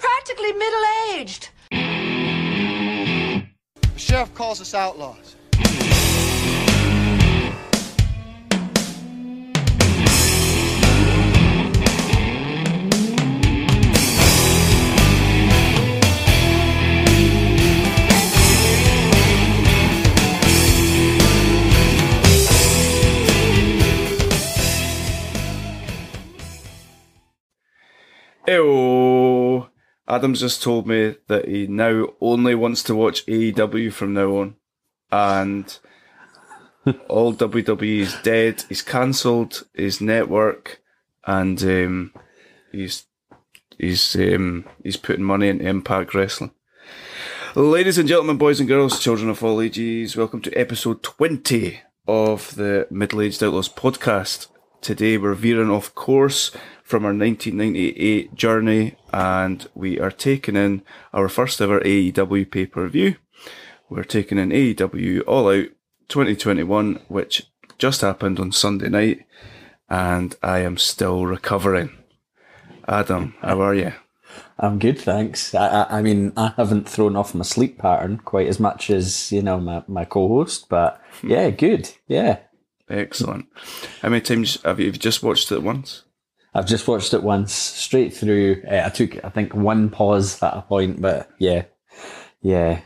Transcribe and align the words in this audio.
practically 0.00 0.52
middle 0.52 0.84
aged. 1.12 1.50
The 3.80 3.98
sheriff 3.98 4.34
calls 4.34 4.60
us 4.60 4.74
outlaws. 4.74 5.36
Ew. 28.48 29.19
Adams 30.10 30.40
just 30.40 30.60
told 30.60 30.88
me 30.88 31.14
that 31.28 31.46
he 31.46 31.68
now 31.68 32.08
only 32.20 32.56
wants 32.56 32.82
to 32.82 32.96
watch 32.96 33.24
AEW 33.26 33.92
from 33.92 34.12
now 34.12 34.36
on. 34.38 34.56
And 35.12 35.78
all 37.08 37.32
WWE 37.32 38.00
is 38.00 38.16
dead. 38.24 38.64
He's 38.68 38.82
cancelled 38.82 39.62
his 39.72 40.00
network 40.00 40.82
and 41.24 41.62
um, 41.62 42.14
he's 42.72 43.04
he's 43.78 44.16
um, 44.16 44.64
he's 44.82 44.96
putting 44.96 45.24
money 45.24 45.48
into 45.48 45.68
Impact 45.68 46.12
Wrestling. 46.12 46.50
Ladies 47.54 47.98
and 47.98 48.08
gentlemen, 48.08 48.36
boys 48.36 48.58
and 48.58 48.68
girls, 48.68 49.00
children 49.00 49.30
of 49.30 49.44
all 49.44 49.60
ages, 49.60 50.16
welcome 50.16 50.40
to 50.42 50.52
episode 50.54 51.04
20 51.04 51.80
of 52.08 52.56
the 52.56 52.88
Middle 52.90 53.22
Aged 53.22 53.44
Outlaws 53.44 53.68
podcast. 53.68 54.48
Today 54.80 55.18
we're 55.18 55.34
veering 55.34 55.70
off 55.70 55.94
course 55.94 56.50
from 56.90 57.04
our 57.04 57.14
1998 57.14 58.34
journey 58.34 58.96
and 59.12 59.68
we 59.76 60.00
are 60.00 60.10
taking 60.10 60.56
in 60.56 60.82
our 61.14 61.28
first 61.28 61.60
ever 61.60 61.80
AEW 61.80 62.50
pay 62.50 62.66
per 62.66 62.88
view. 62.88 63.14
We're 63.88 64.02
taking 64.02 64.38
in 64.38 64.50
AEW 64.50 65.22
All 65.24 65.48
Out 65.48 65.68
2021, 66.08 67.00
which 67.06 67.46
just 67.78 68.00
happened 68.00 68.40
on 68.40 68.50
Sunday 68.50 68.88
night, 68.88 69.24
and 69.88 70.34
I 70.42 70.58
am 70.60 70.76
still 70.76 71.26
recovering. 71.26 71.96
Adam, 72.88 73.34
how 73.40 73.60
are 73.60 73.74
you? 73.74 73.92
I'm 74.58 74.80
good, 74.80 74.98
thanks. 74.98 75.54
I, 75.54 75.82
I, 75.82 75.98
I 75.98 76.02
mean, 76.02 76.32
I 76.36 76.54
haven't 76.56 76.88
thrown 76.88 77.14
off 77.14 77.36
my 77.36 77.44
sleep 77.44 77.78
pattern 77.78 78.18
quite 78.18 78.48
as 78.48 78.58
much 78.58 78.90
as 78.90 79.30
you 79.30 79.42
know 79.42 79.60
my, 79.60 79.84
my 79.86 80.04
co-host, 80.04 80.68
but 80.68 81.00
hmm. 81.20 81.30
yeah, 81.30 81.50
good. 81.50 81.88
Yeah, 82.08 82.38
Excellent. 82.90 83.46
How 84.02 84.08
many 84.08 84.20
times 84.20 84.60
have 84.64 84.80
you, 84.80 84.86
have 84.86 84.96
you 84.96 85.00
just 85.00 85.22
watched 85.22 85.52
it 85.52 85.62
once? 85.62 86.02
I've 86.54 86.66
just 86.66 86.88
watched 86.88 87.14
it 87.14 87.22
once 87.22 87.52
straight 87.52 88.12
through. 88.12 88.62
Uh, 88.68 88.82
I 88.84 88.88
took, 88.88 89.24
I 89.24 89.28
think, 89.28 89.54
one 89.54 89.88
pause 89.88 90.42
at 90.42 90.56
a 90.56 90.62
point, 90.62 91.00
but 91.00 91.30
yeah, 91.38 91.64
yeah. 92.42 92.80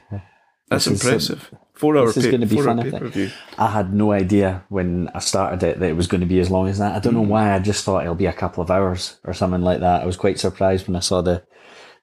That's 0.69 0.85
This 0.87 1.01
is, 1.01 1.05
impressive. 1.05 1.51
Four 1.73 1.97
hour 1.97 2.07
this 2.07 2.19
is 2.19 2.25
pay, 2.25 2.31
going 2.31 2.41
to 2.43 2.47
be 2.47 2.61
fun. 2.61 2.81
I 2.81 3.11
think. 3.11 3.33
I 3.59 3.69
had 3.69 3.93
no 3.93 4.13
idea 4.13 4.65
when 4.69 5.09
I 5.15 5.19
started 5.19 5.63
it 5.63 5.81
that 5.81 5.89
it 5.89 5.97
was 5.97 6.07
going 6.07 6.21
to 6.21 6.27
be 6.27 6.41
as 6.41 6.51
long 6.51 6.69
as 6.69 6.79
that. 6.79 6.95
I 6.95 7.01
don't 7.01 7.15
know 7.15 7.21
why. 7.23 7.53
I 7.53 7.59
just 7.59 7.85
thought 7.85 8.03
it'll 8.03 8.15
be 8.15 8.27
a 8.27 8.33
couple 8.33 8.63
of 8.63 8.71
hours 8.71 9.19
or 9.25 9.35
something 9.35 9.63
like 9.63 9.81
that. 9.81 10.03
I 10.03 10.07
was 10.07 10.17
quite 10.17 10.39
surprised 10.39 10.87
when 10.87 10.97
I 10.97 11.01
saw 11.01 11.21
the 11.21 11.43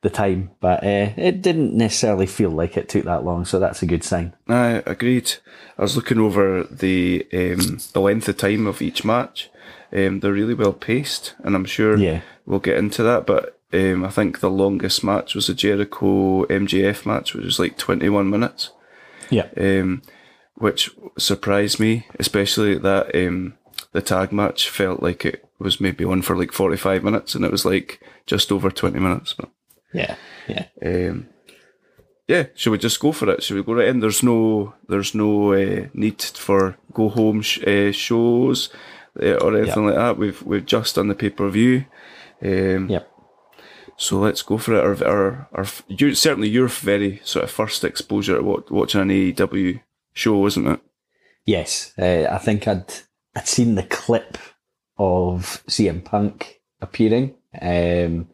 the 0.01 0.09
time, 0.09 0.49
but 0.59 0.83
uh, 0.83 1.13
it 1.15 1.43
didn't 1.43 1.75
necessarily 1.75 2.25
feel 2.25 2.49
like 2.49 2.75
it 2.75 2.89
took 2.89 3.05
that 3.05 3.23
long. 3.23 3.45
So 3.45 3.59
that's 3.59 3.83
a 3.83 3.85
good 3.85 4.03
sign. 4.03 4.33
I 4.47 4.81
agreed. 4.85 5.33
I 5.77 5.83
was 5.83 5.95
looking 5.95 6.17
over 6.17 6.63
the 6.63 7.25
um, 7.33 7.77
the 7.93 8.01
length 8.01 8.27
of 8.27 8.37
time 8.37 8.67
of 8.67 8.81
each 8.81 9.05
match. 9.05 9.49
Um, 9.93 10.19
they're 10.19 10.31
really 10.33 10.53
well 10.53 10.73
paced, 10.73 11.35
and 11.43 11.55
I'm 11.55 11.65
sure 11.65 11.97
Yeah. 11.97 12.21
we'll 12.45 12.59
get 12.59 12.77
into 12.77 13.03
that. 13.03 13.25
But 13.25 13.59
um, 13.73 14.03
I 14.05 14.09
think 14.09 14.39
the 14.39 14.49
longest 14.49 15.03
match 15.03 15.35
was 15.35 15.49
a 15.49 15.53
Jericho 15.53 16.45
MJF 16.45 17.05
match, 17.05 17.33
which 17.33 17.45
was 17.45 17.59
like 17.59 17.77
21 17.77 18.29
minutes, 18.29 18.71
Yeah. 19.29 19.47
um, 19.57 20.01
which 20.55 20.91
surprised 21.17 21.79
me, 21.79 22.05
especially 22.19 22.77
that 22.77 23.15
um, 23.15 23.55
the 23.91 24.01
tag 24.01 24.31
match 24.31 24.69
felt 24.69 25.01
like 25.03 25.25
it 25.25 25.43
was 25.59 25.81
maybe 25.81 26.05
on 26.05 26.21
for 26.21 26.35
like 26.37 26.51
45 26.51 27.03
minutes, 27.03 27.35
and 27.35 27.43
it 27.45 27.51
was 27.51 27.65
like 27.65 27.99
just 28.25 28.51
over 28.51 28.71
20 28.71 28.99
minutes. 28.99 29.33
But 29.33 29.49
Yeah. 29.93 30.15
Yeah. 30.47 30.65
um, 30.85 31.27
yeah, 32.27 32.45
should 32.55 32.71
we 32.71 32.77
just 32.77 32.99
go 32.99 33.11
for 33.11 33.29
it? 33.29 33.43
Should 33.43 33.57
we 33.57 33.63
go 33.63 33.73
right 33.73 33.87
in? 33.89 33.99
There's 33.99 34.23
no, 34.23 34.73
there's 34.87 35.13
no 35.13 35.51
uh, 35.53 35.87
need 35.93 36.21
for 36.21 36.77
go 36.93 37.09
home 37.09 37.41
sh- 37.41 37.61
uh, 37.67 37.91
shows 37.91 38.69
uh, 39.21 39.35
or 39.35 39.57
anything 39.57 39.85
like 39.87 39.95
that. 39.95 40.17
We've 40.17 40.41
we've 40.43 40.65
just 40.65 40.95
done 40.95 41.07
the 41.07 41.15
pay 41.15 41.29
per 41.29 41.49
view. 41.49 41.85
Um, 42.43 42.89
Yep. 42.89 43.07
So 43.97 44.17
let's 44.17 44.41
go 44.41 44.57
for 44.57 44.73
it. 44.73 44.83
Our, 44.83 45.07
our, 45.07 45.49
our 45.53 45.65
you, 45.87 46.15
certainly 46.15 46.49
your 46.49 46.67
very 46.67 47.21
sort 47.23 47.43
of 47.43 47.51
first 47.51 47.83
exposure 47.83 48.37
to 48.37 48.41
wa- 48.43 48.61
watching 48.71 49.01
an 49.01 49.09
AEW 49.09 49.79
show, 50.13 50.37
wasn't 50.37 50.67
it? 50.69 50.79
Yes, 51.45 51.93
uh, 51.99 52.25
I 52.31 52.39
think 52.39 52.67
I'd 52.67 52.91
I'd 53.35 53.47
seen 53.47 53.75
the 53.75 53.83
clip 53.83 54.37
of 54.97 55.63
CM 55.67 56.03
Punk 56.03 56.61
appearing, 56.81 57.35
um, 57.61 58.29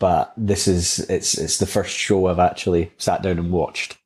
but 0.00 0.32
this 0.36 0.66
is 0.66 0.98
it's 1.08 1.38
it's 1.38 1.58
the 1.58 1.66
first 1.66 1.96
show 1.96 2.26
I've 2.26 2.40
actually 2.40 2.92
sat 2.98 3.22
down 3.22 3.38
and 3.38 3.52
watched. 3.52 3.98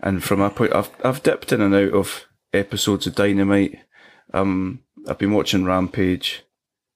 And 0.00 0.22
from 0.22 0.40
my 0.40 0.48
point, 0.48 0.74
I've 0.74 0.90
I've 1.04 1.22
dipped 1.24 1.52
in 1.52 1.60
and 1.60 1.74
out 1.74 1.92
of 1.92 2.26
episodes 2.52 3.06
of 3.08 3.14
Dynamite. 3.16 3.80
Um, 4.32 4.80
I've 5.08 5.18
been 5.18 5.32
watching 5.32 5.64
Rampage 5.64 6.44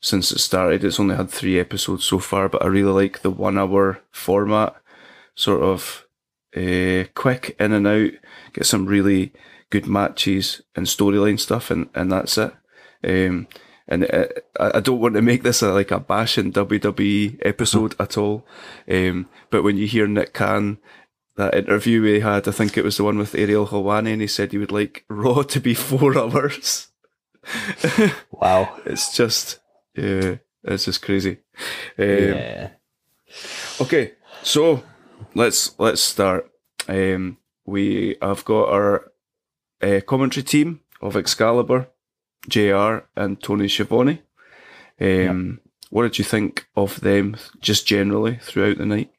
since 0.01 0.33
it 0.33 0.39
started. 0.39 0.85
It's 0.85 0.99
only 0.99 1.17
had 1.17 1.31
three 1.31 1.59
episodes 1.59 2.05
so 2.05 2.19
far, 2.19 2.49
but 2.49 2.63
I 2.63 2.67
really 2.67 2.93
like 2.93 3.23
the 3.23 3.31
one 3.31 3.59
hour 3.59 4.01
format, 4.11 4.75
sort 5.35 5.63
of 5.63 6.07
uh, 6.57 7.05
quick 7.15 7.57
in 7.59 7.73
and 7.73 7.87
out. 7.87 8.13
Get 8.53 8.67
some 8.67 8.87
really 8.87 9.33
good 9.71 9.87
matches 9.87 10.63
and 10.75 10.87
storyline 10.87 11.39
stuff, 11.39 11.71
and 11.71 11.89
and 11.95 12.11
that's 12.11 12.37
it. 12.39 12.53
Um, 13.05 13.47
and 13.87 14.05
uh, 14.13 14.27
I 14.59 14.79
I 14.79 14.81
don't 14.81 15.01
want 15.01 15.15
to 15.15 15.23
make 15.23 15.43
this 15.43 15.63
a, 15.63 15.73
like 15.73 15.91
a 15.91 16.01
bashing 16.01 16.53
WWE 16.53 17.39
episode 17.43 17.95
at 18.01 18.17
all. 18.17 18.47
Um, 18.91 19.29
but 19.51 19.63
when 19.63 19.77
you 19.77 19.87
hear 19.87 20.07
Nick 20.07 20.33
Khan 20.33 20.79
that 21.37 21.55
interview 21.55 22.03
we 22.03 22.21
had, 22.21 22.47
I 22.49 22.51
think 22.51 22.77
it 22.77 22.85
was 22.85 22.97
the 22.97 23.05
one 23.05 23.19
with 23.19 23.35
Ariel 23.35 23.69
Helwani, 23.69 24.13
and 24.13 24.21
he 24.21 24.27
said 24.27 24.53
he 24.53 24.59
would 24.59 24.73
like 24.73 25.05
Raw 25.09 25.43
to 25.43 25.61
be 25.61 25.75
four 25.75 26.19
hours. 26.19 26.90
Wow. 28.33 28.77
It's 28.87 29.15
just, 29.15 29.61
yeah, 29.95 30.37
it's 30.65 30.85
just 30.87 31.03
crazy. 31.03 31.39
Um, 31.99 32.07
yeah. 32.09 32.71
Okay, 33.81 34.13
so 34.43 34.83
let's 35.35 35.79
let's 35.79 36.01
start. 36.01 36.51
Um, 36.89 37.37
we 37.67 38.17
have 38.21 38.45
got 38.45 38.69
our 38.71 39.13
uh, 39.83 40.01
commentary 40.07 40.43
team 40.45 40.81
of 41.01 41.17
Excalibur, 41.17 41.89
JR 42.49 43.05
and 43.17 43.41
Tony 43.43 43.69
Schiavone. 43.69 44.23
Um, 45.01 45.61
What 45.91 46.03
did 46.05 46.19
you 46.19 46.25
think 46.25 46.67
of 46.77 47.01
them, 47.01 47.37
just 47.61 47.87
generally 47.87 48.37
throughout 48.43 48.79
the 48.79 48.87
night? 48.87 49.11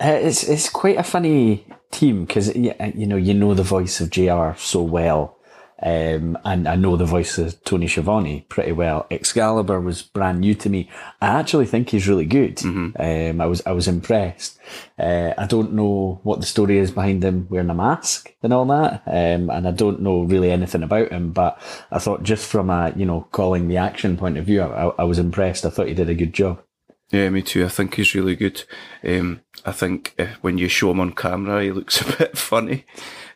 Uh, 0.00 0.18
it's 0.20 0.44
it's 0.44 0.68
quite 0.68 0.96
a 0.98 1.02
funny 1.02 1.64
team 1.90 2.24
because 2.24 2.54
you 2.54 3.06
know 3.06 3.16
you 3.16 3.34
know 3.34 3.54
the 3.54 3.62
voice 3.62 4.00
of 4.00 4.10
JR 4.10 4.52
so 4.56 4.82
well, 4.82 5.37
um, 5.80 6.36
and 6.44 6.66
I 6.66 6.74
know 6.76 6.96
the 6.96 7.04
voice 7.04 7.38
of 7.38 7.62
Tony 7.64 7.86
Schiavone 7.86 8.46
pretty 8.48 8.72
well. 8.72 9.06
Excalibur 9.10 9.80
was 9.80 10.02
brand 10.02 10.40
new 10.40 10.54
to 10.56 10.68
me. 10.68 10.90
I 11.20 11.28
actually 11.28 11.66
think 11.66 11.90
he's 11.90 12.08
really 12.08 12.24
good. 12.24 12.60
Um, 12.98 13.40
I 13.40 13.46
was 13.46 13.62
I 13.64 13.72
was 13.72 13.86
impressed. 13.86 14.58
Uh, 14.98 15.34
I 15.38 15.46
don't 15.46 15.74
know 15.74 16.20
what 16.24 16.40
the 16.40 16.46
story 16.46 16.78
is 16.78 16.90
behind 16.90 17.24
him 17.24 17.46
wearing 17.48 17.70
a 17.70 17.74
mask 17.74 18.34
and 18.42 18.52
all 18.52 18.64
that, 18.66 19.02
um, 19.06 19.50
and 19.50 19.68
I 19.68 19.70
don't 19.70 20.00
know 20.00 20.22
really 20.22 20.50
anything 20.50 20.82
about 20.82 21.12
him. 21.12 21.32
But 21.32 21.60
I 21.90 21.98
thought 21.98 22.24
just 22.24 22.50
from 22.50 22.70
a 22.70 22.92
you 22.96 23.06
know 23.06 23.28
calling 23.30 23.68
the 23.68 23.76
action 23.76 24.16
point 24.16 24.36
of 24.36 24.46
view, 24.46 24.62
I, 24.62 24.92
I 24.98 25.04
was 25.04 25.18
impressed. 25.18 25.64
I 25.64 25.70
thought 25.70 25.88
he 25.88 25.94
did 25.94 26.10
a 26.10 26.14
good 26.14 26.32
job. 26.32 26.60
Yeah, 27.10 27.30
me 27.30 27.40
too. 27.40 27.64
I 27.64 27.68
think 27.68 27.94
he's 27.94 28.14
really 28.14 28.36
good. 28.36 28.64
Um, 29.02 29.40
I 29.64 29.72
think 29.72 30.14
uh, 30.18 30.26
when 30.42 30.58
you 30.58 30.68
show 30.68 30.90
him 30.90 31.00
on 31.00 31.12
camera, 31.12 31.62
he 31.62 31.72
looks 31.72 32.00
a 32.02 32.16
bit 32.16 32.36
funny. 32.36 32.84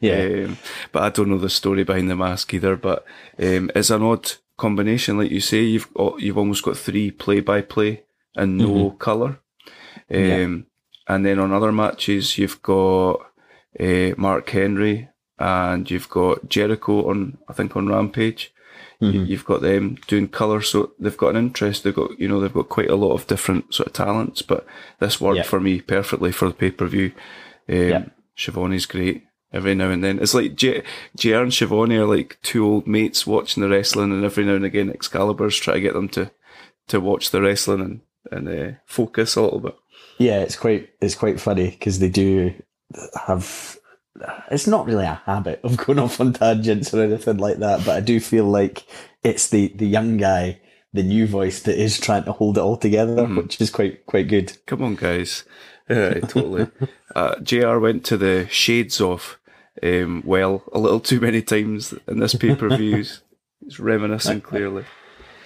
Yeah. 0.03 0.45
Um, 0.47 0.59
but 0.93 1.03
I 1.05 1.09
don't 1.11 1.29
know 1.31 1.39
the 1.39 1.49
story 1.51 1.85
behind 1.85 2.11
the 2.11 2.17
mask 2.17 2.53
either. 2.55 2.77
But 2.77 3.05
um, 3.39 3.71
it's 3.75 3.91
an 3.91 4.03
odd 4.03 4.31
combination, 4.57 5.17
like 5.19 5.31
you 5.31 5.41
say. 5.41 5.63
You've 5.63 5.93
got, 5.95 6.21
you've 6.21 6.39
almost 6.39 6.65
got 6.65 6.77
three 6.77 7.11
play 7.11 7.41
by 7.41 7.63
play 7.63 8.03
and 8.37 8.59
no 8.59 8.91
color. 8.91 9.39
Um, 10.11 10.19
Yeah. 10.21 10.49
And 11.09 11.27
then 11.27 11.39
on 11.41 11.53
other 11.53 11.73
matches, 11.73 12.39
you've 12.39 12.63
got 12.63 13.15
uh, 13.81 14.11
Mark 14.17 14.49
Henry 14.51 15.09
and 15.39 15.91
you've 15.91 16.09
got 16.09 16.49
Jericho 16.49 17.09
on, 17.11 17.39
I 17.49 17.53
think, 17.55 17.75
on 17.77 17.89
Rampage. 17.89 18.53
You, 19.01 19.25
you've 19.25 19.45
got 19.45 19.63
them 19.63 19.97
doing 20.07 20.29
colour, 20.29 20.61
so 20.63 20.93
they've 21.01 21.17
got 21.17 21.31
an 21.35 21.37
interest. 21.47 21.83
They've 21.83 21.93
got, 21.93 22.17
you 22.21 22.29
know, 22.29 22.39
they've 22.39 22.53
got 22.55 22.69
quite 22.69 22.89
a 22.89 22.95
lot 22.95 23.15
of 23.15 23.27
different 23.27 23.75
sort 23.75 23.89
of 23.89 23.93
talents. 23.95 24.43
But 24.43 24.65
this 25.01 25.21
worked 25.21 25.39
Yeah. 25.39 25.43
for 25.43 25.59
me 25.59 25.81
perfectly 25.81 26.31
for 26.31 26.47
the 26.47 26.55
pay 26.55 26.71
per 26.71 26.87
view. 26.87 27.11
Um, 27.69 27.77
Yeah. 27.89 28.05
Schiavone's 28.37 28.87
great 28.87 29.25
every 29.53 29.75
now 29.75 29.91
and 29.91 30.03
then. 30.03 30.19
It's 30.19 30.35
like 30.35 30.55
J- 30.55 30.83
JR 31.17 31.37
and 31.43 31.53
Schiavone 31.55 31.97
are 31.97 32.07
like 32.07 32.39
two 32.43 32.65
old 32.67 32.87
mates 32.87 33.27
watching 33.27 33.63
the 33.63 33.69
wrestling, 33.69 34.13
and 34.13 34.25
every 34.25 34.45
now 34.45 34.55
and 34.55 34.65
again 34.65 34.91
Excalibur's 34.91 35.57
try 35.57 35.75
to 35.75 35.81
get 35.81 35.95
them 35.95 36.09
to 36.11 36.31
to 36.89 37.01
watch 37.01 37.31
the 37.31 37.41
wrestling 37.43 37.81
and 37.81 38.01
and 38.31 38.49
uh, 38.49 38.77
focus 38.87 39.37
a 39.37 39.43
little 39.43 39.61
bit. 39.61 39.77
Yeah, 40.19 40.41
it's 40.41 40.57
quite 40.57 40.91
it's 41.01 41.15
quite 41.15 41.41
funny 41.41 41.71
because 41.71 41.99
they 41.99 42.09
do 42.09 42.55
have. 43.27 43.77
It's 44.51 44.67
not 44.67 44.87
really 44.87 45.07
a 45.07 45.23
habit 45.25 45.61
of 45.65 45.77
going 45.79 45.99
off 45.99 46.21
on 46.21 46.33
tangents 46.35 46.93
or 46.93 47.03
anything 47.03 47.39
like 47.39 47.59
that, 47.59 47.85
but 47.85 47.97
I 47.97 48.01
do 48.01 48.21
feel 48.21 48.45
like 48.45 48.85
it's 49.23 49.49
the 49.49 49.73
the 49.75 49.87
young 49.87 50.19
guy, 50.19 50.61
the 50.93 51.03
new 51.03 51.27
voice 51.27 51.63
that 51.63 51.77
is 51.83 51.99
trying 51.99 52.25
to 52.25 52.33
hold 52.33 52.59
it 52.59 52.61
all 52.61 52.77
together, 52.77 53.25
which 53.27 53.61
is 53.61 53.71
quite 53.71 54.05
quite 54.07 54.29
good. 54.29 54.57
Come 54.67 54.83
on, 54.83 54.95
guys. 54.97 55.45
Yeah, 55.91 56.21
totally. 56.21 56.69
uh, 57.15 57.41
JR 57.41 57.77
went 57.79 58.05
to 58.07 58.17
the 58.17 58.47
shades 58.49 59.01
of 59.01 59.37
um, 59.83 60.23
well 60.25 60.63
a 60.73 60.79
little 60.79 61.01
too 61.01 61.21
many 61.21 61.43
times 61.43 61.95
in 62.07 62.19
this 62.19 62.35
pay 62.35 62.55
per 62.55 62.77
views. 62.77 63.23
it's 63.67 63.79
reminiscing 63.79 64.41
clearly. 64.41 64.85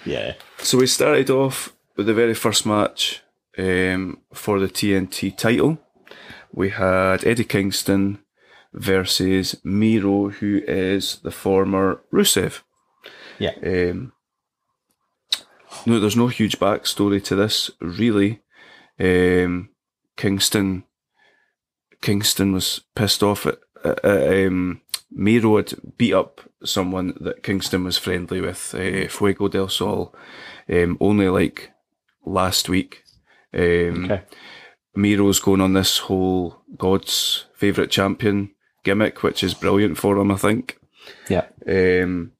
Yeah, 0.04 0.34
So 0.58 0.78
we 0.78 0.86
started 0.86 1.30
off 1.30 1.72
with 1.96 2.06
the 2.06 2.14
very 2.14 2.34
first 2.34 2.64
match 2.64 3.22
um, 3.58 4.20
for 4.32 4.60
the 4.60 4.68
TNT 4.68 5.36
title. 5.36 5.78
We 6.52 6.70
had 6.70 7.24
Eddie 7.24 7.44
Kingston 7.44 8.20
versus 8.72 9.56
Miro, 9.64 10.28
who 10.28 10.62
is 10.66 11.16
the 11.24 11.32
former 11.32 12.00
Rusev. 12.12 12.60
yeah, 13.38 13.52
Um, 13.64 14.12
no, 15.86 15.98
there's 15.98 16.16
no 16.16 16.28
huge 16.28 16.58
backstory 16.58 17.22
to 17.24 17.34
this, 17.34 17.70
really. 17.80 18.42
Um, 18.98 19.70
Kingston, 20.16 20.84
Kingston 22.00 22.52
was 22.52 22.80
pissed 22.94 23.22
off 23.22 23.44
at, 23.46 23.58
at, 23.86 24.04
at 24.04 24.46
um, 24.46 24.80
Miro 25.10 25.56
had 25.56 25.74
beat 25.96 26.14
up 26.14 26.40
someone 26.64 27.16
that 27.20 27.42
Kingston 27.42 27.84
was 27.84 27.98
friendly 27.98 28.40
with, 28.40 28.74
uh, 28.74 29.08
Fuego 29.08 29.48
del 29.48 29.68
Sol, 29.68 30.14
um, 30.68 30.96
only 31.00 31.28
like 31.28 31.72
last 32.24 32.68
week. 32.68 33.04
Um, 33.54 34.04
okay, 34.04 34.22
Miro's 34.94 35.40
going 35.40 35.60
on 35.60 35.74
this 35.74 35.98
whole 35.98 36.62
God's 36.76 37.46
favourite 37.54 37.90
champion 37.90 38.52
gimmick, 38.84 39.22
which 39.22 39.42
is 39.42 39.54
brilliant 39.54 39.98
for 39.98 40.18
him, 40.18 40.30
I 40.30 40.36
think 40.36 40.78
yeah, 41.28 41.46
um, 41.66 42.32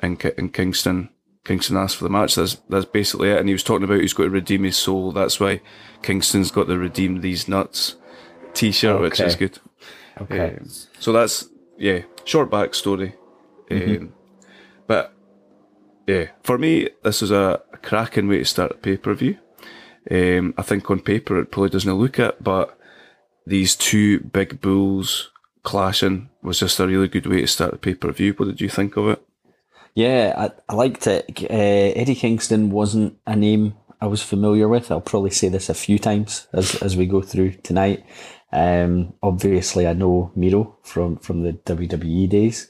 and, 0.00 0.24
and 0.38 0.52
Kingston. 0.52 1.10
Kingston 1.44 1.76
asked 1.76 1.96
for 1.96 2.04
the 2.04 2.10
match. 2.10 2.36
That's 2.36 2.56
that's 2.68 2.84
basically 2.84 3.30
it. 3.30 3.38
And 3.38 3.48
he 3.48 3.52
was 3.52 3.64
talking 3.64 3.82
about 3.82 4.00
he's 4.00 4.12
got 4.12 4.24
to 4.24 4.30
redeem 4.30 4.62
his 4.62 4.76
soul. 4.76 5.10
That's 5.10 5.40
why 5.40 5.60
Kingston's 6.02 6.52
got 6.52 6.68
the 6.68 6.78
redeem 6.78 7.20
these 7.20 7.48
nuts 7.48 7.96
T-shirt, 8.54 9.00
which 9.00 9.18
is 9.18 9.34
good. 9.34 9.58
Okay, 10.20 10.56
Um, 10.60 10.68
so 10.98 11.12
that's 11.12 11.48
yeah, 11.78 12.02
short 12.24 12.50
backstory. 12.50 13.14
Um, 13.70 14.12
but 14.86 15.14
yeah, 16.06 16.26
for 16.42 16.58
me, 16.58 16.90
this 17.02 17.22
is 17.22 17.30
a, 17.30 17.62
a 17.72 17.78
cracking 17.78 18.28
way 18.28 18.38
to 18.38 18.44
start 18.44 18.72
a 18.72 18.74
pay 18.74 18.96
per 18.96 19.14
view. 19.14 19.38
Um, 20.10 20.54
I 20.58 20.62
think 20.62 20.90
on 20.90 21.00
paper 21.00 21.38
it 21.38 21.50
probably 21.50 21.70
doesn't 21.70 21.92
look 21.94 22.18
it, 22.18 22.42
but 22.42 22.78
these 23.46 23.76
two 23.76 24.20
big 24.20 24.60
bulls 24.60 25.30
clashing 25.62 26.28
was 26.42 26.58
just 26.58 26.80
a 26.80 26.86
really 26.86 27.08
good 27.08 27.26
way 27.26 27.40
to 27.40 27.46
start 27.46 27.74
a 27.74 27.78
pay 27.78 27.94
per 27.94 28.12
view. 28.12 28.34
What 28.34 28.46
did 28.46 28.60
you 28.60 28.68
think 28.68 28.96
of 28.96 29.08
it? 29.08 29.22
yeah. 29.94 30.34
I, 30.36 30.72
I 30.72 30.74
liked 30.74 31.06
it. 31.06 31.44
Uh, 31.44 31.98
Eddie 32.00 32.14
Kingston 32.14 32.70
wasn't 32.70 33.18
a 33.26 33.36
name 33.36 33.74
I 34.02 34.06
was 34.06 34.22
familiar 34.22 34.66
with. 34.68 34.90
I'll 34.90 35.00
probably 35.12 35.30
say 35.30 35.48
this 35.48 35.68
a 35.70 35.74
few 35.74 35.98
times 35.98 36.48
as 36.52 36.74
as 36.82 36.96
we 36.96 37.06
go 37.06 37.22
through 37.22 37.52
tonight. 37.62 38.04
Um, 38.52 39.14
obviously, 39.22 39.86
I 39.86 39.94
know 39.94 40.32
Miro 40.34 40.76
from 40.82 41.16
from 41.18 41.42
the 41.42 41.52
WWE 41.52 42.28
days. 42.28 42.68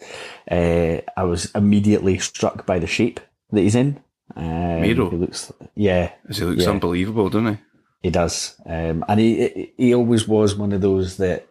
Uh, 0.50 1.00
I 1.16 1.24
was 1.24 1.50
immediately 1.54 2.18
struck 2.18 2.66
by 2.66 2.78
the 2.78 2.86
shape 2.86 3.18
that 3.50 3.62
he's 3.62 3.74
in. 3.74 3.98
Um, 4.36 4.80
Miro? 4.82 5.10
he 5.10 5.16
looks, 5.16 5.52
yeah, 5.74 6.12
he 6.30 6.44
looks 6.44 6.62
Yeah. 6.64 6.70
unbelievable, 6.70 7.28
doesn't 7.30 7.54
he? 7.54 7.58
He 8.02 8.10
does, 8.10 8.56
um, 8.66 9.04
and 9.08 9.18
he 9.20 9.72
he 9.76 9.94
always 9.94 10.28
was 10.28 10.54
one 10.54 10.72
of 10.72 10.80
those 10.82 11.16
that 11.16 11.46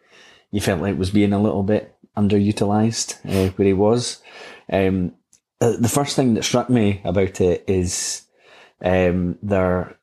you 0.52 0.62
felt 0.62 0.82
like 0.82 0.98
was 0.98 1.12
being 1.12 1.34
a 1.34 1.42
little 1.42 1.64
bit 1.64 1.96
underutilized 2.16 3.16
uh, 3.26 3.52
where 3.56 3.68
he 3.68 3.74
was. 3.74 4.22
Um, 4.72 5.14
uh, 5.60 5.76
the 5.80 5.90
first 5.90 6.16
thing 6.16 6.34
that 6.36 6.44
struck 6.44 6.70
me 6.70 7.02
about 7.04 7.40
it 7.42 7.64
is 7.68 8.28
um, 8.84 9.38
their 9.42 9.98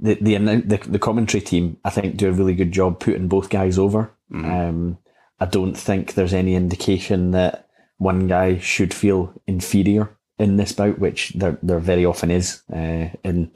the 0.00 0.14
the, 0.14 0.36
the 0.38 0.80
the 0.88 0.98
commentary 0.98 1.40
team. 1.40 1.78
I 1.84 1.90
think 1.90 2.16
do 2.16 2.28
a 2.28 2.32
really 2.32 2.54
good 2.54 2.72
job 2.72 3.00
putting 3.00 3.28
both 3.28 3.48
guys 3.50 3.78
over. 3.78 4.12
Um, 4.32 4.98
I 5.40 5.46
don't 5.46 5.74
think 5.74 6.14
there's 6.14 6.34
any 6.34 6.54
indication 6.54 7.32
that 7.32 7.68
one 7.98 8.26
guy 8.26 8.58
should 8.58 8.92
feel 8.92 9.32
inferior 9.46 10.16
in 10.38 10.56
this 10.56 10.72
bout, 10.72 10.98
which 10.98 11.30
there 11.30 11.58
there 11.62 11.78
very 11.78 12.04
often 12.04 12.30
is 12.30 12.62
uh, 12.72 13.08
in 13.22 13.50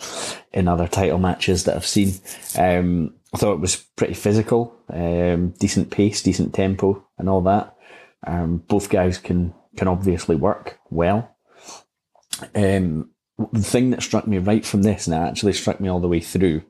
in 0.52 0.68
other 0.68 0.88
title 0.88 1.18
matches 1.18 1.64
that 1.64 1.76
I've 1.76 1.86
seen. 1.86 2.12
Um, 2.56 3.14
I 3.34 3.38
thought 3.38 3.54
it 3.54 3.60
was 3.60 3.76
pretty 3.96 4.14
physical, 4.14 4.74
um, 4.90 5.50
decent 5.58 5.90
pace, 5.90 6.22
decent 6.22 6.54
tempo, 6.54 7.06
and 7.18 7.28
all 7.28 7.42
that. 7.42 7.76
Um, 8.26 8.58
both 8.68 8.88
guys 8.88 9.18
can 9.18 9.54
can 9.76 9.88
obviously 9.88 10.36
work 10.36 10.78
well. 10.90 11.36
Um, 12.54 13.10
the 13.52 13.62
thing 13.62 13.90
that 13.90 14.02
struck 14.02 14.26
me 14.26 14.38
right 14.38 14.64
from 14.64 14.82
this, 14.82 15.06
and 15.06 15.14
it 15.14 15.26
actually 15.26 15.52
struck 15.52 15.80
me 15.80 15.88
all 15.88 16.00
the 16.00 16.08
way 16.08 16.20
through, 16.20 16.62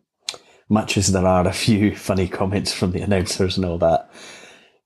much 0.69 0.97
as 0.97 1.13
there 1.13 1.27
are 1.27 1.47
a 1.47 1.53
few 1.53 1.97
funny 2.09 2.29
comments 2.29 2.73
from 2.73 2.93
the 2.93 3.01
announcers 3.01 3.57
and 3.57 3.65
all 3.65 3.79
that, 3.79 4.11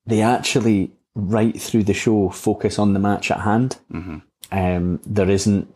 they 0.06 0.23
actually 0.23 0.93
right 1.14 1.61
through 1.61 1.84
the 1.84 1.94
show 1.94 2.31
focus 2.31 2.79
on 2.79 2.93
the 2.93 2.99
match 2.99 3.31
at 3.31 3.40
hand. 3.40 3.79
Um, 4.50 5.00
there 5.06 5.31
isn't. 5.31 5.69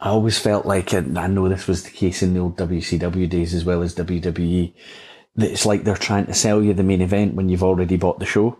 I 0.00 0.10
always 0.10 0.38
felt 0.38 0.64
like, 0.64 0.92
and 0.92 1.18
I 1.18 1.26
know 1.26 1.48
this 1.48 1.66
was 1.66 1.82
the 1.82 1.90
case 1.90 2.22
in 2.22 2.32
the 2.32 2.40
old 2.40 2.56
WCW 2.56 3.28
days 3.28 3.52
as 3.52 3.64
well 3.64 3.82
as 3.82 3.96
WWE, 3.96 4.72
it's 5.38 5.64
like 5.64 5.84
they're 5.84 5.96
trying 5.96 6.26
to 6.26 6.34
sell 6.34 6.62
you 6.62 6.74
the 6.74 6.82
main 6.82 7.00
event 7.00 7.34
when 7.34 7.48
you've 7.48 7.62
already 7.62 7.96
bought 7.96 8.18
the 8.18 8.26
show. 8.26 8.58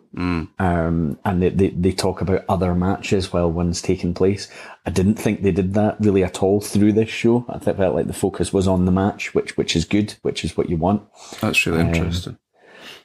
Um, 0.58 1.19
and 1.25 1.42
they, 1.42 1.48
they, 1.50 1.69
they 1.70 1.92
talk 1.92 2.20
about 2.20 2.44
other 2.48 2.75
matches 2.75 3.32
while 3.32 3.50
one's 3.50 3.82
taking 3.82 4.14
place. 4.14 4.48
I 4.86 4.90
didn't 4.90 5.16
think 5.16 5.42
they 5.42 5.50
did 5.50 5.75
that 5.75 5.96
really 6.00 6.22
at 6.22 6.42
all 6.42 6.60
through 6.60 6.92
this 6.92 7.08
show. 7.08 7.44
I 7.48 7.58
felt 7.58 7.94
like 7.94 8.06
the 8.06 8.12
focus 8.12 8.52
was 8.52 8.69
on 8.69 8.84
the 8.84 8.92
match, 8.92 9.34
which 9.34 9.56
which 9.56 9.75
is 9.75 9.84
good, 9.84 10.14
which 10.22 10.44
is 10.44 10.56
what 10.56 10.70
you 10.70 10.76
want. 10.76 11.02
That's 11.40 11.66
really 11.66 11.80
interesting. 11.80 12.38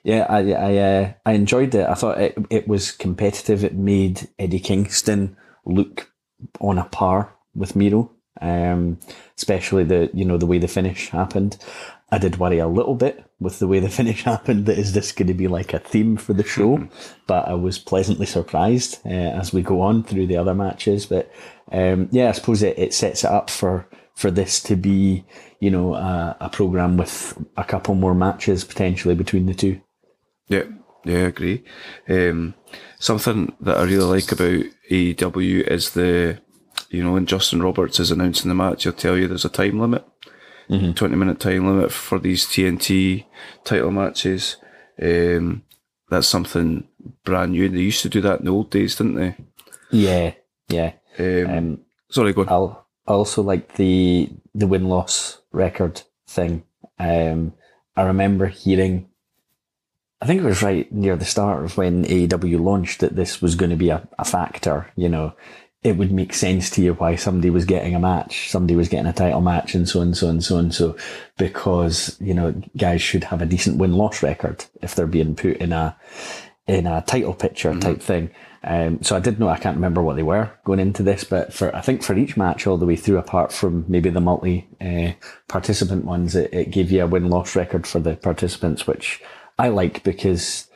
Yeah, 0.04 0.26
I 0.30 0.52
I 0.52 0.78
uh, 0.78 1.14
I 1.26 1.32
enjoyed 1.34 1.74
it. 1.74 1.88
I 1.88 1.94
thought 1.96 2.20
it 2.20 2.38
it 2.50 2.68
was 2.68 2.92
competitive. 2.92 3.64
It 3.64 3.76
made 3.76 4.30
Eddie 4.38 4.60
Kingston 4.60 5.36
look 5.66 6.12
on 6.60 6.78
a 6.78 6.86
par 6.86 7.34
with 7.56 7.76
Miro. 7.76 8.12
Um, 8.42 9.00
especially 9.38 9.84
the 9.84 10.10
you 10.14 10.26
know 10.26 10.38
the 10.38 10.46
way 10.46 10.58
the 10.58 10.68
finish 10.68 11.10
happened. 11.10 11.58
I 12.12 12.18
did 12.18 12.38
worry 12.38 12.60
a 12.60 12.68
little 12.68 12.96
bit 12.96 13.24
with 13.44 13.60
the 13.60 13.68
way 13.68 13.80
the 13.80 13.90
finish 13.90 14.24
happened. 14.34 14.66
That 14.66 14.78
is 14.78 14.94
this 14.94 15.12
going 15.12 15.28
to 15.28 15.34
be 15.34 15.48
like 15.48 15.74
a 15.74 15.80
theme 15.80 16.18
for 16.18 16.34
the 16.34 16.44
show? 16.44 16.88
But 17.28 17.48
I 17.48 17.54
was 17.54 17.78
pleasantly 17.78 18.26
surprised 18.26 19.00
uh, 19.06 19.10
as 19.10 19.54
we 19.54 19.62
go 19.62 19.82
on 19.82 20.04
through 20.04 20.28
the 20.28 20.38
other 20.38 20.56
matches. 20.56 21.06
But 21.06 21.32
um, 21.72 22.10
yeah, 22.12 22.30
I 22.30 22.32
suppose 22.32 22.64
it, 22.64 22.78
it 22.80 22.94
sets 22.94 23.24
it 23.24 23.30
up 23.30 23.50
for 23.50 23.88
for 24.16 24.30
this 24.30 24.62
to 24.62 24.76
be 24.76 25.26
you 25.60 25.72
know 25.72 25.96
a, 25.96 26.38
a 26.40 26.50
program 26.50 26.98
with 26.98 27.38
a 27.58 27.64
couple 27.64 27.96
more 27.96 28.16
matches 28.16 28.64
potentially 28.64 29.16
between 29.16 29.46
the 29.46 29.54
two. 29.54 29.82
Yeah, 30.48 30.64
yeah, 31.06 31.20
I 31.20 31.22
agree. 31.22 31.64
Um, 32.08 32.54
something 33.00 33.54
that 33.62 33.78
I 33.78 33.84
really 33.84 34.06
like 34.06 34.32
about 34.32 34.66
AEW 34.90 35.68
is 35.68 35.92
the, 35.92 36.40
you 36.90 37.04
know, 37.04 37.14
when 37.14 37.26
Justin 37.26 37.62
Roberts 37.62 38.00
is 38.00 38.12
announcing 38.12 38.50
the 38.50 38.56
match, 38.56 38.84
he'll 38.84 38.94
tell 38.94 39.18
you 39.18 39.28
there's 39.28 39.46
a 39.46 39.50
time 39.50 39.80
limit, 39.80 40.06
20 40.68 41.16
minute 41.16 41.40
time 41.40 41.68
limit 41.68 41.92
for 41.92 42.20
these 42.20 42.46
TNT 42.46 43.26
title 43.64 43.92
matches. 43.92 44.58
Um, 45.02 45.64
that's 46.10 46.28
something 46.28 46.88
brand 47.24 47.52
new. 47.52 47.70
They 47.70 47.80
used 47.80 48.02
to 48.04 48.10
do 48.10 48.22
that 48.22 48.40
in 48.40 48.46
the 48.46 48.52
old 48.52 48.70
days, 48.70 48.96
didn't 48.96 49.16
they? 49.16 49.36
Yeah, 49.92 50.34
yeah. 50.70 50.94
Um, 51.20 51.50
Um, 51.50 51.80
sorry, 52.10 52.34
go 52.34 52.42
on. 52.42 52.50
I'll 52.50 52.88
I 53.08 53.12
also 53.12 53.42
like 53.42 53.76
the 53.76 54.30
the 54.56 54.68
win 54.68 54.86
loss 54.86 55.40
record 55.52 56.02
thing. 56.28 56.64
Um, 57.00 57.54
I 57.96 58.04
remember 58.04 58.48
hearing. 58.48 59.10
I 60.22 60.26
think 60.26 60.42
it 60.42 60.46
was 60.46 60.64
right 60.64 60.90
near 60.90 61.18
the 61.18 61.26
start 61.26 61.66
of 61.66 61.76
when 61.76 62.06
AEW 62.06 62.58
launched 62.62 63.02
that 63.02 63.18
this 63.18 63.42
was 63.42 63.56
going 63.56 63.72
to 63.72 63.76
be 63.76 63.90
a, 63.90 64.08
a 64.18 64.24
factor. 64.24 64.90
You 64.96 65.10
know, 65.10 65.34
it 65.84 65.98
would 65.98 66.12
make 66.12 66.34
sense 66.34 66.70
to 66.72 66.82
you 66.82 66.94
why 66.94 67.16
somebody 67.16 67.50
was 67.50 67.66
getting 67.66 67.94
a 67.94 68.00
match, 68.00 68.50
somebody 68.50 68.76
was 68.76 68.88
getting 68.88 69.06
a 69.06 69.14
title 69.14 69.42
match, 69.42 69.76
and 69.76 69.88
so 69.88 70.02
and 70.02 70.16
so 70.16 70.30
and 70.30 70.44
so 70.44 70.58
and 70.58 70.74
so, 70.74 70.96
because 71.38 72.18
you 72.22 72.34
know 72.34 72.54
guys 72.78 73.02
should 73.02 73.26
have 73.26 73.42
a 73.42 73.46
decent 73.46 73.78
win 73.78 73.94
loss 73.94 74.24
record 74.24 74.66
if 74.82 74.96
they're 74.96 75.08
being 75.08 75.36
put 75.36 75.58
in 75.58 75.74
a 75.74 75.96
in 76.68 76.88
a 76.88 77.02
title 77.02 77.34
picture 77.34 77.78
type 77.78 78.02
thing. 78.02 78.30
Um, 78.64 79.04
so 79.04 79.18
I 79.18 79.20
did 79.20 79.40
know 79.40 79.50
I 79.50 79.58
can't 79.58 79.76
remember 79.76 80.02
what 80.02 80.16
they 80.16 80.24
were 80.24 80.50
going 80.64 80.80
into 80.80 81.04
this, 81.04 81.26
but 81.26 81.54
for 81.54 81.76
I 81.76 81.82
think 81.82 82.02
for 82.02 82.18
each 82.18 82.38
match 82.38 82.66
all 82.66 82.78
the 82.78 82.86
way 82.86 82.96
through, 82.96 83.18
apart 83.18 83.52
from 83.52 83.84
maybe 83.90 84.10
the 84.10 84.22
multi 84.22 84.68
uh, 84.80 85.12
participant 85.50 86.06
ones, 86.06 86.36
it, 86.36 86.54
it 86.54 86.72
gave 86.72 86.90
you 86.90 87.04
a 87.04 87.08
win 87.08 87.30
loss 87.30 87.58
record 87.58 87.86
for 87.86 88.00
the 88.00 88.16
participants, 88.16 88.88
which 88.88 89.22
I 89.60 89.68
like 89.68 90.04
because 90.04 90.70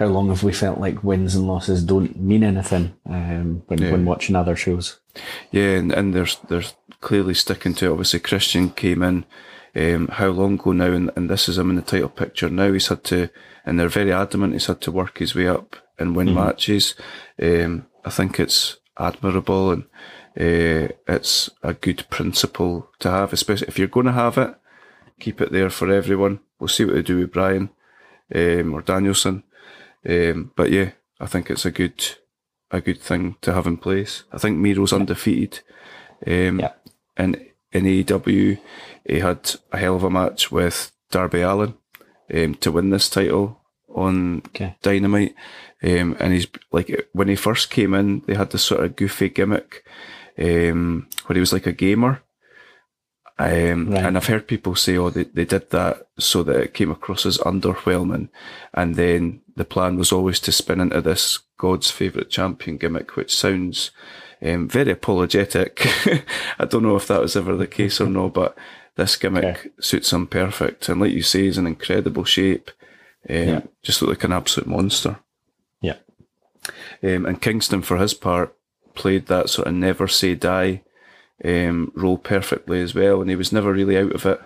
how 0.00 0.06
long 0.06 0.28
have 0.30 0.42
we 0.42 0.52
felt 0.52 0.80
like 0.80 1.04
wins 1.04 1.34
and 1.36 1.46
losses 1.46 1.84
don't 1.84 2.18
mean 2.18 2.42
anything 2.42 2.94
um, 3.04 3.62
when 3.66 3.92
when 3.92 4.04
watching 4.06 4.34
other 4.34 4.56
shows? 4.56 4.98
Yeah, 5.50 5.76
and, 5.76 5.92
and 5.92 6.14
there's 6.14 6.38
there's 6.48 6.74
clearly 7.02 7.34
sticking 7.34 7.74
to 7.74 7.86
it. 7.86 7.90
Obviously, 7.90 8.20
Christian 8.20 8.70
came 8.70 9.02
in 9.02 9.26
um, 9.76 10.08
how 10.08 10.28
long 10.28 10.54
ago 10.54 10.72
now, 10.72 10.90
and, 10.90 11.10
and 11.16 11.28
this 11.28 11.50
is 11.50 11.58
him 11.58 11.68
in 11.68 11.76
the 11.76 11.82
title 11.82 12.08
picture 12.08 12.48
now. 12.48 12.72
He's 12.72 12.88
had 12.88 13.04
to, 13.04 13.28
and 13.66 13.78
they're 13.78 13.90
very 13.90 14.10
adamant. 14.10 14.54
He's 14.54 14.66
had 14.66 14.80
to 14.80 14.90
work 14.90 15.18
his 15.18 15.34
way 15.34 15.46
up 15.46 15.76
and 15.98 16.16
win 16.16 16.34
matches. 16.34 16.94
Um, 17.40 17.86
I 18.02 18.08
think 18.08 18.40
it's 18.40 18.78
admirable 18.98 19.70
and 19.70 19.82
uh, 20.38 20.88
it's 21.06 21.50
a 21.62 21.74
good 21.74 22.06
principle 22.08 22.88
to 23.00 23.10
have, 23.10 23.34
especially 23.34 23.68
if 23.68 23.78
you're 23.78 23.88
going 23.88 24.06
to 24.06 24.12
have 24.12 24.38
it. 24.38 24.54
Keep 25.18 25.42
it 25.42 25.52
there 25.52 25.68
for 25.68 25.90
everyone. 25.90 26.40
We'll 26.58 26.68
see 26.68 26.86
what 26.86 26.94
they 26.94 27.02
do 27.02 27.18
with 27.18 27.32
Brian 27.32 27.68
um, 28.34 28.72
or 28.72 28.80
Danielson. 28.80 29.42
Um, 30.08 30.52
but 30.56 30.70
yeah, 30.70 30.90
I 31.18 31.26
think 31.26 31.50
it's 31.50 31.64
a 31.66 31.70
good 31.70 32.02
a 32.70 32.80
good 32.80 33.00
thing 33.00 33.36
to 33.42 33.52
have 33.52 33.66
in 33.66 33.76
place. 33.76 34.22
I 34.32 34.38
think 34.38 34.58
Miro's 34.58 34.92
undefeated. 34.92 35.60
Um, 36.26 36.60
Yeah. 36.60 36.72
in, 37.18 37.34
in 37.72 37.84
AEW, 37.84 38.58
he 39.06 39.18
had 39.18 39.50
a 39.72 39.78
hell 39.78 39.96
of 39.96 40.04
a 40.04 40.10
match 40.10 40.52
with 40.52 40.92
Darby 41.10 41.40
Allin 41.40 41.74
um, 42.32 42.54
to 42.56 42.70
win 42.70 42.90
this 42.90 43.10
title 43.10 43.60
on 43.92 44.42
Okay. 44.48 44.76
Dynamite. 44.82 45.34
Um, 45.82 46.16
and 46.20 46.32
he's 46.32 46.46
like, 46.70 47.08
when 47.12 47.26
he 47.28 47.34
first 47.34 47.70
came 47.70 47.92
in, 47.94 48.20
they 48.26 48.34
had 48.36 48.50
this 48.50 48.62
sort 48.62 48.84
of 48.84 48.94
goofy 48.94 49.28
gimmick 49.30 49.84
um, 50.38 51.08
where 51.26 51.34
he 51.34 51.40
was 51.40 51.52
like 51.52 51.66
a 51.66 51.72
gamer. 51.72 52.22
Um, 53.40 53.90
Right. 53.90 54.04
And 54.04 54.16
I've 54.16 54.26
heard 54.26 54.46
people 54.46 54.74
say, 54.74 54.96
oh, 54.96 55.10
they, 55.10 55.24
they 55.24 55.44
did 55.44 55.70
that 55.70 56.08
so 56.18 56.42
that 56.42 56.56
it 56.60 56.74
came 56.74 56.90
across 56.90 57.24
as 57.26 57.38
underwhelming. 57.38 58.28
And 58.74 58.96
then 58.96 59.40
the 59.56 59.64
plan 59.64 59.96
was 59.96 60.12
always 60.12 60.40
to 60.40 60.52
spin 60.52 60.80
into 60.80 61.00
this 61.00 61.38
God's 61.58 61.90
favourite 61.90 62.30
champion 62.30 62.76
gimmick, 62.78 63.16
which 63.16 63.34
sounds 63.34 63.90
um, 64.42 64.68
very 64.68 64.92
apologetic. 64.92 65.80
I 66.58 66.64
don't 66.66 66.82
know 66.82 66.96
if 66.96 67.06
that 67.08 67.20
was 67.20 67.36
ever 67.36 67.56
the 67.56 67.66
case 67.66 68.00
or 68.00 68.08
not, 68.08 68.34
but 68.34 68.56
this 68.96 69.16
gimmick 69.16 69.44
Okay. 69.44 69.68
suits 69.80 70.12
him 70.12 70.26
perfect. 70.26 70.88
And 70.88 71.00
like 71.00 71.12
you 71.12 71.22
say, 71.22 71.42
he's 71.42 71.58
in 71.58 71.66
incredible 71.66 72.24
shape. 72.24 72.70
Um, 73.28 73.36
Yeah. 73.36 73.60
Just 73.82 74.00
look 74.02 74.10
like 74.10 74.24
an 74.24 74.32
absolute 74.32 74.68
monster. 74.68 75.18
Yeah. 75.80 75.96
Um, 77.02 77.26
and 77.26 77.40
Kingston, 77.40 77.82
for 77.82 77.96
his 77.96 78.12
part, 78.14 78.54
played 78.94 79.26
that 79.26 79.48
sort 79.48 79.68
of 79.68 79.74
never 79.74 80.06
say 80.08 80.34
die 80.34 80.82
um, 81.44 81.92
role 81.94 82.18
perfectly 82.18 82.80
as 82.80 82.94
well, 82.94 83.20
and 83.20 83.30
he 83.30 83.36
was 83.36 83.52
never 83.52 83.72
really 83.72 83.96
out 83.96 84.12
of 84.12 84.26
it. 84.26 84.40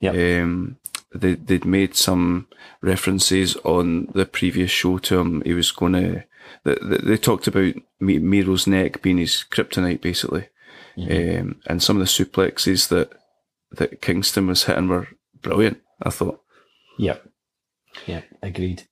Yeah. 0.00 0.10
Um, 0.10 0.78
they 1.14 1.34
they'd 1.34 1.64
made 1.64 1.94
some 1.94 2.48
references 2.80 3.56
on 3.64 4.06
the 4.14 4.26
previous 4.26 4.70
show 4.70 4.98
to 4.98 5.18
him. 5.18 5.42
He 5.42 5.54
was 5.54 5.70
going 5.70 5.92
to. 5.92 6.24
They, 6.64 6.76
they, 6.80 7.16
talked 7.16 7.46
about 7.46 7.74
Mi- 8.00 8.18
Miro's 8.18 8.66
neck 8.66 9.00
being 9.00 9.18
his 9.18 9.44
kryptonite, 9.50 10.00
basically, 10.00 10.48
um, 10.96 11.60
and 11.66 11.82
some 11.82 11.96
of 11.96 12.00
the 12.00 12.24
suplexes 12.24 12.88
that 12.88 13.12
that 13.72 14.02
Kingston 14.02 14.48
was 14.48 14.64
hitting 14.64 14.88
were 14.88 15.08
brilliant. 15.40 15.80
I 16.02 16.10
thought. 16.10 16.42
Yeah. 16.98 17.18
Yeah. 18.06 18.22
Agreed. 18.42 18.84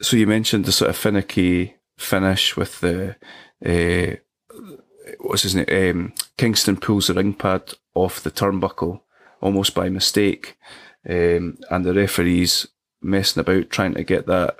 so 0.00 0.16
you 0.16 0.26
mentioned 0.26 0.64
the 0.64 0.72
sort 0.72 0.90
of 0.90 0.96
finicky 0.96 1.76
finish 1.98 2.56
with 2.56 2.80
the 2.80 3.16
uh, 3.64 4.16
what's 5.24 5.42
his 5.42 5.54
name? 5.54 5.66
Um, 5.70 6.12
Kingston 6.36 6.76
pulls 6.76 7.08
the 7.08 7.14
ring 7.14 7.34
pad 7.34 7.74
off 7.94 8.20
the 8.20 8.30
turnbuckle 8.30 9.00
almost 9.40 9.74
by 9.74 9.88
mistake, 9.88 10.56
um, 11.08 11.58
and 11.70 11.84
the 11.84 11.94
referee's 11.94 12.66
messing 13.02 13.40
about 13.40 13.70
trying 13.70 13.94
to 13.94 14.04
get 14.04 14.26
that 14.26 14.56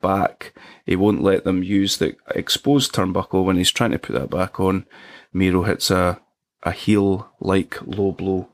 back. 0.00 0.54
He 0.86 0.96
won't 0.96 1.22
let 1.22 1.44
them 1.44 1.62
use 1.62 1.98
the 1.98 2.16
exposed 2.34 2.92
turnbuckle 2.92 3.44
when 3.44 3.56
he's 3.56 3.70
trying 3.72 3.92
to 3.92 3.98
put 3.98 4.14
that 4.14 4.30
back 4.30 4.58
on. 4.60 4.86
Miro 5.32 5.62
hits 5.62 5.90
a 5.90 6.20
a 6.64 6.72
heel 6.72 7.30
like 7.40 7.78
low 7.86 8.12
blow. 8.12 8.48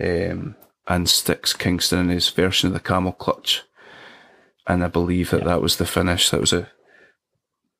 Um, 0.00 0.56
and 0.86 1.08
sticks 1.08 1.52
Kingston 1.52 2.00
in 2.00 2.08
his 2.10 2.28
version 2.28 2.66
of 2.66 2.74
the 2.74 2.80
camel 2.80 3.12
clutch 3.12 3.62
and 4.66 4.84
I 4.84 4.88
believe 4.88 5.30
that 5.30 5.44
that 5.44 5.62
was 5.62 5.76
the 5.76 5.86
finish. 5.86 6.30
That 6.30 6.40
was 6.40 6.52
a, 6.52 6.70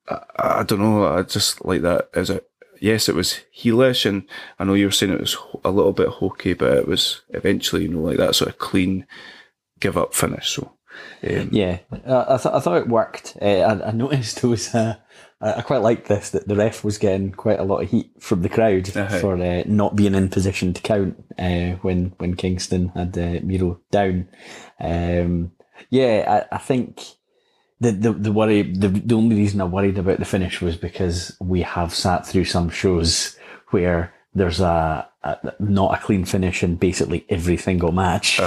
I, 0.08 0.20
I 0.36 0.62
don't 0.62 0.80
know. 0.80 1.06
I 1.06 1.22
just 1.22 1.64
like 1.64 1.82
that 1.82 2.08
as 2.14 2.30
a. 2.30 2.42
Yes, 2.84 3.08
it 3.08 3.14
was 3.14 3.40
heelish, 3.58 4.04
and 4.04 4.24
I 4.58 4.64
know 4.64 4.74
you 4.74 4.84
were 4.84 4.90
saying 4.92 5.12
it 5.12 5.20
was 5.20 5.38
a 5.64 5.70
little 5.70 5.94
bit 5.94 6.08
hokey, 6.08 6.52
but 6.52 6.76
it 6.76 6.86
was 6.86 7.22
eventually, 7.30 7.84
you 7.84 7.88
know, 7.88 8.00
like 8.02 8.18
that 8.18 8.34
sort 8.34 8.50
of 8.50 8.58
clean 8.58 9.06
give 9.80 9.96
up 9.96 10.12
finish. 10.14 10.50
So, 10.50 10.70
um, 11.26 11.48
Yeah, 11.50 11.78
I, 11.90 12.36
th- 12.36 12.54
I 12.54 12.60
thought 12.60 12.82
it 12.82 12.88
worked. 12.88 13.38
Uh, 13.40 13.46
I, 13.70 13.88
I 13.88 13.90
noticed 13.92 14.42
there 14.42 14.50
was 14.50 14.74
uh, 14.74 14.96
I 15.40 15.54
I 15.54 15.62
quite 15.62 15.80
liked 15.80 16.08
this 16.08 16.28
that 16.30 16.46
the 16.46 16.56
ref 16.56 16.84
was 16.84 16.98
getting 16.98 17.32
quite 17.32 17.58
a 17.58 17.64
lot 17.64 17.82
of 17.82 17.90
heat 17.90 18.10
from 18.20 18.42
the 18.42 18.50
crowd 18.50 18.94
Uh-huh. 18.94 19.18
for 19.18 19.34
uh, 19.42 19.62
not 19.66 19.96
being 19.96 20.14
in 20.14 20.28
position 20.28 20.74
to 20.74 20.82
count 20.82 21.14
uh, 21.38 21.78
when 21.80 22.12
when 22.18 22.36
Kingston 22.36 22.88
had 22.88 23.16
uh, 23.16 23.40
Miro 23.42 23.80
down. 23.90 24.28
Um, 24.78 25.52
yeah, 25.88 26.44
I, 26.50 26.56
I 26.56 26.58
think 26.58 27.00
the, 27.84 27.92
the 27.92 28.12
the 28.12 28.32
worry 28.32 28.62
the 28.62 28.88
the 28.88 29.14
only 29.14 29.36
reason 29.36 29.60
I 29.60 29.64
worried 29.64 29.98
about 29.98 30.18
the 30.18 30.24
finish 30.24 30.60
was 30.60 30.76
because 30.76 31.36
we 31.40 31.62
have 31.62 31.94
sat 31.94 32.26
through 32.26 32.46
some 32.46 32.70
shows 32.70 33.36
where 33.70 34.12
there's 34.34 34.60
a, 34.60 35.08
a 35.22 35.52
not 35.60 35.94
a 35.94 36.02
clean 36.02 36.24
finish 36.24 36.62
in 36.62 36.76
basically 36.76 37.24
every 37.28 37.56
single 37.56 37.92
match. 37.92 38.40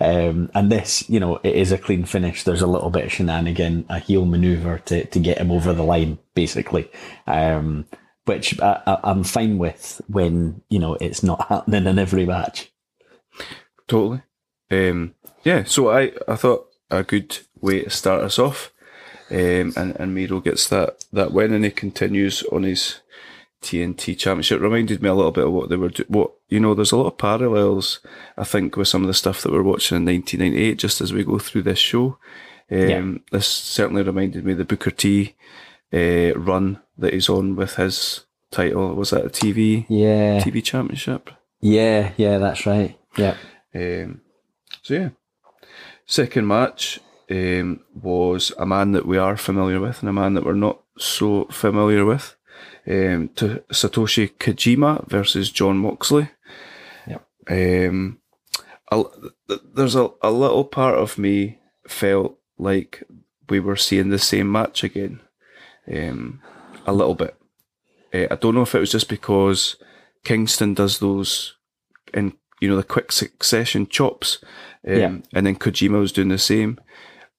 Um, 0.00 0.50
and 0.54 0.70
this, 0.70 1.08
you 1.08 1.18
know, 1.18 1.40
it 1.42 1.54
is 1.54 1.72
a 1.72 1.78
clean 1.78 2.04
finish. 2.04 2.44
There's 2.44 2.62
a 2.62 2.66
little 2.66 2.90
bit 2.90 3.06
of 3.06 3.12
shenanigan, 3.12 3.86
a 3.88 3.98
heel 3.98 4.24
maneuver 4.24 4.78
to, 4.86 5.04
to 5.04 5.18
get 5.18 5.38
him 5.38 5.50
over 5.50 5.72
the 5.72 5.82
line, 5.82 6.18
basically. 6.34 6.90
Um, 7.26 7.86
which 8.26 8.60
I, 8.60 9.00
I'm 9.04 9.24
fine 9.24 9.58
with 9.58 10.00
when, 10.08 10.62
you 10.68 10.78
know, 10.78 10.94
it's 10.94 11.22
not 11.22 11.48
happening 11.48 11.86
in 11.86 11.98
every 11.98 12.26
match. 12.26 12.72
totally. 13.86 14.22
Um, 14.70 15.14
yeah. 15.42 15.64
So 15.64 15.90
I, 15.90 16.12
I 16.26 16.36
thought 16.36 16.68
a 16.90 17.02
good 17.02 17.38
way 17.60 17.82
to 17.82 17.90
start 17.90 18.22
us 18.22 18.38
off, 18.38 18.72
um, 19.30 19.72
and 19.76 19.96
and 19.98 20.14
Miro 20.14 20.40
gets 20.40 20.68
that 20.68 21.04
that 21.12 21.32
win, 21.32 21.52
and 21.52 21.64
he 21.64 21.70
continues 21.70 22.42
on 22.52 22.62
his 22.64 23.00
TNT 23.62 24.16
Championship. 24.18 24.60
Reminded 24.60 25.02
me 25.02 25.08
a 25.08 25.14
little 25.14 25.32
bit 25.32 25.46
of 25.46 25.52
what 25.52 25.68
they 25.70 25.76
were. 25.76 25.88
doing. 25.88 26.08
what 26.08 26.32
you 26.48 26.60
know, 26.60 26.74
there's 26.74 26.92
a 26.92 26.96
lot 26.96 27.06
of 27.06 27.18
parallels. 27.18 28.00
I 28.36 28.44
think 28.44 28.76
with 28.76 28.88
some 28.88 29.02
of 29.02 29.08
the 29.08 29.14
stuff 29.14 29.42
that 29.42 29.52
we're 29.52 29.62
watching 29.62 29.96
in 29.96 30.04
1998, 30.04 30.78
just 30.78 31.00
as 31.00 31.12
we 31.12 31.24
go 31.24 31.38
through 31.38 31.62
this 31.62 31.78
show. 31.78 32.18
Um, 32.70 32.78
Yeah. 32.88 33.12
This 33.30 33.46
certainly 33.46 34.02
reminded 34.02 34.44
me 34.44 34.52
of 34.52 34.58
the 34.58 34.64
Booker 34.64 34.90
T 34.90 35.34
uh, 35.92 36.32
run 36.38 36.80
that 36.98 37.12
he's 37.12 37.28
on 37.28 37.56
with 37.56 37.76
his 37.76 38.24
title. 38.50 38.94
Was 38.94 39.10
that 39.10 39.24
a 39.26 39.28
TV 39.30 39.86
Yeah. 39.88 40.40
TV 40.40 40.62
Championship? 40.64 41.30
Yeah. 41.60 42.12
Yeah. 42.16 42.38
That's 42.38 42.66
right. 42.66 42.98
Yeah. 43.16 43.36
Um, 43.74 44.20
so 44.82 44.94
yeah, 44.94 45.08
second 46.06 46.46
match 46.46 47.00
um, 47.30 47.80
was 47.94 48.52
a 48.58 48.66
man 48.66 48.92
that 48.92 49.06
we 49.06 49.18
are 49.18 49.36
familiar 49.36 49.80
with 49.80 50.00
and 50.00 50.08
a 50.08 50.12
man 50.12 50.34
that 50.34 50.44
we're 50.44 50.54
not 50.54 50.80
so 50.98 51.46
familiar 51.46 52.04
with. 52.04 52.36
Um, 52.86 53.30
to 53.36 53.62
Satoshi 53.72 54.30
Kojima 54.38 55.08
versus 55.08 55.50
John 55.50 55.78
Moxley. 55.78 56.28
Yep. 57.06 57.26
Um, 57.50 58.18
a, 58.92 59.02
there's 59.74 59.96
a, 59.96 60.10
a 60.20 60.30
little 60.30 60.64
part 60.64 60.96
of 60.98 61.16
me 61.16 61.58
felt 61.88 62.38
like 62.58 63.02
we 63.48 63.58
were 63.58 63.76
seeing 63.76 64.10
the 64.10 64.18
same 64.18 64.52
match 64.52 64.84
again. 64.84 65.20
Um, 65.90 66.42
a 66.86 66.92
little 66.92 67.14
bit. 67.14 67.34
Uh, 68.12 68.26
I 68.30 68.36
don't 68.36 68.54
know 68.54 68.62
if 68.62 68.74
it 68.74 68.80
was 68.80 68.92
just 68.92 69.08
because 69.08 69.76
Kingston 70.24 70.74
does 70.74 70.98
those 70.98 71.56
in 72.12 72.34
you 72.60 72.68
know 72.68 72.76
the 72.76 72.82
quick 72.84 73.12
succession 73.12 73.86
chops, 73.86 74.38
um, 74.86 74.94
Yeah. 74.94 75.16
and 75.32 75.46
then 75.46 75.56
Kojima 75.56 75.98
was 75.98 76.12
doing 76.12 76.28
the 76.28 76.38
same, 76.38 76.78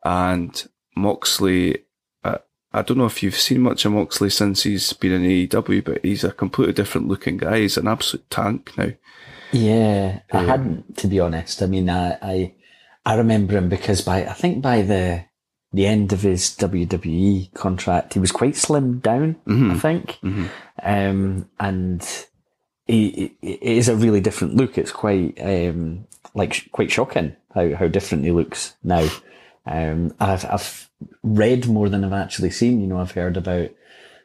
and 0.06 0.68
Moxley. 0.96 1.80
I, 2.24 2.38
I 2.72 2.82
don't 2.84 2.98
know 2.98 3.06
if 3.08 3.22
you've 3.24 3.36
seen 3.38 3.62
much 3.62 3.84
of 3.84 3.92
Moxley 3.92 4.30
since 4.30 4.64
he's 4.64 4.94
been 4.94 5.12
in 5.12 5.24
AEW, 5.24 5.84
but 5.84 6.06
he's 6.06 6.24
a 6.24 6.32
completely 6.32 6.74
different 6.74 7.08
looking 7.10 7.38
guy. 7.38 7.60
He's 7.62 7.76
an 7.78 7.88
absolute 7.88 8.30
tank 8.30 8.72
now. 8.78 8.92
Yeah, 9.52 10.20
I 10.32 10.44
hadn't 10.44 10.98
to 10.98 11.08
be 11.08 11.20
honest. 11.20 11.62
I 11.62 11.66
mean, 11.66 11.90
I, 11.90 12.18
I 12.22 12.54
I 13.06 13.16
remember 13.16 13.58
him 13.58 13.68
because 13.70 14.02
by 14.02 14.26
I 14.26 14.34
think 14.34 14.62
by 14.62 14.82
the 14.82 15.26
the 15.74 15.86
end 15.88 16.14
of 16.14 16.22
his 16.22 16.56
WWE 16.58 17.54
contract, 17.54 18.14
he 18.14 18.20
was 18.20 18.32
quite 18.32 18.54
slimmed 18.54 19.02
down. 19.02 19.36
I 19.72 19.78
think, 19.80 20.20
um, 20.84 21.50
and 21.60 22.02
he, 22.86 23.34
he- 23.42 23.54
it 23.54 23.78
is 23.78 23.90
a 23.90 23.96
really 23.96 24.22
different 24.22 24.56
look. 24.56 24.78
It's 24.78 24.92
quite 24.92 25.38
um, 25.42 26.08
like 26.34 26.54
sh- 26.54 26.68
quite 26.72 26.92
shocking 26.92 27.36
how 27.54 27.76
how 27.76 27.88
different 27.88 28.24
he 28.26 28.32
looks 28.32 28.76
now. 28.84 29.08
Um, 29.66 30.14
I've 30.20 30.46
I've 30.46 30.90
read 31.24 31.68
more 31.68 31.90
than 31.90 32.04
I've 32.04 32.14
actually 32.14 32.52
seen. 32.52 32.82
You 32.82 32.88
know, 32.88 33.00
I've 33.00 33.12
heard 33.12 33.38
about 33.38 33.70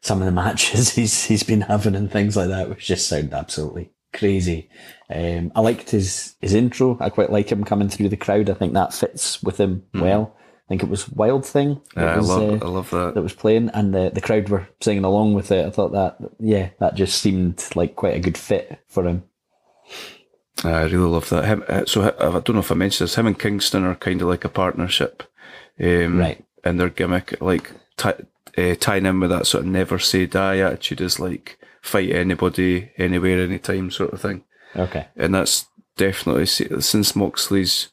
some 0.01 0.21
of 0.21 0.27
the 0.27 0.33
matches 0.45 0.91
he's 0.91 1.25
he's 1.25 1.43
been 1.43 1.63
having 1.63 1.95
and 1.95 2.11
things 2.11 2.37
like 2.37 2.49
that, 2.49 2.69
which 2.69 2.87
just 2.87 3.09
sound 3.09 3.33
absolutely 3.33 3.91
crazy. 4.13 4.69
Um, 5.09 5.53
I 5.55 5.61
liked 5.61 5.91
his 5.91 6.37
his 6.41 6.55
intro. 6.55 6.97
I 7.01 7.11
quite 7.11 7.31
like 7.31 7.51
him 7.51 7.65
coming 7.65 7.89
through 7.89 8.09
the 8.09 8.17
crowd. 8.17 8.51
I 8.51 8.55
think 8.55 8.75
that 8.75 8.95
fits 8.95 9.43
with 9.43 9.59
him 9.59 9.85
well. 9.95 10.37
I 10.37 10.69
think 10.69 10.83
it 10.85 10.89
was 10.89 11.09
Wild 11.09 11.45
Thing. 11.45 11.81
Yeah, 11.97 12.15
I 12.15 12.19
love 12.19 12.63
uh, 12.63 12.65
I 12.65 12.69
love 12.69 12.91
that. 12.91 13.15
that 13.15 13.23
was 13.23 13.35
playing, 13.35 13.71
and 13.71 13.93
the 13.93 14.11
the 14.15 14.21
crowd 14.21 14.49
were 14.49 14.69
singing 14.81 15.05
along 15.05 15.35
with 15.35 15.51
it. 15.51 15.67
I 15.67 15.71
thought 15.71 15.93
that 15.93 16.19
yeah, 16.39 16.71
that 16.79 16.95
just 16.95 17.21
seemed 17.21 17.65
like 17.75 17.97
quite 17.97 18.15
a 18.15 18.21
good 18.21 18.39
fit 18.39 18.81
for 18.87 19.07
him. 19.07 19.25
I 20.63 20.83
really 20.83 20.99
love 20.99 21.29
that. 21.31 21.45
Him, 21.47 21.65
uh, 21.69 21.87
so 21.87 22.03
I 22.03 22.29
I 22.29 22.31
don't 22.41 22.51
know 22.51 22.61
if 22.61 22.71
I 22.71 22.77
mentioned 22.77 23.09
this. 23.09 23.17
Him 23.17 23.27
and 23.27 23.39
Kingston 23.39 23.85
are 23.85 23.97
kind 23.97 24.23
of 24.23 24.29
like 24.29 24.45
a 24.45 24.49
partnership, 24.49 25.25
um, 25.83 26.19
Right. 26.19 26.45
And 26.63 26.79
their 26.79 26.91
gimmick, 26.91 27.41
like 27.41 27.73
ti- 27.97 28.27
uh, 28.59 28.75
tying 28.79 29.07
in 29.07 29.21
with 29.21 29.31
that 29.31 29.47
sort 29.47 29.65
of 29.65 29.71
never 29.71 29.99
say 29.99 30.27
die 30.27 30.59
attitude, 30.59 31.01
is 31.01 31.19
like 31.19 31.59
fight 31.81 32.11
anybody, 32.11 32.91
anywhere, 32.99 33.41
anytime 33.41 33.91
sort 33.91 34.13
of 34.13 34.21
thing. 34.21 34.45
Okay. 34.77 35.07
And 35.17 35.35
that's 35.35 35.67
definitely 35.97 36.47
since 36.47 37.17
Moxley's 37.17 37.89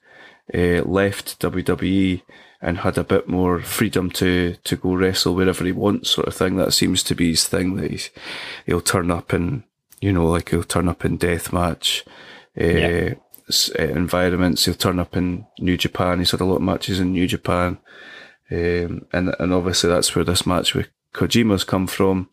uh, 0.53 0.81
left 0.83 1.39
WWE 1.39 2.21
and 2.61 2.79
had 2.79 2.97
a 2.97 3.03
bit 3.03 3.27
more 3.27 3.59
freedom 3.61 4.09
to 4.11 4.55
to 4.63 4.75
go 4.75 4.95
wrestle 4.95 5.35
wherever 5.35 5.63
he 5.63 5.71
wants, 5.71 6.09
sort 6.09 6.27
of 6.27 6.35
thing. 6.35 6.57
That 6.57 6.73
seems 6.73 7.03
to 7.03 7.15
be 7.15 7.29
his 7.31 7.47
thing. 7.47 7.75
That 7.75 7.91
he's, 7.91 8.09
he'll 8.65 8.81
turn 8.81 9.11
up 9.11 9.33
in, 9.33 9.63
you 10.01 10.11
know, 10.11 10.25
like 10.25 10.49
he'll 10.49 10.63
turn 10.63 10.89
up 10.89 11.05
in 11.05 11.17
deathmatch 11.17 12.05
uh, 12.59 12.63
Yeah. 12.63 13.13
Uh, 13.49 13.83
environments. 13.83 14.65
He'll 14.65 14.73
turn 14.73 14.99
up 14.99 15.15
in 15.15 15.45
New 15.59 15.77
Japan. 15.77 16.19
He's 16.19 16.31
had 16.31 16.41
a 16.41 16.45
lot 16.45 16.57
of 16.57 16.61
matches 16.61 16.99
in 16.99 17.13
New 17.13 17.27
Japan, 17.27 17.77
um, 18.51 19.05
and 19.13 19.35
and 19.39 19.53
obviously 19.53 19.89
that's 19.89 20.15
where 20.15 20.25
this 20.25 20.45
match 20.45 20.73
with 20.73 20.87
Kojima's 21.13 21.63
come 21.63 21.87
from. 21.87 22.29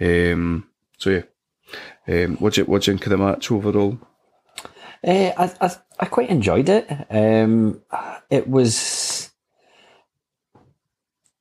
Um, 0.00 0.68
so 0.98 1.10
yeah, 1.10 2.24
um, 2.24 2.36
what 2.36 2.54
do 2.54 2.62
you 2.62 2.64
what 2.66 2.82
do 2.82 2.90
you 2.90 2.96
think 2.96 3.06
of 3.06 3.10
the 3.10 3.18
match 3.18 3.50
overall? 3.50 3.98
Uh, 5.06 5.32
I, 5.36 5.52
I 5.60 5.76
I 6.00 6.06
quite 6.06 6.30
enjoyed 6.30 6.68
it. 6.68 6.88
Um, 7.10 7.82
it 8.30 8.48
was 8.48 9.30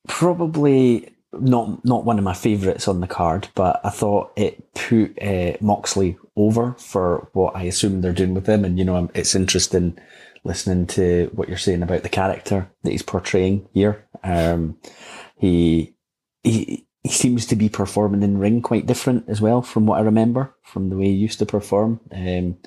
probably 0.07 1.14
not 1.39 1.83
not 1.85 2.05
one 2.05 2.17
of 2.17 2.23
my 2.23 2.33
favourites 2.33 2.87
on 2.87 3.01
the 3.01 3.07
card, 3.07 3.49
but 3.55 3.81
I 3.83 3.89
thought 3.89 4.31
it 4.35 4.73
put 4.73 5.21
uh, 5.21 5.53
Moxley 5.61 6.17
over 6.35 6.73
for 6.73 7.29
what 7.33 7.55
I 7.55 7.63
assume 7.63 8.01
they're 8.01 8.13
doing 8.13 8.33
with 8.33 8.47
him. 8.47 8.65
And 8.65 8.77
you 8.77 8.85
know, 8.85 9.09
it's 9.13 9.35
interesting 9.35 9.97
listening 10.43 10.85
to 10.85 11.31
what 11.33 11.49
you're 11.49 11.57
saying 11.57 11.83
about 11.83 12.03
the 12.03 12.09
character 12.09 12.69
that 12.83 12.91
he's 12.91 13.01
portraying 13.01 13.67
here. 13.73 14.05
Um, 14.23 14.77
he 15.37 15.95
he 16.43 16.87
he 17.03 17.11
seems 17.11 17.45
to 17.47 17.55
be 17.55 17.69
performing 17.69 18.23
in 18.23 18.39
ring 18.39 18.61
quite 18.61 18.87
different 18.87 19.29
as 19.29 19.39
well 19.39 19.61
from 19.61 19.85
what 19.85 19.99
I 19.99 20.03
remember 20.03 20.55
from 20.63 20.89
the 20.89 20.97
way 20.97 21.05
he 21.05 21.11
used 21.11 21.39
to 21.39 21.45
perform. 21.45 21.99
Um, 22.11 22.57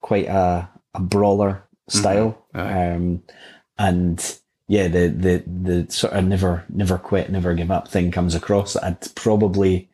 quite 0.00 0.26
a, 0.26 0.68
a 0.94 1.00
brawler 1.00 1.66
style. 1.88 2.46
Aye. 2.54 2.92
Um, 2.92 3.22
and 3.78 4.38
yeah, 4.68 4.88
the, 4.88 5.08
the, 5.08 5.44
the 5.46 5.92
sort 5.92 6.12
of 6.14 6.24
never, 6.24 6.64
never 6.68 6.98
quit, 6.98 7.30
never 7.30 7.54
give 7.54 7.70
up 7.70 7.88
thing 7.88 8.10
comes 8.10 8.34
across. 8.34 8.76
I'd 8.76 9.14
probably 9.14 9.90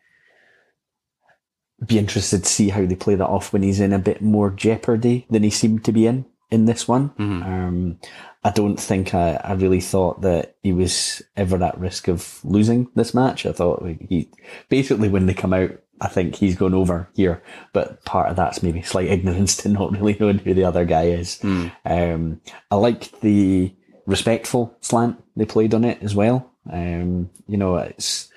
be 1.85 1.99
interested 1.99 2.43
to 2.43 2.49
see 2.49 2.69
how 2.69 2.85
they 2.85 2.95
play 2.95 3.15
that 3.15 3.27
off 3.27 3.53
when 3.53 3.63
he's 3.63 3.79
in 3.79 3.93
a 3.93 3.99
bit 3.99 4.21
more 4.21 4.49
jeopardy 4.49 5.27
than 5.29 5.43
he 5.43 5.49
seemed 5.49 5.83
to 5.85 5.91
be 5.91 6.07
in, 6.07 6.25
in 6.49 6.65
this 6.65 6.87
one. 6.87 7.11
Um, 7.43 7.99
I 8.43 8.49
don't 8.51 8.77
think 8.77 9.13
I, 9.13 9.35
I 9.43 9.53
really 9.53 9.79
thought 9.81 10.21
that 10.21 10.55
he 10.63 10.73
was 10.73 11.21
ever 11.35 11.61
at 11.63 11.79
risk 11.79 12.07
of 12.07 12.39
losing 12.43 12.89
this 12.95 13.13
match. 13.13 13.45
I 13.45 13.51
thought 13.53 13.85
he 14.09 14.29
basically 14.69 15.07
when 15.09 15.27
they 15.27 15.33
come 15.33 15.53
out, 15.53 15.71
I 16.01 16.07
think 16.07 16.35
he's 16.35 16.55
gone 16.57 16.73
over 16.73 17.09
here, 17.13 17.41
but 17.71 18.03
part 18.05 18.29
of 18.29 18.35
that's 18.35 18.63
maybe 18.63 18.81
slight 18.81 19.07
ignorance 19.09 19.55
to 19.57 19.69
not 19.69 19.91
really 19.93 20.17
knowing 20.19 20.39
who 20.39 20.53
the 20.53 20.65
other 20.65 20.83
guy 20.85 21.03
is. 21.03 21.39
Um, 21.85 22.41
I 22.71 22.75
liked 22.75 23.21
the 23.21 23.73
respectful 24.05 24.75
slant 24.81 25.21
they 25.35 25.45
played 25.45 25.73
on 25.73 25.83
it 25.83 26.01
as 26.01 26.15
well. 26.15 26.51
Um, 26.71 27.29
you 27.47 27.57
know, 27.57 27.75
it's 27.77 28.29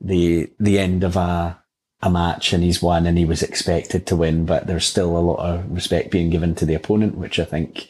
the 0.00 0.50
the 0.58 0.78
end 0.78 1.04
of 1.04 1.16
a 1.16 1.58
a 2.02 2.10
match 2.10 2.52
and 2.52 2.64
he's 2.64 2.82
won 2.82 3.06
and 3.06 3.16
he 3.16 3.24
was 3.24 3.42
expected 3.42 4.06
to 4.06 4.16
win, 4.16 4.44
but 4.44 4.66
there's 4.66 4.84
still 4.84 5.16
a 5.16 5.18
lot 5.18 5.38
of 5.38 5.70
respect 5.70 6.10
being 6.10 6.30
given 6.30 6.54
to 6.56 6.66
the 6.66 6.74
opponent, 6.74 7.16
which 7.16 7.38
I 7.38 7.44
think, 7.44 7.86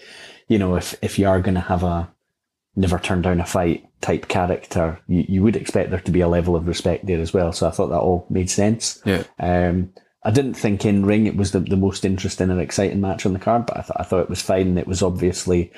you 0.49 0.59
know, 0.59 0.77
if 0.77 0.95
if 1.03 1.19
you 1.19 1.29
are 1.29 1.41
going 1.41 1.55
to 1.55 1.61
have 1.61 1.83
a 1.83 2.11
never 2.77 2.99
turn 2.99 3.23
down 3.23 3.41
a 3.41 3.47
fight 3.47 3.89
type 4.01 4.29
character, 4.29 4.99
you, 5.07 5.25
you 5.29 5.42
would 5.42 5.57
expect 5.57 5.90
there 5.90 6.01
to 6.01 6.11
be 6.11 6.21
a 6.21 6.29
level 6.29 6.57
of 6.57 6.66
respect 6.66 7.07
there 7.07 7.21
as 7.21 7.33
well. 7.33 7.53
So 7.53 7.66
I 7.66 7.71
thought 7.71 7.88
that 7.88 8.01
all 8.01 8.27
made 8.29 8.51
sense. 8.51 9.01
Yeah. 9.05 9.25
Um, 9.38 9.92
I 10.25 10.31
didn't 10.31 10.55
think 10.55 10.85
in 10.85 11.05
ring 11.05 11.27
it 11.27 11.37
was 11.37 11.51
the, 11.53 11.61
the 11.61 11.77
most 11.77 12.05
interesting 12.05 12.51
and 12.51 12.61
exciting 12.61 13.01
match 13.01 13.27
on 13.27 13.33
the 13.33 13.38
card, 13.38 13.66
but 13.66 13.77
I, 13.77 13.81
th- 13.81 13.97
I 13.97 14.03
thought 14.05 14.23
it 14.23 14.31
was 14.31 14.42
fine. 14.42 14.79
It 14.79 14.87
was 14.87 15.03
obviously 15.03 15.73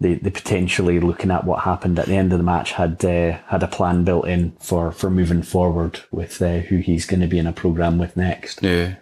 they, 0.00 0.14
they 0.14 0.30
potentially 0.30 0.98
looking 0.98 1.30
at 1.30 1.44
what 1.44 1.60
happened 1.64 1.98
at 1.98 2.06
the 2.06 2.16
end 2.16 2.32
of 2.32 2.38
the 2.38 2.44
match 2.44 2.72
had 2.72 3.04
uh, 3.04 3.38
had 3.48 3.62
a 3.62 3.68
plan 3.68 4.02
built 4.04 4.26
in 4.26 4.52
for, 4.60 4.90
for 4.92 5.10
moving 5.10 5.42
forward 5.42 6.00
with 6.10 6.40
uh, 6.40 6.58
who 6.60 6.78
he's 6.78 7.04
going 7.06 7.20
to 7.20 7.26
be 7.26 7.38
in 7.38 7.46
a 7.46 7.52
program 7.52 7.98
with 7.98 8.16
next. 8.16 8.62
Yeah. 8.62 8.96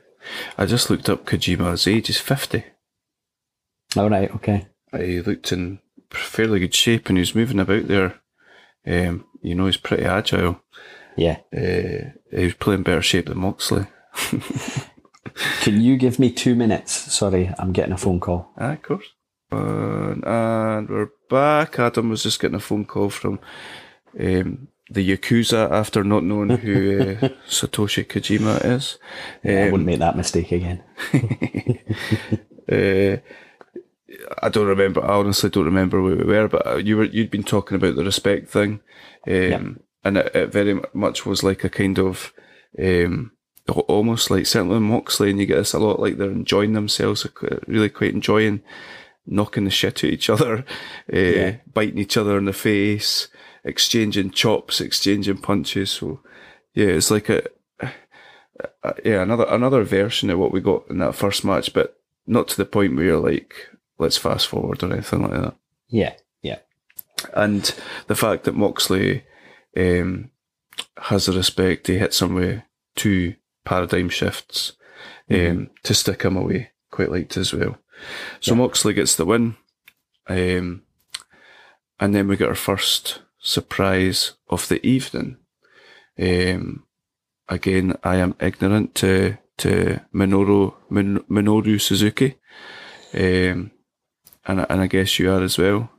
I 0.58 0.66
just 0.66 0.90
looked 0.90 1.08
up 1.08 1.24
Kojima's 1.24 1.86
age. 1.86 2.08
He's 2.08 2.18
50. 2.20 2.64
All 3.96 4.10
right, 4.10 4.30
okay, 4.34 4.66
He 4.96 5.20
looked 5.22 5.52
in 5.52 5.78
fairly 6.10 6.60
good 6.60 6.74
shape 6.74 7.08
and 7.08 7.16
he 7.16 7.20
was 7.20 7.34
moving 7.34 7.60
about 7.60 7.86
there. 7.88 8.20
Um, 8.86 9.24
you 9.40 9.54
know, 9.54 9.66
he's 9.66 9.76
pretty 9.76 10.04
agile. 10.04 10.60
yeah. 11.16 11.38
Uh, 11.56 12.10
he 12.30 12.44
was 12.44 12.54
playing 12.54 12.82
better 12.82 13.00
shape 13.02 13.26
than 13.26 13.38
Moxley. 13.38 13.86
Can 15.60 15.80
you 15.80 15.96
give 15.96 16.18
me 16.18 16.30
two 16.30 16.54
minutes? 16.54 16.92
Sorry, 16.92 17.52
I'm 17.58 17.72
getting 17.72 17.92
a 17.92 17.98
phone 17.98 18.18
call. 18.20 18.52
Ah, 18.58 18.72
of 18.72 18.82
course. 18.82 19.06
And, 19.50 20.24
and 20.26 20.88
we're 20.88 21.10
back. 21.30 21.78
Adam 21.78 22.10
was 22.10 22.22
just 22.22 22.40
getting 22.40 22.56
a 22.56 22.60
phone 22.60 22.84
call 22.84 23.10
from 23.10 23.40
um, 24.18 24.68
the 24.90 25.16
Yakuza 25.16 25.70
after 25.70 26.04
not 26.04 26.24
knowing 26.24 26.50
who 26.50 27.00
uh, 27.00 27.28
Satoshi 27.48 28.04
Kojima 28.06 28.64
is. 28.64 28.98
I 29.44 29.64
Um, 29.66 29.72
wouldn't 29.72 29.86
make 29.86 29.98
that 30.00 30.16
mistake 30.16 30.52
again. 30.52 30.82
Uh, 32.70 33.16
I 34.42 34.50
don't 34.50 34.66
remember. 34.66 35.02
I 35.02 35.14
honestly 35.14 35.48
don't 35.48 35.64
remember 35.64 36.02
where 36.02 36.16
we 36.16 36.24
were. 36.24 36.48
But 36.48 36.66
uh, 36.66 36.76
you 36.76 36.98
were 36.98 37.04
you'd 37.04 37.30
been 37.30 37.42
talking 37.42 37.76
about 37.76 37.96
the 37.96 38.04
respect 38.04 38.50
thing, 38.50 38.80
um, 39.26 39.80
and 40.04 40.18
it, 40.18 40.34
it 40.34 40.52
very 40.52 40.78
much 40.92 41.24
was 41.24 41.42
like 41.42 41.64
a 41.64 41.70
kind 41.70 41.98
of 41.98 42.30
um, 42.78 43.32
almost 43.66 44.30
like 44.30 44.44
certainly 44.44 44.80
Moxley, 44.80 45.30
and 45.30 45.40
you 45.40 45.46
get 45.46 45.56
this 45.56 45.72
a 45.72 45.78
lot 45.78 45.98
like 45.98 46.18
they're 46.18 46.30
enjoying 46.30 46.74
themselves, 46.74 47.26
really 47.66 47.88
quite 47.88 48.12
enjoying 48.12 48.60
knocking 49.28 49.64
the 49.64 49.70
shit 49.70 49.96
to 49.96 50.06
each 50.06 50.30
other, 50.30 50.64
uh, 51.12 51.52
biting 51.72 51.98
each 51.98 52.16
other 52.16 52.38
in 52.38 52.46
the 52.46 52.52
face, 52.52 53.28
exchanging 53.64 54.30
chops, 54.30 54.80
exchanging 54.80 55.38
punches. 55.38 55.90
So 55.90 56.20
yeah, 56.74 56.86
it's 56.86 57.10
like 57.10 57.28
a 57.28 57.42
uh, 58.82 58.92
yeah, 59.04 59.22
another 59.22 59.46
another 59.48 59.84
version 59.84 60.30
of 60.30 60.38
what 60.38 60.52
we 60.52 60.60
got 60.60 60.88
in 60.90 60.98
that 60.98 61.14
first 61.14 61.44
match, 61.44 61.72
but 61.72 61.98
not 62.26 62.48
to 62.48 62.56
the 62.56 62.64
point 62.64 62.96
where 62.96 63.04
you're 63.04 63.20
like, 63.20 63.54
let's 63.98 64.16
fast 64.16 64.48
forward 64.48 64.82
or 64.82 64.92
anything 64.92 65.22
like 65.22 65.32
that. 65.32 65.54
Yeah, 65.88 66.14
yeah, 66.42 66.58
And 67.34 67.74
the 68.06 68.14
fact 68.14 68.44
that 68.44 68.54
Moxley 68.54 69.24
um, 69.76 70.30
has 70.98 71.26
the 71.26 71.32
respect, 71.32 71.86
he 71.86 71.98
hit 71.98 72.20
with 72.20 72.62
two 72.94 73.34
paradigm 73.64 74.08
shifts 74.08 74.74
um, 75.30 75.70
to 75.84 75.94
stick 75.94 76.22
him 76.22 76.36
away. 76.36 76.70
Quite 76.90 77.10
liked 77.10 77.36
as 77.36 77.52
well. 77.52 77.78
So 78.40 78.54
Moxley 78.54 78.94
gets 78.94 79.16
the 79.16 79.24
win, 79.24 79.56
um, 80.28 80.82
and 82.00 82.14
then 82.14 82.28
we 82.28 82.36
get 82.36 82.48
our 82.48 82.54
first 82.54 83.20
surprise 83.40 84.32
of 84.48 84.68
the 84.68 84.84
evening. 84.86 85.36
Um, 86.18 86.84
again, 87.48 87.96
I 88.04 88.16
am 88.16 88.34
ignorant 88.40 88.94
to 88.96 89.38
to 89.58 90.00
Minoru 90.14 90.74
Min, 90.90 91.18
Minoru 91.28 91.80
Suzuki, 91.80 92.36
um, 93.14 93.70
and 94.46 94.66
and 94.68 94.80
I 94.80 94.86
guess 94.86 95.18
you 95.18 95.30
are 95.32 95.42
as 95.42 95.58
well. 95.58 95.90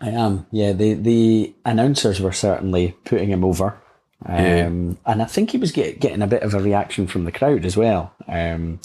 I 0.00 0.08
am. 0.10 0.46
Yeah, 0.50 0.72
the 0.72 0.94
the 0.94 1.54
announcers 1.64 2.20
were 2.20 2.32
certainly 2.32 2.96
putting 3.04 3.28
him 3.30 3.44
over, 3.44 3.80
um, 4.26 4.36
Yeah. 4.36 4.66
and 5.12 5.22
I 5.22 5.24
think 5.26 5.50
he 5.50 5.58
was 5.58 5.70
get, 5.70 6.00
getting 6.00 6.22
a 6.22 6.26
bit 6.26 6.42
of 6.42 6.54
a 6.54 6.60
reaction 6.60 7.06
from 7.06 7.24
the 7.24 7.30
crowd 7.32 7.64
as 7.64 7.76
well. 7.76 8.12
Um, 8.26 8.80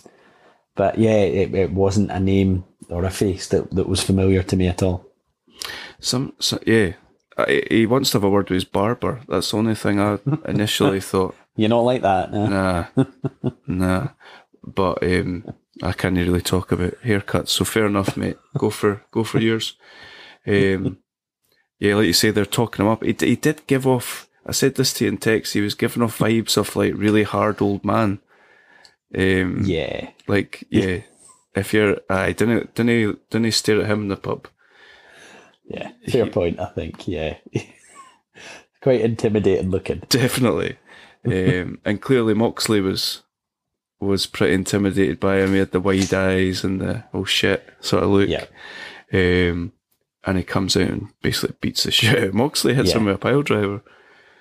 but 0.77 0.97
yeah, 0.97 1.17
it, 1.17 1.53
it 1.53 1.71
wasn't 1.71 2.11
a 2.11 2.19
name 2.19 2.63
or 2.89 3.03
a 3.03 3.09
face 3.09 3.47
that, 3.47 3.69
that 3.71 3.89
was 3.89 4.01
familiar 4.01 4.43
to 4.43 4.55
me 4.55 4.67
at 4.67 4.81
all. 4.81 5.05
Some, 5.99 6.33
so, 6.39 6.59
yeah. 6.65 6.93
I, 7.37 7.63
he 7.69 7.85
wants 7.85 8.11
to 8.11 8.17
have 8.17 8.23
a 8.23 8.29
word 8.29 8.49
with 8.49 8.55
his 8.55 8.63
barber. 8.63 9.21
That's 9.27 9.51
the 9.51 9.57
only 9.57 9.75
thing 9.75 9.99
I 9.99 10.19
initially 10.45 11.01
thought. 11.01 11.35
You're 11.55 11.69
not 11.69 11.81
like 11.81 12.03
that, 12.03 12.31
no? 12.31 12.47
Nah, 12.47 12.85
nah. 13.67 14.07
But 14.63 15.03
um, 15.03 15.45
I 15.81 15.91
can't 15.93 16.17
really 16.17 16.41
talk 16.41 16.71
about 16.71 17.01
haircuts. 17.03 17.49
So 17.49 17.65
fair 17.65 17.87
enough, 17.87 18.15
mate. 18.15 18.37
Go 18.57 18.69
for 18.69 19.03
go 19.11 19.23
for 19.23 19.39
yours. 19.39 19.75
Um, 20.45 20.99
yeah, 21.79 21.95
like 21.95 22.07
you 22.07 22.13
say, 22.13 22.31
they're 22.31 22.45
talking 22.45 22.85
him 22.85 22.91
up. 22.91 23.03
He, 23.03 23.15
he 23.19 23.35
did 23.35 23.65
give 23.67 23.87
off. 23.87 24.29
I 24.45 24.51
said 24.51 24.75
this 24.75 24.93
to 24.93 25.05
you 25.05 25.11
in 25.11 25.17
text. 25.17 25.53
He 25.53 25.61
was 25.61 25.73
giving 25.73 26.03
off 26.03 26.19
vibes 26.19 26.57
of 26.57 26.75
like 26.75 26.93
really 26.95 27.23
hard 27.23 27.61
old 27.61 27.83
man. 27.83 28.19
Um, 29.15 29.61
Yeah, 29.63 30.09
Like 30.27 30.63
yeah, 30.69 31.01
if 31.55 31.73
you're, 31.73 31.97
I 32.09 32.31
didn't 32.33 32.73
didn't 32.75 33.29
didn't 33.29 33.51
stare 33.53 33.81
at 33.81 33.87
him 33.87 34.01
in 34.03 34.07
the 34.09 34.17
pub. 34.17 34.47
yeah. 35.69 35.91
Fair 36.09 36.27
point, 36.27 36.59
I 36.59 36.65
think. 36.67 37.07
Yeah, 37.07 37.37
quite 38.81 39.01
intimidating 39.01 39.69
looking. 39.69 40.03
Definitely. 40.09 40.77
um, 41.25 41.79
and 41.85 42.01
clearly 42.01 42.33
Moxley 42.33 42.81
was 42.81 43.23
was 43.99 44.27
pretty 44.27 44.53
intimidated 44.53 45.19
by 45.19 45.37
him. 45.39 45.53
He 45.53 45.59
had 45.59 45.71
the 45.71 45.79
wide 45.79 46.13
eyes 46.13 46.63
and 46.63 46.81
the 46.81 47.03
oh 47.13 47.25
shit 47.25 47.67
sort 47.79 48.03
of 48.03 48.09
look. 48.09 48.29
Yeah. 48.29 48.45
Um, 49.13 49.71
and 50.25 50.37
he 50.37 50.43
comes 50.43 50.75
out 50.75 50.89
and 50.89 51.07
basically 51.21 51.55
beats 51.61 51.83
the 51.83 51.91
shit 51.97 52.17
out 52.17 52.23
of 52.27 52.33
Moxley, 52.33 52.73
hits 52.73 52.89
Yeah. 52.91 52.97
him 52.97 53.05
with 53.05 53.15
a 53.15 53.19
pile 53.19 53.41
driver. 53.41 53.81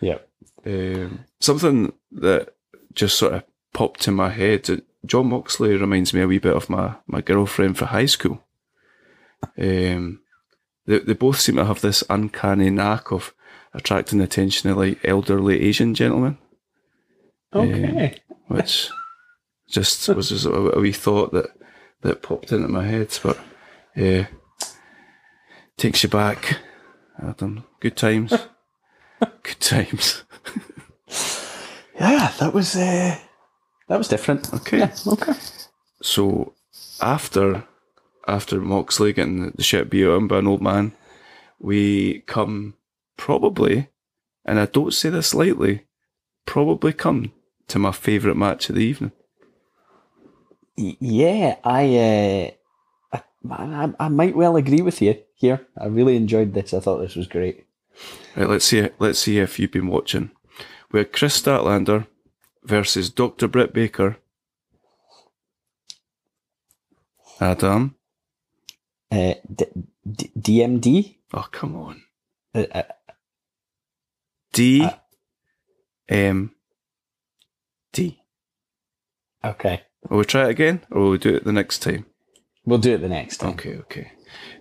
Yeah. 0.01 0.19
Um, 0.67 1.21
something 1.41 1.93
that 2.13 2.55
just 2.93 3.17
sort 3.17 3.35
of 3.35 3.45
popped 3.77 4.09
in 4.09 4.15
my 4.15 4.31
head. 4.31 4.69
uh, 4.71 4.77
John 5.05 5.29
Moxley 5.29 5.77
reminds 5.77 6.15
me 6.15 6.23
a 6.23 6.27
wee 6.27 6.39
bit 6.39 6.57
of 6.57 6.71
my, 6.71 6.95
my 7.07 7.21
girlfriend 7.21 7.77
for 7.77 7.85
high 7.85 8.07
school. 8.07 8.43
Um, 9.59 10.21
they, 10.87 10.99
they 11.01 11.13
both 11.13 11.39
seem 11.39 11.57
to 11.57 11.65
have 11.67 11.83
this 11.83 12.03
uncanny 12.09 12.71
knack 12.71 13.13
of 13.13 13.35
attracting 13.75 14.19
the 14.19 14.25
attention 14.25 14.71
of 14.71 14.79
like 14.79 14.99
elderly 15.05 15.61
Asian 15.61 15.95
gentlemen, 15.95 16.39
Okay. 17.55 18.19
which 18.49 18.89
just 19.69 20.09
was 20.17 20.31
just 20.31 20.47
a, 20.47 20.51
a 20.51 20.81
wee 20.81 20.93
thought 20.93 21.33
that, 21.33 21.51
that 22.01 22.23
popped 22.23 22.53
into 22.53 22.69
my 22.69 22.87
head. 22.87 23.17
But 23.23 23.39
yeah, 23.95 24.27
takes 25.77 26.03
you 26.03 26.09
back. 26.09 26.59
Adam, 27.23 27.65
good 27.81 27.97
times. 27.97 28.33
good 29.43 29.61
times. 29.61 30.25
yeah, 32.01 32.33
that 32.39 32.53
was 32.55 32.75
uh, 32.75 33.19
that 33.89 33.99
was 33.99 34.09
different. 34.09 34.53
Okay. 34.53 34.79
Yeah, 34.79 34.95
okay. 35.07 35.33
So 36.03 36.55
after 37.01 37.65
after 38.27 38.61
Moxley 38.61 39.13
getting 39.13 39.51
the 39.51 39.63
shit 39.63 39.91
beat 39.91 40.07
out 40.07 40.17
him 40.17 40.29
by 40.29 40.39
an 40.39 40.47
old 40.47 40.63
man, 40.63 40.93
we 41.59 42.21
come 42.27 42.75
probably, 43.17 43.89
and 44.45 44.59
I 44.59 44.67
don't 44.67 44.93
say 44.93 45.09
this 45.09 45.35
lightly, 45.35 45.87
probably 46.45 46.93
come 46.93 47.33
to 47.69 47.79
my 47.79 47.93
favourite 47.93 48.37
match 48.37 48.69
of 48.69 48.77
the 48.77 48.83
evening. 48.83 49.13
Yeah, 50.77 51.57
I, 51.65 51.97
uh, 53.13 53.17
I, 53.17 53.23
I, 53.51 53.93
I 53.99 54.09
might 54.09 54.37
well 54.37 54.57
agree 54.57 54.83
with 54.83 55.01
you 55.01 55.19
here. 55.35 55.67
I 55.79 55.87
really 55.87 56.17
enjoyed 56.17 56.53
this. 56.53 56.75
I 56.75 56.81
thought 56.81 56.99
this 56.99 57.17
was 57.17 57.27
great. 57.27 57.67
Right, 58.37 58.49
let's 58.49 58.67
see. 58.67 58.89
Let's 58.99 59.19
see 59.19 59.39
if 59.39 59.59
you've 59.59 59.73
been 59.73 59.89
watching. 59.89 60.31
We 60.93 61.01
had 61.01 61.13
Kris 61.13 61.41
Statlander 61.41 62.07
versus 62.67 63.11
Dr. 63.11 63.49
Britt 63.49 63.73
Baker. 63.73 64.17
Adam. 67.41 67.95
Uh, 69.11 69.35
D- 69.55 69.65
D- 70.11 70.31
DMD. 70.39 71.17
Oh 71.35 71.47
come 71.51 71.77
on. 71.77 72.03
Uh, 72.55 72.65
uh, 72.75 72.83
D. 74.53 74.83
Uh, 74.85 74.91
M. 76.09 76.53
D. 77.93 78.21
okay, 79.45 79.83
Will 80.09 80.19
we 80.19 80.25
try 80.25 80.47
it 80.47 80.51
again, 80.51 80.83
or 80.91 81.01
will 81.03 81.11
we 81.13 81.19
do 81.19 81.35
it 81.35 81.45
the 81.45 81.53
next 81.53 81.81
time? 81.81 82.05
we'll 82.65 82.79
do 82.79 82.95
it 82.95 82.99
the 82.99 83.09
next 83.09 83.39
time. 83.39 83.51
Okay, 83.55 83.77
okay. 83.77 84.13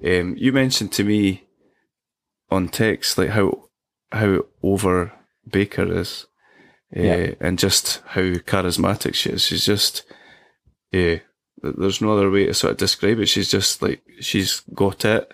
Um, 0.04 0.36
you 0.38 0.52
mentioned 0.54 0.91
to 0.94 1.04
me 1.04 1.44
on 2.50 2.70
text 2.70 3.18
like 3.18 3.30
how 3.32 3.65
how 4.12 4.41
over 4.63 5.12
Baker 5.50 5.91
is, 6.00 6.28
uh, 6.95 7.02
Yeah. 7.02 7.34
and 7.39 7.58
just 7.60 8.02
how 8.08 8.21
charismatic 8.21 9.13
she 9.15 9.30
is. 9.32 9.43
She's 9.43 9.65
just, 9.65 10.04
yeah. 10.91 11.19
there's 11.62 12.02
no 12.02 12.13
other 12.13 12.30
way 12.30 12.45
to 12.48 12.54
sort 12.54 12.71
of 12.71 12.78
describe 12.78 13.19
it. 13.19 13.28
She's 13.28 13.50
just 13.50 13.82
like 13.82 14.02
she's 14.19 14.62
got 14.74 15.06
it, 15.06 15.34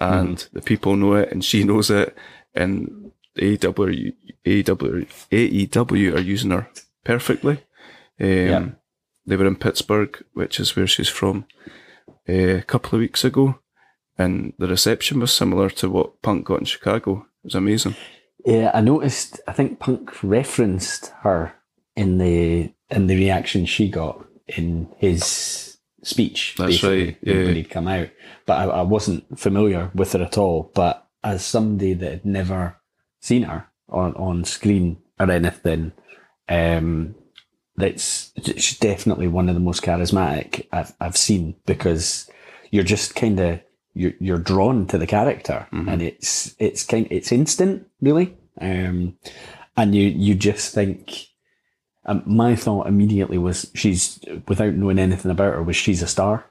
and 0.00 0.36
Mm-hmm. 0.38 0.56
the 0.56 0.62
people 0.62 0.96
know 0.96 1.14
it, 1.14 1.32
and 1.32 1.44
she 1.44 1.64
knows 1.68 1.90
it, 1.90 2.16
and 2.54 3.10
AEW, 3.38 4.14
AEW, 4.46 5.06
AEW 5.30 6.14
are 6.14 6.20
using 6.20 6.50
her 6.52 6.68
perfectly. 7.04 7.58
Um, 8.20 8.26
Yeah. 8.28 8.68
They 9.28 9.36
were 9.36 9.46
in 9.46 9.56
Pittsburgh, 9.56 10.22
which 10.34 10.60
is 10.60 10.76
where 10.76 10.86
she's 10.86 11.08
from, 11.08 11.46
uh, 12.28 12.32
a 12.58 12.62
couple 12.62 12.94
of 12.94 13.00
weeks 13.00 13.24
ago, 13.24 13.58
and 14.16 14.52
the 14.58 14.68
reception 14.68 15.18
was 15.20 15.32
similar 15.32 15.68
to 15.70 15.90
what 15.90 16.22
Punk 16.22 16.44
got 16.46 16.60
in 16.60 16.64
Chicago. 16.64 17.26
It 17.42 17.48
was 17.48 17.54
amazing. 17.56 17.96
Yeah, 18.46 18.70
I 18.72 18.80
noticed. 18.80 19.40
I 19.48 19.52
think 19.52 19.80
Punk 19.80 20.22
referenced 20.22 21.12
her 21.22 21.52
in 21.96 22.18
the 22.18 22.72
in 22.90 23.08
the 23.08 23.16
reaction 23.16 23.66
she 23.66 23.90
got 23.90 24.24
in 24.46 24.88
his 24.98 25.78
speech. 26.04 26.54
That's 26.56 26.80
right, 26.84 27.18
yeah. 27.22 27.34
when 27.34 27.56
he'd 27.56 27.70
come 27.70 27.88
out. 27.88 28.08
But 28.46 28.58
I, 28.58 28.64
I 28.66 28.82
wasn't 28.82 29.36
familiar 29.36 29.90
with 29.96 30.12
her 30.12 30.22
at 30.22 30.38
all. 30.38 30.70
But 30.74 31.08
as 31.24 31.44
somebody 31.44 31.94
that 31.94 32.10
had 32.10 32.24
never 32.24 32.76
seen 33.20 33.42
her 33.42 33.66
on 33.88 34.14
on 34.14 34.44
screen 34.44 34.98
or 35.18 35.28
anything, 35.28 35.90
um, 36.48 37.16
that's 37.74 38.32
she's 38.44 38.78
definitely 38.78 39.26
one 39.26 39.48
of 39.48 39.56
the 39.56 39.60
most 39.60 39.82
charismatic 39.82 40.68
I've 40.70 40.94
I've 41.00 41.16
seen 41.16 41.56
because 41.66 42.30
you're 42.70 42.84
just 42.84 43.16
kind 43.16 43.40
of 43.40 43.60
you're 43.96 44.12
you're 44.20 44.38
drawn 44.38 44.86
to 44.86 44.98
the 44.98 45.06
character 45.06 45.66
and 45.72 46.02
it's 46.02 46.54
it's 46.58 46.84
kind 46.84 47.06
it's 47.10 47.32
instant 47.32 47.86
really 48.00 48.36
um 48.60 49.16
and 49.76 49.94
you 49.94 50.02
you 50.08 50.34
just 50.34 50.74
think 50.74 51.26
um, 52.04 52.22
my 52.26 52.54
thought 52.54 52.86
immediately 52.86 53.38
was 53.38 53.70
she's 53.74 54.20
without 54.48 54.74
knowing 54.74 54.98
anything 54.98 55.30
about 55.30 55.54
her 55.54 55.62
was 55.62 55.76
she's 55.76 56.02
a 56.02 56.06
star 56.06 56.44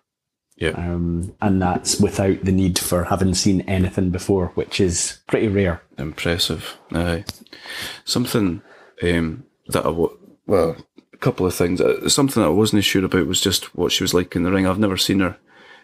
Yeah. 0.57 0.71
um 0.71 1.33
and 1.41 1.61
that's 1.61 1.99
without 2.01 2.43
the 2.43 2.51
need 2.51 2.79
for 2.79 3.03
having 3.05 3.33
seen 3.35 3.61
anything 3.61 4.09
before 4.11 4.47
which 4.55 4.79
is 4.79 5.19
pretty 5.27 5.47
rare 5.47 5.81
Impressive. 5.97 6.77
Aye. 6.91 7.23
Something 8.03 8.61
um, 9.03 9.45
that 9.67 9.85
I 9.85 9.89
well, 10.47 10.75
a 11.13 11.17
couple 11.17 11.45
of 11.45 11.55
things. 11.55 11.79
Uh, 11.81 12.09
Something 12.09 12.43
that 12.43 12.49
I 12.49 12.51
wasn't 12.51 12.83
sure 12.83 13.03
about 13.05 13.27
was 13.27 13.39
just 13.41 13.73
what 13.75 13.91
she 13.91 14.03
was 14.03 14.13
like 14.13 14.35
in 14.35 14.43
the 14.43 14.51
ring. 14.51 14.67
I've 14.67 14.77
never 14.79 14.97
seen 14.97 15.21
her 15.21 15.37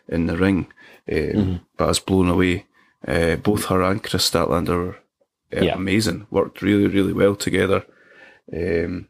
in 0.10 0.26
the 0.28 0.38
ring, 0.38 0.67
um, 1.11 1.61
but 1.77 1.85
I 1.85 1.87
was 1.87 1.99
blown 1.99 2.29
away. 2.29 2.65
Uh, 3.07 3.35
both 3.37 3.65
her 3.65 3.81
and 3.81 4.03
Kris 4.03 4.29
Statlander 4.29 4.67
were 4.77 4.95
uh, 5.57 5.63
Yeah. 5.63 5.75
amazing. 5.75 6.27
Worked 6.29 6.61
really, 6.61 6.87
really 6.87 7.13
well 7.13 7.35
together. 7.35 7.85
Um, 8.53 9.07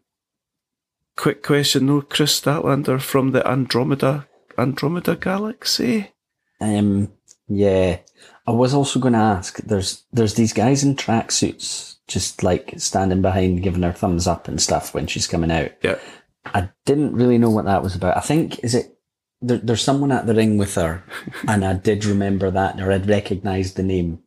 quick 1.16 1.44
question 1.44 1.88
though, 1.88 2.02
Kris 2.02 2.40
Statlander 2.40 3.02
from 3.02 3.32
the 3.32 3.46
Andromeda 3.48 4.28
Andromeda 4.58 5.16
Galaxy. 5.16 6.12
Um, 6.60 7.12
yeah. 7.48 8.00
I 8.48 8.52
was 8.52 8.74
also 8.74 9.00
going 9.00 9.14
to 9.14 9.20
ask. 9.20 9.58
There's 9.58 10.04
there's 10.12 10.34
these 10.36 10.54
guys 10.54 10.84
in 10.84 10.96
tracksuits, 10.96 11.96
just 12.08 12.44
like 12.44 12.74
standing 12.78 13.22
behind, 13.22 13.64
giving 13.64 13.84
her 13.84 13.92
thumbs 13.94 14.28
up 14.28 14.48
and 14.48 14.62
stuff 14.62 14.94
when 14.94 15.08
she's 15.08 15.28
coming 15.28 15.52
out. 15.52 15.72
Yeah. 15.84 16.00
I 16.46 16.70
didn't 16.86 17.14
really 17.14 17.38
know 17.38 17.50
what 17.52 17.66
that 17.66 17.84
was 17.84 17.96
about. 17.96 18.18
I 18.18 18.22
think 18.22 18.64
is 18.64 18.74
it 18.76 18.98
there, 19.42 19.58
there's 19.58 19.84
someone 19.84 20.12
at 20.12 20.28
the 20.28 20.36
ring 20.36 20.58
with 20.58 20.76
her, 20.76 21.04
and 21.48 21.66
I 21.66 21.74
did 21.74 22.06
remember 22.06 22.52
that, 22.52 22.80
or 22.80 22.92
I'd 22.92 23.10
recognised 23.10 23.76
the 23.76 23.84
name. 23.84 24.20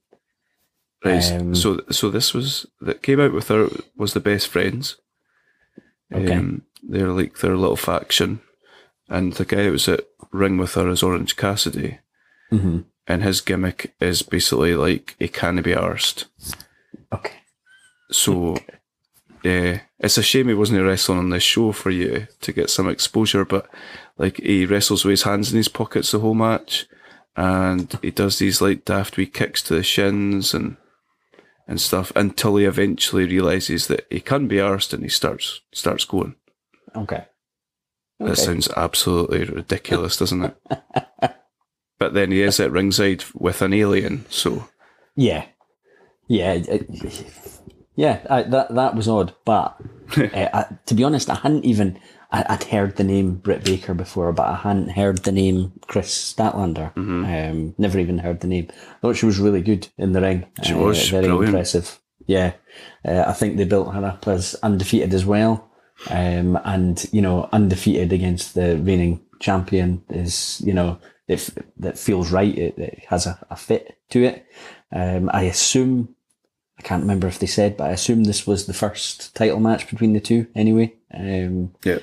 Right. 1.04 1.32
Um, 1.32 1.54
so 1.54 1.80
so 1.90 2.10
this 2.10 2.32
was 2.32 2.66
that 2.80 3.02
came 3.02 3.20
out 3.20 3.32
with 3.32 3.48
her 3.48 3.68
was 3.96 4.14
the 4.14 4.20
best 4.20 4.48
friends. 4.48 4.96
Okay. 6.12 6.34
Um, 6.34 6.62
they're 6.82 7.08
like 7.08 7.38
their 7.38 7.56
little 7.56 7.76
faction, 7.76 8.40
and 9.08 9.32
the 9.34 9.44
guy 9.44 9.64
that 9.64 9.72
was 9.72 9.88
at 9.88 10.06
ring 10.32 10.58
with 10.58 10.74
her 10.74 10.88
is 10.88 11.02
Orange 11.02 11.36
Cassidy, 11.36 11.98
hmm 12.50 12.80
and 13.06 13.22
his 13.22 13.40
gimmick 13.40 13.94
is 14.00 14.22
basically 14.22 14.74
like 14.74 15.14
he 15.18 15.28
can't 15.28 15.62
be 15.62 15.72
arsed. 15.72 16.24
Okay. 17.12 17.34
So, 18.10 18.56
yeah, 19.42 19.80
it's 19.98 20.18
a 20.18 20.22
shame 20.22 20.48
he 20.48 20.54
wasn't 20.54 20.84
wrestling 20.84 21.18
on 21.18 21.30
this 21.30 21.42
show 21.42 21.72
for 21.72 21.90
you 21.90 22.26
to 22.40 22.52
get 22.52 22.70
some 22.70 22.88
exposure. 22.88 23.44
But 23.44 23.68
like 24.16 24.38
he 24.38 24.66
wrestles 24.66 25.04
with 25.04 25.12
his 25.12 25.22
hands 25.22 25.50
in 25.50 25.56
his 25.56 25.68
pockets 25.68 26.10
the 26.10 26.20
whole 26.20 26.34
match, 26.34 26.86
and 27.36 27.98
he 28.02 28.10
does 28.10 28.38
these 28.38 28.60
like 28.60 28.84
daft 28.84 29.16
wee 29.16 29.26
kicks 29.26 29.62
to 29.62 29.74
the 29.74 29.82
shins 29.82 30.54
and 30.54 30.76
and 31.66 31.80
stuff 31.80 32.12
until 32.14 32.56
he 32.56 32.64
eventually 32.64 33.24
realizes 33.24 33.86
that 33.86 34.06
he 34.10 34.20
can 34.20 34.46
be 34.46 34.56
arsed 34.56 34.92
and 34.92 35.02
he 35.02 35.08
starts 35.08 35.60
starts 35.72 36.04
going. 36.04 36.36
Okay. 36.94 37.24
That 38.20 38.36
sounds 38.36 38.68
absolutely 38.76 39.44
ridiculous, 39.44 40.16
doesn't 40.16 40.44
it? 40.44 40.56
but 41.98 42.14
then 42.14 42.30
he 42.30 42.42
is 42.42 42.60
at 42.60 42.70
ringside 42.70 43.24
with 43.34 43.60
an 43.60 43.74
alien, 43.74 44.24
so 44.30 44.68
Yeah, 45.16 45.46
yeah, 46.28 46.62
yeah. 47.96 48.24
I, 48.30 48.42
that 48.42 48.74
that 48.74 48.94
was 48.94 49.08
odd, 49.08 49.34
but 49.44 49.76
uh, 50.16 50.28
I, 50.32 50.66
to 50.86 50.94
be 50.94 51.04
honest, 51.04 51.28
I 51.28 51.34
hadn't 51.34 51.64
even 51.64 51.98
I, 52.34 52.44
I'd 52.48 52.64
heard 52.64 52.96
the 52.96 53.04
name 53.04 53.36
Britt 53.36 53.64
Baker 53.64 53.94
before, 53.94 54.32
but 54.32 54.46
I 54.46 54.56
hadn't 54.56 54.90
heard 54.90 55.18
the 55.18 55.32
name 55.32 55.72
Kris 55.86 56.10
Statlander. 56.34 56.92
Mm-hmm. 56.94 57.24
Um, 57.24 57.74
never 57.78 57.98
even 57.98 58.18
heard 58.18 58.40
the 58.40 58.48
name. 58.48 58.68
thought 59.00 59.16
she 59.16 59.26
was 59.26 59.38
really 59.38 59.62
good 59.62 59.86
in 59.98 60.12
the 60.12 60.20
ring. 60.20 60.46
She 60.64 60.74
was, 60.74 60.98
Uh, 61.08 61.10
very 61.12 61.26
brilliant. 61.26 61.48
impressive. 61.48 62.00
Yeah, 62.26 62.52
uh, 63.06 63.24
I 63.26 63.32
think 63.34 63.56
they 63.56 63.64
built 63.64 63.94
her 63.94 64.04
up 64.04 64.26
as 64.26 64.56
undefeated 64.62 65.12
as 65.14 65.24
well, 65.24 65.70
um, 66.10 66.58
and 66.64 67.06
you 67.12 67.20
know 67.22 67.48
undefeated 67.52 68.12
against 68.12 68.54
the 68.54 68.78
reigning 68.78 69.20
champion 69.40 70.02
is 70.08 70.62
you 70.64 70.72
know 70.72 70.98
if 71.28 71.50
that 71.76 71.98
feels 71.98 72.32
right. 72.32 72.56
It, 72.56 72.78
it 72.78 73.04
has 73.10 73.26
a, 73.26 73.38
a 73.50 73.56
fit 73.56 73.98
to 74.10 74.24
it. 74.24 74.46
Um, 74.90 75.28
I 75.34 75.42
assume 75.42 76.14
I 76.78 76.82
can't 76.82 77.02
remember 77.02 77.28
if 77.28 77.38
they 77.38 77.46
said, 77.46 77.76
but 77.76 77.90
I 77.90 77.92
assume 77.92 78.24
this 78.24 78.46
was 78.46 78.64
the 78.66 78.72
first 78.84 79.34
title 79.36 79.60
match 79.60 79.88
between 79.90 80.14
the 80.14 80.20
two. 80.20 80.46
Anyway, 80.54 80.94
um, 81.12 81.74
yeah. 81.84 81.98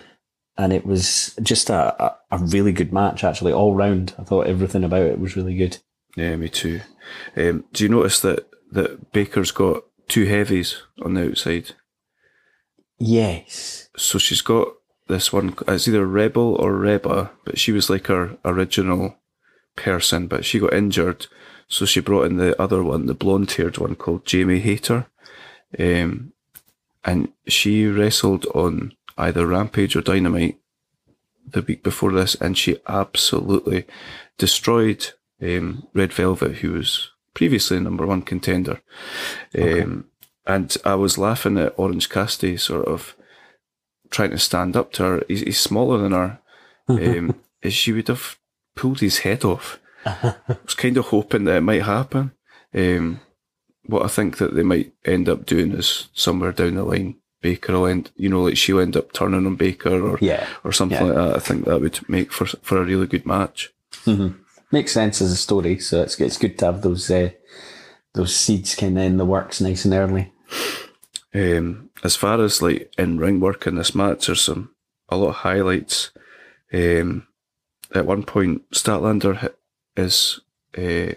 And 0.58 0.74
it 0.74 0.86
was 0.86 1.34
just 1.42 1.70
a, 1.70 2.04
a, 2.04 2.18
a 2.32 2.38
really 2.38 2.72
good 2.72 2.92
match, 2.94 3.24
actually, 3.24 3.54
all 3.54 3.74
round. 3.74 4.14
I 4.20 4.24
thought 4.24 4.48
everything 4.48 4.84
about 4.84 5.04
it 5.04 5.20
was 5.20 5.36
really 5.36 5.56
good. 5.56 5.78
Yeah, 6.16 6.36
me 6.36 6.50
too. 6.50 6.82
Um, 7.38 7.66
do 7.74 7.84
you 7.84 7.90
notice 7.90 8.20
that, 8.22 8.50
that 8.72 9.12
Baker's 9.12 9.52
got 9.52 9.84
two 10.08 10.26
heavies 10.26 10.82
on 11.04 11.14
the 11.14 11.30
outside? 11.30 11.72
Yes. 13.00 13.90
So 13.96 14.20
she's 14.20 14.42
got 14.42 14.68
this 15.08 15.34
one, 15.34 15.56
it's 15.68 15.88
either 15.88 16.06
Rebel 16.06 16.56
or 16.56 16.76
Reba, 16.76 17.32
but 17.44 17.58
she 17.58 17.72
was 17.72 17.90
like 17.90 18.08
her 18.08 18.38
original 18.46 19.16
person, 19.76 20.28
but 20.28 20.46
she 20.46 20.60
got 20.60 20.74
injured. 20.74 21.28
So 21.68 21.86
she 21.86 22.02
brought 22.02 22.26
in 22.26 22.38
the 22.38 22.62
other 22.62 22.84
one, 22.84 23.06
the 23.06 23.14
blonde 23.14 23.52
haired 23.52 23.78
one 23.78 23.96
called 23.96 24.26
Jamie 24.26 24.60
Hayter, 24.60 25.08
Um, 25.80 26.34
and 27.04 27.30
she 27.48 27.88
wrestled 27.88 28.46
on 28.54 28.94
either 29.22 29.46
Rampage 29.46 29.96
or 29.96 30.02
Dynamite 30.02 30.60
the 31.48 31.62
week 31.62 31.84
before 31.84 32.12
this, 32.12 32.36
and 32.36 32.58
she 32.58 32.78
absolutely 32.88 33.86
destroyed 34.38 35.12
um, 35.42 35.88
Red 35.94 36.14
Velvet, 36.14 36.58
who 36.58 36.74
was 36.74 37.10
previously 37.34 37.80
number 37.80 38.06
one 38.06 38.22
contender. 38.22 38.82
Um, 39.58 40.06
and 40.46 40.76
I 40.84 40.96
was 40.96 41.18
laughing 41.18 41.58
at 41.58 41.74
Orange 41.78 42.10
Cassidy 42.10 42.58
sort 42.58 42.88
of 42.88 43.16
trying 44.10 44.32
to 44.32 44.40
stand 44.40 44.76
up 44.76 44.92
to 44.94 45.04
her. 45.04 45.24
He's, 45.28 45.42
he's 45.42 45.60
smaller 45.60 45.98
than 45.98 46.12
her. 46.12 46.40
Um, 46.88 47.36
she 47.70 47.92
would 47.92 48.08
have 48.08 48.38
pulled 48.76 49.00
his 49.00 49.20
head 49.20 49.46
off. 49.46 49.80
I 50.06 50.36
was 50.66 50.74
kind 50.74 50.98
of 50.98 51.06
hoping 51.06 51.46
that 51.46 51.58
it 51.58 51.62
might 51.62 51.84
happen. 51.84 52.32
Um, 52.74 53.22
what 53.86 54.04
I 54.04 54.08
think 54.08 54.38
that 54.38 54.54
they 54.54 54.64
might 54.64 54.94
end 55.06 55.30
up 55.30 55.46
doing 55.46 55.72
is 55.72 56.10
somewhere 56.14 56.52
down 56.52 56.76
the 56.76 56.84
line, 56.84 57.16
Baker 57.42 57.74
will 57.74 57.88
end, 57.88 58.12
you 58.16 58.30
know, 58.30 58.44
like 58.44 58.58
she'll 58.58 58.80
end 58.80 58.96
up 58.96 59.12
turning 59.14 59.46
on 59.46 59.56
Baker 59.56 60.00
or 60.02 60.18
Yeah. 60.22 60.48
or 60.64 60.72
something 60.72 60.98
Yeah. 61.08 61.14
like 61.14 61.16
that. 61.16 61.36
I 61.36 61.40
think 61.40 61.66
that 61.66 61.82
would 61.82 62.10
make 62.10 62.32
for 62.32 62.46
for 62.62 62.78
a 62.82 62.86
really 62.86 63.08
good 63.08 63.26
match. 63.26 63.74
Mm-hmm. 64.06 64.38
Makes 64.72 64.94
sense 64.94 65.22
as 65.22 65.32
a 65.32 65.36
story, 65.38 65.80
so 65.80 66.02
it's 66.02 66.20
it's 66.20 66.38
good 66.38 66.58
to 66.60 66.66
have 66.66 66.82
those 66.82 67.10
uh, 67.12 67.32
those 68.14 68.36
seeds 68.36 68.76
kind 68.76 68.98
of 68.98 69.04
in 69.04 69.18
the 69.18 69.26
works 69.26 69.60
nice 69.62 69.86
and 69.86 69.94
early. 69.94 70.32
Um, 71.34 71.90
as 72.04 72.16
far 72.16 72.42
as 72.42 72.62
like 72.62 72.94
in 72.98 73.18
ring 73.18 73.40
work 73.40 73.68
in 73.68 73.76
this 73.76 73.96
match, 73.96 74.28
there's 74.28 74.42
some 74.42 74.70
a 75.10 75.18
lot 75.18 75.30
of 75.30 75.36
highlights. 75.36 76.12
Um, 76.74 77.28
at 77.94 78.06
one 78.06 78.24
point, 78.24 78.70
Statlander 78.72 79.52
is 79.98 80.40
uh, 80.78 81.14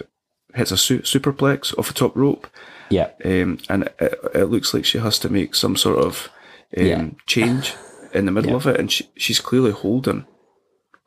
hits 0.54 0.70
a 0.70 0.76
su- 0.76 1.00
superplex 1.02 1.76
off 1.78 1.88
the 1.88 1.94
top 1.94 2.14
rope, 2.16 2.46
Yeah, 2.90 3.10
um, 3.24 3.58
and 3.68 3.84
it, 3.98 4.18
it 4.34 4.44
looks 4.44 4.72
like 4.74 4.84
she 4.84 4.98
has 4.98 5.18
to 5.20 5.28
make 5.28 5.54
some 5.54 5.76
sort 5.76 5.98
of 5.98 6.28
um, 6.76 6.86
Yeah. 6.86 7.06
change 7.26 7.74
in 8.12 8.26
the 8.26 8.32
middle 8.32 8.50
Yeah. 8.50 8.56
of 8.56 8.66
it, 8.66 8.78
and 8.80 8.90
she, 8.92 9.08
she's 9.16 9.40
clearly 9.40 9.72
holding 9.72 10.26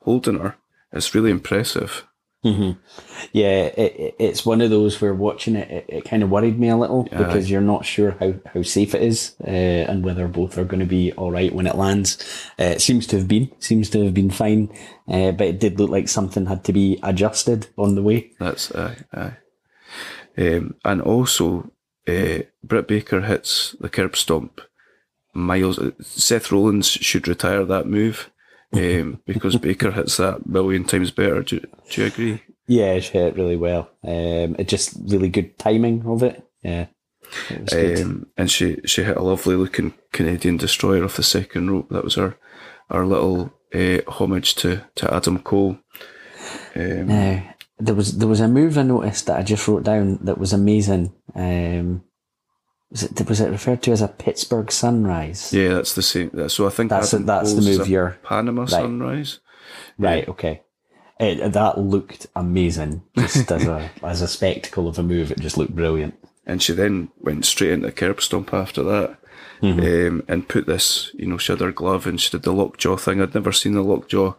holding 0.02 0.38
her. 0.38 0.56
It's 0.92 1.14
really 1.14 1.30
impressive. 1.30 2.04
Yeah. 2.42 3.64
It, 3.64 3.78
it, 3.78 4.16
it's 4.18 4.46
one 4.46 4.60
of 4.60 4.70
those 4.70 5.00
where 5.00 5.14
watching 5.14 5.56
it, 5.56 5.70
it, 5.70 5.84
it 5.88 6.04
kind 6.04 6.22
of 6.22 6.30
worried 6.30 6.58
me 6.58 6.68
a 6.68 6.76
little 6.76 7.04
because 7.04 7.50
you're 7.50 7.60
not 7.60 7.84
sure 7.84 8.12
how, 8.12 8.34
how 8.52 8.62
safe 8.62 8.94
it 8.94 9.02
is 9.02 9.34
uh, 9.44 9.50
and 9.50 10.04
whether 10.04 10.28
both 10.28 10.56
are 10.56 10.64
going 10.64 10.80
to 10.80 10.86
be 10.86 11.12
all 11.12 11.30
right 11.30 11.52
when 11.52 11.66
it 11.66 11.74
lands. 11.74 12.18
Uh, 12.58 12.64
it 12.64 12.80
seems 12.80 13.06
to 13.08 13.16
have 13.18 13.28
been, 13.28 13.50
seems 13.58 13.90
to 13.90 14.04
have 14.04 14.14
been 14.14 14.30
fine, 14.30 14.68
uh, 15.08 15.32
but 15.32 15.46
it 15.48 15.60
did 15.60 15.78
look 15.78 15.90
like 15.90 16.08
something 16.08 16.46
had 16.46 16.64
to 16.64 16.72
be 16.72 16.98
adjusted 17.02 17.68
on 17.76 17.94
the 17.94 18.02
way. 18.02 18.30
That's 18.38 18.74
aye, 18.74 18.98
aye. 19.12 19.36
Um, 20.36 20.76
and 20.84 21.02
also, 21.02 21.70
uh, 22.06 22.42
Britt 22.62 22.86
Baker 22.86 23.22
hits 23.22 23.74
the 23.80 23.88
curb 23.88 24.16
stomp. 24.16 24.60
Miles 25.34 25.78
Seth 26.00 26.50
Rollins 26.50 26.88
should 26.88 27.28
retire 27.28 27.64
that 27.64 27.86
move 27.86 28.30
um, 28.72 29.20
because 29.26 29.56
Baker 29.58 29.90
hits 29.92 30.16
that 30.16 30.46
million 30.46 30.84
times 30.84 31.10
better. 31.10 31.42
Do, 31.42 31.60
do 31.90 32.00
you 32.00 32.06
agree? 32.06 32.42
Yeah, 32.66 32.98
she 33.00 33.12
hit 33.12 33.36
really 33.36 33.56
well. 33.56 33.90
Um, 34.04 34.56
it 34.58 34.68
just 34.68 34.96
really 35.06 35.28
good 35.28 35.58
timing 35.58 36.04
of 36.06 36.22
it. 36.22 36.46
Yeah, 36.62 36.86
it. 37.50 38.02
Um, 38.02 38.26
and 38.36 38.50
she 38.50 38.78
she 38.84 39.04
hit 39.04 39.16
a 39.16 39.22
lovely 39.22 39.56
looking 39.56 39.94
Canadian 40.12 40.56
destroyer 40.58 41.04
off 41.04 41.16
the 41.16 41.22
second 41.22 41.70
rope. 41.70 41.88
That 41.90 42.04
was 42.04 42.18
our 42.18 42.36
our 42.90 43.06
little 43.06 43.52
uh, 43.74 44.00
homage 44.06 44.54
to 44.56 44.82
to 44.96 45.12
Adam 45.14 45.38
Cole. 45.38 45.78
Um, 46.74 47.06
Now, 47.06 47.54
there 47.78 47.94
was 47.94 48.18
there 48.18 48.28
was 48.28 48.40
a 48.40 48.48
move 48.48 48.76
I 48.76 48.82
noticed 48.82 49.26
that 49.26 49.38
I 49.38 49.42
just 49.42 49.66
wrote 49.66 49.84
down 49.84 50.18
that 50.22 50.38
was 50.38 50.52
amazing. 50.52 51.12
Um, 51.34 52.02
was 52.90 53.02
it 53.02 53.28
was 53.28 53.40
it 53.40 53.50
referred 53.50 53.82
to 53.82 53.92
as 53.92 54.00
a 54.02 54.08
Pittsburgh 54.08 54.70
sunrise? 54.72 55.52
yeah, 55.52 55.74
that's 55.74 55.94
the 55.94 56.02
same. 56.02 56.48
So 56.48 56.66
I 56.66 56.70
think 56.70 56.90
That's- 56.90 57.12
Adam 57.14 57.26
that's 57.26 57.54
the 57.54 57.62
move 57.62 57.86
a 57.86 57.88
you're- 57.90 58.14
Panama 58.22 58.64
Sunrise. 58.66 59.40
Right. 59.98 60.26
Okay. 60.28 60.62
It, 61.20 61.52
that 61.52 61.78
looked 61.78 62.28
amazing, 62.36 63.02
just 63.16 63.50
as 63.50 63.66
a 63.66 63.90
as 64.02 64.22
a 64.22 64.28
spectacle 64.28 64.86
of 64.88 64.98
a 64.98 65.02
move. 65.02 65.32
It 65.32 65.40
just 65.40 65.58
looked 65.58 65.74
brilliant. 65.74 66.14
and 66.46 66.62
she 66.62 66.72
then 66.72 67.10
went 67.20 67.44
straight 67.44 67.72
into 67.72 67.90
curb 67.92 68.20
stomp 68.22 68.54
after 68.54 68.82
that, 68.84 69.18
um, 69.60 70.22
and 70.28 70.48
put 70.48 70.66
this, 70.66 71.10
you 71.14 71.26
know, 71.26 71.36
she 71.36 71.52
had 71.52 71.60
her 71.60 71.72
glove 71.72 72.06
and 72.06 72.20
she 72.20 72.30
did 72.30 72.42
the 72.44 72.52
lockjaw 72.52 72.96
thing. 72.96 73.20
I'd 73.20 73.34
never 73.34 73.50
seen 73.52 73.72
the 73.74 73.82
lockjaw 73.82 74.34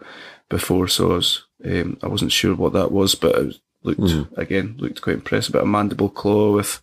before, 0.47 0.87
so 0.87 1.11
I 1.11 1.15
was, 1.15 1.43
um, 1.65 1.97
I 2.01 2.07
wasn't 2.07 2.31
sure 2.31 2.55
what 2.55 2.71
that 2.73 2.91
was, 2.93 3.13
but 3.13 3.35
it 3.35 3.55
looked 3.83 4.37
again 4.37 4.75
looked 4.79 5.01
quite 5.01 5.17
impressive. 5.17 5.53
A 5.55 5.57
bit 5.57 5.63
of 5.63 5.67
mandible 5.67 6.09
claw 6.09 6.53
with, 6.53 6.81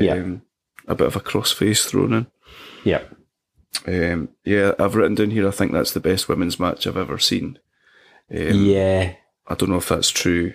um, 0.00 0.04
Yeah. 0.06 0.24
A 0.88 0.94
bit 0.94 1.06
of 1.06 1.16
a 1.16 1.20
crossface 1.20 1.86
thrown 1.86 2.12
in. 2.12 2.26
Yep. 2.84 3.14
Um, 3.86 4.28
yeah, 4.44 4.72
I've 4.78 4.94
written 4.94 5.14
down 5.14 5.30
here. 5.30 5.48
I 5.48 5.50
think 5.50 5.72
that's 5.72 5.92
the 5.92 6.00
best 6.00 6.28
women's 6.28 6.60
match 6.60 6.86
I've 6.86 6.96
ever 6.96 7.18
seen. 7.18 7.58
Um, 8.30 8.64
yeah. 8.64 9.14
I 9.46 9.54
don't 9.54 9.68
know 9.70 9.76
if 9.76 9.88
that's 9.88 10.08
true, 10.10 10.54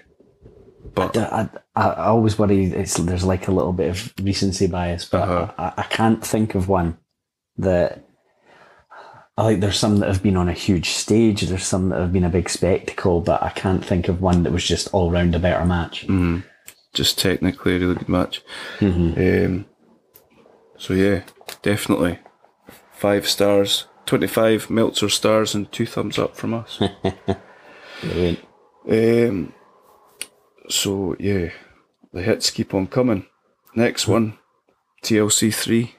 but 0.95 1.15
I, 1.15 1.49
I, 1.75 1.89
I 1.89 2.05
always 2.07 2.39
worry 2.39 2.65
it's 2.65 2.95
there's 2.95 3.23
like 3.25 3.47
a 3.47 3.51
little 3.51 3.73
bit 3.73 3.89
of 3.89 4.13
recency 4.23 4.65
bias, 4.67 5.05
but 5.05 5.27
Uh-huh. 5.29 5.53
I, 5.57 5.81
I 5.81 5.83
can't 5.83 6.25
think 6.25 6.55
of 6.55 6.67
one 6.67 6.97
that 7.57 8.03
I 9.37 9.43
like. 9.43 9.59
There's 9.59 9.77
some 9.77 9.97
that 9.97 10.07
have 10.07 10.23
been 10.23 10.37
on 10.37 10.49
a 10.49 10.53
huge 10.53 10.89
stage. 10.89 11.41
There's 11.41 11.65
some 11.65 11.89
that 11.89 11.99
have 11.99 12.11
been 12.13 12.23
a 12.23 12.29
big 12.29 12.49
spectacle, 12.49 13.21
but 13.21 13.43
I 13.43 13.49
can't 13.49 13.85
think 13.85 14.07
of 14.07 14.21
one 14.21 14.41
that 14.43 14.51
was 14.53 14.63
just 14.65 14.91
all 14.93 15.11
round 15.11 15.35
a 15.35 15.39
better 15.39 15.65
match. 15.65 16.07
just 16.93 17.19
technically 17.19 17.75
a 17.75 17.79
really 17.79 17.95
good 17.95 18.09
match. 18.09 18.41
Um, 18.81 19.65
so 20.79 20.93
yeah, 20.93 21.23
definitely 21.61 22.17
five 22.93 23.27
stars, 23.27 23.85
twenty-five 24.05 24.69
Meltzer 24.69 25.09
stars, 25.09 25.53
and 25.53 25.71
two 25.71 25.85
thumbs 25.85 26.17
up 26.17 26.35
from 26.35 26.53
us. 26.53 26.79
Brilliant. 28.01 28.39
um, 28.89 29.53
so 30.69 31.15
yeah, 31.19 31.49
the 32.13 32.21
hits 32.21 32.49
keep 32.49 32.73
on 32.73 32.87
coming. 32.87 33.25
Next 33.75 34.07
one, 34.07 34.37
TLC 35.03 35.53
three. 35.53 35.95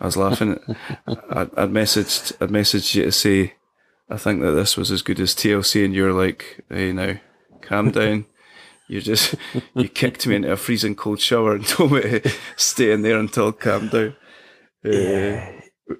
I 0.00 0.06
was 0.06 0.16
laughing. 0.16 0.58
I, 1.06 1.40
I 1.40 1.66
messaged, 1.66 2.34
I 2.40 2.46
messaged 2.46 2.94
you 2.94 3.02
to 3.04 3.12
say, 3.12 3.54
I 4.08 4.16
think 4.16 4.42
that 4.42 4.52
this 4.52 4.76
was 4.76 4.92
as 4.92 5.02
good 5.02 5.18
as 5.18 5.34
TLC, 5.34 5.84
and 5.84 5.94
you're 5.94 6.12
like, 6.12 6.64
hey 6.68 6.92
now, 6.92 7.14
calm 7.62 7.90
down. 7.90 8.26
You 8.88 9.00
just 9.00 9.34
you 9.74 9.88
kicked 9.88 10.26
me 10.26 10.36
into 10.36 10.50
a 10.50 10.56
freezing 10.56 10.94
cold 10.94 11.20
shower 11.20 11.54
and 11.54 11.66
told 11.66 11.92
me 11.92 12.00
to 12.00 12.32
stay 12.56 12.90
in 12.92 13.02
there 13.02 13.18
until 13.18 13.48
it 13.48 13.60
calmed 13.60 13.90
down. 13.90 14.16
Uh, 14.84 15.52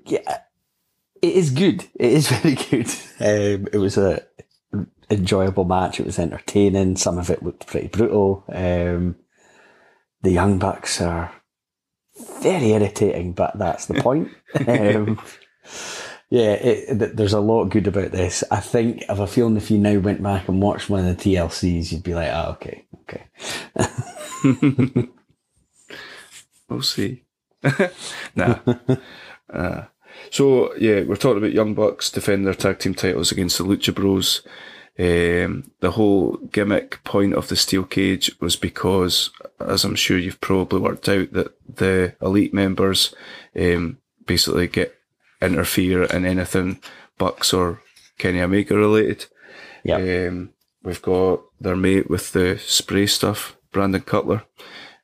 Yeah, 0.07 0.39
it 1.23 1.35
is 1.35 1.51
good. 1.51 1.85
It 1.95 2.13
is 2.13 2.29
very 2.33 2.55
good. 2.55 2.89
Um, 3.21 3.69
it 3.73 3.79
was 3.79 3.97
a 3.97 4.23
enjoyable 5.11 5.65
match. 5.65 6.01
It 6.01 6.07
was 6.07 6.19
entertaining. 6.19 6.97
Some 6.97 7.19
of 7.19 7.31
it 7.31 7.43
looked 7.43 7.67
pretty 7.67 7.89
brutal. 7.89 8.45
Um, 8.49 9.17
the 10.23 10.31
Young 10.31 10.59
Bucks 10.59 11.01
are 11.01 11.33
very 12.41 12.73
irritating, 12.73 13.33
but 13.33 13.59
that's 13.59 13.87
the 13.87 13.95
point. 13.95 14.29
um, 14.67 15.21
yeah, 16.31 16.53
it, 16.53 16.99
th- 16.99 17.13
there's 17.15 17.33
a 17.33 17.41
lot 17.41 17.67
good 17.67 17.87
about 17.87 18.13
this. 18.13 18.45
I 18.51 18.61
think, 18.61 19.05
I 19.09 19.13
have 19.13 19.21
a 19.21 19.27
feeling 19.27 19.57
if 19.57 19.71
you 19.71 19.79
now 19.79 19.99
went 19.99 20.23
back 20.23 20.49
and 20.49 20.63
watched 20.63 20.91
one 20.91 21.07
of 21.07 21.17
the 21.17 21.35
TLCs, 21.35 21.93
you'd 21.93 22.03
be 22.03 22.15
like, 22.15 22.31
oh, 22.33 22.57
okay, 22.61 22.85
okay. 23.03 23.25
We'll 26.69 26.83
see. 26.83 27.25
nah. 28.35 28.59
Uh, 29.51 29.87
so 30.31 30.75
yeah, 30.75 31.01
we're 31.05 31.17
talking 31.17 31.39
about 31.39 31.55
Young 31.55 31.73
Bucks 31.73 32.11
defending 32.11 32.45
their 32.45 32.53
tag 32.53 32.79
team 32.79 32.95
titles 32.95 33.33
against 33.33 33.57
the 33.57 33.65
Lucha 33.65 33.95
Bros. 33.95 34.43
Um, 34.99 35.71
the 35.81 35.93
whole 35.93 36.37
gimmick 36.53 37.03
point 37.03 37.33
of 37.33 37.49
the 37.49 37.57
steel 37.57 37.85
cage 37.85 38.31
was 38.43 38.57
because, 38.57 39.31
as 39.59 39.85
I'm 39.85 39.95
sure 39.95 40.19
you've 40.19 40.43
probably 40.43 40.81
worked 40.81 41.09
out, 41.09 41.33
that 41.33 41.55
the 41.67 42.15
elite 42.21 42.53
members 42.53 43.15
um, 43.59 43.97
basically 44.27 44.67
get 44.67 44.98
interfere 45.41 46.05
in 46.05 46.25
anything 46.25 46.81
Bucks 47.17 47.53
or 47.53 47.81
Kenny 48.19 48.41
Omega 48.41 48.77
related. 48.77 49.27
Yeah. 49.85 49.97
Um, 50.29 50.51
we've 50.83 51.03
got 51.03 51.41
their 51.61 51.77
mate 51.77 52.11
with 52.11 52.33
the 52.33 52.59
spray 52.59 53.07
stuff, 53.07 53.57
Brandon 53.73 54.01
Cutler. 54.01 54.45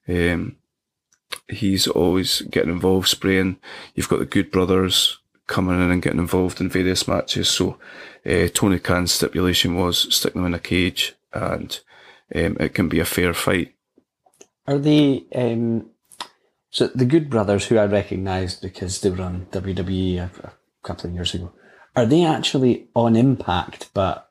Um, 0.09 0.57
he's 1.49 1.87
always 1.87 2.43
getting 2.43 2.71
involved 2.71 3.09
spraying. 3.09 3.59
You've 3.95 4.09
got 4.09 4.19
the 4.19 4.27
Good 4.27 4.51
Brothers, 4.51 5.19
coming 5.47 5.77
in 5.77 5.91
and 5.91 6.03
getting 6.03 6.21
involved 6.21 6.61
in 6.61 6.69
various 6.69 7.07
matches. 7.07 7.49
So 7.49 7.79
uh, 8.25 8.49
Tony 8.53 8.79
Khan's 8.79 9.13
stipulation 9.13 9.77
was 9.77 10.15
stick 10.15 10.35
them 10.35 10.47
in 10.47 10.55
a 10.55 10.59
cage 10.59 11.15
and 11.33 11.79
um, 12.35 12.57
it 12.61 12.75
can 12.75 12.89
be 12.89 13.01
a 13.01 13.05
fair 13.05 13.35
fight. 13.35 13.75
Are 14.67 14.79
they 14.79 15.25
um, 15.35 15.91
so 16.75 16.89
the 16.89 17.05
Good 17.05 17.31
Brothers, 17.31 17.67
who 17.67 17.79
I 17.79 17.87
recognised 17.87 18.61
because 18.61 19.01
they 19.01 19.11
were 19.11 19.23
on 19.23 19.47
WWE 19.53 20.19
a, 20.19 20.31
a 20.49 20.53
couple 20.83 21.09
of 21.09 21.15
years 21.15 21.33
ago? 21.33 21.53
Are 21.95 22.05
they 22.05 22.25
actually 22.25 22.89
on 22.97 23.15
Impact? 23.15 23.91
But 23.95 24.29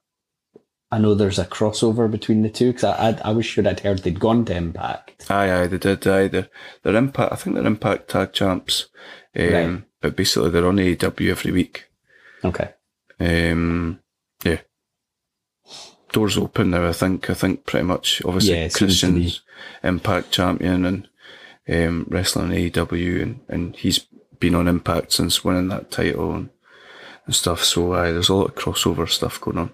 I 0.92 0.98
know 0.98 1.16
there's 1.16 1.40
a 1.40 1.46
crossover 1.46 2.12
between 2.12 2.42
the 2.42 2.50
two 2.50 2.74
because 2.74 2.84
I, 2.84 3.12
I 3.12 3.30
I 3.30 3.32
was 3.32 3.46
sure 3.46 3.66
I'd 3.66 3.80
heard 3.80 4.00
they'd 4.00 4.20
gone 4.20 4.44
to 4.46 4.56
Impact. 4.56 5.32
Aye, 5.32 5.52
aye, 5.54 5.68
they 5.68 5.78
did. 5.78 6.06
Aye, 6.06 6.28
they're, 6.28 6.50
they're 6.84 6.96
impact. 6.98 7.32
I 7.32 7.36
think 7.38 7.56
they're 7.56 7.66
Impact 7.66 8.10
Tag 8.10 8.34
Champs. 8.34 8.90
Um, 9.36 9.46
Right. 9.54 9.84
But 10.02 10.18
basically, 10.18 10.50
they're 10.50 10.68
on 10.68 10.76
AEW 10.76 11.32
every 11.32 11.52
week. 11.54 11.86
Okay. 12.44 12.72
Um, 13.22 14.02
yeah. 14.44 14.60
Doors 16.12 16.38
open 16.38 16.72
now. 16.72 16.86
I 16.86 16.92
think. 16.92 17.30
I 17.30 17.34
think 17.34 17.66
pretty 17.66 17.86
much. 17.86 18.22
Obviously, 18.26 18.54
Yeah, 18.54 18.66
it 18.66 18.74
seems 18.74 19.00
to 19.00 19.08
be. 19.08 19.14
Christian's 19.22 19.42
Impact 19.82 20.30
champion 20.32 20.84
and 20.86 21.08
um, 21.70 22.06
wrestling 22.10 22.52
in 22.52 22.72
AEW, 22.72 23.22
and, 23.22 23.40
and 23.48 23.76
he's 23.76 24.00
been 24.40 24.56
on 24.56 24.68
Impact 24.68 25.12
since 25.12 25.44
winning 25.44 25.70
that 25.70 25.92
title 25.92 26.34
and, 26.34 26.50
and 27.26 27.36
stuff. 27.36 27.64
So, 27.64 27.94
aye, 27.94 28.12
there's 28.12 28.30
a 28.30 28.36
lot 28.36 28.50
of 28.50 28.56
crossover 28.56 29.08
stuff 29.08 29.40
going 29.40 29.58
on. 29.58 29.72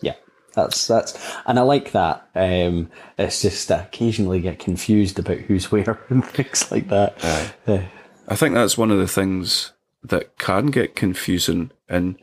Yeah, 0.00 0.14
that's 0.54 0.86
that's, 0.86 1.36
and 1.46 1.58
I 1.58 1.62
like 1.62 1.92
that. 1.92 2.28
Um, 2.34 2.90
it's 3.18 3.42
just 3.42 3.70
I 3.70 3.82
occasionally 3.82 4.40
get 4.40 4.58
confused 4.58 5.18
about 5.18 5.38
who's 5.38 5.70
where 5.72 6.00
and 6.08 6.24
things 6.24 6.70
like 6.70 6.88
that. 6.88 7.22
Uh, 7.66 7.82
I 8.28 8.36
think 8.36 8.54
that's 8.54 8.78
one 8.78 8.90
of 8.90 8.98
the 8.98 9.08
things 9.08 9.72
that 10.02 10.38
can 10.38 10.66
get 10.66 10.96
confusing, 10.96 11.70
and 11.88 12.16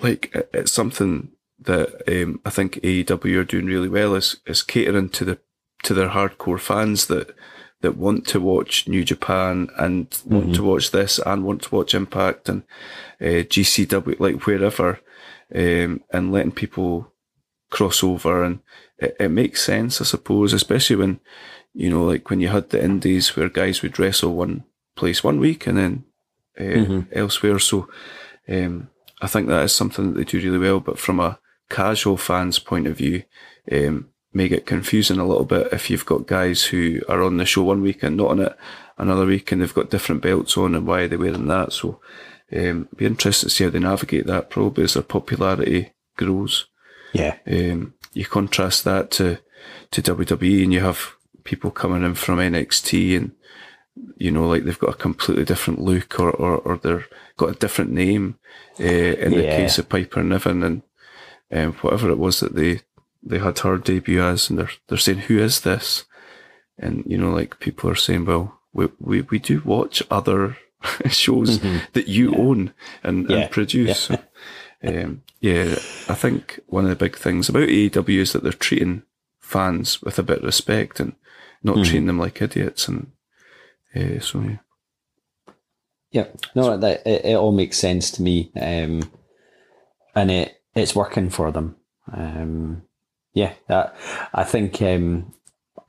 like 0.00 0.32
it's 0.52 0.72
something 0.72 1.30
that 1.60 2.02
um, 2.08 2.40
I 2.44 2.50
think 2.50 2.74
AEW 2.82 3.36
are 3.36 3.44
doing 3.44 3.66
really 3.66 3.88
well 3.88 4.14
is 4.14 4.36
is 4.46 4.62
catering 4.62 5.08
to 5.10 5.24
the 5.24 5.38
to 5.82 5.94
their 5.94 6.10
hardcore 6.10 6.60
fans 6.60 7.06
that 7.06 7.34
that 7.80 7.96
want 7.96 8.26
to 8.28 8.40
watch 8.40 8.86
New 8.86 9.04
Japan 9.04 9.68
and 9.76 10.06
want 10.24 10.54
to 10.54 10.62
watch 10.62 10.92
this 10.92 11.18
and 11.18 11.44
want 11.44 11.62
to 11.62 11.74
watch 11.74 11.94
Impact 11.94 12.48
and 12.48 12.62
uh, 13.20 13.42
GCW 13.42 14.20
like 14.20 14.46
wherever, 14.46 15.00
um, 15.54 16.00
and 16.12 16.32
letting 16.32 16.52
people 16.52 17.12
cross 17.70 18.04
over 18.04 18.44
and 18.44 18.60
it, 18.98 19.16
it 19.18 19.28
makes 19.30 19.62
sense, 19.62 20.00
I 20.00 20.04
suppose, 20.04 20.52
especially 20.52 20.96
when 20.96 21.20
you 21.74 21.90
know, 21.90 22.04
like 22.04 22.30
when 22.30 22.40
you 22.40 22.48
had 22.48 22.70
the 22.70 22.82
indies 22.82 23.34
where 23.34 23.48
guys 23.48 23.82
would 23.82 23.98
wrestle 23.98 24.34
one 24.34 24.64
place 24.94 25.24
one 25.24 25.40
week 25.40 25.66
and 25.66 25.78
then 25.78 26.04
uh, 26.60 27.02
elsewhere. 27.12 27.58
So 27.58 27.88
um, 28.48 28.90
I 29.20 29.26
think 29.26 29.48
that 29.48 29.64
is 29.64 29.74
something 29.74 30.12
that 30.12 30.18
they 30.18 30.24
do 30.24 30.38
really 30.38 30.58
well. 30.58 30.80
But 30.80 30.98
from 30.98 31.18
a 31.18 31.38
casual 31.70 32.16
fan's 32.16 32.58
point 32.58 32.86
of 32.86 32.98
view, 32.98 33.24
um, 33.70 34.08
may 34.32 34.48
get 34.48 34.66
confusing 34.66 35.18
a 35.18 35.26
little 35.26 35.44
bit 35.44 35.68
if 35.72 35.90
you've 35.90 36.06
got 36.06 36.26
guys 36.26 36.64
who 36.64 37.00
are 37.08 37.22
on 37.22 37.36
the 37.36 37.44
show 37.44 37.62
one 37.62 37.82
week 37.82 38.02
and 38.02 38.16
not 38.16 38.30
on 38.30 38.40
it 38.40 38.56
another 38.98 39.26
week, 39.26 39.52
and 39.52 39.60
they've 39.60 39.74
got 39.74 39.90
different 39.90 40.22
belts 40.22 40.56
on 40.56 40.74
and 40.74 40.86
why 40.86 41.06
they're 41.06 41.18
wearing 41.18 41.46
that. 41.48 41.72
So 41.72 42.00
um, 42.54 42.88
be 42.96 43.06
interested 43.06 43.46
to 43.46 43.50
see 43.50 43.64
how 43.64 43.70
they 43.70 43.78
navigate 43.78 44.26
that. 44.26 44.50
Probably 44.50 44.84
as 44.84 44.94
their 44.94 45.02
popularity 45.02 45.92
grows. 46.16 46.66
yeah, 47.12 47.36
Um, 47.46 47.94
you 48.12 48.26
contrast 48.26 48.84
that 48.84 49.10
to 49.12 49.38
to 49.92 50.02
WWE, 50.02 50.64
and 50.64 50.72
you 50.72 50.80
have 50.80 51.14
people 51.44 51.70
coming 51.70 52.02
in 52.02 52.14
from 52.14 52.38
NXT, 52.38 53.16
and 53.16 53.32
you 54.16 54.30
know, 54.30 54.48
like 54.48 54.64
they've 54.64 54.78
got 54.78 54.94
a 54.94 54.98
completely 54.98 55.44
different 55.44 55.80
look, 55.80 56.18
or 56.18 56.30
or, 56.30 56.56
or 56.58 56.76
they're 56.78 57.06
got 57.36 57.50
a 57.50 57.58
different 57.58 57.90
name. 57.90 58.38
Uh, 58.80 58.84
in 58.84 59.32
the 59.32 59.42
case 59.56 59.78
of 59.78 59.88
Piper 59.88 60.22
Niven, 60.22 60.62
and 60.62 60.82
um, 61.52 61.72
whatever 61.74 62.10
it 62.10 62.18
was 62.18 62.40
that 62.40 62.54
they 62.54 62.80
they 63.22 63.38
had 63.38 63.58
her 63.60 63.78
debut 63.78 64.22
as, 64.22 64.50
and 64.50 64.58
they're 64.58 64.70
they're 64.88 64.98
saying, 64.98 65.18
"Who 65.20 65.38
is 65.38 65.60
this?" 65.60 66.04
And 66.78 67.04
you 67.06 67.16
know, 67.18 67.30
like 67.30 67.60
people 67.60 67.88
are 67.90 67.94
saying, 67.94 68.24
"Well, 68.24 68.58
we 68.72 68.88
we, 68.98 69.20
we 69.22 69.38
do 69.38 69.62
watch 69.64 70.02
other 70.10 70.56
shows 71.08 71.60
that 71.92 72.08
you 72.08 72.34
own 72.34 72.72
and, 73.02 73.24
Mm-hmm. 73.24 73.32
Yeah. 73.32 73.38
and 73.38 73.50
produce." 73.50 73.98
So, 74.00 74.18
um, 74.84 75.22
yeah, 75.40 75.74
I 76.08 76.14
think 76.14 76.60
one 76.66 76.84
of 76.84 76.90
the 76.90 76.96
big 76.96 77.16
things 77.16 77.48
about 77.48 77.68
AEW 77.68 78.18
is 78.20 78.32
that 78.32 78.42
they're 78.42 78.52
treating 78.52 79.02
fans 79.40 80.02
with 80.02 80.18
a 80.18 80.22
bit 80.22 80.38
of 80.38 80.44
respect 80.44 80.98
and 81.00 81.14
not 81.62 81.76
Mm-hmm. 81.76 81.82
treating 81.84 82.06
them 82.06 82.18
like 82.18 82.42
idiots. 82.42 82.88
And 82.88 83.12
uh, 83.94 84.18
so, 84.20 84.40
yeah. 84.40 84.56
yeah. 86.10 86.26
No, 86.54 86.76
that 86.76 87.06
it, 87.06 87.24
it 87.24 87.34
all 87.36 87.52
makes 87.52 87.78
sense 87.78 88.10
to 88.12 88.22
me, 88.22 88.50
um, 88.60 89.02
and 90.14 90.30
it 90.30 90.60
it's 90.74 90.96
working 90.96 91.30
for 91.30 91.52
them. 91.52 91.76
Um, 92.12 92.82
yeah, 93.34 93.54
that 93.68 93.94
I 94.34 94.44
think 94.44 94.80
um, 94.82 95.32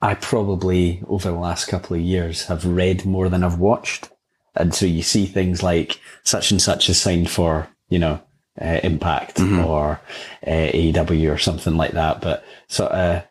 I 0.02 0.14
probably 0.14 1.02
over 1.08 1.30
the 1.30 1.38
last 1.38 1.66
couple 1.66 1.96
of 1.96 2.02
years 2.02 2.46
have 2.46 2.64
read 2.66 3.04
more 3.04 3.28
than 3.28 3.44
I've 3.44 3.58
watched, 3.58 4.10
and 4.54 4.74
so 4.74 4.86
you 4.86 5.02
see 5.02 5.26
things 5.26 5.62
like 5.62 6.00
such 6.22 6.50
and 6.50 6.60
such 6.60 6.88
is 6.88 7.00
signed 7.00 7.30
for 7.30 7.68
you 7.88 7.98
know 7.98 8.20
uh, 8.60 8.80
Impact 8.82 9.40
or 9.40 10.00
uh, 10.46 10.50
AEW 10.50 11.32
or 11.34 11.38
something 11.38 11.76
like 11.76 11.92
that, 11.92 12.20
but 12.20 12.44
sort 12.68 12.92
of 12.92 13.24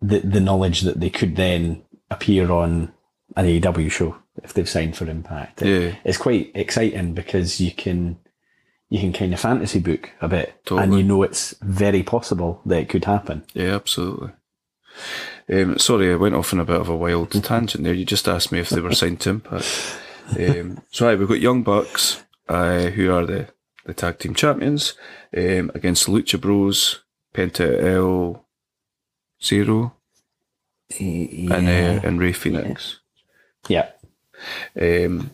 the 0.00 0.18
the 0.20 0.40
knowledge 0.40 0.80
that 0.82 1.00
they 1.00 1.10
could 1.10 1.36
then 1.36 1.82
appear 2.10 2.50
on 2.50 2.92
an 3.36 3.46
AEW 3.46 3.90
show 3.90 4.16
if 4.42 4.52
they've 4.52 4.68
signed 4.68 4.96
for 4.96 5.06
Impact. 5.08 5.62
It- 5.62 5.68
Yeah. 5.84 5.94
it's 6.04 6.18
quite 6.18 6.50
exciting 6.54 7.14
because 7.14 7.60
you 7.60 7.70
can 7.70 8.18
you 8.92 9.00
can 9.00 9.10
kind 9.14 9.32
of 9.32 9.40
fantasy 9.40 9.78
book 9.78 10.10
a 10.20 10.28
bit, 10.28 10.52
and 10.70 10.92
you 10.94 11.02
know 11.02 11.22
it's 11.22 11.54
very 11.62 12.02
possible 12.02 12.60
that 12.66 12.78
it 12.78 12.88
could 12.90 13.06
happen. 13.06 13.42
Yeah, 13.54 13.74
absolutely. 13.76 14.32
Um, 15.50 15.78
sorry, 15.78 16.12
I 16.12 16.16
went 16.16 16.34
off 16.34 16.52
on 16.52 16.60
a 16.60 16.64
bit 16.66 16.78
of 16.78 16.90
a 16.90 16.96
wild 16.96 17.30
tangent 17.42 17.84
there. 17.84 17.94
You 17.94 18.04
just 18.04 18.28
asked 18.28 18.52
me 18.52 18.58
if 18.58 18.68
they 18.68 18.82
were 18.82 18.92
signed 18.92 19.20
to 19.20 19.30
Impact. 19.30 19.96
Um, 20.38 20.82
so, 20.90 21.08
aye, 21.08 21.14
we've 21.14 21.26
got 21.26 21.40
Young 21.40 21.62
Bucks, 21.62 22.22
uh, 22.50 22.90
who 22.90 23.10
are 23.10 23.24
the, 23.24 23.48
the 23.86 23.94
tag 23.94 24.18
team 24.18 24.34
champions, 24.34 24.92
um, 25.34 25.70
against 25.74 26.06
Lucha 26.06 26.38
Bros, 26.38 27.00
Penta 27.32 27.82
El 27.82 28.44
Zero, 29.42 29.94
and, 31.00 31.50
uh, 31.50 32.06
and 32.06 32.20
Rey 32.20 32.32
Fénix. 32.32 32.96
Yeah, 33.68 33.88
Um, 34.78 35.30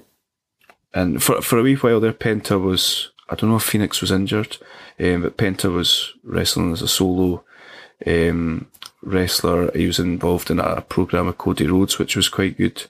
and 0.95 1.21
for 1.21 1.43
for 1.43 1.59
a 1.59 1.63
wee 1.63 1.75
while 1.75 1.99
there, 1.99 2.13
Penta 2.13 2.61
was 2.61 3.11
I 3.29 3.35
don't 3.35 3.51
know 3.51 3.57
if 3.57 3.71
Fénix 3.71 4.01
was 4.01 4.11
injured, 4.11 4.57
um, 4.99 5.23
but 5.23 5.37
Penta 5.37 5.73
was 5.73 6.15
wrestling 6.25 6.73
as 6.73 6.83
a 6.83 6.89
solo 6.89 7.45
um, 8.07 8.69
wrestler. 9.03 9.71
He 9.73 9.87
was 9.87 9.99
involved 9.99 10.51
in 10.51 10.59
a 10.59 10.81
program 10.83 11.27
with 11.27 11.39
Cody 11.39 11.67
Rhodes, 11.67 11.99
which 11.99 12.17
was 12.17 12.29
quite 12.29 12.57
good. 12.57 12.85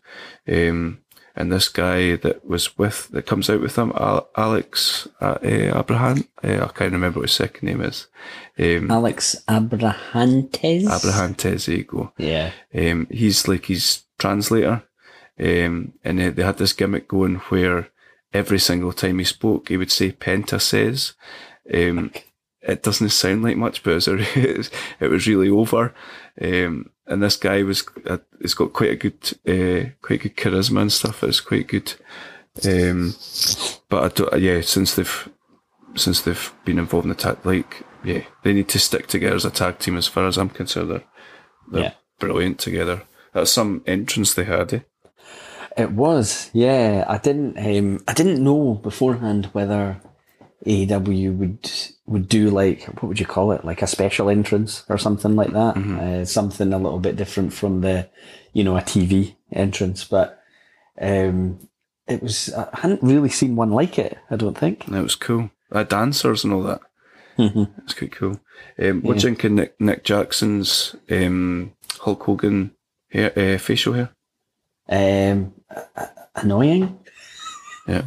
Um, 0.46 0.98
and 1.34 1.52
this 1.52 1.68
guy 1.68 2.16
that 2.16 2.44
was 2.44 2.76
with 2.76 3.08
that 3.10 3.26
comes 3.26 3.48
out 3.48 3.60
with 3.60 3.76
him, 3.78 3.92
Alex 4.36 5.06
uh, 5.20 5.38
uh, 5.42 5.78
Abraham. 5.78 6.24
Uh, 6.42 6.64
I 6.64 6.68
can't 6.68 6.92
remember 6.92 7.20
what 7.20 7.28
his 7.28 7.36
second 7.36 7.66
name 7.66 7.80
is. 7.80 8.08
Um, 8.58 8.90
Alex 8.90 9.36
Abrahantes. 9.46 10.90
Abraham 10.90 11.34
Tez, 11.34 11.66
there 11.66 11.76
you 11.76 11.84
go. 11.84 12.12
Yeah, 12.18 12.50
Um, 12.74 13.06
he's 13.10 13.46
like 13.46 13.66
his 13.66 14.02
translator. 14.18 14.82
Um, 15.40 15.92
and 16.02 16.18
they, 16.18 16.30
they 16.30 16.42
had 16.42 16.58
this 16.58 16.72
gimmick 16.72 17.06
going 17.06 17.36
where 17.36 17.90
every 18.32 18.58
single 18.58 18.92
time 18.92 19.18
he 19.18 19.24
spoke, 19.24 19.68
he 19.68 19.76
would 19.76 19.90
say 19.92 20.12
Penta 20.12 20.60
says. 20.60 21.14
Um, 21.72 22.10
it 22.62 22.82
doesn't 22.82 23.10
sound 23.10 23.42
like 23.42 23.56
much, 23.56 23.82
but 23.82 23.90
it 23.92 23.94
was, 23.94 24.08
a, 24.08 24.16
it 25.04 25.08
was 25.10 25.26
really 25.26 25.48
over. 25.48 25.94
Um, 26.40 26.90
and 27.06 27.22
this 27.22 27.36
guy 27.36 27.62
was, 27.62 27.84
uh, 28.06 28.18
he's 28.40 28.54
got 28.54 28.72
quite 28.72 28.90
a 28.90 28.96
good, 28.96 29.38
uh, 29.46 29.90
quite 30.02 30.20
good 30.22 30.36
charisma 30.36 30.82
and 30.82 30.92
stuff. 30.92 31.22
It's 31.24 31.40
quite 31.40 31.68
good. 31.68 31.94
Um, 32.66 33.14
but 33.88 34.04
I 34.04 34.08
don't, 34.08 34.40
yeah, 34.42 34.60
since 34.62 34.94
they've, 34.94 35.28
since 35.94 36.20
they've 36.22 36.52
been 36.64 36.78
involved 36.78 37.04
in 37.06 37.10
the 37.10 37.14
tag, 37.14 37.38
like, 37.44 37.82
yeah, 38.04 38.22
they 38.42 38.52
need 38.52 38.68
to 38.70 38.78
stick 38.78 39.06
together 39.06 39.36
as 39.36 39.44
a 39.44 39.50
tag 39.50 39.78
team 39.78 39.96
as 39.96 40.06
far 40.06 40.26
as 40.26 40.36
I'm 40.36 40.50
concerned. 40.50 40.90
They're, 40.90 41.04
they're 41.70 41.82
Yeah. 41.82 41.92
brilliant 42.18 42.58
together. 42.58 43.02
That's 43.32 43.50
some 43.50 43.82
entrance 43.86 44.34
they 44.34 44.44
had. 44.44 44.74
Eh? 44.74 44.80
It 45.78 45.92
was. 45.92 46.50
Yeah, 46.52 47.04
I 47.08 47.18
didn't. 47.18 47.56
Um, 47.58 48.00
I 48.08 48.12
didn't 48.12 48.42
know 48.42 48.74
beforehand 48.74 49.46
whether 49.52 50.00
AEW 50.66 51.36
would 51.36 51.70
would 52.06 52.28
do 52.28 52.50
like 52.50 52.84
what 52.86 53.04
would 53.04 53.20
you 53.20 53.26
call 53.26 53.52
it, 53.52 53.64
like 53.64 53.82
a 53.82 53.86
special 53.86 54.28
entrance 54.28 54.84
or 54.88 54.98
something 54.98 55.36
like 55.36 55.52
that. 55.52 55.76
Uh, 55.76 56.24
something 56.24 56.72
a 56.72 56.78
little 56.78 56.98
bit 56.98 57.16
different 57.16 57.52
from 57.52 57.80
the, 57.80 58.08
you 58.52 58.64
know, 58.64 58.76
a 58.76 58.80
TV 58.82 59.36
entrance. 59.52 60.04
But 60.04 60.40
um, 61.00 61.58
it 62.06 62.22
was. 62.22 62.52
I 62.54 62.68
hadn't 62.72 63.02
really 63.02 63.28
seen 63.30 63.56
one 63.56 63.70
like 63.70 63.98
it. 63.98 64.18
I 64.30 64.36
don't 64.36 64.58
think. 64.58 64.88
It 64.88 65.02
was 65.02 65.14
cool. 65.14 65.50
Uh, 65.70 65.84
dancers 65.84 66.44
and 66.44 66.52
all 66.52 66.62
that. 66.62 66.80
Mhm. 67.38 67.70
It's 67.84 67.94
quite 67.94 68.12
cool. 68.12 68.40
Um, 68.82 69.02
what 69.02 69.18
do 69.18 69.28
you 69.28 69.34
think 69.34 69.44
of 69.44 69.52
Nick, 69.52 69.80
Nick 69.80 70.02
Jackson's 70.02 70.96
um, 71.10 71.72
Hulk 72.00 72.22
Hogan 72.24 72.72
hair, 73.10 73.32
uh, 73.38 73.58
facial 73.58 73.92
hair? 73.92 74.10
Um, 74.88 75.52
annoying. 76.36 76.98
Yeah. 77.86 78.02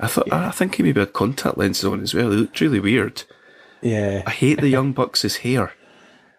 I 0.00 0.06
thought 0.08 0.32
I 0.32 0.50
think 0.50 0.74
he 0.76 0.82
maybe 0.82 1.00
had 1.00 1.12
contact 1.12 1.58
lenses 1.58 1.84
on 1.84 2.00
as 2.00 2.14
well. 2.14 2.30
He 2.30 2.36
looked 2.36 2.60
really 2.60 2.80
weird. 2.80 3.22
Yeah. 3.80 4.22
I 4.26 4.30
hate 4.30 4.60
the 4.60 4.68
Young 4.76 4.92
Bucks' 4.92 5.36
hair. 5.36 5.72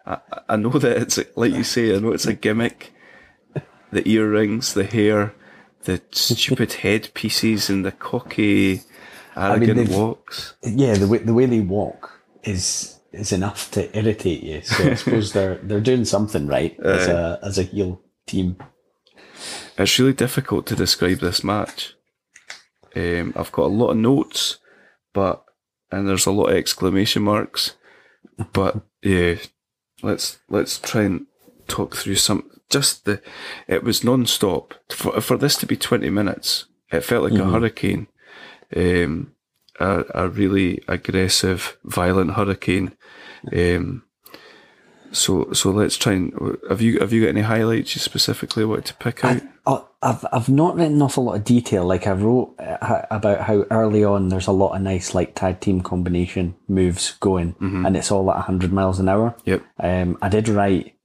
I, 0.06 0.18
I 0.50 0.56
know 0.58 0.70
that 0.72 0.98
it's 0.98 1.20
like 1.36 1.54
you 1.54 1.64
say. 1.64 1.96
I 1.96 2.00
know 2.00 2.12
it's 2.12 2.26
a 2.26 2.34
gimmick. 2.34 2.94
The 3.92 4.08
earrings, 4.10 4.74
the 4.74 4.84
hair, 4.86 5.34
the 5.84 6.02
stupid 6.12 6.74
headpieces, 6.84 7.70
and 7.70 7.86
the 7.86 7.92
cocky, 7.92 8.82
arrogant 9.38 9.78
they've- 9.78 9.96
walks. 9.96 10.56
Yeah, 10.64 10.96
the 10.96 11.08
way 11.08 11.20
the 11.20 11.34
way 11.34 11.46
they 11.46 11.62
walk 11.62 12.20
is 12.44 13.00
is 13.14 13.32
enough 13.32 13.70
to 13.72 13.96
irritate 13.98 14.44
you. 14.44 14.62
So 14.64 14.90
I 14.92 14.94
suppose 14.96 15.32
they're 15.32 15.60
they're 15.64 15.80
doing 15.80 16.04
something 16.06 16.48
right 16.48 16.78
as 16.82 17.08
a 17.08 17.40
as 17.44 17.58
a 17.60 17.64
heel 17.64 18.02
team. 18.26 18.58
It's 19.78 19.98
really 20.00 20.14
difficult 20.14 20.66
to 20.68 20.76
describe 20.76 21.20
this 21.20 21.44
match. 21.44 21.96
Um, 22.96 23.34
I've 23.36 23.52
got 23.52 23.66
a 23.66 23.68
lot 23.68 23.90
of 23.90 23.98
notes, 23.98 24.60
but 25.14 25.44
and 25.92 26.08
there's 26.08 26.26
a 26.26 26.32
lot 26.32 26.50
of 26.50 26.56
exclamation 26.56 27.24
marks. 27.24 27.76
But 28.54 28.82
yeah, 29.02 29.36
let's 30.02 30.40
let's 30.50 30.80
try 30.80 31.04
and 31.04 31.26
talk 31.68 31.96
through 31.96 32.16
some. 32.16 32.50
Just 32.70 33.06
the, 33.06 33.22
it 33.68 33.84
was 33.84 34.04
non-stop 34.04 34.74
for 34.92 35.20
for 35.22 35.38
this 35.38 35.56
to 35.58 35.66
be 35.66 35.76
twenty 35.76 36.10
minutes. 36.10 36.66
It 36.92 37.02
felt 37.02 37.24
like 37.24 37.40
a 37.40 37.50
hurricane, 37.50 38.08
um, 38.76 39.34
a, 39.80 40.04
a 40.14 40.28
really 40.30 40.84
aggressive, 40.88 41.78
violent 41.84 42.32
hurricane. 42.32 42.96
Um, 43.52 44.04
so 45.14 45.52
so 45.54 45.72
let's 45.72 45.96
try 45.98 46.14
and 46.14 46.58
have 46.70 46.82
you 46.82 47.00
have 47.00 47.14
you 47.14 47.22
got 47.22 47.30
any 47.30 47.42
highlights 47.42 47.96
you 47.96 48.00
specifically 48.02 48.66
wanted 48.66 48.86
to 48.86 48.96
pick 48.96 49.24
out? 49.24 49.42
Oh, 49.66 49.88
I've 50.02 50.26
I've 50.34 50.50
not 50.50 50.76
written 50.76 51.02
off 51.02 51.16
a 51.16 51.22
lot 51.22 51.36
of 51.36 51.44
detail. 51.46 51.86
Like 51.86 52.06
I 52.08 52.12
wrote 52.12 52.56
uh, 52.60 53.06
about 53.10 53.42
how 53.42 53.64
early 53.72 54.04
on 54.04 54.28
there's 54.30 54.48
a 54.48 54.52
lot 54.52 54.76
of 54.76 54.82
nice 54.82 55.16
like 55.16 55.36
tag 55.36 55.62
team 55.62 55.80
combination 55.82 56.56
moves 56.68 57.14
going, 57.22 57.56
and 57.62 57.96
it's 57.96 58.12
all 58.12 58.30
at 58.32 58.42
hundred 58.44 58.74
miles 58.74 59.00
an 59.00 59.08
hour. 59.08 59.36
Yep. 59.46 59.64
Um, 59.80 60.18
I 60.22 60.28
did 60.30 60.50
write. 60.50 60.96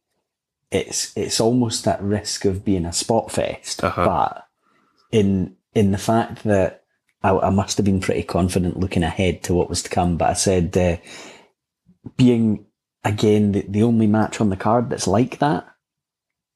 It's 0.70 1.16
it's 1.16 1.40
almost 1.40 1.86
at 1.86 2.02
risk 2.02 2.44
of 2.44 2.64
being 2.64 2.84
a 2.84 2.92
spot 2.92 3.30
fest, 3.30 3.84
Uh-huh. 3.84 4.04
but 4.04 4.46
in 5.12 5.56
in 5.74 5.92
the 5.92 5.98
fact 5.98 6.42
that 6.44 6.82
I, 7.22 7.30
I 7.30 7.50
must 7.50 7.76
have 7.78 7.86
been 7.86 8.00
pretty 8.00 8.22
confident 8.24 8.78
looking 8.80 9.02
ahead 9.02 9.42
to 9.44 9.54
what 9.54 9.68
was 9.70 9.82
to 9.84 9.90
come. 9.90 10.16
But 10.16 10.30
I 10.30 10.34
said 10.34 10.76
uh, 10.76 10.96
being 12.16 12.64
again 13.04 13.52
the, 13.52 13.64
the 13.68 13.82
only 13.82 14.06
match 14.06 14.40
on 14.40 14.50
the 14.50 14.56
card 14.56 14.90
that's 14.90 15.06
like 15.06 15.38
that. 15.38 15.66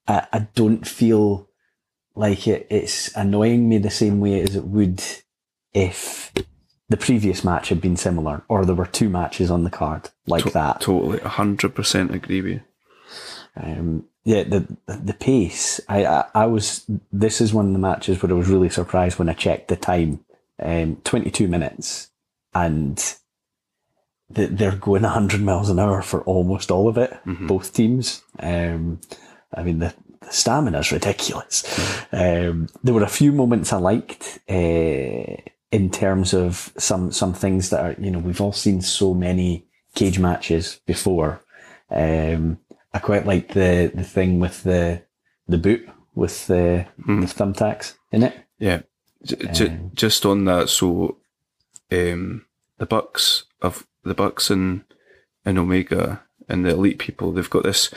I, 0.06 0.26
I 0.32 0.38
don't 0.54 0.86
feel 0.86 1.48
like 2.14 2.46
it, 2.46 2.66
it's 2.70 3.14
annoying 3.16 3.68
me 3.68 3.78
the 3.78 3.90
same 3.90 4.20
way 4.20 4.40
as 4.40 4.56
it 4.56 4.64
would 4.64 5.02
if 5.72 6.32
the 6.88 6.96
previous 6.96 7.42
match 7.42 7.70
had 7.70 7.80
been 7.80 7.96
similar 7.96 8.42
or 8.48 8.64
there 8.64 8.74
were 8.74 8.86
two 8.86 9.08
matches 9.08 9.50
on 9.50 9.64
the 9.64 9.70
card 9.70 10.10
like 10.26 10.44
To- 10.44 10.50
that. 10.50 10.80
Totally, 10.80 11.20
hundred 11.20 11.74
percent 11.74 12.14
agree 12.14 12.42
with 12.42 12.52
you. 12.52 12.60
Um, 13.56 14.06
yeah, 14.24 14.44
the 14.44 14.76
the 14.86 15.14
pace. 15.14 15.80
I, 15.88 16.04
I 16.06 16.24
I 16.34 16.46
was. 16.46 16.84
This 17.12 17.40
is 17.40 17.52
one 17.52 17.66
of 17.66 17.72
the 17.72 17.78
matches 17.78 18.22
where 18.22 18.30
I 18.30 18.34
was 18.34 18.48
really 18.48 18.70
surprised 18.70 19.18
when 19.18 19.28
I 19.28 19.34
checked 19.34 19.68
the 19.68 19.76
time. 19.76 20.24
Um, 20.58 20.96
twenty 21.04 21.30
two 21.30 21.48
minutes, 21.48 22.10
and 22.54 23.02
they're 24.34 24.76
going 24.76 25.02
hundred 25.04 25.40
miles 25.42 25.68
an 25.70 25.78
hour 25.78 26.02
for 26.02 26.22
almost 26.22 26.70
all 26.70 26.88
of 26.88 26.96
it. 26.98 27.12
Both 27.46 27.72
teams. 27.74 28.22
Um, 28.38 29.00
I 29.54 29.62
mean 29.62 29.78
the. 29.78 29.94
The 30.24 30.32
stamina 30.32 30.78
is 30.78 30.92
ridiculous. 30.92 31.64
Um, 32.12 32.68
there 32.84 32.94
were 32.94 33.02
a 33.02 33.08
few 33.08 33.32
moments 33.32 33.72
I 33.72 33.78
liked 33.78 34.38
uh, 34.48 35.34
in 35.72 35.90
terms 35.90 36.32
of 36.32 36.72
some 36.78 37.10
some 37.10 37.34
things 37.34 37.70
that 37.70 37.80
are 37.80 38.00
you 38.00 38.08
know 38.12 38.20
we've 38.20 38.40
all 38.40 38.52
seen 38.52 38.82
so 38.82 39.14
many 39.14 39.66
cage 39.96 40.20
matches 40.20 40.80
before. 40.86 41.40
Um, 41.90 42.58
I 42.94 43.00
quite 43.00 43.26
like 43.26 43.48
the 43.52 43.90
the 43.92 44.04
thing 44.04 44.38
with 44.38 44.62
the 44.62 45.02
the 45.48 45.58
boot 45.58 45.88
with 46.14 46.46
the, 46.46 46.86
the 47.04 47.26
thumbtacks 47.26 47.94
in 48.12 48.22
it. 48.22 48.36
Yeah, 48.60 48.82
J- 49.24 49.36
j- 49.52 49.80
just 49.92 50.24
on 50.24 50.44
that. 50.44 50.68
So, 50.68 51.16
um, 51.90 52.46
the 52.78 52.86
Bucks 52.86 53.44
of 53.60 53.88
the 54.04 54.14
Bucks 54.14 54.50
and 54.50 54.84
and 55.44 55.58
Omega 55.58 56.22
and 56.48 56.64
the 56.64 56.70
Elite 56.70 56.98
people, 56.98 57.32
they've 57.32 57.48
got 57.48 57.64
this 57.64 57.90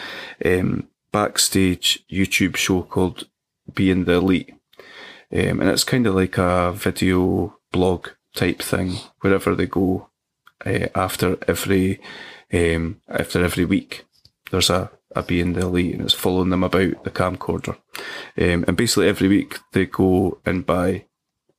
um, 0.43 0.87
backstage 1.11 2.03
YouTube 2.11 2.55
show 2.55 2.81
called 2.83 3.27
Being 3.73 4.05
the 4.05 4.13
Elite, 4.13 4.53
um, 5.31 5.59
and 5.61 5.69
it's 5.69 5.83
kind 5.83 6.07
of 6.07 6.15
like 6.15 6.37
a 6.37 6.71
video 6.71 7.57
blog 7.71 8.09
type 8.33 8.61
thing 8.61 8.93
wherever 9.21 9.55
they 9.55 9.65
go 9.65 10.09
uh, 10.65 10.87
after 10.93 11.37
every 11.47 11.99
um, 12.53 13.01
after 13.09 13.43
every 13.43 13.65
week. 13.65 14.05
There's 14.51 14.69
a, 14.69 14.91
a 15.15 15.23
Being 15.23 15.53
the 15.53 15.61
Elite, 15.61 15.95
and 15.95 16.03
it's 16.03 16.13
following 16.13 16.49
them 16.49 16.63
about 16.63 17.03
the 17.03 17.11
camcorder. 17.11 17.77
Um, 18.37 18.65
and 18.67 18.77
basically 18.77 19.07
every 19.07 19.27
week 19.27 19.59
they 19.71 19.85
go 19.85 20.39
and 20.45 20.65
buy 20.65 21.05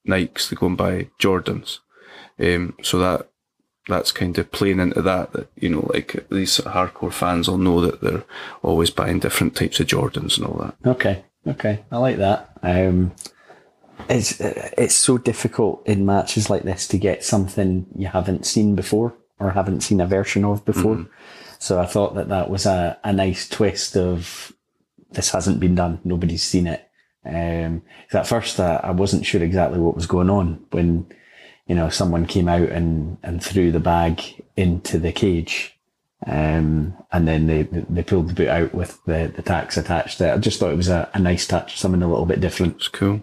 Nikes, 0.06 0.48
they 0.48 0.56
go 0.56 0.66
and 0.66 0.76
buy 0.76 1.10
Jordans. 1.20 1.80
Um, 2.38 2.76
so 2.82 2.98
that 2.98 3.28
that's 3.88 4.12
kind 4.12 4.36
of 4.38 4.50
playing 4.52 4.80
into 4.80 5.02
that. 5.02 5.32
That 5.32 5.48
you 5.56 5.68
know, 5.68 5.88
like 5.92 6.26
these 6.30 6.58
hardcore 6.58 7.12
fans 7.12 7.48
will 7.48 7.58
know 7.58 7.80
that 7.80 8.00
they're 8.00 8.24
always 8.62 8.90
buying 8.90 9.20
different 9.20 9.54
types 9.54 9.80
of 9.80 9.86
Jordans 9.86 10.36
and 10.36 10.46
all 10.46 10.58
that. 10.58 10.88
Okay, 10.88 11.24
okay, 11.46 11.84
I 11.90 11.98
like 11.98 12.16
that. 12.16 12.50
Um, 12.62 13.12
it's 14.08 14.40
it's 14.40 14.94
so 14.94 15.18
difficult 15.18 15.86
in 15.86 16.06
matches 16.06 16.50
like 16.50 16.62
this 16.62 16.86
to 16.88 16.98
get 16.98 17.24
something 17.24 17.86
you 17.96 18.08
haven't 18.08 18.46
seen 18.46 18.74
before 18.74 19.14
or 19.38 19.50
haven't 19.50 19.82
seen 19.82 20.00
a 20.00 20.06
version 20.06 20.44
of 20.44 20.64
before. 20.64 21.06
So 21.58 21.80
I 21.80 21.86
thought 21.86 22.14
that 22.14 22.28
that 22.28 22.50
was 22.50 22.66
a, 22.66 22.98
a 23.02 23.12
nice 23.12 23.48
twist 23.48 23.96
of 23.96 24.52
this 25.10 25.30
hasn't 25.30 25.60
been 25.60 25.74
done, 25.74 26.00
nobody's 26.04 26.42
seen 26.42 26.66
it. 26.66 26.88
Um, 27.24 27.82
at 28.12 28.26
first 28.26 28.60
uh, 28.60 28.80
I 28.84 28.92
wasn't 28.92 29.26
sure 29.26 29.42
exactly 29.42 29.80
what 29.80 29.96
was 29.96 30.06
going 30.06 30.30
on 30.30 30.64
when 30.70 31.06
you 31.66 31.74
know 31.74 31.88
someone 31.88 32.26
came 32.26 32.48
out 32.48 32.68
and 32.68 33.18
and 33.22 33.42
threw 33.42 33.72
the 33.72 33.80
bag 33.80 34.22
into 34.56 34.98
the 34.98 35.12
cage. 35.12 35.72
Um, 36.26 36.96
and 37.12 37.28
then 37.28 37.46
they 37.46 37.62
they 37.64 38.02
pulled 38.02 38.30
the 38.30 38.34
boot 38.34 38.48
out 38.48 38.74
with 38.74 38.98
the, 39.04 39.30
the 39.36 39.42
tacks 39.42 39.76
attached. 39.76 40.18
There, 40.18 40.32
I 40.34 40.38
just 40.38 40.58
thought 40.58 40.72
it 40.72 40.76
was 40.76 40.88
a, 40.88 41.08
a 41.12 41.18
nice 41.18 41.46
touch, 41.46 41.78
something 41.78 42.02
a 42.02 42.08
little 42.08 42.24
bit 42.26 42.40
different. 42.40 42.76
It's 42.76 42.88
cool. 42.88 43.20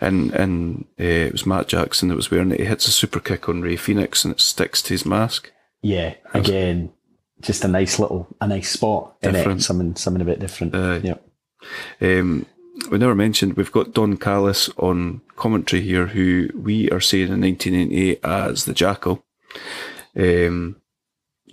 And 0.00 0.32
and 0.34 0.84
uh, 1.00 1.04
it 1.04 1.32
was 1.32 1.46
Matt 1.46 1.68
Jackson 1.68 2.08
that 2.08 2.16
was 2.16 2.30
wearing 2.30 2.52
it. 2.52 2.60
He 2.60 2.66
hits 2.66 2.86
a 2.86 2.92
super 2.92 3.18
kick 3.18 3.48
on 3.48 3.62
Rey 3.62 3.76
Fénix 3.76 4.24
and 4.24 4.32
it 4.32 4.40
sticks 4.40 4.82
to 4.82 4.90
his 4.94 5.06
mask. 5.06 5.50
Yeah, 5.82 6.14
again, 6.34 6.92
just 7.40 7.64
a 7.64 7.68
nice 7.68 7.98
little 7.98 8.28
a 8.40 8.46
nice 8.46 8.70
spot 8.70 9.16
in 9.22 9.32
Different. 9.32 9.60
it, 9.60 9.64
something 9.64 9.96
something 9.96 10.22
a 10.22 10.26
bit 10.26 10.38
different. 10.38 10.74
Uh, 10.74 11.00
yeah, 11.02 11.14
Um, 12.00 12.46
we 12.90 12.98
never 12.98 13.14
mentioned 13.14 13.54
we've 13.54 13.72
got 13.72 13.92
Don 13.92 14.16
Callis 14.16 14.70
on 14.76 15.20
commentary 15.36 15.82
here, 15.82 16.06
who 16.06 16.48
we 16.54 16.90
are 16.90 17.00
saying 17.00 17.32
in 17.32 17.40
1998 17.40 18.20
as 18.24 18.64
the 18.64 18.74
Jackal. 18.74 19.24
Um, 20.16 20.76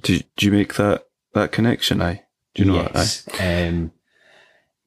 do, 0.01 0.19
do 0.37 0.45
you 0.45 0.51
make 0.51 0.75
that 0.75 1.05
that 1.33 1.51
connection? 1.51 2.01
I 2.01 2.23
do 2.53 2.63
you 2.63 2.71
know 2.71 2.83
that? 2.83 2.93
yes. 2.93 3.27
Um, 3.39 3.91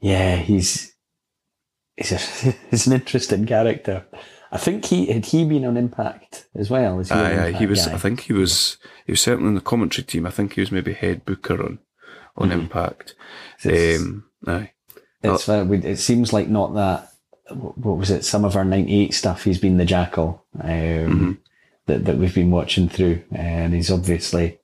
yeah, 0.01 0.37
he's 0.37 0.95
he's, 1.97 2.13
a, 2.13 2.17
he's 2.71 2.87
an 2.87 2.95
interesting 2.95 3.47
character. 3.47 4.07
I 4.51 4.57
think 4.57 4.87
he 4.87 5.07
had 5.13 5.27
he 5.27 5.45
been 5.45 5.65
on 5.67 5.77
Impact 5.77 6.47
as 6.55 6.71
well. 6.71 7.01
Is 7.01 7.09
he, 7.11 7.15
Aye, 7.15 7.47
aye, 7.47 7.53
he 7.53 7.67
was. 7.67 7.87
guy? 7.87 7.95
I 7.95 7.99
think 7.99 8.21
he 8.21 8.33
was. 8.33 8.79
He 9.05 9.13
was 9.13 9.21
certainly 9.21 9.49
in 9.49 9.55
the 9.55 9.61
commentary 9.61 10.05
team. 10.05 10.25
I 10.27 10.31
think 10.31 10.55
he 10.55 10.61
was 10.61 10.73
maybe 10.73 10.95
head 10.95 11.25
booker 11.25 11.63
on 11.63 11.79
on 12.37 12.53
Impact. 12.53 13.15
Um, 13.65 14.25
aye, 14.47 14.73
It's 15.23 15.49
uh, 15.49 15.65
we, 15.69 15.79
it 15.79 15.99
seems 15.99 16.33
like 16.33 16.49
not 16.49 16.75
that. 16.75 17.13
What 17.51 17.97
was 17.97 18.11
it? 18.11 18.25
Some 18.25 18.45
of 18.45 18.57
our 18.57 18.65
'98 18.65 19.15
stuff. 19.15 19.45
He's 19.45 19.59
been 19.59 19.79
the 19.79 19.85
jackal 19.85 20.45
um, 20.61 21.41
that 21.87 22.05
that 22.05 22.19
we've 22.19 22.35
been 22.35 22.51
watching 22.51 22.89
through, 22.89 23.25
and 23.33 23.75
he's 23.75 23.91
obviously. 23.91 24.59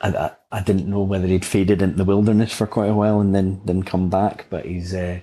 I, 0.00 0.08
I, 0.08 0.30
I 0.52 0.60
didn't 0.60 0.90
know 0.90 1.02
whether 1.02 1.26
he'd 1.26 1.44
faded 1.44 1.80
into 1.80 1.96
the 1.96 2.04
wilderness 2.04 2.52
for 2.52 2.66
quite 2.66 2.90
a 2.90 2.94
while 2.94 3.20
and 3.20 3.34
then 3.34 3.62
then 3.64 3.82
come 3.82 4.10
back, 4.10 4.46
but 4.50 4.66
he's 4.66 4.94
uh, 4.94 5.20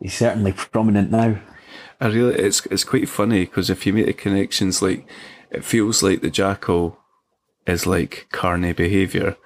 he's 0.00 0.14
certainly 0.14 0.52
prominent 0.52 1.10
now. 1.10 1.40
I 2.00 2.06
really. 2.06 2.34
It's 2.36 2.64
it's 2.66 2.84
quite 2.84 3.08
funny 3.08 3.44
because 3.44 3.68
if 3.68 3.84
you 3.84 3.92
make 3.92 4.06
the 4.06 4.12
connections, 4.12 4.80
like 4.80 5.06
it 5.50 5.64
feels 5.64 6.02
like 6.02 6.22
the 6.22 6.30
Jackal 6.30 6.98
is 7.66 7.86
like 7.86 8.28
carny 8.30 8.72
behaviour, 8.72 9.36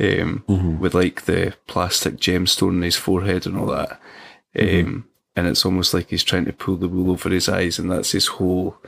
um, 0.00 0.44
with 0.80 0.94
like 0.94 1.22
the 1.22 1.54
plastic 1.66 2.16
gemstone 2.16 2.76
in 2.76 2.82
his 2.82 2.96
forehead 2.96 3.46
and 3.46 3.58
all 3.58 3.66
that. 3.66 4.00
Um, 4.58 5.06
and 5.36 5.46
it's 5.46 5.64
almost 5.64 5.94
like 5.94 6.10
he's 6.10 6.24
trying 6.24 6.46
to 6.46 6.52
pull 6.52 6.76
the 6.76 6.88
wool 6.88 7.10
over 7.10 7.28
his 7.28 7.48
eyes, 7.48 7.78
and 7.78 7.90
that's 7.90 8.12
his 8.12 8.26
whole 8.26 8.78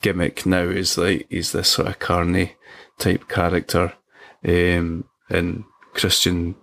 gimmick 0.00 0.46
now. 0.46 0.62
Is 0.62 0.96
like 0.98 1.26
he's 1.28 1.52
this 1.52 1.68
sort 1.68 1.88
of 1.88 1.98
carny 1.98 2.54
type 2.98 3.28
character, 3.28 3.94
um, 4.46 5.04
and 5.28 5.64
Christian's 5.94 6.54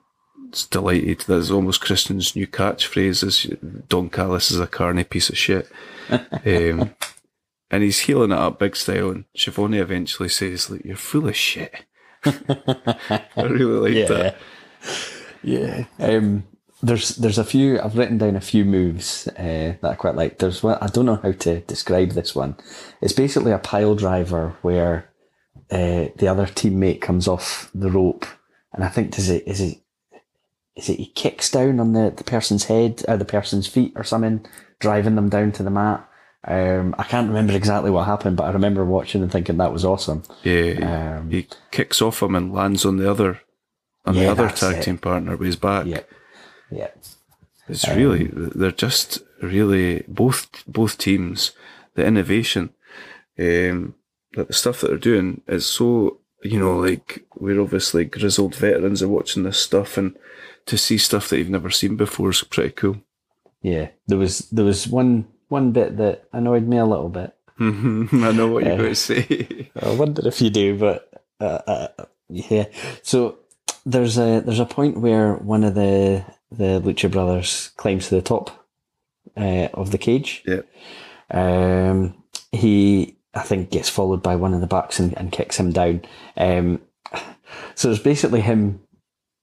delighted. 0.69 1.21
That's 1.21 1.51
almost 1.51 1.81
Christian's 1.81 2.35
new 2.35 2.47
catchphrase: 2.47 3.23
"Is 3.23 3.57
Don 3.89 4.09
Callis 4.09 4.51
is 4.51 4.59
a 4.59 4.67
carny 4.67 5.03
piece 5.03 5.29
of 5.29 5.37
shit." 5.37 5.69
um, 6.09 6.95
and 7.71 7.83
he's 7.83 7.99
heeling 7.99 8.31
it 8.31 8.37
up 8.37 8.57
big 8.57 8.75
style. 8.75 9.11
And 9.11 9.25
Schiavone 9.35 9.79
eventually 9.79 10.29
says, 10.29 10.69
"Like 10.69 10.85
you're 10.85 10.95
full 10.95 11.27
of 11.27 11.35
shit." 11.35 11.85
I 12.25 13.43
really 13.43 13.91
liked 13.91 14.09
that. 14.09 14.37
Yeah. 15.43 15.85
Um, 15.99 16.43
there's 16.81 17.15
there's 17.17 17.37
a 17.37 17.43
few 17.43 17.79
I've 17.79 17.97
written 17.97 18.17
down 18.17 18.35
a 18.35 18.41
few 18.41 18.63
moves 18.63 19.27
uh, 19.27 19.75
that 19.81 19.83
I 19.83 19.95
quite 19.95 20.15
like. 20.15 20.37
There's 20.37 20.63
one 20.63 20.77
I 20.81 20.87
don't 20.87 21.05
know 21.05 21.19
how 21.21 21.31
to 21.31 21.59
describe 21.61 22.11
this 22.11 22.35
one. 22.35 22.55
It's 23.01 23.13
basically 23.13 23.51
a 23.51 23.57
pile 23.57 23.95
driver 23.95 24.55
where 24.61 25.09
uh, 25.71 26.07
the 26.15 26.27
other 26.27 26.45
teammate 26.45 27.01
comes 27.01 27.27
off 27.27 27.69
the 27.73 27.91
rope, 27.91 28.25
and 28.73 28.83
I 28.83 28.87
think 28.87 29.11
does 29.11 29.29
it 29.29 29.47
is 29.47 29.59
it 29.61 29.79
is 30.75 30.89
it 30.89 30.97
he 30.97 31.07
kicks 31.07 31.51
down 31.51 31.79
on 31.79 31.93
the, 31.93 32.13
the 32.15 32.23
person's 32.23 32.65
head 32.65 33.03
or 33.07 33.17
the 33.17 33.25
person's 33.25 33.67
feet 33.67 33.93
or 33.95 34.03
something, 34.03 34.45
driving 34.79 35.15
them 35.15 35.29
down 35.29 35.51
to 35.53 35.63
the 35.63 35.69
mat. 35.69 36.08
Um, 36.45 36.95
I 36.97 37.03
can't 37.03 37.27
remember 37.27 37.53
exactly 37.53 37.91
what 37.91 38.05
happened, 38.05 38.37
but 38.37 38.45
I 38.45 38.51
remember 38.51 38.85
watching 38.85 39.21
and 39.21 39.31
thinking 39.31 39.57
that 39.57 39.73
was 39.73 39.83
awesome. 39.83 40.23
Yeah, 40.43 41.17
Um, 41.19 41.29
he 41.29 41.47
kicks 41.71 42.01
off 42.01 42.21
him 42.23 42.35
and 42.35 42.53
lands 42.53 42.85
on 42.85 42.97
the 42.97 43.09
other 43.09 43.41
on 44.05 44.15
the 44.15 44.27
other 44.27 44.49
tag 44.49 44.77
it. 44.77 44.83
team 44.83 44.97
partner 44.97 45.35
with 45.35 45.45
his 45.47 45.55
back. 45.57 45.85
Yeah, 45.85 46.01
yeah, 46.71 46.87
It's 47.67 47.87
really 47.87 48.29
they're 48.33 48.71
just 48.71 49.21
really 49.41 50.03
both 50.07 50.47
both 50.65 50.97
teams. 50.97 51.51
The 51.95 52.05
innovation, 52.05 52.69
um, 53.37 53.95
that 54.33 54.47
the 54.47 54.53
stuff 54.53 54.79
that 54.81 54.87
they're 54.87 54.97
doing 54.97 55.41
is 55.47 55.65
so 55.65 56.19
you 56.41 56.57
know 56.57 56.77
like 56.77 57.25
we're 57.35 57.59
obviously 57.59 58.05
grizzled 58.05 58.55
veterans 58.55 59.03
are 59.03 59.09
watching 59.09 59.43
this 59.43 59.59
stuff, 59.59 59.97
and 59.97 60.15
to 60.67 60.77
see 60.77 60.97
stuff 60.97 61.27
that 61.29 61.37
you've 61.39 61.49
never 61.49 61.69
seen 61.69 61.97
before 61.97 62.29
is 62.29 62.43
pretty 62.43 62.71
cool. 62.71 63.01
yeah. 63.61 63.89
There 64.07 64.17
was 64.17 64.49
there 64.51 64.65
was 64.65 64.87
one 64.87 65.27
one 65.49 65.71
bit 65.71 65.97
that 65.97 66.23
annoyed 66.33 66.67
me 66.67 66.77
a 66.77 66.85
little 66.85 67.09
bit. 67.09 67.35
I 67.59 68.31
know 68.31 68.47
what 68.47 68.63
you're 68.63 68.73
Uh, 68.73 68.77
going 68.77 68.89
to 68.89 68.95
say. 68.95 69.69
I 69.81 69.93
wonder 69.93 70.25
if 70.27 70.41
you 70.41 70.49
do, 70.49 70.77
but 70.77 71.23
uh, 71.41 71.59
uh, 71.67 71.87
yeah. 72.29 72.65
So 73.03 73.39
there's 73.85 74.17
a 74.17 74.39
there's 74.41 74.59
a 74.61 74.65
point 74.65 74.99
where 74.99 75.33
one 75.35 75.63
of 75.63 75.75
the 75.75 76.23
the 76.51 76.79
Lucha 76.81 77.11
brothers 77.11 77.71
climbs 77.77 78.07
to 78.09 78.15
the 78.15 78.21
top 78.21 78.65
uh, 79.37 79.67
of 79.73 79.91
the 79.91 79.97
cage. 79.97 80.43
Yeah. 80.47 80.61
Um, 81.31 82.23
he 82.51 83.17
I 83.33 83.41
think 83.41 83.69
gets 83.69 83.89
followed 83.89 84.23
by 84.23 84.35
one 84.35 84.53
of 84.53 84.61
the 84.61 84.67
bucks 84.67 84.99
and, 84.99 85.15
and 85.17 85.31
kicks 85.31 85.57
him 85.59 85.71
down. 85.71 86.01
Um, 86.37 86.81
so 87.75 87.91
it's 87.91 88.01
basically 88.01 88.41
him 88.41 88.81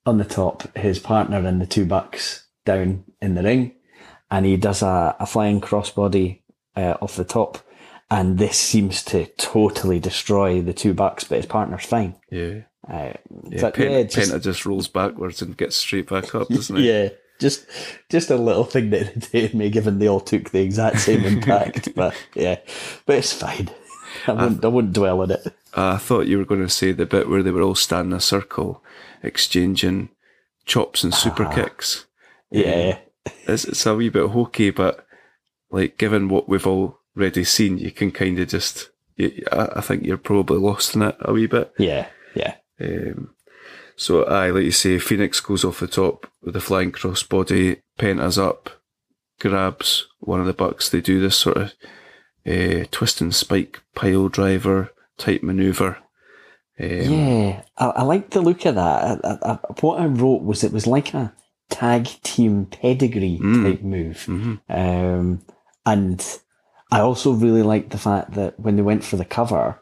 on 0.05 0.19
the 0.19 0.25
top, 0.25 0.77
his 0.77 0.99
partner 0.99 1.39
and 1.39 1.61
the 1.61 1.67
two 1.67 1.85
bucks 1.85 2.47
down 2.65 3.05
in 3.21 3.35
the 3.35 3.43
ring, 3.43 3.76
and 4.31 4.45
he 4.47 4.57
does 4.57 4.83
a, 4.83 5.15
a 5.21 5.27
flying 5.27 5.61
crossbody 5.61 6.41
uh, 6.77 6.97
off 7.01 7.17
the 7.17 7.25
top, 7.25 7.59
and 8.11 8.39
this 8.39 8.59
seems 8.59 9.03
to 9.05 9.27
totally 9.37 9.99
destroy 9.99 10.61
the 10.61 10.73
two 10.75 10.95
bucks, 10.95 11.25
but 11.25 11.37
his 11.37 11.47
partner's 11.47 11.85
fine. 11.87 12.15
Yeah, 12.31 12.61
Uh, 12.89 13.13
yeah. 13.49 13.61
Penta, 13.71 13.79
yeah, 13.79 14.03
just, 14.05 14.33
Penta 14.33 14.43
just 14.43 14.67
rolls 14.67 14.89
backwards 14.89 15.43
and 15.43 15.57
gets 15.57 15.77
straight 15.77 16.09
back 16.09 16.35
up, 16.35 16.49
doesn't 16.49 16.77
he? 16.77 16.89
yeah, 16.89 17.09
just 17.41 17.67
just 18.09 18.31
a 18.31 18.37
little 18.37 18.65
thing 18.65 18.91
that 18.91 19.03
irritated 19.09 19.55
me, 19.55 19.71
given 19.71 19.99
they 19.99 20.09
all 20.09 20.21
took 20.21 20.51
the 20.51 20.61
exact 20.63 21.01
same 21.01 21.25
impact. 21.33 21.95
but 21.95 22.15
yeah, 22.35 22.59
but 23.07 23.17
it's 23.19 23.33
fine. 23.33 23.71
I 24.27 24.33
wouldn't, 24.33 24.65
I 24.65 24.69
wouldn't 24.69 24.95
dwell 24.95 25.21
on 25.23 25.31
it. 25.33 25.47
I 25.75 25.99
thought 25.99 26.27
you 26.27 26.39
were 26.39 26.45
going 26.47 26.63
to 26.63 26.71
say 26.71 26.93
the 26.93 27.05
bit 27.07 27.29
where 27.29 27.43
they 27.43 27.51
were 27.51 27.61
all 27.61 27.75
standing 27.75 28.13
in 28.13 28.17
a 28.17 28.21
circle, 28.21 28.83
exchanging 29.23 30.09
chops 30.65 31.05
and 31.05 31.13
super 31.15 31.45
Ah. 31.45 31.53
kicks. 31.55 32.07
Yeah, 32.51 32.99
It's, 33.47 33.65
it's 33.65 33.87
a 33.87 33.95
wee 33.95 34.09
bit 34.09 34.31
hokey, 34.31 34.71
but 34.71 35.07
like 35.71 35.99
given 35.99 36.29
what 36.29 36.49
we've 36.49 36.67
already 36.67 37.45
seen, 37.45 37.79
you 37.79 37.91
can 37.91 38.11
kind 38.11 38.39
of 38.39 38.49
just. 38.49 38.91
You, 39.17 39.45
I, 39.51 39.81
think 39.81 40.05
you're 40.05 40.19
probably 40.19 40.59
lost 40.59 40.95
in 40.95 41.01
it 41.01 41.17
a 41.21 41.33
wee 41.33 41.47
bit. 41.47 41.73
yeah, 41.79 42.09
yeah, 42.35 42.57
Um, 42.79 43.31
so, 43.97 44.25
I 44.25 44.51
like 44.51 44.65
you 44.65 44.71
say, 44.73 44.97
Fénix 44.97 45.43
goes 45.43 45.65
off 45.65 45.81
the 45.81 45.87
top 45.87 46.27
with 46.43 46.53
the 46.53 46.61
flying 46.61 46.93
crossbody, 46.93 47.81
Penta's 47.97 48.39
up, 48.39 48.69
grabs 49.41 50.07
one 50.21 50.41
of 50.41 50.47
the 50.47 50.53
bucks. 50.53 50.91
They 50.91 51.01
do 51.01 51.19
this 51.19 51.37
sort 51.37 51.57
of 51.57 51.73
uh, 52.47 52.85
twist 52.91 53.23
and 53.23 53.35
spike 53.35 53.81
pile 53.95 54.29
driver 54.29 54.91
type 55.17 55.43
maneuver. 55.43 55.99
Um, 56.79 56.91
yeah. 56.91 57.63
I, 57.79 57.87
I 57.87 58.03
like 58.03 58.31
the 58.31 58.43
look 58.43 58.67
of 58.67 58.75
that. 58.75 59.21
I, 59.25 59.39
I, 59.43 59.59
what 59.81 60.01
I 60.01 60.07
wrote 60.07 60.43
was 60.43 60.63
it 60.63 60.73
was 60.73 60.87
like 60.87 61.15
a 61.15 61.33
tag 61.69 62.05
team 62.23 62.67
pedigree 62.67 63.39
Mm. 63.43 63.63
type 63.65 63.83
move. 63.83 64.25
mhm. 64.29 64.61
Um, 64.69 65.41
and 65.85 66.25
I 66.93 67.01
also 67.01 67.33
really 67.33 67.63
liked 67.63 67.91
the 67.91 67.99
fact 67.99 68.33
that 68.35 68.59
when 68.61 68.77
they 68.77 68.83
went 68.83 69.05
for 69.05 69.17
the 69.17 69.25
cover, 69.25 69.81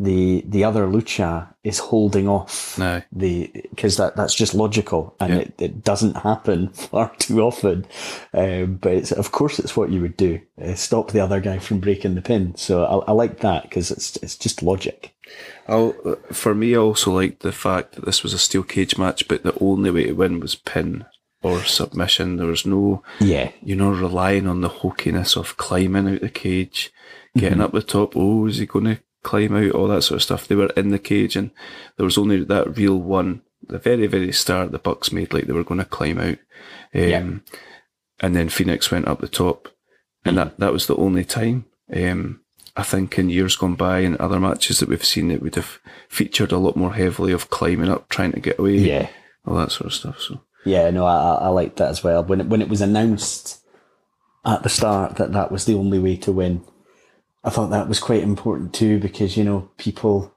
the 0.00 0.42
the 0.48 0.64
other 0.64 0.86
lucha 0.86 1.48
is 1.62 1.78
holding 1.78 2.26
off 2.28 2.78
Aye. 2.80 3.04
the 3.12 3.50
because 3.70 3.96
that 3.98 4.16
that's 4.16 4.34
just 4.34 4.54
logical 4.54 5.14
and 5.20 5.32
Yeah. 5.32 5.38
it, 5.40 5.54
it 5.58 5.84
doesn't 5.84 6.16
happen 6.16 6.68
far 6.72 7.12
too 7.18 7.40
often. 7.42 7.86
Um, 8.34 8.78
but 8.80 8.92
it's, 8.94 9.12
of 9.12 9.30
course, 9.32 9.58
it's 9.60 9.76
what 9.76 9.90
you 9.90 10.00
would 10.00 10.16
do: 10.16 10.40
uh, 10.60 10.74
stop 10.74 11.12
the 11.12 11.20
other 11.20 11.40
guy 11.40 11.58
from 11.58 11.78
breaking 11.78 12.14
the 12.16 12.22
pin. 12.22 12.54
So 12.56 12.84
I, 12.84 13.10
I 13.10 13.12
like 13.12 13.40
that 13.40 13.62
because 13.64 13.90
it's 13.90 14.16
it's 14.16 14.36
just 14.36 14.62
logic. 14.62 15.14
I'll, 15.68 15.92
for 16.32 16.54
me, 16.54 16.74
I 16.74 16.78
also 16.78 17.12
liked 17.12 17.40
the 17.40 17.52
fact 17.52 17.92
that 17.92 18.04
this 18.04 18.22
was 18.22 18.34
a 18.34 18.38
steel 18.38 18.62
cage 18.64 18.98
match, 18.98 19.28
but 19.28 19.42
the 19.42 19.56
only 19.60 19.90
way 19.90 20.04
to 20.06 20.12
win 20.12 20.40
was 20.40 20.54
pin 20.56 21.04
or 21.42 21.60
submission. 21.64 22.36
There 22.36 22.46
was 22.48 22.66
no, 22.66 23.02
Yeah, 23.20 23.50
you 23.62 23.76
know, 23.76 23.90
relying 23.90 24.46
on 24.48 24.60
the 24.60 24.68
hokiness 24.68 25.36
of 25.36 25.56
climbing 25.56 26.08
out 26.08 26.20
the 26.20 26.28
cage, 26.28 26.92
getting 27.36 27.60
up 27.60 27.72
the 27.72 27.82
top. 27.82 28.14
Oh, 28.16 28.46
is 28.46 28.58
he 28.58 28.66
going 28.66 28.84
to 28.86 28.98
climb 29.22 29.54
out? 29.56 29.70
All 29.72 29.88
that 29.88 30.02
sort 30.02 30.16
of 30.16 30.22
stuff. 30.22 30.48
They 30.48 30.54
were 30.56 30.72
in 30.76 30.88
the 30.90 30.98
cage, 30.98 31.36
and 31.36 31.50
there 31.96 32.04
was 32.04 32.18
only 32.18 32.42
that 32.44 32.76
real 32.76 32.98
one. 32.98 33.42
The 33.66 33.78
very, 33.78 34.08
very 34.08 34.32
start, 34.32 34.72
the 34.72 34.78
Bucks 34.80 35.12
made 35.12 35.32
like 35.32 35.46
they 35.46 35.52
were 35.52 35.62
going 35.64 35.78
to 35.78 35.84
climb 35.86 36.18
out, 36.18 36.38
um, 36.94 37.00
Yeah. 37.00 37.22
and 38.20 38.34
then 38.36 38.48
Fénix 38.48 38.90
went 38.90 39.06
up 39.06 39.20
the 39.20 39.28
top, 39.28 39.68
and 40.24 40.36
that 40.36 40.58
that 40.58 40.72
was 40.72 40.88
the 40.88 40.96
only 40.96 41.24
time. 41.24 41.66
Um, 41.94 42.40
I 42.76 42.82
think 42.82 43.18
in 43.18 43.28
years 43.28 43.56
gone 43.56 43.74
by 43.74 44.00
and 44.00 44.16
other 44.16 44.40
matches 44.40 44.80
that 44.80 44.88
we've 44.88 45.04
seen, 45.04 45.30
it 45.30 45.42
would 45.42 45.56
have 45.56 45.78
featured 46.08 46.52
a 46.52 46.58
lot 46.58 46.76
more 46.76 46.94
heavily 46.94 47.32
of 47.32 47.50
climbing 47.50 47.90
up, 47.90 48.08
trying 48.08 48.32
to 48.32 48.40
get 48.40 48.58
away, 48.58 48.78
yeah, 48.78 49.08
all 49.46 49.56
that 49.56 49.72
sort 49.72 49.86
of 49.86 49.94
stuff. 49.94 50.20
So 50.20 50.40
yeah. 50.64 50.88
No, 50.90 51.04
I 51.04 51.16
I- 51.16 51.44
I 51.46 51.48
liked 51.48 51.76
that 51.76 51.90
as 51.90 52.02
well. 52.02 52.24
When 52.24 52.40
it, 52.40 52.46
when 52.48 52.62
it 52.62 52.68
was 52.70 52.80
announced 52.80 53.60
at 54.44 54.62
the 54.62 54.68
start 54.68 55.16
that 55.16 55.32
that 55.32 55.52
was 55.52 55.64
the 55.66 55.74
only 55.74 55.98
way 55.98 56.16
to 56.16 56.32
win, 56.32 56.64
I 57.44 57.50
thought 57.50 57.70
that 57.70 57.88
was 57.88 58.00
quite 58.00 58.22
important 58.22 58.72
too 58.72 58.98
because 58.98 59.36
you 59.36 59.44
know 59.44 59.70
people. 59.76 60.32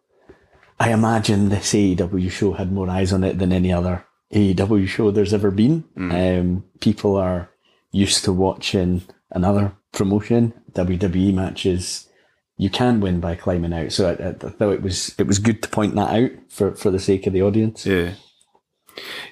I 0.77 0.91
imagine 0.91 1.47
this 1.47 1.71
AEW 1.73 2.29
show 2.29 2.51
had 2.51 2.69
more 2.73 2.89
eyes 2.89 3.13
on 3.13 3.23
it 3.23 3.39
than 3.39 3.53
any 3.53 3.71
other 3.71 4.05
AEW 4.33 4.85
show 4.89 5.09
there's 5.09 5.33
ever 5.33 5.49
been. 5.49 5.85
Um, 5.95 6.65
people 6.81 7.15
are 7.15 7.49
used 7.91 8.25
to 8.25 8.33
watching 8.33 9.03
another 9.31 9.71
promotion, 9.93 10.53
WWE 10.73 11.33
matches. 11.33 12.09
You 12.57 12.69
can 12.69 13.01
win 13.01 13.19
by 13.19 13.35
climbing 13.35 13.73
out, 13.73 13.91
so 13.91 14.09
I, 14.09 14.29
I 14.29 14.33
thought 14.49 14.71
it 14.73 14.81
was 14.81 15.13
it 15.17 15.27
was 15.27 15.39
good 15.39 15.61
to 15.63 15.69
point 15.69 15.95
that 15.95 16.09
out 16.15 16.31
for, 16.49 16.73
for 16.75 16.89
the 16.89 16.99
sake 16.99 17.27
of 17.27 17.33
the 17.33 17.41
audience. 17.41 17.85
yeah, 17.85 18.13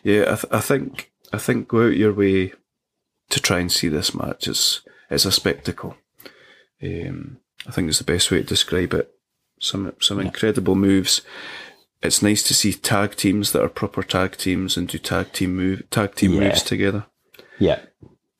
yeah. 0.03 0.23
I, 0.23 0.35
th- 0.35 0.45
I 0.51 0.59
think 0.59 1.11
I 1.31 1.37
think 1.37 1.67
go 1.69 1.87
out 1.87 1.95
your 1.95 2.13
way 2.13 2.51
to 3.29 3.39
try 3.41 3.59
and 3.59 3.71
see 3.71 3.87
this 3.87 4.13
match. 4.13 4.47
It's 4.47 4.81
it's 5.09 5.25
a 5.25 5.31
spectacle. 5.31 5.95
Um, 6.83 7.37
I 7.65 7.71
think 7.71 7.87
it's 7.87 7.99
the 7.99 8.03
best 8.03 8.29
way 8.29 8.39
to 8.39 8.43
describe 8.43 8.93
it. 8.93 9.09
Some 9.59 9.93
some 10.01 10.19
incredible 10.19 10.75
moves. 10.75 11.21
It's 12.01 12.21
nice 12.21 12.43
to 12.43 12.53
see 12.53 12.73
tag 12.73 13.15
teams 13.15 13.53
that 13.53 13.63
are 13.63 13.69
proper 13.69 14.03
tag 14.03 14.35
teams 14.35 14.75
and 14.75 14.89
do 14.89 14.97
tag 14.97 15.31
team 15.31 15.55
move 15.55 15.89
tag 15.89 16.15
team 16.15 16.33
Yeah. 16.33 16.39
moves 16.49 16.61
together 16.61 17.05
Yeah, 17.57 17.79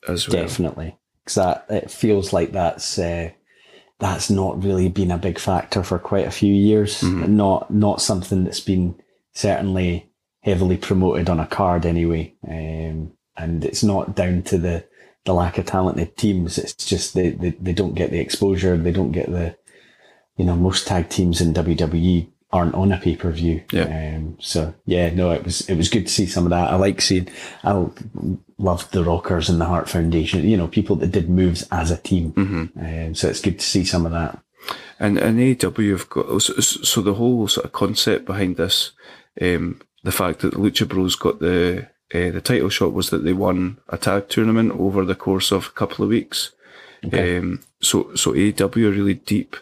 as 0.10 0.28
well. 0.28 0.44
definitely. 0.44 0.98
Because 1.24 1.36
that 1.36 1.66
it 1.70 1.90
feels 1.90 2.34
like 2.34 2.52
that's 2.52 3.00
uh, 3.00 3.30
that's 4.04 4.30
not 4.30 4.62
really 4.62 4.90
been 4.90 5.12
a 5.12 5.18
big 5.18 5.40
factor 5.40 5.82
for 5.82 5.98
quite 5.98 6.28
a 6.28 6.32
few 6.32 6.54
years. 6.54 7.02
Not 7.26 7.72
not 7.72 8.02
something 8.02 8.44
that's 8.44 8.60
been 8.60 8.96
certainly 9.32 10.10
heavily 10.42 10.76
promoted 10.76 11.30
on 11.30 11.40
a 11.40 11.48
card 11.48 11.86
anyway. 11.86 12.34
Um, 12.46 13.14
and 13.38 13.64
it's 13.64 13.82
not 13.82 14.14
down 14.14 14.42
to 14.44 14.58
the 14.58 14.86
the 15.24 15.34
lack 15.34 15.58
of 15.58 15.66
talented 15.66 16.18
teams. 16.18 16.58
It's 16.58 16.74
just 16.86 17.14
they, 17.14 17.30
they 17.30 17.52
they 17.52 17.72
don't 17.72 17.96
get 17.96 18.12
the 18.12 18.20
exposure. 18.20 18.76
They 18.76 18.92
don't 18.92 19.14
get 19.14 19.32
the 19.32 19.56
you 20.36 20.44
know 20.44 20.58
most 20.58 20.86
tag 20.86 21.08
teams 21.08 21.40
in 21.40 21.54
WWE 21.54 22.28
aren't 22.54 22.76
on 22.76 22.92
a 22.92 22.98
pay 23.00 23.16
per 23.16 23.32
view. 23.32 23.64
Yeah. 23.72 24.16
Um, 24.16 24.38
so 24.40 24.74
yeah, 24.86 25.10
no, 25.10 25.32
it 25.32 25.44
was 25.44 25.68
it 25.68 25.76
was 25.76 25.90
good 25.90 26.08
to 26.08 26.14
see 26.14 26.28
some 26.28 26.46
of 26.46 26.52
that. 26.52 26.72
I 26.72 26.76
like 26.76 27.02
seeing. 27.02 27.28
I 27.64 27.88
loved 28.60 28.92
the 28.92 29.04
Rockers 29.04 29.50
and 29.50 29.60
the 29.60 29.66
Heart 29.66 29.90
Foundation. 29.90 30.48
You 30.48 30.56
know, 30.56 30.68
people 30.68 30.96
that 30.98 31.12
did 31.12 31.30
moves 31.30 31.68
as 31.72 31.92
a 31.92 31.98
team. 31.98 32.34
Um, 32.38 33.16
so 33.16 33.28
it's 33.28 33.42
good 33.42 33.60
to 33.60 33.66
see 33.66 33.84
some 33.84 34.06
of 34.06 34.12
that. 34.12 34.40
And 35.00 35.18
and 35.18 35.40
AEW 35.40 35.92
have 35.92 36.10
got 36.10 36.42
so, 36.42 36.54
so 36.62 37.02
the 37.02 37.16
whole 37.16 37.48
sort 37.48 37.66
of 37.66 37.74
concept 37.74 38.26
behind 38.26 38.56
this, 38.56 38.92
um, 39.42 39.82
the 40.04 40.12
fact 40.12 40.40
that 40.40 40.52
the 40.52 40.60
Lucha 40.60 40.88
Bros 40.88 41.16
got 41.16 41.40
the 41.40 41.90
uh, 42.14 42.30
the 42.30 42.42
title 42.42 42.70
shot 42.70 42.94
was 42.94 43.10
that 43.10 43.24
they 43.24 43.34
won 43.34 43.80
a 43.90 43.98
tag 43.98 44.30
tournament 44.30 44.72
over 44.80 45.04
the 45.04 45.16
course 45.16 45.52
of 45.52 45.68
a 45.68 45.72
couple 45.72 46.04
of 46.04 46.10
weeks. 46.10 46.52
Okay. 47.04 47.38
Um, 47.38 47.62
so 47.82 48.14
so 48.16 48.34
AEW 48.34 48.86
are 48.86 48.92
really 48.92 49.16
deep 49.16 49.58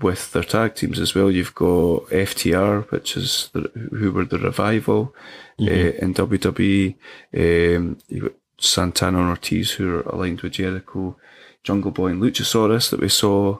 with 0.00 0.32
their 0.32 0.42
tag 0.42 0.74
teams 0.74 0.98
as 0.98 1.14
well. 1.14 1.30
You've 1.30 1.54
got 1.54 2.06
FTR, 2.10 2.90
which 2.90 3.16
is 3.16 3.50
the, 3.52 3.70
who 3.90 4.12
were 4.12 4.24
the 4.24 4.38
revival 4.38 5.14
uh, 5.60 5.64
in 5.64 6.14
WWE. 6.14 6.94
Um, 7.34 7.98
you've 8.08 8.24
got 8.24 8.32
Santana 8.58 9.18
and 9.20 9.28
Ortiz, 9.30 9.72
who 9.72 9.96
are 9.96 10.02
aligned 10.02 10.40
with 10.42 10.52
Jericho. 10.52 11.16
Jungle 11.64 11.90
Boy 11.90 12.08
and 12.08 12.22
Luchasaurus 12.22 12.90
that 12.90 13.00
we 13.00 13.08
saw 13.08 13.58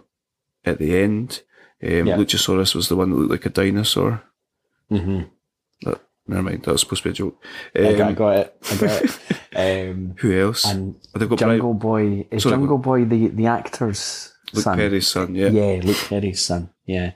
at 0.65 0.79
the 0.79 0.97
end. 0.99 1.43
Um, 1.83 2.07
Yeah. 2.07 2.17
Luchasaurus 2.17 2.75
was 2.75 2.89
the 2.89 2.97
one 2.97 3.11
that 3.11 3.17
looked 3.17 3.31
like 3.33 3.47
a 3.47 3.51
dinosaur. 3.51 4.23
hmm 4.89 5.23
That, 5.83 6.01
never 6.29 6.43
mind, 6.43 6.63
that 6.65 6.73
was 6.73 6.83
supposed 6.83 7.03
to 7.03 7.09
be 7.09 7.11
a 7.11 7.15
joke. 7.15 7.43
I, 7.75 7.93
got, 7.95 8.01
I 8.01 8.09
Um, 8.09 8.15
got 8.15 8.37
it. 8.37 8.57
I 8.73 8.77
got 8.77 9.03
it. 9.05 9.19
Um, 9.57 10.15
who 10.19 10.39
else? 10.39 10.67
and 10.67 10.97
They've 11.15 11.29
got 11.31 11.39
Jungle 11.39 11.73
Brian, 11.73 12.21
Boy 12.21 12.27
is 12.31 12.43
Sorry, 12.43 12.57
Jungle 12.57 12.77
Boy 12.77 13.05
the 13.07 13.29
the 13.29 13.47
actor's 13.47 14.35
Luke 14.53 14.65
son? 14.65 14.77
Perry's 14.77 15.09
son, 15.09 15.35
yeah. 15.35 15.49
Yeah, 15.49 15.81
Luke 15.83 15.97
Perry's 16.09 16.45
son. 16.45 16.71
Yeah. 16.85 17.13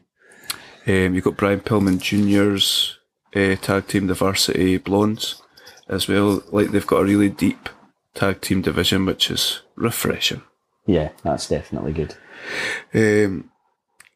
Um, 0.86 1.14
you've 1.14 1.24
got 1.24 1.36
Brian 1.36 1.60
Pillman 1.60 1.98
Jr.'s 2.00 2.98
uh, 3.34 3.56
tag 3.56 3.86
team, 3.86 4.06
the 4.06 4.14
Varsity 4.14 4.78
Blondes, 4.78 5.42
as 5.88 6.08
well. 6.08 6.42
Like 6.50 6.70
they've 6.70 6.86
got 6.86 7.02
a 7.02 7.04
really 7.04 7.28
deep 7.28 7.68
tag 8.14 8.40
team 8.40 8.62
division, 8.62 9.06
which 9.06 9.30
is 9.30 9.62
refreshing. 9.76 10.42
Yeah, 10.86 11.10
that's 11.22 11.48
definitely 11.48 11.92
good. 11.92 12.14
Um, 12.94 13.50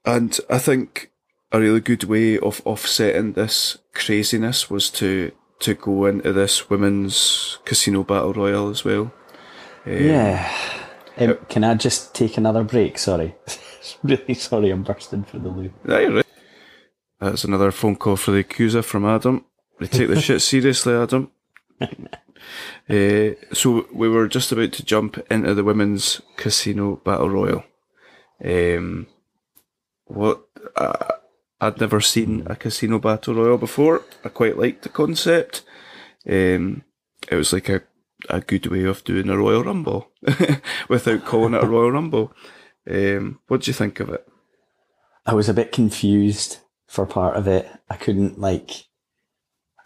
and 0.04 0.38
I 0.50 0.58
think 0.58 1.10
a 1.52 1.60
really 1.60 1.80
good 1.80 2.04
way 2.04 2.38
of 2.38 2.60
offsetting 2.64 3.34
this 3.34 3.78
craziness 3.92 4.70
was 4.70 4.90
to 4.90 5.32
to 5.60 5.74
go 5.74 6.06
into 6.06 6.32
this 6.32 6.68
women's 6.68 7.58
casino 7.64 8.02
battle 8.02 8.32
royal 8.32 8.68
as 8.70 8.84
well. 8.84 9.12
Yeah. 9.86 10.52
Um, 11.16 11.38
can 11.48 11.64
I 11.64 11.74
just 11.74 12.14
take 12.14 12.36
another 12.36 12.64
break? 12.64 12.98
Sorry. 12.98 13.34
really 14.02 14.34
sorry, 14.34 14.70
I'm 14.70 14.82
bursting 14.82 15.24
for 15.24 15.38
the 15.38 15.50
you're 15.50 16.10
right. 16.10 16.26
That's 17.20 17.44
another 17.44 17.70
phone 17.70 17.96
call 17.96 18.16
for 18.16 18.32
the 18.32 18.38
accuser 18.38 18.82
from 18.82 19.04
Adam. 19.04 19.44
They 19.78 19.86
take 19.86 20.08
the 20.08 20.20
shit 20.20 20.42
seriously, 20.42 20.94
Adam. 20.94 21.30
Uh, 21.80 23.30
so 23.52 23.86
we 23.92 24.08
were 24.08 24.28
just 24.28 24.52
about 24.52 24.72
to 24.72 24.84
jump 24.84 25.18
into 25.30 25.54
the 25.54 25.64
women's 25.64 26.20
casino 26.36 26.96
battle 26.96 27.30
royal. 27.30 27.64
Um, 28.44 29.06
what 30.06 30.44
uh, 30.76 31.12
I'd 31.60 31.80
never 31.80 32.00
seen 32.00 32.46
a 32.46 32.56
casino 32.56 32.98
battle 32.98 33.34
royal 33.34 33.58
before. 33.58 34.02
I 34.24 34.28
quite 34.28 34.58
liked 34.58 34.82
the 34.82 34.88
concept. 34.88 35.62
Um, 36.28 36.82
it 37.30 37.36
was 37.36 37.52
like 37.52 37.68
a 37.68 37.82
a 38.28 38.40
good 38.40 38.66
way 38.66 38.84
of 38.84 39.04
doing 39.04 39.28
a 39.28 39.36
royal 39.36 39.64
rumble 39.64 40.10
without 40.88 41.24
calling 41.24 41.54
it 41.54 41.62
a 41.62 41.66
royal 41.66 41.92
rumble. 41.92 42.32
Um, 42.88 43.40
what 43.48 43.62
do 43.62 43.70
you 43.70 43.74
think 43.74 44.00
of 44.00 44.10
it? 44.10 44.26
I 45.26 45.34
was 45.34 45.48
a 45.48 45.54
bit 45.54 45.72
confused 45.72 46.58
for 46.86 47.06
part 47.06 47.36
of 47.36 47.48
it. 47.48 47.68
I 47.88 47.96
couldn't 47.96 48.38
like. 48.38 48.70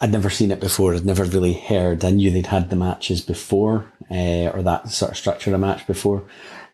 I'd 0.01 0.13
never 0.13 0.31
seen 0.31 0.51
it 0.51 0.61
before. 0.61 0.95
I'd 0.95 1.05
never 1.05 1.25
really 1.25 1.55
heard. 1.55 2.05
I 2.05 2.11
knew 2.11 2.31
they'd 2.31 2.47
had 2.47 2.71
the 2.71 2.77
matches 2.77 3.21
before, 3.21 3.93
uh, 4.11 4.49
or 4.55 4.63
that 4.63 4.91
sort 4.91 5.13
of 5.13 5.17
structure 5.17 5.53
of 5.53 5.61
match 5.61 5.87
before. 5.87 6.29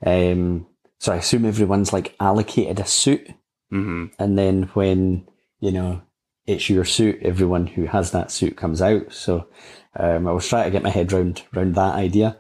Um, 0.05 0.67
so 0.99 1.13
I 1.13 1.17
assume 1.17 1.45
everyone's 1.45 1.93
like 1.93 2.15
allocated 2.21 2.81
a 2.81 2.87
suit, 2.87 3.29
hmm 3.71 4.07
and 4.19 4.39
then 4.39 4.65
when 4.75 5.27
you 5.61 5.73
know 5.73 6.03
it's 6.47 6.69
your 6.69 6.85
suit, 6.85 7.19
everyone 7.23 7.67
who 7.67 7.87
has 7.87 8.11
that 8.11 8.31
suit 8.31 8.57
comes 8.57 8.83
out. 8.83 9.13
So 9.13 9.49
um, 9.97 10.27
I 10.27 10.33
was 10.33 10.49
trying 10.49 10.65
to 10.65 10.71
get 10.71 10.83
my 10.83 10.91
head 10.91 11.13
round 11.13 11.43
round 11.53 11.75
that 11.75 11.95
idea. 11.95 12.37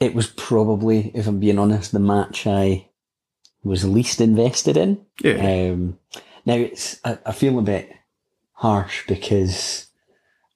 It 0.00 0.14
was 0.14 0.26
probably, 0.26 1.10
if 1.14 1.26
I'm 1.26 1.40
being 1.40 1.58
honest, 1.58 1.92
the 1.92 2.00
match 2.00 2.46
I 2.46 2.88
was 3.62 3.84
least 3.84 4.20
invested 4.20 4.76
in. 4.76 5.04
Yeah. 5.22 5.70
Um, 5.72 5.98
now 6.44 6.54
it's 6.54 7.00
I, 7.04 7.18
I 7.24 7.32
feel 7.32 7.58
a 7.58 7.62
bit 7.62 7.90
harsh 8.52 9.06
because 9.06 9.86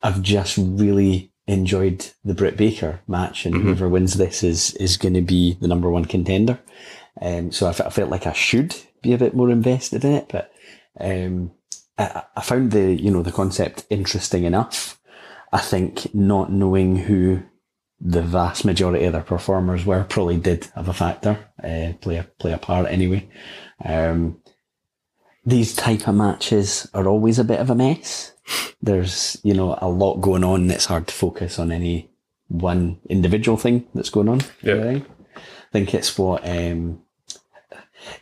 I've 0.02 0.22
just 0.22 0.58
really 0.58 1.32
enjoyed 1.46 2.06
the 2.24 2.34
Britt 2.34 2.56
Baker 2.56 3.00
match, 3.08 3.46
and 3.46 3.56
whoever 3.56 3.88
wins 3.88 4.14
this 4.14 4.42
is 4.42 4.74
is 4.74 4.96
going 4.96 5.14
to 5.14 5.22
be 5.22 5.54
the 5.54 5.68
number 5.68 5.90
one 5.90 6.04
contender. 6.04 6.58
Um, 7.20 7.50
so 7.50 7.66
I, 7.66 7.72
felt 7.72 8.10
like 8.10 8.26
I 8.26 8.32
should 8.32 8.76
be 9.02 9.12
a 9.12 9.18
bit 9.18 9.34
more 9.34 9.50
invested 9.50 10.04
in 10.04 10.12
it, 10.12 10.26
but 10.30 10.52
um, 11.00 11.50
I, 11.98 12.22
I 12.36 12.42
found 12.42 12.70
the 12.70 12.92
you 12.92 13.10
know 13.10 13.22
the 13.22 13.32
concept 13.32 13.86
interesting 13.90 14.44
enough. 14.44 14.97
I 15.52 15.58
think 15.58 16.14
not 16.14 16.52
knowing 16.52 16.96
who 16.96 17.42
the 18.00 18.22
vast 18.22 18.64
majority 18.64 19.04
of 19.04 19.12
their 19.12 19.22
performers 19.22 19.84
were 19.84 20.04
probably 20.04 20.36
did 20.36 20.66
have 20.74 20.88
a 20.88 20.92
factor, 20.92 21.38
uh, 21.62 21.92
play 22.00 22.16
a 22.16 22.24
play 22.38 22.52
a 22.52 22.58
part 22.58 22.86
anyway. 22.86 23.28
Um, 23.84 24.40
these 25.44 25.74
type 25.74 26.06
of 26.06 26.14
matches 26.14 26.88
are 26.94 27.08
always 27.08 27.38
a 27.38 27.44
bit 27.44 27.60
of 27.60 27.70
a 27.70 27.74
mess. 27.74 28.32
There's 28.80 29.38
you 29.42 29.54
know 29.54 29.78
a 29.80 29.88
lot 29.88 30.20
going 30.20 30.44
on. 30.44 30.62
and 30.62 30.72
It's 30.72 30.84
hard 30.86 31.06
to 31.08 31.14
focus 31.14 31.58
on 31.58 31.72
any 31.72 32.10
one 32.48 33.00
individual 33.08 33.56
thing 33.56 33.86
that's 33.94 34.10
going 34.10 34.28
on. 34.28 34.40
Yeah. 34.62 35.00
I 35.36 35.70
think 35.72 35.94
it's 35.94 36.16
what 36.16 36.48
um, 36.48 37.02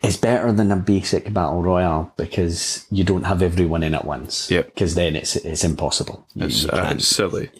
it's 0.02 0.16
better 0.16 0.52
than 0.52 0.72
a 0.72 0.76
basic 0.76 1.32
battle 1.32 1.62
royale 1.62 2.12
because 2.16 2.86
you 2.90 3.04
don't 3.04 3.24
have 3.24 3.42
everyone 3.42 3.82
in 3.82 3.94
at 3.94 4.04
once. 4.04 4.50
Yep. 4.50 4.66
Because 4.66 4.94
then 4.94 5.16
it's 5.16 5.36
it's 5.36 5.64
impossible. 5.64 6.26
You- 6.34 6.46
It's, 6.46 6.62
you 6.64 6.70
uh, 6.70 6.90
it's 6.94 7.06
silly. 7.06 7.50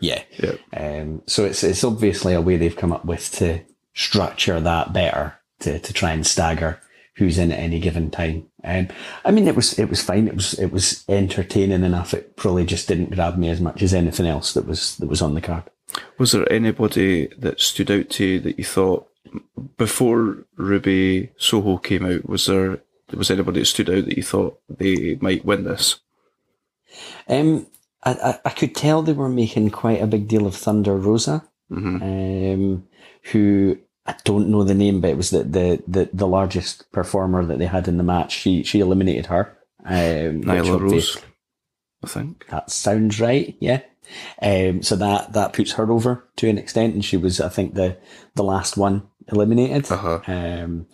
yeah. 0.00 0.22
Yeah. 0.38 0.54
Um, 0.76 1.22
so 1.26 1.44
it's 1.44 1.62
it's 1.64 1.84
obviously 1.84 2.34
a 2.34 2.40
way 2.40 2.56
they've 2.56 2.76
come 2.76 2.92
up 2.92 3.04
with 3.04 3.30
to 3.36 3.60
structure 3.94 4.60
that 4.60 4.92
better 4.92 5.34
to, 5.60 5.78
to 5.78 5.92
try 5.92 6.12
and 6.12 6.26
stagger 6.26 6.80
who's 7.16 7.38
in 7.38 7.50
at 7.50 7.58
any 7.58 7.80
given 7.80 8.10
time. 8.10 8.46
Um, 8.62 8.88
I 9.24 9.30
mean, 9.30 9.46
it 9.48 9.56
was 9.56 9.78
it 9.78 9.88
was 9.88 10.02
fine. 10.02 10.28
It 10.28 10.34
was 10.34 10.54
it 10.54 10.70
was 10.72 11.04
entertaining 11.08 11.82
enough. 11.84 12.12
It 12.12 12.36
probably 12.36 12.64
just 12.66 12.88
didn't 12.88 13.14
grab 13.14 13.38
me 13.38 13.48
as 13.48 13.60
much 13.60 13.82
as 13.82 13.94
anything 13.94 14.26
else 14.26 14.52
that 14.54 14.66
was 14.66 14.96
that 14.98 15.06
was 15.08 15.22
on 15.22 15.34
the 15.34 15.40
card. 15.40 15.62
Was 16.18 16.32
there 16.32 16.50
anybody 16.52 17.28
that 17.38 17.60
stood 17.60 17.90
out 17.90 18.10
to 18.10 18.24
you 18.24 18.40
that 18.40 18.58
you 18.58 18.64
thought 18.64 19.08
before 19.76 20.44
Ruby 20.56 21.30
Soho 21.36 21.78
came 21.78 22.04
out? 22.04 22.28
Was 22.28 22.46
there 22.46 22.80
was 23.12 23.30
anybody 23.30 23.60
that 23.60 23.66
stood 23.66 23.90
out 23.90 24.04
that 24.06 24.16
you 24.16 24.22
thought 24.22 24.58
they 24.68 25.16
might 25.20 25.44
win 25.44 25.64
this? 25.64 26.00
Um, 27.28 27.66
I, 28.02 28.12
I, 28.12 28.38
I 28.46 28.50
could 28.50 28.74
tell 28.74 29.02
they 29.02 29.12
were 29.12 29.28
making 29.28 29.70
quite 29.70 30.02
a 30.02 30.06
big 30.06 30.28
deal 30.28 30.46
of 30.46 30.54
Thunder 30.54 30.96
Rosa, 30.96 31.46
hmm 31.68 31.96
um, 32.02 32.86
who 33.32 33.78
I 34.06 34.14
don't 34.24 34.48
know 34.48 34.62
the 34.62 34.74
name, 34.74 35.00
but 35.00 35.10
it 35.10 35.16
was 35.16 35.30
the, 35.30 35.42
the, 35.42 35.82
the, 35.88 36.08
the 36.12 36.28
largest 36.28 36.90
performer 36.92 37.44
that 37.44 37.58
they 37.58 37.66
had 37.66 37.88
in 37.88 37.96
the 37.96 38.04
match. 38.04 38.32
She 38.32 38.62
she 38.62 38.80
eliminated 38.80 39.26
her. 39.26 39.56
Um, 39.84 40.42
Nyla 40.42 40.80
Rose, 40.80 41.18
I 42.04 42.06
think. 42.06 42.46
That 42.48 42.70
sounds 42.70 43.20
right. 43.20 43.56
Yeah. 43.60 43.82
Um, 44.40 44.82
so 44.82 44.94
that 44.96 45.32
that 45.32 45.52
puts 45.52 45.72
her 45.72 45.90
over 45.90 46.28
to 46.36 46.48
an 46.48 46.58
extent, 46.58 46.94
and 46.94 47.04
she 47.04 47.16
was, 47.16 47.40
I 47.40 47.48
think, 47.48 47.74
the 47.74 47.96
the 48.34 48.44
last 48.44 48.76
one 48.76 49.08
eliminated. 49.32 49.90
Uh-huh. 49.90 50.20
Um, 50.26 50.86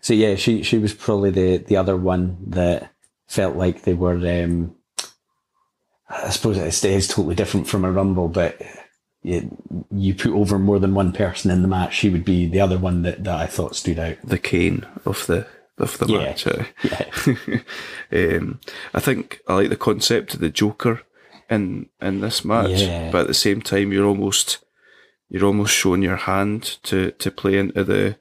so 0.00 0.14
yeah, 0.14 0.34
she 0.36 0.62
she 0.62 0.78
was 0.78 0.94
probably 0.94 1.30
the 1.30 1.56
the 1.58 1.76
other 1.76 1.96
one 1.96 2.38
that 2.48 2.92
felt 3.26 3.56
like 3.56 3.82
they 3.82 3.94
were. 3.94 4.14
Um, 4.44 4.74
I 6.08 6.30
suppose 6.30 6.56
it 6.56 6.84
is 6.88 7.08
totally 7.08 7.34
different 7.34 7.66
from 7.66 7.84
a 7.84 7.90
rumble, 7.90 8.28
but 8.28 8.60
you, 9.22 9.56
you 9.90 10.14
put 10.14 10.30
over 10.30 10.56
more 10.56 10.78
than 10.78 10.94
one 10.94 11.12
person 11.12 11.50
in 11.50 11.62
the 11.62 11.68
match, 11.68 11.94
she 11.96 12.08
would 12.10 12.24
be 12.24 12.46
the 12.46 12.60
other 12.60 12.78
one 12.78 13.02
that, 13.02 13.24
that 13.24 13.34
I 13.34 13.46
thought 13.46 13.74
stood 13.74 13.98
out. 13.98 14.16
The 14.22 14.38
Kane 14.38 14.86
of 15.04 15.26
the 15.26 15.48
of 15.78 15.98
the 15.98 16.06
Yeah. 16.06 16.18
match. 16.18 16.46
eh? 16.46 16.64
Yeah. 18.12 18.36
um, 18.36 18.60
I 18.94 19.00
think 19.00 19.40
I 19.48 19.54
like 19.54 19.68
the 19.68 19.76
concept 19.76 20.34
of 20.34 20.40
the 20.40 20.48
Joker 20.48 21.02
in 21.50 21.88
in 22.00 22.20
this 22.20 22.44
match, 22.44 22.82
Yeah. 22.82 23.10
but 23.10 23.22
at 23.22 23.26
the 23.26 23.34
same 23.34 23.60
time, 23.60 23.90
you're 23.92 24.06
almost 24.06 24.58
you're 25.28 25.44
almost 25.46 25.74
showing 25.74 26.02
your 26.02 26.16
hand 26.16 26.78
to 26.84 27.10
to 27.12 27.30
play 27.30 27.58
into 27.58 27.84
the 27.84 28.16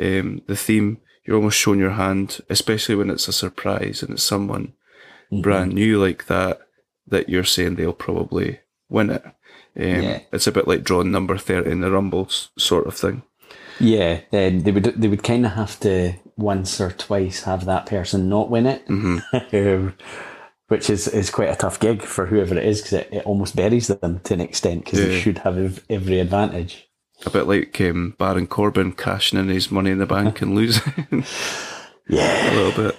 um, 0.00 0.42
the 0.46 0.56
theme. 0.56 0.98
You're 1.24 1.36
almost 1.36 1.58
showing 1.58 1.78
your 1.80 1.90
hand, 1.92 2.40
especially 2.48 2.94
when 2.96 3.10
it's 3.10 3.28
a 3.28 3.32
surprise 3.32 4.02
and 4.02 4.12
it's 4.14 4.22
someone 4.24 4.74
Mm-hmm. 5.32 5.42
brand 5.42 5.72
new 5.74 6.00
like 6.04 6.26
that. 6.26 6.60
That 7.06 7.28
you're 7.28 7.44
saying 7.44 7.74
they'll 7.76 7.92
probably 7.92 8.60
win 8.88 9.10
it. 9.10 9.24
Um, 9.24 9.32
Yeah. 10.02 10.20
It's 10.32 10.46
a 10.48 10.52
bit 10.52 10.66
like 10.66 10.82
drawing 10.82 11.12
number 11.12 11.38
thirty 11.38 11.70
in 11.70 11.80
the 11.80 11.90
Rumble 11.90 12.28
sort 12.58 12.86
of 12.88 12.94
thing. 12.96 13.22
Yeah, 13.78 14.20
um, 14.32 14.62
they 14.62 14.72
would 14.72 14.84
they 14.84 15.08
would 15.08 15.22
kind 15.22 15.46
of 15.46 15.52
have 15.52 15.78
to 15.80 16.14
once 16.36 16.80
or 16.80 16.90
twice 16.90 17.44
have 17.44 17.64
that 17.66 17.86
person 17.86 18.28
not 18.28 18.50
win 18.50 18.66
it, 18.66 18.82
um, 18.88 19.94
which 20.70 20.88
is, 20.88 21.08
is 21.08 21.30
quite 21.30 21.48
a 21.50 21.56
tough 21.56 21.80
gig 21.80 22.00
for 22.00 22.26
whoever 22.26 22.56
it 22.56 22.64
is 22.64 22.80
because 22.80 22.92
it, 22.92 23.08
it 23.10 23.26
almost 23.26 23.56
buries 23.56 23.88
them 23.88 24.20
to 24.20 24.34
an 24.34 24.40
extent 24.40 24.84
because 24.84 25.00
they 25.00 25.20
should 25.20 25.38
have 25.38 25.84
every 25.90 26.20
advantage. 26.20 26.88
A 27.26 27.30
bit 27.30 27.48
like 27.48 27.80
um, 27.80 28.14
Baron 28.18 28.46
Corbin 28.46 28.92
cashing 28.92 29.38
in 29.40 29.48
his 29.48 29.72
money 29.72 29.90
in 29.90 29.98
the 29.98 30.06
bank 30.06 30.40
and 30.40 30.54
losing. 30.54 31.24
Yeah, 32.08 32.50
a 32.50 32.54
little 32.56 32.84
bit. 32.84 32.96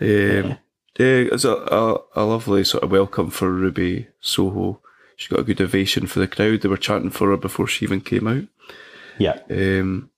Um, 0.00 0.50
yeah, 0.98 1.28
it's 1.32 1.44
a, 1.44 1.52
a, 1.52 1.98
a 2.16 2.24
lovely 2.24 2.64
sort 2.64 2.82
of 2.82 2.90
welcome 2.90 3.30
for 3.30 3.52
Ruby 3.52 4.08
Soho. 4.20 4.80
She 5.16 5.28
got 5.28 5.40
a 5.40 5.44
good 5.44 5.60
ovation 5.60 6.06
for 6.06 6.20
the 6.20 6.28
crowd. 6.28 6.62
They 6.62 6.68
were 6.68 6.78
chanting 6.78 7.10
for 7.10 7.28
her 7.28 7.36
before 7.36 7.66
she 7.66 7.84
even 7.84 8.00
came 8.00 8.26
out. 8.26 8.44
yeah, 9.18 9.40
Um, 9.50 10.10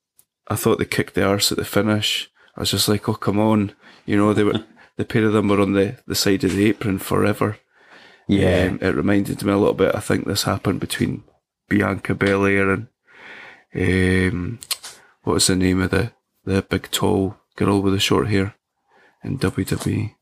I 0.47 0.55
thought 0.55 0.79
they 0.79 0.85
kicked 0.85 1.15
the 1.15 1.25
arse 1.25 1.51
at 1.51 1.57
the 1.57 1.65
finish. 1.65 2.31
I 2.55 2.61
was 2.61 2.71
just 2.71 2.87
like, 2.87 3.09
oh 3.09 3.15
come 3.15 3.39
on, 3.39 3.73
you 4.05 4.15
know 4.15 4.33
they 4.33 4.43
were 4.45 4.63
the 5.01 5.05
pair 5.13 5.25
of 5.25 5.33
them 5.33 5.47
were 5.47 5.59
on 5.61 5.73
the 5.73 5.97
the 6.05 6.15
side 6.15 6.43
of 6.43 6.53
the 6.55 6.65
apron 6.69 6.99
forever. 6.99 7.57
Yeah. 8.27 8.67
Um, 8.69 8.79
it 8.81 8.95
reminded 8.95 9.43
me 9.43 9.51
a 9.51 9.57
little 9.57 9.73
bit. 9.73 9.95
I 9.95 9.99
think 9.99 10.25
this 10.25 10.43
happened 10.43 10.79
between 10.79 11.23
Bianca 11.69 12.13
Belair 12.15 12.69
and 12.71 12.87
um, 13.75 14.59
what 15.23 15.33
was 15.33 15.47
the 15.47 15.55
name 15.55 15.81
of 15.81 15.91
the 15.91 16.11
the 16.45 16.61
big 16.61 16.89
tall 16.91 17.37
girl 17.55 17.81
with 17.81 17.93
the 17.93 17.99
short 17.99 18.27
hair 18.27 18.55
in 19.23 19.37
WWE? 19.39 20.15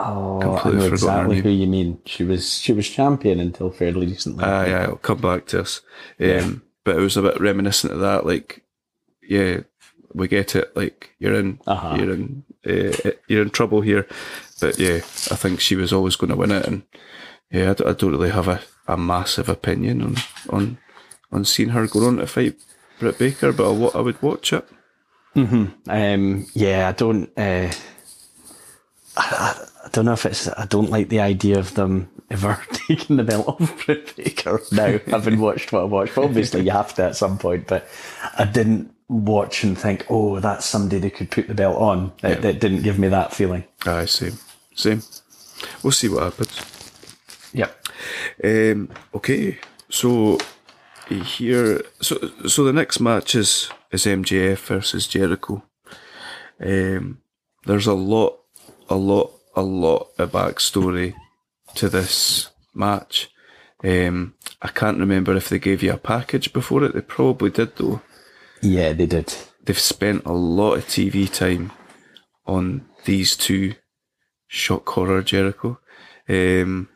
oh, 0.00 0.56
I 0.64 0.70
know 0.70 0.86
exactly 0.86 1.40
who 1.40 1.50
you 1.50 1.66
mean. 1.66 1.98
She 2.06 2.24
was 2.24 2.58
she 2.58 2.72
was 2.72 2.88
champion 2.88 3.40
until 3.40 3.70
fairly 3.70 4.06
recently. 4.06 4.44
Ah, 4.44 4.64
yeah, 4.64 4.84
it'll 4.84 4.96
come 4.96 5.20
back 5.20 5.46
to 5.48 5.60
us. 5.60 5.80
Um, 6.20 6.62
But 6.84 6.96
it 6.96 7.00
was 7.00 7.16
a 7.16 7.22
bit 7.22 7.40
reminiscent 7.40 7.92
of 7.92 8.00
that. 8.00 8.26
Like, 8.26 8.64
yeah, 9.22 9.60
we 10.14 10.26
get 10.28 10.56
it. 10.56 10.74
Like, 10.76 11.10
you're 11.18 11.34
in, 11.34 11.60
Uh-huh. 11.66 11.94
you're 11.98 12.12
in, 12.14 12.44
uh, 12.66 13.10
you're 13.28 13.42
in 13.42 13.50
trouble 13.50 13.80
here. 13.80 14.06
But 14.60 14.78
yeah, 14.78 14.96
I 14.96 15.36
think 15.36 15.60
she 15.60 15.76
was 15.76 15.92
always 15.92 16.16
going 16.16 16.30
to 16.30 16.36
win 16.36 16.52
it. 16.52 16.66
And 16.66 16.82
yeah, 17.50 17.70
I 17.70 17.74
don't, 17.74 17.88
I 17.88 17.92
don't 17.92 18.12
really 18.12 18.30
have 18.30 18.48
a, 18.48 18.60
a 18.86 18.96
massive 18.96 19.48
opinion 19.48 20.02
on 20.02 20.16
on 20.50 20.78
on 21.30 21.44
seeing 21.44 21.70
her 21.70 21.86
go 21.86 22.06
on 22.06 22.16
to 22.18 22.26
fight 22.26 22.56
Britt 22.98 23.18
Baker, 23.18 23.52
but 23.52 23.70
I, 23.70 23.98
I 23.98 24.00
would 24.00 24.22
watch 24.22 24.52
it. 24.52 24.68
Um, 25.88 26.46
yeah, 26.54 26.88
I 26.88 26.92
don't. 26.92 27.30
Uh, 27.36 27.72
I, 29.16 29.16
I, 29.16 29.66
I 29.84 29.88
don't 29.90 30.04
know 30.04 30.12
if 30.12 30.26
it's. 30.26 30.48
I 30.48 30.66
don't 30.66 30.90
like 30.90 31.08
the 31.08 31.20
idea 31.20 31.58
of 31.58 31.74
them 31.74 32.10
ever 32.30 32.60
taking 32.72 33.16
the 33.16 33.24
belt 33.24 33.48
off 33.48 33.86
Britt 33.86 34.14
Baker. 34.16 34.60
Now, 34.72 34.98
having 35.06 35.40
watched 35.40 35.72
what 35.72 35.80
I 35.82 35.84
watched, 35.84 36.14
but 36.14 36.24
obviously 36.24 36.62
you 36.62 36.70
have 36.70 36.94
to 36.94 37.04
at 37.04 37.16
some 37.16 37.38
point. 37.38 37.66
But 37.66 37.88
I 38.38 38.44
didn't 38.44 38.94
watch 39.12 39.62
and 39.62 39.78
think, 39.78 40.06
oh, 40.08 40.40
that's 40.40 40.64
somebody 40.64 40.98
they 40.98 41.10
could 41.10 41.30
put 41.30 41.48
the 41.48 41.54
belt 41.54 41.76
on. 41.76 42.12
It, 42.22 42.44
it 42.44 42.60
didn't 42.60 42.82
give 42.82 42.98
me 42.98 43.08
that 43.08 43.34
feeling. 43.34 43.64
Aye, 43.86 44.06
same, 44.06 44.38
same. 44.74 45.02
We'll 45.82 45.92
see 45.92 46.08
what 46.08 46.24
happens. 46.24 46.60
Yep. 47.52 47.88
Um, 48.42 48.88
okay, 49.14 49.58
so 49.88 50.38
here, 51.08 51.82
so 52.00 52.30
so 52.46 52.64
the 52.64 52.72
next 52.72 53.00
match 53.00 53.34
is 53.34 53.70
is 53.90 54.06
MJF 54.06 54.58
versus 54.58 55.06
Jericho. 55.06 55.62
Um, 56.60 57.18
there's 57.66 57.86
a 57.86 57.94
lot, 57.94 58.40
a 58.88 58.94
lot, 58.94 59.32
a 59.54 59.62
lot 59.62 60.08
of 60.18 60.32
backstory 60.32 61.14
to 61.74 61.88
this 61.88 62.50
match. 62.74 63.30
Um, 63.84 64.34
I 64.60 64.68
can't 64.68 64.98
remember 64.98 65.34
if 65.36 65.48
they 65.48 65.58
gave 65.58 65.82
you 65.82 65.92
a 65.92 65.98
package 65.98 66.52
before 66.52 66.84
it. 66.84 66.94
They 66.94 67.00
probably 67.00 67.50
did 67.50 67.76
though. 67.76 68.00
Yeah, 68.62 68.92
they 68.92 69.06
did. 69.06 69.34
They've 69.64 69.78
spent 69.78 70.24
a 70.24 70.32
lot 70.32 70.74
of 70.74 70.86
TV 70.86 71.32
time 71.32 71.72
on 72.46 72.86
these 73.04 73.36
two. 73.36 73.74
Shock 74.46 74.86
horror 74.90 75.22
Jericho. 75.22 75.80
Um, 76.28 76.88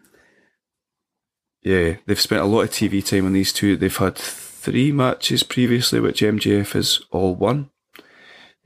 yeah, 1.62 1.96
they've 2.06 2.20
spent 2.20 2.42
a 2.42 2.46
lot 2.46 2.62
of 2.62 2.70
TV 2.70 3.04
time 3.04 3.24
on 3.26 3.32
these 3.32 3.52
two. 3.52 3.76
They've 3.76 3.96
had 3.96 4.16
three 4.16 4.92
matches 4.92 5.42
previously, 5.42 5.98
which 5.98 6.20
MJF 6.20 6.72
has 6.72 7.00
all 7.10 7.34
won. 7.34 7.70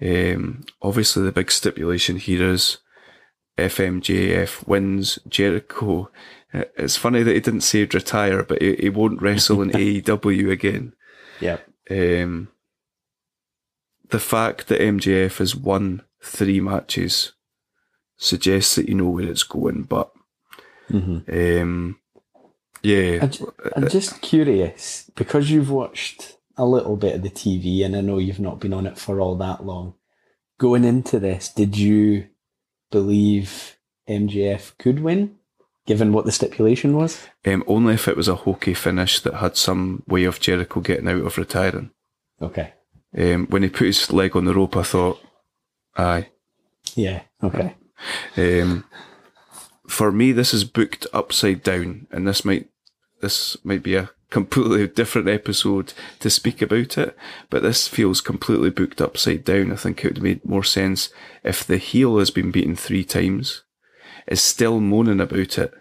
Um, 0.02 0.64
obviously, 0.82 1.22
the 1.22 1.30
big 1.32 1.50
stipulation 1.52 2.16
here 2.16 2.48
is 2.50 2.78
if 3.56 3.76
MJF 3.76 4.66
wins, 4.66 5.18
Jericho. 5.28 6.10
uh, 6.52 6.64
It's 6.76 6.96
funny 6.96 7.22
that 7.22 7.34
he 7.34 7.40
didn't 7.40 7.60
say 7.60 7.80
he'd 7.80 7.94
retire, 7.94 8.42
but 8.42 8.60
he, 8.60 8.74
he 8.76 8.88
won't 8.88 9.22
wrestle 9.22 9.62
in 9.62 9.70
AEW 9.70 10.50
again. 10.50 10.94
Yep. 11.40 11.68
Um, 11.90 12.48
the 14.10 14.18
fact 14.20 14.68
that 14.68 14.80
MJF 14.80 15.38
has 15.38 15.54
won 15.56 16.02
three 16.22 16.60
matches 16.60 17.32
suggests 18.16 18.74
that 18.76 18.88
you 18.88 18.94
know 18.94 19.08
where 19.10 19.24
it's 19.28 19.42
going, 19.42 19.82
but 19.84 20.10
um, 20.92 21.98
yeah, 22.82 23.18
I'm 23.22 23.30
ju- 23.30 23.52
I'm 23.76 23.88
just 23.88 24.20
curious 24.20 25.10
because 25.14 25.50
you've 25.50 25.70
watched 25.70 26.36
a 26.56 26.66
little 26.66 26.96
bit 26.96 27.14
of 27.16 27.22
the 27.22 27.30
TV, 27.30 27.84
and 27.84 27.96
I 27.96 28.00
know 28.00 28.18
you've 28.18 28.40
not 28.40 28.60
been 28.60 28.72
on 28.74 28.86
it 28.86 28.98
for 28.98 29.20
all 29.20 29.36
that 29.36 29.64
long. 29.64 29.94
Going 30.58 30.84
into 30.84 31.18
this, 31.18 31.48
did 31.48 31.76
you 31.78 32.26
believe 32.90 33.76
MJF 34.08 34.76
could 34.78 35.00
win, 35.00 35.36
given 35.86 36.12
what 36.12 36.24
the 36.26 36.32
stipulation 36.32 36.96
was? 36.96 37.26
um, 37.46 37.64
only 37.66 37.94
if 37.94 38.08
it 38.08 38.16
was 38.16 38.28
a 38.28 38.34
hokey 38.34 38.74
finish 38.74 39.20
that 39.20 39.34
had 39.34 39.56
some 39.56 40.02
way 40.06 40.24
of 40.24 40.40
Jericho 40.40 40.80
getting 40.80 41.08
out 41.08 41.24
of 41.24 41.38
retiring. 41.38 41.90
Okay. 42.42 42.74
Um, 43.16 43.46
when 43.48 43.62
he 43.62 43.68
put 43.68 43.86
his 43.86 44.12
leg 44.12 44.36
on 44.36 44.44
the 44.44 44.54
rope, 44.54 44.76
I 44.76 44.82
thought, 44.82 45.20
aye. 45.96 46.28
Yeah. 46.94 47.22
Okay. 47.42 47.74
Um, 48.36 48.84
for 49.86 50.12
me, 50.12 50.32
this 50.32 50.54
is 50.54 50.64
booked 50.64 51.06
upside 51.12 51.62
down, 51.62 52.06
and 52.10 52.26
this 52.26 52.44
might 52.44 52.68
this 53.20 53.56
might 53.64 53.82
be 53.82 53.96
a 53.96 54.10
completely 54.30 54.86
different 54.94 55.28
episode 55.28 55.92
to 56.20 56.30
speak 56.30 56.62
about 56.62 56.96
it. 56.96 57.16
But 57.50 57.62
this 57.62 57.88
feels 57.88 58.20
completely 58.20 58.70
booked 58.70 59.00
upside 59.00 59.44
down. 59.44 59.72
I 59.72 59.76
think 59.76 59.98
it 59.98 60.08
would 60.08 60.16
have 60.18 60.24
made 60.24 60.44
more 60.44 60.64
sense 60.64 61.10
if 61.42 61.64
the 61.64 61.76
heel 61.76 62.18
has 62.18 62.30
been 62.30 62.50
beaten 62.50 62.76
three 62.76 63.04
times, 63.04 63.62
is 64.26 64.40
still 64.40 64.80
moaning 64.80 65.20
about 65.20 65.58
it, 65.58 65.74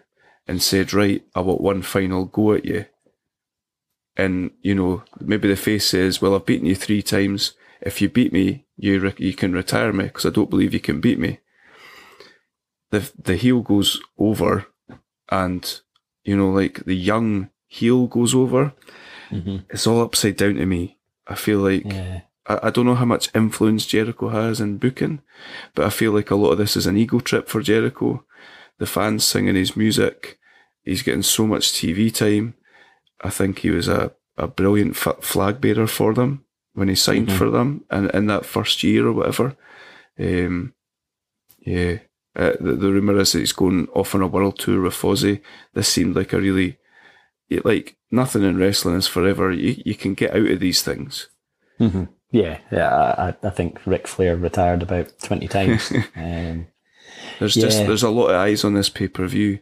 and 0.48 0.62
said, 0.62 0.94
"Right, 0.94 1.24
I 1.36 1.42
want 1.42 1.62
one 1.62 1.82
final 1.84 2.26
go 2.26 2.54
at 2.54 2.66
you." 2.66 2.86
And 4.20 4.52
you 4.62 4.76
know, 4.76 5.04
maybe 5.20 5.48
the 5.48 5.56
face 5.56 5.86
says, 5.86 6.22
"Well, 6.22 6.36
I've 6.36 6.46
beaten 6.46 6.68
you 6.68 6.76
three 6.76 7.02
times. 7.02 7.54
If 7.82 8.02
you 8.02 8.10
beat 8.10 8.34
me, 8.34 8.66
you 8.78 9.00
re- 9.00 9.14
you 9.18 9.34
can 9.34 9.54
retire 9.54 9.94
me 9.94 10.06
because 10.06 10.26
I 10.26 10.30
don't 10.30 10.50
believe 10.50 10.74
you 10.74 10.80
can 10.80 11.00
beat 11.02 11.20
me." 11.20 11.40
the 12.92 13.12
the 13.18 13.36
heel 13.36 13.62
goes 13.62 14.00
over, 14.18 14.66
and 15.30 15.82
you 16.24 16.36
know, 16.36 16.50
like 16.50 16.84
the 16.86 16.96
young 16.96 17.50
heel 17.68 18.08
goes 18.08 18.34
over. 18.34 18.74
Mm-hmm. 19.32 19.58
It's 19.70 19.86
all 19.88 20.02
upside 20.02 20.38
down 20.38 20.56
to 20.56 20.66
me. 20.66 20.98
I 21.28 21.36
feel 21.36 21.60
like 21.60 21.86
Yeah. 21.86 22.22
I, 22.48 22.60
I 22.64 22.70
don't 22.72 22.86
know 22.86 22.96
how 22.96 23.06
much 23.06 23.30
influence 23.36 23.86
Jericho 23.86 24.30
has 24.30 24.60
in 24.60 24.78
booking, 24.80 25.22
but 25.76 25.86
I 25.86 25.90
feel 25.90 26.12
like 26.12 26.32
a 26.32 26.36
lot 26.36 26.52
of 26.52 26.58
this 26.58 26.76
is 26.76 26.88
an 26.88 26.98
ego 26.98 27.20
trip 27.20 27.48
for 27.48 27.62
Jericho. 27.62 28.24
The 28.80 28.88
fans 28.88 29.24
singing 29.24 29.56
his 29.56 29.76
music, 29.78 30.40
he's 30.84 31.04
getting 31.04 31.22
so 31.24 31.46
much 31.46 31.72
TV 31.72 32.14
time. 32.14 32.56
I 33.22 33.30
think 33.30 33.60
he 33.60 33.70
was 33.70 33.88
a, 33.88 34.12
a 34.38 34.48
brilliant 34.48 34.96
f- 34.96 35.22
flag 35.24 35.60
bearer 35.62 35.88
for 35.88 36.14
them 36.14 36.46
when 36.74 36.88
he 36.88 36.96
signed 36.96 37.32
for 37.32 37.50
them 37.50 37.84
and 37.90 38.10
in 38.12 38.28
that 38.28 38.46
first 38.46 38.84
year 38.84 39.08
or 39.08 39.12
whatever. 39.14 39.56
Um, 40.20 40.74
yeah, 41.60 42.00
uh, 42.36 42.54
the, 42.60 42.74
the 42.74 42.92
rumor 42.92 43.18
is 43.20 43.32
that 43.34 43.40
he's 43.40 43.52
going 43.52 43.88
off 43.90 44.16
on 44.16 44.22
a 44.22 44.28
world 44.28 44.58
tour 44.60 44.82
with 44.82 44.94
Fozzy. 44.94 45.42
This 45.74 45.88
seemed 45.90 46.16
like 46.16 46.32
a 46.34 46.40
really, 46.40 46.78
like 47.64 47.98
nothing 48.12 48.44
in 48.44 48.58
wrestling 48.58 48.96
is 48.96 49.08
forever. 49.08 49.52
You 49.52 49.82
you 49.86 49.96
can 49.96 50.14
get 50.14 50.32
out 50.36 50.48
of 50.50 50.60
these 50.60 50.82
things. 50.82 51.28
Yeah. 52.32 52.60
Yeah. 52.72 52.90
I, 53.18 53.36
I- 53.44 53.50
think 53.50 53.80
Ric 53.86 54.08
Flair 54.08 54.36
retired 54.38 54.84
about 54.84 55.12
twenty 55.22 55.48
times. 55.58 55.92
um, 56.16 56.68
There's 57.40 57.56
just 57.56 57.80
there's 57.88 58.04
a 58.04 58.10
lot 58.10 58.28
of 58.30 58.36
eyes 58.36 58.64
on 58.64 58.74
this 58.74 58.90
pay 58.90 59.08
per 59.08 59.26
view, 59.28 59.60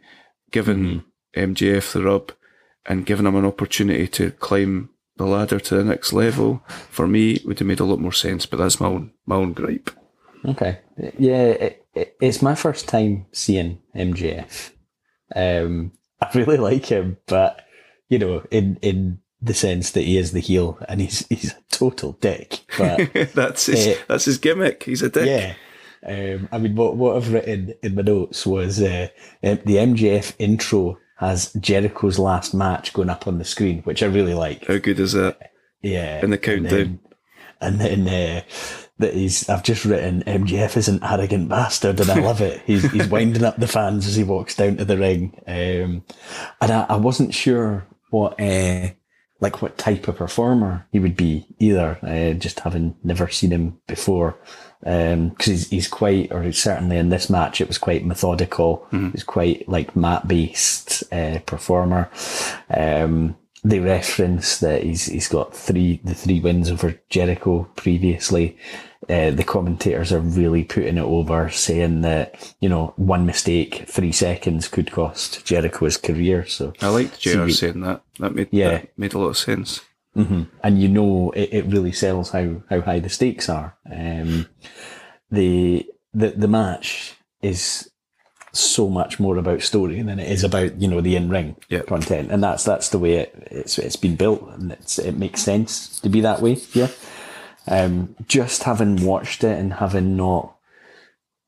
giving 0.51 1.03
MJF 1.35 1.93
the 1.93 2.03
rub 2.03 2.31
and 2.87 3.05
giving 3.05 3.25
him 3.25 3.35
an 3.35 3.45
opportunity 3.45 4.07
to 4.07 4.31
climb 4.31 4.89
the 5.17 5.25
ladder 5.25 5.59
to 5.59 5.75
the 5.75 5.83
next 5.83 6.13
level. 6.13 6.63
For 6.89 7.07
me, 7.07 7.39
would 7.45 7.59
have 7.59 7.67
made 7.67 7.79
a 7.79 7.85
lot 7.85 7.99
more 7.99 8.11
sense, 8.11 8.45
but 8.45 8.57
that's 8.57 8.79
my 8.79 8.87
own 8.87 9.11
my 9.25 9.35
own 9.35 9.53
gripe. 9.53 9.89
Okay. 10.45 10.79
Yeah, 11.17 11.43
it, 11.43 11.85
it, 11.95 12.15
it's 12.21 12.41
my 12.41 12.55
first 12.55 12.87
time 12.87 13.25
seeing 13.31 13.79
MJF. 13.95 14.71
Um, 15.35 15.91
I 16.21 16.29
really 16.33 16.57
like 16.57 16.85
him, 16.85 17.17
but 17.27 17.61
you 18.09 18.19
know, 18.19 18.43
in 18.51 18.77
in 18.81 19.19
the 19.41 19.53
sense 19.53 19.91
that 19.91 20.01
he 20.01 20.17
is 20.17 20.31
the 20.31 20.39
heel 20.39 20.79
and 20.89 20.99
he's 21.01 21.27
he's 21.27 21.51
a 21.51 21.57
total 21.69 22.13
dick. 22.13 22.59
But 22.77 23.13
that's 23.33 23.65
his 23.67 23.87
Eh. 23.87 23.97
that's 24.07 24.25
his 24.25 24.37
gimmick. 24.37 24.83
He's 24.83 25.01
a 25.01 25.09
dick. 25.09 25.27
yeah. 25.27 25.53
Um, 26.05 26.47
I 26.51 26.59
mean, 26.59 26.75
what 26.75 26.95
what 26.95 27.15
I've 27.17 27.33
written 27.33 27.73
in 27.83 27.95
my 27.95 28.03
notes 28.03 28.45
was 28.45 28.79
uh, 28.81 29.07
the 29.41 29.57
MJF 29.57 30.33
intro 30.39 30.99
has 31.19 31.51
Jericho's 31.53 32.19
last 32.19 32.53
match 32.53 32.93
going 32.93 33.09
up 33.09 33.27
on 33.27 33.37
the 33.37 33.45
screen, 33.45 33.81
which 33.83 34.03
I 34.03 34.07
really 34.07 34.33
like. 34.33 34.65
How 34.67 34.77
good 34.77 34.99
is 34.99 35.13
that? 35.13 35.51
Yeah. 35.81 36.23
In 36.23 36.29
the 36.31 36.35
And 36.37 36.43
countdown. 36.43 36.69
then- 36.69 36.99
And 37.59 37.81
then, 37.81 38.07
uh, 38.07 38.41
that 38.99 39.13
he's, 39.15 39.47
I've 39.49 39.63
just 39.63 39.83
written, 39.85 40.23
MJF 40.27 40.75
is 40.77 40.87
an 40.87 40.99
arrogant 41.03 41.49
bastard 41.49 41.99
and 41.99 42.09
I 42.09 42.19
love 42.19 42.41
it. 42.41 42.61
He's, 42.65 42.83
he's 42.91 43.07
winding 43.07 43.43
up 43.43 43.57
the 43.57 43.67
fans 43.67 44.07
as 44.07 44.15
he 44.15 44.23
walks 44.23 44.55
down 44.55 44.77
to 44.77 44.85
the 44.85 44.97
ring. 44.97 45.33
Um, 45.47 46.03
and 46.61 46.71
I, 46.71 46.85
I 46.89 46.95
wasn't 46.97 47.33
sure 47.33 47.85
what, 48.11 48.39
uh, 48.39 48.89
like 49.39 49.61
what 49.61 49.77
type 49.77 50.07
of 50.07 50.17
performer 50.17 50.87
he 50.91 50.99
would 50.99 51.15
be 51.15 51.45
either, 51.59 51.99
uh, 52.03 52.33
just 52.37 52.59
having 52.61 52.95
never 53.03 53.27
seen 53.29 53.51
him 53.51 53.79
before. 53.87 54.37
Um, 54.85 55.31
cause 55.31 55.45
he's, 55.47 55.69
he's 55.69 55.87
quite, 55.87 56.31
or 56.31 56.51
certainly 56.51 56.97
in 56.97 57.09
this 57.09 57.29
match, 57.29 57.59
it 57.61 57.67
was 57.67 57.77
quite 57.79 58.05
methodical. 58.05 58.87
He's 58.91 59.23
quite 59.23 59.67
like 59.67 59.95
mat 59.95 60.27
based, 60.27 61.03
uh, 61.11 61.39
performer. 61.45 62.09
Um, 62.69 63.35
they 63.63 63.79
reference 63.79 64.59
that 64.59 64.83
he's 64.83 65.07
he's 65.07 65.27
got 65.27 65.53
three 65.53 65.99
the 66.03 66.13
three 66.13 66.39
wins 66.39 66.69
over 66.71 66.99
Jericho 67.09 67.67
previously. 67.75 68.55
Uh, 69.09 69.31
the 69.31 69.43
commentators 69.43 70.11
are 70.13 70.19
really 70.19 70.63
putting 70.63 70.97
it 70.97 71.01
over, 71.03 71.49
saying 71.49 72.01
that 72.01 72.53
you 72.61 72.69
know 72.69 72.93
one 72.97 73.25
mistake, 73.25 73.85
three 73.87 74.11
seconds 74.11 74.67
could 74.67 74.91
cost 74.91 75.43
Jericho 75.45 75.85
his 75.85 75.97
career. 75.97 76.45
So 76.45 76.71
I 76.81 76.89
liked 76.89 77.19
JR 77.19 77.45
you- 77.47 77.51
saying 77.51 77.81
that. 77.81 78.01
That 78.19 78.35
made 78.35 78.49
Yeah. 78.51 78.69
that 78.69 78.97
made 78.97 79.13
a 79.13 79.19
lot 79.19 79.29
of 79.29 79.37
sense. 79.37 79.81
And 80.63 80.81
you 80.81 80.87
know 80.87 81.31
it, 81.31 81.49
it 81.53 81.65
really 81.65 81.91
sells 81.91 82.31
how 82.31 82.63
how 82.69 82.81
high 82.81 82.99
the 82.99 83.09
stakes 83.09 83.49
are. 83.49 83.77
Um, 83.91 84.47
the 85.29 85.85
the 86.13 86.29
the 86.29 86.47
match 86.47 87.13
is 87.41 87.89
so 88.53 88.89
much 88.89 89.19
more 89.19 89.37
about 89.37 89.61
story 89.61 90.01
than 90.01 90.17
it 90.19 90.31
is 90.31 90.43
about 90.43 90.81
you 90.81 90.87
know 90.87 91.01
the 91.01 91.15
in 91.15 91.29
ring 91.29 91.55
Yeah. 91.69 91.81
content, 91.81 92.31
and 92.31 92.43
that's 92.43 92.63
that's 92.63 92.89
the 92.89 92.97
way 92.99 93.15
it, 93.17 93.47
it's 93.51 93.77
it's 93.77 93.95
been 93.95 94.15
built, 94.15 94.41
and 94.53 94.71
it's 94.71 94.97
it 94.97 95.17
makes 95.17 95.41
sense 95.43 95.99
to 95.99 96.09
be 96.09 96.21
that 96.21 96.41
way. 96.41 96.57
Yeah, 96.73 96.89
um, 97.67 98.15
just 98.27 98.63
having 98.63 99.05
watched 99.05 99.43
it 99.43 99.59
and 99.59 99.73
having 99.73 100.15
not 100.17 100.55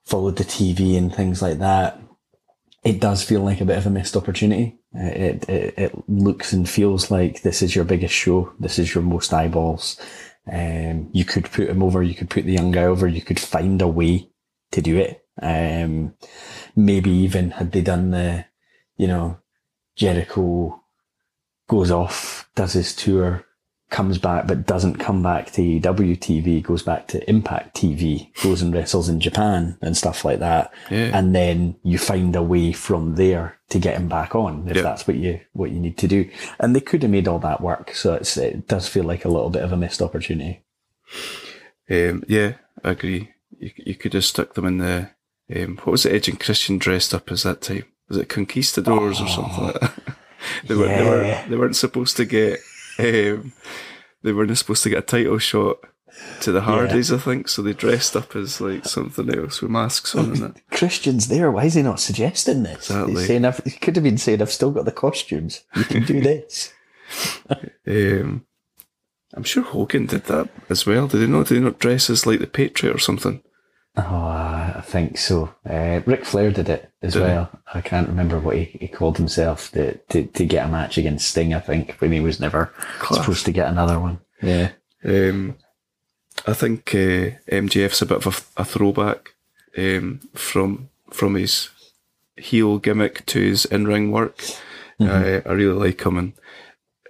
followed 0.05 0.35
the 0.37 0.43
TV 0.43 0.97
and 0.97 1.13
things 1.13 1.41
like 1.41 1.59
that, 1.59 1.99
it 2.83 2.99
does 2.99 3.23
feel 3.23 3.41
like 3.41 3.61
a 3.61 3.65
bit 3.65 3.77
of 3.77 3.85
a 3.87 3.89
missed 3.89 4.15
opportunity. 4.17 4.78
It, 4.93 5.47
it 5.47 5.73
it 5.77 6.09
looks 6.09 6.51
and 6.51 6.67
feels 6.67 7.11
like 7.11 7.41
this 7.41 7.61
is 7.61 7.75
your 7.75 7.85
biggest 7.85 8.13
show. 8.13 8.51
This 8.59 8.79
is 8.79 8.93
your 8.93 9.03
most 9.03 9.33
eyeballs. 9.33 9.99
Um, 10.51 11.09
you 11.13 11.25
could 11.25 11.51
put 11.51 11.69
him 11.69 11.83
over. 11.83 12.01
You 12.01 12.15
could 12.15 12.29
put 12.29 12.45
the 12.45 12.53
young 12.53 12.71
guy 12.71 12.85
over. 12.85 13.07
You 13.07 13.21
could 13.21 13.39
find 13.39 13.81
a 13.81 13.87
way 13.87 14.29
to 14.71 14.81
do 14.81 14.97
it. 14.97 15.23
Um, 15.41 16.15
maybe 16.75 17.11
even 17.11 17.51
had 17.51 17.71
they 17.71 17.81
done 17.81 18.11
the, 18.11 18.45
you 18.97 19.07
know, 19.07 19.39
Jericho 19.95 20.81
goes 21.67 21.91
off, 21.91 22.49
does 22.55 22.73
his 22.73 22.95
tour, 22.95 23.45
comes 23.89 24.17
back, 24.19 24.45
but 24.47 24.67
doesn't 24.67 24.95
come 24.97 25.23
back 25.23 25.51
to 25.51 25.61
AEW 25.61 26.17
TV, 26.19 26.61
goes 26.61 26.83
back 26.83 27.07
to 27.07 27.27
Impact 27.29 27.75
TV, 27.75 28.31
goes 28.43 28.61
and 28.61 28.73
wrestles 28.73 29.09
in 29.09 29.19
Japan 29.19 29.77
and 29.81 29.97
stuff 29.97 30.23
like 30.23 30.39
that. 30.39 30.71
Yeah. 30.91 31.09
And 31.17 31.33
then 31.35 31.75
you 31.83 31.97
find 31.97 32.35
a 32.35 32.43
way 32.43 32.71
from 32.71 33.15
there 33.15 33.57
to 33.69 33.79
get 33.79 33.97
him 33.97 34.07
back 34.07 34.35
on 34.35 34.67
if 34.67 34.75
Yeah. 34.75 34.83
that's 34.83 35.07
what 35.07 35.17
you 35.17 35.39
what 35.53 35.71
you 35.71 35.79
need 35.79 35.97
to 35.97 36.07
do. 36.07 36.29
And 36.59 36.75
they 36.75 36.81
could 36.81 37.01
have 37.01 37.11
made 37.11 37.27
all 37.27 37.39
that 37.39 37.61
work. 37.61 37.95
So 37.95 38.13
it's 38.13 38.37
it 38.37 38.67
does 38.67 38.87
feel 38.87 39.03
like 39.05 39.25
a 39.25 39.29
little 39.29 39.49
bit 39.49 39.63
of 39.63 39.71
a 39.71 39.77
missed 39.77 40.01
opportunity. 40.01 40.61
Um, 41.89 42.23
yeah, 42.27 42.53
I 42.83 42.91
agree. 42.91 43.31
You, 43.57 43.71
you 43.77 43.95
could 43.95 44.13
have 44.13 44.25
stuck 44.25 44.53
them 44.53 44.65
in 44.65 44.77
the 44.77 45.09
um, 45.55 45.77
what 45.77 45.87
was 45.87 46.05
it? 46.05 46.13
Edge 46.13 46.29
and 46.29 46.39
Christian 46.39 46.77
dressed 46.77 47.13
up 47.13 47.31
as 47.31 47.43
that 47.43 47.61
time. 47.61 47.85
Was 48.07 48.17
it 48.19 48.29
Conquistadors 48.29 49.19
or 49.19 49.27
something 49.27 49.63
like 49.63 49.79
that? 49.79 49.93
they, 50.65 50.75
were, 50.75 50.87
they, 50.87 51.03
were, 51.03 51.43
they 51.49 51.55
weren't 51.55 51.75
supposed 51.75 52.17
to 52.17 52.25
get. 52.25 52.59
Um, 52.99 53.53
they 54.23 54.33
weren't 54.33 54.57
supposed 54.57 54.83
to 54.83 54.89
get 54.89 54.99
a 54.99 55.01
title 55.01 55.37
shot 55.37 55.77
to 56.41 56.51
the 56.51 56.61
Hardys, 56.61 57.11
I 57.11 57.17
think. 57.17 57.47
So 57.47 57.61
they 57.61 57.73
dressed 57.73 58.15
up 58.15 58.35
as 58.35 58.59
like 58.59 58.85
something 58.85 59.33
else 59.33 59.61
with 59.61 59.71
masks 59.71 60.15
on 60.15 60.25
and 60.25 60.37
that. 60.37 60.61
Christian's 60.71 61.27
there. 61.27 61.51
Why 61.51 61.65
is 61.65 61.75
he 61.75 61.81
not 61.81 61.99
suggesting 61.99 62.63
this? 62.63 62.89
Exactly. 62.89 63.13
He's 63.13 63.27
saying 63.27 63.45
I've, 63.45 63.63
he 63.63 63.71
could 63.71 63.95
have 63.95 64.03
been 64.03 64.17
saying 64.17 64.41
I've 64.41 64.51
still 64.51 64.71
got 64.71 64.85
the 64.85 64.91
costumes. 64.91 65.63
You 65.75 65.83
can 65.83 66.03
do 66.05 66.21
this. 66.21 66.73
Um, 67.87 68.45
I'm 69.33 69.43
sure 69.43 69.63
Hogan 69.63 70.07
did 70.07 70.25
that 70.25 70.49
as 70.69 70.85
well. 70.85 71.07
Did 71.07 71.21
he 71.21 71.27
not? 71.27 71.47
Did 71.47 71.55
he 71.55 71.63
not 71.63 71.79
dress 71.79 72.09
as 72.09 72.25
like 72.25 72.39
the 72.39 72.47
Patriot 72.47 72.95
or 72.95 72.99
something? 72.99 73.41
Oh, 73.97 74.01
I 74.01 74.81
think 74.85 75.17
so. 75.17 75.53
Uh, 75.69 76.01
Ric 76.05 76.23
Flair 76.23 76.51
did 76.51 76.69
it 76.69 76.89
as 77.01 77.13
Did 77.13 77.23
well. 77.23 77.49
I 77.73 77.81
can't 77.81 78.07
remember 78.07 78.39
what 78.39 78.55
he, 78.55 78.65
he 78.65 78.87
called 78.87 79.17
himself 79.17 79.71
to, 79.71 79.97
to, 80.09 80.25
to 80.25 80.45
get 80.45 80.65
a 80.65 80.71
match 80.71 80.97
against 80.97 81.27
Sting, 81.29 81.53
I 81.53 81.59
think, 81.59 81.93
when 81.99 82.11
he 82.11 82.19
was 82.19 82.39
never 82.39 82.67
Class. 82.99 83.19
supposed 83.19 83.45
to 83.45 83.51
get 83.51 83.67
another 83.67 83.99
one. 83.99 84.19
Yeah. 84.41 84.71
Um, 85.03 85.55
I 86.47 86.53
think 86.53 86.89
uh, 86.95 87.35
MJF's 87.51 88.01
a 88.01 88.05
bit 88.05 88.25
of 88.25 88.51
a, 88.57 88.61
a 88.61 88.65
throwback 88.65 89.33
um, 89.77 90.21
from 90.33 90.89
from 91.11 91.35
his 91.35 91.69
heel 92.37 92.77
gimmick 92.77 93.25
to 93.25 93.39
his 93.41 93.65
in 93.65 93.85
ring 93.85 94.11
work. 94.11 94.41
I, 95.01 95.41
I 95.45 95.51
really 95.53 95.87
like 95.87 96.05
him, 96.05 96.17
and 96.17 96.33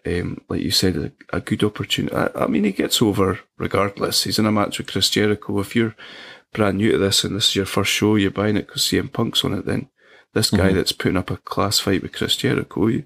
um, 0.06 0.42
like 0.48 0.62
you 0.62 0.70
said, 0.72 0.96
a, 0.96 1.12
a 1.36 1.42
good 1.42 1.64
opportunity. 1.64 2.16
I, 2.16 2.30
I 2.36 2.48
mean, 2.48 2.64
he 2.64 2.72
gets 2.72 3.02
over 3.02 3.40
regardless. 3.58 4.24
He's 4.24 4.38
in 4.38 4.46
a 4.46 4.52
match 4.52 4.78
with 4.78 4.92
Chris 4.92 5.10
Jericho. 5.10 5.60
If 5.60 5.76
you're 5.76 5.96
brand 6.54 6.78
new 6.78 6.92
to 6.94 6.98
this 6.98 7.24
and 7.24 7.36
this 7.36 7.50
is 7.50 7.56
your 7.56 7.66
first 7.66 7.92
show, 7.92 8.16
you're 8.16 8.32
buying 8.32 8.58
it 8.58 8.68
because 8.68 8.84
CM 8.84 9.12
Punk's 9.12 9.44
on 9.46 9.54
it. 9.54 9.66
Then 9.66 9.90
this 10.34 10.50
guy 10.52 10.72
that's 10.74 10.92
putting 10.92 11.18
up 11.18 11.32
a 11.32 11.38
class 11.38 11.80
fight 11.80 12.02
with 12.02 12.14
Chris 12.14 12.36
Jericho, 12.36 12.88
you, 12.88 13.06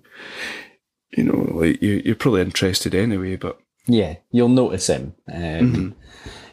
you 1.11 1.23
know, 1.23 1.47
like 1.53 1.81
you, 1.81 2.01
you're 2.03 2.15
probably 2.15 2.41
interested 2.41 2.95
anyway. 2.95 3.35
But 3.35 3.59
Yeah, 3.87 4.15
you'll 4.31 4.49
notice 4.49 4.87
him. 4.87 5.15
Um, 5.31 5.95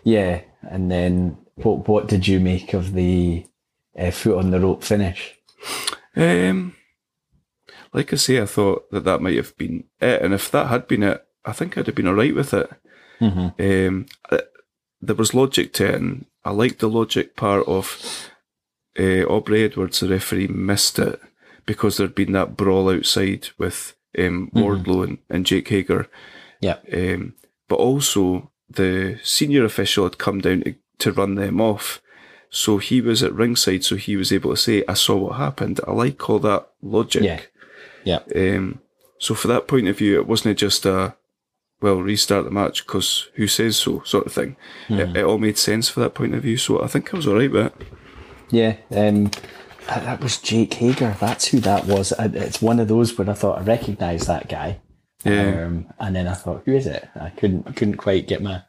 Yeah, 0.05 0.43
and 0.63 0.91
then 0.91 1.37
what 1.57 1.89
what 1.89 2.09
did 2.09 2.27
you 2.27 2.41
make 2.41 2.73
of 2.75 2.93
the 2.93 3.47
uh, 3.99 4.11
foot 4.11 4.39
on 4.39 4.51
the 4.51 4.61
rope 4.61 4.83
finish? 4.83 5.37
Um, 6.17 6.75
like 7.93 8.13
I 8.13 8.17
say, 8.17 8.41
I 8.41 8.47
thought 8.47 8.91
that 8.91 9.05
that 9.05 9.21
might 9.21 9.37
have 9.37 9.57
been 9.57 9.85
it, 10.01 10.23
and 10.23 10.33
if 10.35 10.51
that 10.51 10.69
had 10.69 10.87
been 10.89 11.03
it, 11.03 11.25
I 11.45 11.53
think 11.53 11.77
I'd 11.77 11.87
have 11.87 11.95
been 11.95 12.09
alright 12.09 12.35
with 12.35 12.55
it. 12.55 12.71
Um, 13.59 14.07
uh, 14.31 14.39
there 15.01 15.17
was 15.17 15.35
logic 15.35 15.73
to 15.75 15.87
it, 15.87 15.95
and 15.97 16.27
I 16.45 16.51
liked 16.51 16.79
the 16.79 16.89
logic 16.89 17.37
part 17.37 17.67
of 17.67 18.31
uh, 18.99 19.23
Aubrey 19.25 19.65
Edwards, 19.65 20.01
the 20.01 20.09
referee, 20.09 20.47
missed 20.49 20.99
it 20.99 21.21
because 21.67 21.97
there'd 21.97 22.15
been 22.15 22.33
that 22.33 22.57
brawl 22.57 22.91
outside 22.91 23.49
with 23.59 23.95
um, 24.19 24.51
Wardlow 24.55 25.05
and, 25.05 25.19
and 25.29 25.47
Jake 25.47 25.69
Hager. 25.69 26.09
Yeah, 26.61 26.77
Um, 26.93 27.35
but 27.69 27.77
also 27.77 28.51
the 28.69 29.19
senior 29.23 29.65
official 29.65 30.05
had 30.05 30.19
come 30.19 30.41
down 30.41 30.63
to, 30.63 30.75
to 30.99 31.13
run 31.13 31.35
them 31.37 31.61
off. 31.61 32.01
So 32.51 32.79
he 32.79 33.01
was 33.01 33.23
at 33.23 33.33
ringside, 33.33 33.85
so 33.85 33.97
he 33.97 34.17
was 34.17 34.33
able 34.33 34.51
to 34.51 34.57
say, 34.57 34.83
I 34.89 34.95
saw 34.95 35.17
what 35.17 35.37
happened. 35.37 35.81
I 35.87 35.93
like 35.93 36.29
all 36.29 36.41
that 36.41 36.69
logic. 36.83 37.23
yeah, 38.05 38.21
yeah. 38.35 38.57
Um, 38.57 38.81
so 39.19 39.35
for 39.35 39.49
that 39.49 39.69
point 39.69 39.87
of 39.87 39.99
view, 39.99 40.19
it 40.19 40.27
wasn't 40.27 40.59
just 40.59 40.85
a, 40.85 41.15
well, 41.83 41.97
restart 41.97 42.45
the 42.45 42.51
match 42.51 42.87
because 42.87 43.29
who 43.35 43.47
says 43.47 43.77
so 43.77 44.03
sort 44.05 44.27
of 44.27 44.33
thing. 44.33 44.57
It, 44.89 45.17
it 45.17 45.25
all 45.25 45.39
made 45.39 45.59
sense 45.59 45.89
for 45.89 46.01
that 46.01 46.15
point 46.15 46.35
of 46.35 46.43
view. 46.43 46.57
So 46.57 46.83
I 46.83 46.87
think 46.89 47.13
I 47.13 47.17
was 47.17 47.27
alright 47.27 47.51
with 47.51 47.67
it. 47.67 47.75
Yeah, 48.51 48.77
um, 48.91 49.25
that, 49.87 50.05
that 50.05 50.21
was 50.21 50.39
Jake 50.39 50.75
Hager. 50.75 51.17
That's 51.21 51.47
who 51.47 51.61
that 51.61 51.87
was. 51.87 52.13
I, 52.13 52.25
it's 52.27 52.61
one 52.61 52.81
of 52.81 52.89
those 52.89 53.17
where 53.17 53.31
I 53.31 53.35
thought 53.35 53.59
I 53.61 53.63
recognised 53.63 54.27
that 54.27 54.49
guy, 54.49 54.81
Yeah. 55.25 55.65
um, 55.67 55.87
and 55.99 56.17
then 56.17 56.27
I 56.27 56.35
thought, 56.35 56.63
who 56.65 56.73
is 56.75 56.87
it? 56.87 57.09
I 57.15 57.31
couldn't 57.31 57.67
I 57.69 57.73
couldn't 57.73 57.97
quite 57.97 58.27
get 58.27 58.43
my 58.43 58.63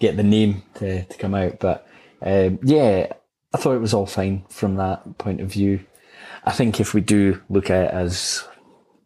get 0.00 0.16
the 0.16 0.22
name 0.22 0.62
to, 0.74 1.04
to 1.04 1.18
come 1.18 1.34
out, 1.34 1.60
but 1.60 1.86
um, 2.22 2.58
yeah, 2.62 3.12
I 3.54 3.58
thought 3.58 3.74
it 3.76 3.80
was 3.80 3.94
all 3.94 4.06
fine 4.06 4.44
from 4.48 4.76
that 4.76 5.18
point 5.18 5.40
of 5.40 5.52
view. 5.52 5.80
I 6.44 6.52
think 6.52 6.80
if 6.80 6.94
we 6.94 7.00
do 7.02 7.42
look 7.50 7.68
at 7.70 7.84
it 7.88 7.90
as 7.94 8.44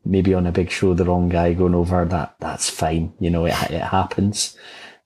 maybe 0.04 0.34
on 0.34 0.46
a 0.46 0.52
big 0.52 0.70
show, 0.70 0.94
the 0.94 1.04
wrong 1.04 1.28
guy 1.28 1.52
going 1.54 1.74
over, 1.74 2.04
that 2.04 2.36
that's 2.40 2.68
fine. 2.70 3.12
You 3.20 3.30
know, 3.30 3.44
it 3.46 3.54
it 3.70 3.82
happens. 3.82 4.56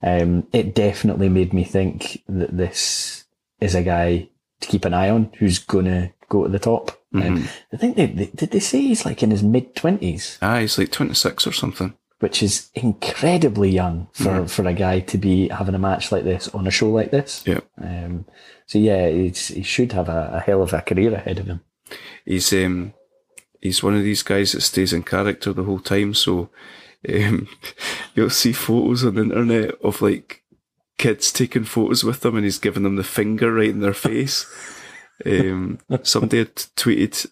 Um, 0.02 0.46
it 0.52 0.74
definitely 0.74 1.28
made 1.28 1.52
me 1.52 1.64
think 1.64 2.22
that 2.28 2.56
this 2.56 3.24
is 3.60 3.74
a 3.74 3.82
guy 3.82 4.28
to 4.60 4.68
keep 4.68 4.84
an 4.84 4.94
eye 4.94 5.10
on 5.10 5.32
who's 5.38 5.58
gonna 5.58 6.12
go 6.28 6.44
to 6.44 6.50
the 6.50 6.58
top. 6.58 6.92
Um, 7.14 7.48
I 7.72 7.78
think 7.78 7.96
they, 7.96 8.06
they 8.06 8.26
did 8.26 8.50
they 8.50 8.60
say 8.60 8.80
he's 8.82 9.06
like 9.06 9.22
in 9.22 9.30
his 9.30 9.42
mid 9.42 9.74
twenties, 9.74 10.36
Ah, 10.42 10.58
he's 10.58 10.76
like 10.76 10.90
26 10.90 11.46
or 11.46 11.52
something. 11.52 11.94
which 12.18 12.42
is 12.42 12.68
incredibly 12.74 13.70
young 13.70 14.08
for, 14.12 14.46
for 14.46 14.66
a 14.66 14.74
guy 14.74 15.00
to 15.00 15.16
be 15.16 15.48
having 15.48 15.74
a 15.74 15.78
match 15.78 16.12
like 16.12 16.24
this 16.24 16.48
on 16.48 16.66
a 16.66 16.70
show 16.70 16.90
like 16.90 17.10
this. 17.10 17.42
Yeah. 17.46 17.60
Um, 17.80 18.26
so 18.66 18.78
yeah, 18.78 19.08
he's, 19.08 19.48
he 19.48 19.62
should 19.62 19.92
have 19.92 20.10
a, 20.10 20.30
a 20.34 20.40
hell 20.40 20.60
of 20.62 20.74
a 20.74 20.82
career 20.82 21.14
ahead 21.14 21.38
of 21.38 21.46
him. 21.46 21.60
He's, 22.26 22.52
um, 22.52 22.92
he's 23.66 23.82
one 23.82 23.96
of 23.96 24.02
these 24.02 24.22
guys 24.22 24.52
that 24.52 24.62
stays 24.62 24.92
in 24.92 25.02
character 25.02 25.52
the 25.52 25.64
whole 25.64 25.80
time. 25.80 26.14
So, 26.14 26.50
um, 27.08 27.48
you'll 28.14 28.30
see 28.30 28.52
photos 28.52 29.04
on 29.04 29.14
the 29.14 29.22
internet 29.22 29.74
of 29.82 30.00
like 30.02 30.42
kids 30.98 31.30
taking 31.30 31.64
photos 31.64 32.04
with 32.04 32.24
him 32.24 32.36
and 32.36 32.44
he's 32.44 32.58
giving 32.58 32.82
them 32.82 32.96
the 32.96 33.04
finger 33.04 33.52
right 33.52 33.70
in 33.70 33.80
their 33.80 33.94
face. 33.94 34.46
Um, 35.24 35.78
somebody 36.02 36.36
had 36.36 36.54
tweeted, 36.56 37.26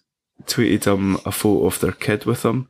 tweeted 0.45 0.91
him 0.91 1.19
a 1.23 1.31
photo 1.31 1.67
of 1.67 1.79
their 1.79 1.91
kid 1.91 2.25
with 2.25 2.43
him. 2.43 2.67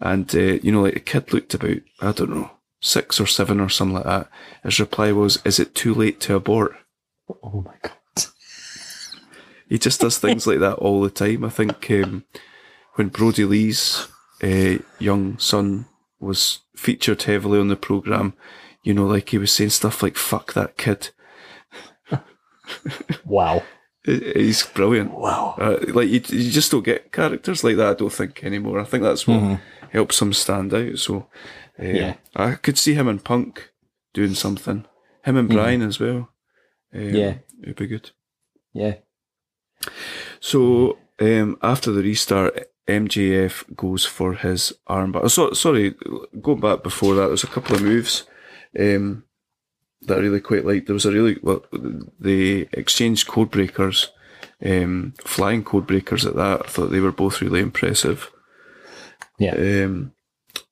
And, 0.00 0.34
uh, 0.34 0.58
you 0.62 0.72
know, 0.72 0.80
like 0.80 0.94
the 0.94 1.00
kid 1.00 1.34
looked 1.34 1.52
about, 1.52 1.82
I 2.00 2.12
don't 2.12 2.30
know, 2.30 2.50
six 2.80 3.20
or 3.20 3.26
seven 3.26 3.60
or 3.60 3.68
something 3.68 3.96
like 3.96 4.04
that. 4.04 4.30
His 4.62 4.80
reply 4.80 5.12
was, 5.12 5.38
is 5.44 5.60
it 5.60 5.74
too 5.74 5.92
late 5.92 6.18
to 6.20 6.36
abort? 6.36 6.76
Oh 7.28 7.60
my 7.60 7.74
god. 7.82 7.92
He 9.68 9.78
just 9.78 10.00
does 10.00 10.18
things 10.18 10.46
like 10.46 10.60
that 10.60 10.74
all 10.74 11.02
the 11.02 11.10
time. 11.10 11.44
I 11.44 11.48
think 11.50 11.90
um, 11.90 12.24
when 12.94 13.08
Brodie 13.08 13.44
Lee's 13.44 14.08
uh, 14.42 14.78
young 14.98 15.38
son 15.38 15.86
was 16.20 16.60
featured 16.76 17.22
heavily 17.22 17.58
on 17.60 17.68
the 17.68 17.76
program, 17.76 18.34
you 18.82 18.94
know, 18.94 19.06
like 19.06 19.28
he 19.30 19.38
was 19.38 19.52
saying 19.52 19.70
stuff 19.70 20.02
like 20.02 20.16
"fuck 20.16 20.52
that 20.54 20.76
kid," 20.76 21.10
Wow. 23.24 23.62
He's 24.04 24.62
brilliant. 24.66 25.12
Wow. 25.12 25.54
Uh, 25.58 25.78
like 25.88 26.08
you, 26.08 26.20
you 26.28 26.50
just 26.50 26.70
don't 26.70 26.84
get 26.84 27.10
characters 27.10 27.64
like 27.64 27.76
that. 27.76 27.88
I 27.90 27.94
don't 27.94 28.12
think 28.12 28.44
anymore. 28.44 28.78
I 28.78 28.84
think 28.84 29.02
that's 29.02 29.26
what 29.26 29.60
helps 29.92 30.20
him 30.20 30.32
stand 30.34 30.74
out. 30.74 30.98
So, 30.98 31.28
uh, 31.80 31.84
Yeah. 31.84 32.14
I 32.36 32.54
could 32.56 32.76
see 32.76 32.92
him 32.94 33.08
and 33.08 33.24
Punk 33.24 33.70
doing 34.12 34.34
something. 34.34 34.84
Him 35.24 35.36
and 35.38 35.48
Brian 35.48 35.80
as 35.80 35.98
well. 35.98 36.28
Um, 36.94 37.14
Yeah. 37.14 37.34
it'd 37.62 37.76
be 37.76 37.86
good. 37.86 38.10
Yeah. 38.74 38.96
So 40.40 40.98
um, 41.18 41.56
after 41.62 41.90
the 41.90 42.02
restart, 42.02 42.58
MJF 42.88 43.74
goes 43.76 44.04
for 44.04 44.34
his 44.34 44.72
armbar. 44.88 45.20
Oh, 45.24 45.28
so, 45.28 45.52
sorry, 45.52 45.94
going 46.40 46.60
back 46.60 46.82
before 46.82 47.14
that, 47.14 47.28
there's 47.28 47.44
a 47.44 47.48
couple 47.48 47.76
of 47.76 47.82
moves 47.82 48.24
um, 48.78 49.24
that 50.02 50.18
I 50.18 50.20
really 50.20 50.40
quite 50.40 50.66
liked. 50.66 50.86
There 50.86 50.94
was 50.94 51.06
a 51.06 51.12
really 51.12 51.38
well, 51.42 51.64
the 52.20 52.68
exchange 52.72 53.26
code 53.26 53.50
breakers, 53.50 54.10
um, 54.64 55.14
flying 55.24 55.64
code 55.64 55.86
breakers 55.86 56.26
at 56.26 56.36
that. 56.36 56.66
I 56.66 56.68
thought 56.68 56.90
they 56.90 57.00
were 57.00 57.12
both 57.12 57.40
really 57.40 57.60
impressive. 57.60 58.30
Yeah. 59.38 59.54
Um, 59.54 60.12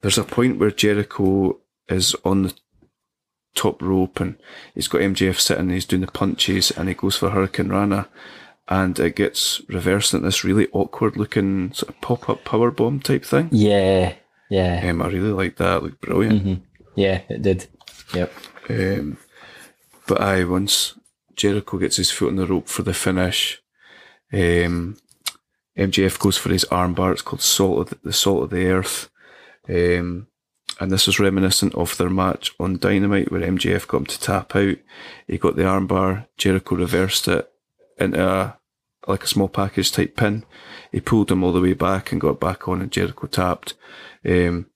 there's 0.02 0.18
a 0.18 0.24
point 0.24 0.58
where 0.58 0.70
Jericho 0.70 1.58
is 1.88 2.14
on 2.24 2.42
the 2.42 2.54
top 3.54 3.82
rope 3.82 4.20
and 4.20 4.36
he's 4.74 4.88
got 4.88 5.00
MJF 5.00 5.38
sitting, 5.38 5.70
he's 5.70 5.84
doing 5.84 6.02
the 6.02 6.10
punches 6.10 6.70
and 6.70 6.88
he 6.88 6.94
goes 6.94 7.16
for 7.16 7.30
hurricanrana 7.30 8.08
and 8.68 8.98
it 8.98 9.16
gets 9.16 9.60
reversed 9.68 10.14
in 10.14 10.22
this 10.22 10.44
really 10.44 10.68
awkward 10.72 11.16
looking 11.16 11.72
sort 11.72 11.90
of 11.90 12.00
pop 12.00 12.28
up 12.28 12.44
power 12.44 12.70
bomb 12.70 13.00
type 13.00 13.24
thing. 13.24 13.48
Yeah. 13.50 14.14
Yeah. 14.50 14.86
Um, 14.88 15.02
I 15.02 15.06
really 15.06 15.32
like 15.32 15.56
that, 15.56 15.78
it 15.78 15.82
looked 15.82 16.00
brilliant. 16.00 16.62
Yeah, 16.94 17.22
it 17.28 17.42
did. 17.42 17.66
Yep. 18.14 18.32
Um, 18.68 19.18
but 20.06 20.20
I 20.20 20.44
once 20.44 20.98
Jericho 21.36 21.78
gets 21.78 21.96
his 21.96 22.10
foot 22.10 22.28
on 22.28 22.36
the 22.36 22.46
rope 22.46 22.68
for 22.68 22.82
the 22.82 22.94
finish, 22.94 23.60
um, 24.32 24.96
MJF 25.76 26.18
goes 26.18 26.36
for 26.36 26.50
his 26.50 26.66
armbar. 26.66 27.12
It's 27.12 27.22
called 27.22 27.40
Salt 27.40 27.80
of 27.80 27.90
the, 27.90 28.08
the 28.08 28.12
Salt 28.12 28.44
of 28.44 28.50
the 28.50 28.66
Earth, 28.66 29.08
um, 29.68 30.26
and 30.80 30.90
this 30.90 31.08
is 31.08 31.18
reminiscent 31.18 31.74
of 31.74 31.96
their 31.96 32.10
match 32.10 32.52
on 32.60 32.78
Dynamite 32.78 33.30
where 33.30 33.40
MJF 33.40 33.86
got 33.88 33.98
him 33.98 34.06
to 34.06 34.20
tap 34.20 34.54
out. 34.54 34.76
He 35.26 35.38
got 35.38 35.56
the 35.56 35.62
armbar. 35.62 36.26
Jericho 36.36 36.76
reversed 36.76 37.28
it 37.28 37.51
into 37.99 38.24
a 38.26 38.59
like 39.09 39.24
a 39.24 39.28
small 39.28 39.49
package 39.49 39.90
type 39.90 40.16
pin. 40.16 40.45
He 40.93 41.01
pulled 41.01 41.30
him 41.30 41.43
all 41.43 41.53
the 41.53 41.61
way 41.61 41.72
back 41.72 42.12
and 42.12 42.20
got 42.20 42.38
back 42.38 42.68
on, 42.68 42.80
and 42.80 42.90
Jericho 42.93 43.26
tapped. 43.26 43.74
Um, 44.24 44.66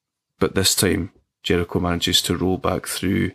but 0.41 0.55
this 0.55 0.75
time 0.75 1.13
Jericho 1.43 1.79
manages 1.79 2.21
to 2.23 2.37
roll 2.37 2.59
back 2.59 2.87
through 2.87 3.33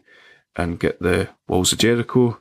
and 0.55 0.79
get 0.79 0.99
the 0.99 1.29
walls 1.47 1.71
of 1.71 1.79
Jericho, 1.79 2.39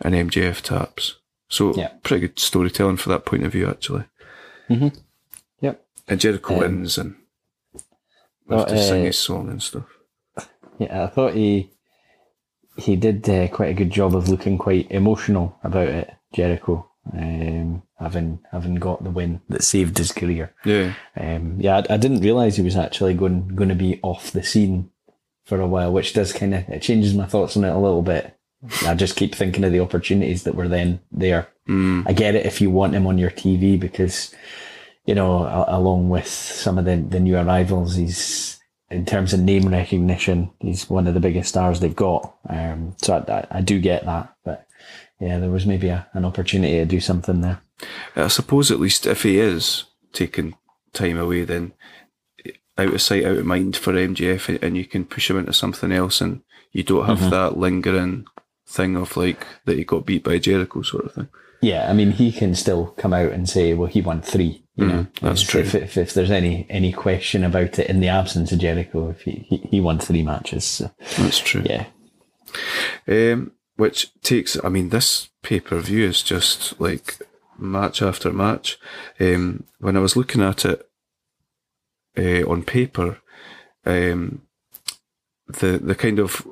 and 0.00 0.14
MJF 0.14 0.60
taps. 0.60 1.16
So 1.48 1.72
Yeah. 1.74 1.92
pretty 2.02 2.26
good 2.26 2.38
storytelling 2.40 2.96
for 2.96 3.10
that 3.10 3.24
point 3.24 3.44
of 3.44 3.52
view, 3.52 3.68
actually. 3.68 4.04
Yep. 4.68 5.86
And 6.08 6.20
Jericho 6.20 6.54
Um, 6.54 6.60
wins 6.60 6.98
and 6.98 7.14
have 8.50 8.66
to 8.66 8.78
sing 8.82 9.02
uh, 9.02 9.06
his 9.06 9.18
song 9.18 9.48
and 9.48 9.62
stuff. 9.62 9.86
Yeah, 10.78 11.04
I 11.04 11.06
thought 11.06 11.34
he 11.34 11.70
he 12.76 12.96
did 12.96 13.28
uh, 13.30 13.46
quite 13.48 13.70
a 13.70 13.74
good 13.74 13.90
job 13.90 14.16
of 14.16 14.28
looking 14.28 14.58
quite 14.58 14.90
emotional 14.90 15.56
about 15.62 15.86
it, 15.86 16.10
Jericho, 16.34 16.88
um, 17.12 17.82
having 17.98 18.40
having 18.50 18.74
got 18.76 19.02
the 19.04 19.10
win 19.10 19.40
that 19.48 19.62
saved 19.64 19.98
his 19.98 20.12
career. 20.12 20.52
Yeah, 20.64 20.94
Um, 21.16 21.56
yeah, 21.60 21.78
I, 21.88 21.94
I 21.94 21.96
didn't 21.96 22.20
realize 22.20 22.56
he 22.56 22.62
was 22.62 22.76
actually 22.76 23.14
going 23.14 23.48
going 23.54 23.68
to 23.70 23.74
be 23.74 24.00
off 24.02 24.30
the 24.32 24.42
scene 24.42 24.90
for 25.44 25.60
a 25.60 25.66
while, 25.66 25.92
which 25.92 26.12
does 26.14 26.32
kind 26.32 26.54
of 26.54 26.68
it 26.68 26.82
changes 26.82 27.14
my 27.14 27.26
thoughts 27.26 27.56
on 27.56 27.64
it 27.64 27.70
a 27.70 27.78
little 27.78 28.02
bit. 28.02 28.36
I 28.86 28.94
just 28.94 29.16
keep 29.16 29.34
thinking 29.34 29.62
of 29.64 29.72
the 29.72 29.80
opportunities 29.80 30.44
that 30.44 30.54
were 30.54 30.68
then 30.68 31.00
there. 31.12 31.48
I 32.08 32.12
get 32.14 32.34
it 32.34 32.46
if 32.46 32.60
you 32.60 32.70
want 32.70 32.94
him 32.94 33.06
on 33.06 33.18
your 33.18 33.30
TV 33.30 33.78
because, 33.78 34.34
you 35.06 35.14
know, 35.14 35.44
a- 35.44 35.66
along 35.78 36.08
with 36.08 36.26
some 36.26 36.78
of 36.78 36.86
the, 36.86 36.96
the 36.96 37.20
new 37.20 37.36
arrivals, 37.36 37.94
he's 37.96 38.58
in 38.90 39.04
terms 39.04 39.32
of 39.34 39.40
name 39.40 39.68
recognition, 39.68 40.50
he's 40.60 40.88
one 40.88 41.06
of 41.06 41.12
the 41.14 41.20
biggest 41.20 41.48
stars 41.50 41.80
they've 41.80 41.94
got. 41.96 42.34
Um, 42.48 42.94
so 43.02 43.14
I, 43.28 43.32
I, 43.32 43.46
I 43.58 43.60
do 43.60 43.80
get 43.80 44.04
that, 44.06 44.34
but 44.44 44.66
yeah, 45.20 45.38
there 45.38 45.50
was 45.50 45.66
maybe 45.66 45.88
a, 45.88 46.06
an 46.12 46.24
opportunity 46.24 46.74
to 46.74 46.84
do 46.84 47.00
something 47.00 47.40
there. 47.40 47.60
Uh, 48.16 48.24
I 48.24 48.28
suppose 48.28 48.70
at 48.70 48.80
least 48.80 49.06
if 49.06 49.22
he 49.22 49.38
is 49.38 49.84
taking 50.12 50.54
time 50.92 51.18
away, 51.18 51.44
then 51.44 51.72
out 52.76 52.94
of 52.94 53.02
sight, 53.02 53.24
out 53.24 53.36
of 53.38 53.46
mind 53.46 53.76
for 53.76 53.92
MJF, 53.92 54.62
and 54.62 54.76
you 54.76 54.84
can 54.84 55.04
push 55.04 55.30
him 55.30 55.38
into 55.38 55.52
something 55.52 55.92
else, 55.92 56.20
and 56.20 56.42
you 56.72 56.82
don't 56.82 57.06
have 57.06 57.18
mm-hmm. 57.18 57.30
that 57.30 57.56
lingering 57.56 58.26
thing 58.66 58.96
of 58.96 59.16
like 59.16 59.46
that 59.66 59.76
he 59.76 59.84
got 59.84 60.06
beat 60.06 60.24
by 60.24 60.38
Jericho 60.38 60.82
sort 60.82 61.06
of 61.06 61.12
thing. 61.12 61.28
Yeah, 61.60 61.88
I 61.88 61.94
mean, 61.94 62.10
he 62.10 62.30
can 62.32 62.54
still 62.54 62.88
come 62.98 63.14
out 63.14 63.32
and 63.32 63.48
say, 63.48 63.74
"Well, 63.74 63.88
he 63.88 64.00
won 64.00 64.20
three. 64.20 64.64
You 64.76 64.84
mm, 64.84 64.88
know, 64.88 65.06
that's 65.22 65.42
If- 65.42 65.48
true. 65.48 65.60
If, 65.60 65.74
if, 65.74 65.96
if 65.96 66.14
there's 66.14 66.30
any 66.30 66.66
any 66.68 66.92
question 66.92 67.44
about 67.44 67.78
it 67.78 67.88
in 67.88 68.00
the 68.00 68.08
absence 68.08 68.52
of 68.52 68.58
Jericho, 68.58 69.10
if 69.10 69.22
he 69.22 69.46
he, 69.48 69.56
he 69.58 69.80
won 69.80 69.98
three 69.98 70.22
matches, 70.22 70.64
so, 70.64 70.90
That's 71.18 71.38
true. 71.38 71.62
yeah, 71.64 71.86
Um, 73.08 73.52
which 73.76 74.12
takes, 74.22 74.56
I 74.62 74.68
mean, 74.68 74.90
this 74.90 75.30
pay 75.42 75.60
per 75.60 75.78
view 75.80 76.04
is 76.04 76.22
just 76.22 76.80
like 76.80 77.18
match 77.58 78.02
after 78.02 78.32
match. 78.32 78.78
Um, 79.20 79.64
when 79.78 79.96
I 79.96 80.00
was 80.00 80.16
looking 80.16 80.42
at 80.42 80.64
it 80.64 80.88
uh, 82.16 82.48
on 82.48 82.62
paper, 82.62 83.18
um, 83.84 84.42
the 85.46 85.78
the 85.78 85.94
kind 85.94 86.18
of 86.18 86.46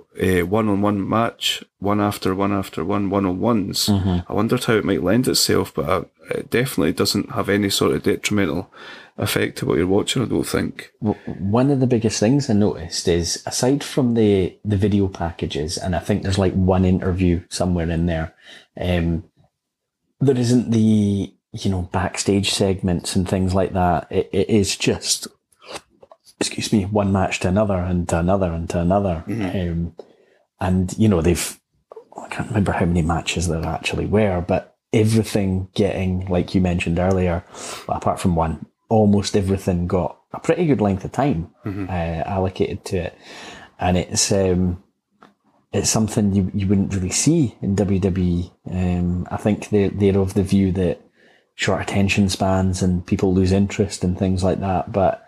one 0.48 0.68
on 0.68 0.82
one 0.82 1.08
match, 1.08 1.64
one 1.78 2.00
after 2.00 2.34
one 2.34 2.52
after 2.52 2.84
one, 2.84 3.08
one 3.10 3.24
on 3.26 3.40
ones. 3.40 3.88
I 3.88 4.32
wondered 4.32 4.64
how 4.64 4.74
it 4.74 4.84
might 4.84 5.02
lend 5.02 5.28
itself, 5.28 5.72
but 5.74 5.88
uh 5.88 6.04
it 6.30 6.50
definitely 6.50 6.92
doesn't 6.92 7.32
have 7.32 7.48
any 7.48 7.68
sort 7.70 7.92
of 7.94 8.02
detrimental 8.02 8.70
effect 9.18 9.58
to 9.58 9.66
what 9.66 9.76
you're 9.78 9.86
watching. 9.86 10.22
I 10.22 10.26
don't 10.26 10.44
think. 10.44 10.92
W- 11.02 11.18
one 11.38 11.70
of 11.70 11.80
the 11.80 11.86
biggest 11.86 12.20
things 12.20 12.48
I 12.48 12.54
noticed 12.54 13.08
is 13.08 13.42
aside 13.46 13.82
from 13.82 14.14
the 14.14 14.56
the 14.64 14.76
video 14.76 15.08
packages, 15.08 15.76
and 15.78 15.96
I 15.96 15.98
think 15.98 16.22
there's 16.22 16.38
like 16.38 16.54
one 16.54 16.84
interview 16.84 17.42
somewhere 17.48 17.90
in 17.90 18.06
there, 18.06 18.34
um, 18.80 19.24
there 20.20 20.36
isn't 20.38 20.70
the 20.70 21.34
you 21.52 21.70
know 21.70 21.82
backstage 21.92 22.50
segments 22.50 23.16
and 23.16 23.28
things 23.28 23.54
like 23.54 23.72
that. 23.72 24.06
It, 24.10 24.28
it 24.32 24.48
is 24.50 24.76
just 24.76 25.26
excuse 26.42 26.72
me, 26.72 26.84
one 26.84 27.12
match 27.12 27.40
to 27.40 27.48
another 27.48 27.78
and 27.78 28.08
to 28.08 28.18
another 28.18 28.52
and 28.52 28.68
to 28.70 28.80
another. 28.80 29.24
Um, 29.70 29.94
and, 30.60 30.96
you 30.98 31.08
know, 31.08 31.22
they've, 31.22 31.58
I 32.16 32.28
can't 32.28 32.48
remember 32.48 32.72
how 32.72 32.84
many 32.84 33.02
matches 33.02 33.48
there 33.48 33.64
actually 33.64 34.06
were, 34.06 34.40
but 34.40 34.76
everything 34.92 35.68
getting, 35.74 36.26
like 36.26 36.54
you 36.54 36.60
mentioned 36.60 36.98
earlier, 36.98 37.44
well, 37.86 37.96
apart 37.96 38.20
from 38.20 38.34
one, 38.34 38.66
almost 38.88 39.36
everything 39.36 39.86
got 39.86 40.18
a 40.32 40.40
pretty 40.40 40.66
good 40.66 40.80
length 40.80 41.04
of 41.04 41.12
time 41.12 41.50
uh, 41.88 42.22
allocated 42.26 42.84
to 42.86 42.96
it. 42.98 43.18
And 43.78 43.96
it's, 43.96 44.30
um, 44.32 44.82
it's 45.72 45.90
something 45.90 46.34
you, 46.34 46.50
you 46.54 46.66
wouldn't 46.66 46.94
really 46.94 47.10
see 47.10 47.56
in 47.62 47.76
WWE. 47.76 48.50
Um, 48.70 49.26
I 49.30 49.36
think 49.36 49.68
they're, 49.70 49.90
they're 49.90 50.18
of 50.18 50.34
the 50.34 50.42
view 50.42 50.72
that 50.72 51.00
short 51.54 51.82
attention 51.82 52.28
spans 52.28 52.82
and 52.82 53.06
people 53.06 53.34
lose 53.34 53.52
interest 53.52 54.04
and 54.04 54.18
things 54.18 54.44
like 54.44 54.60
that. 54.60 54.92
But 54.92 55.21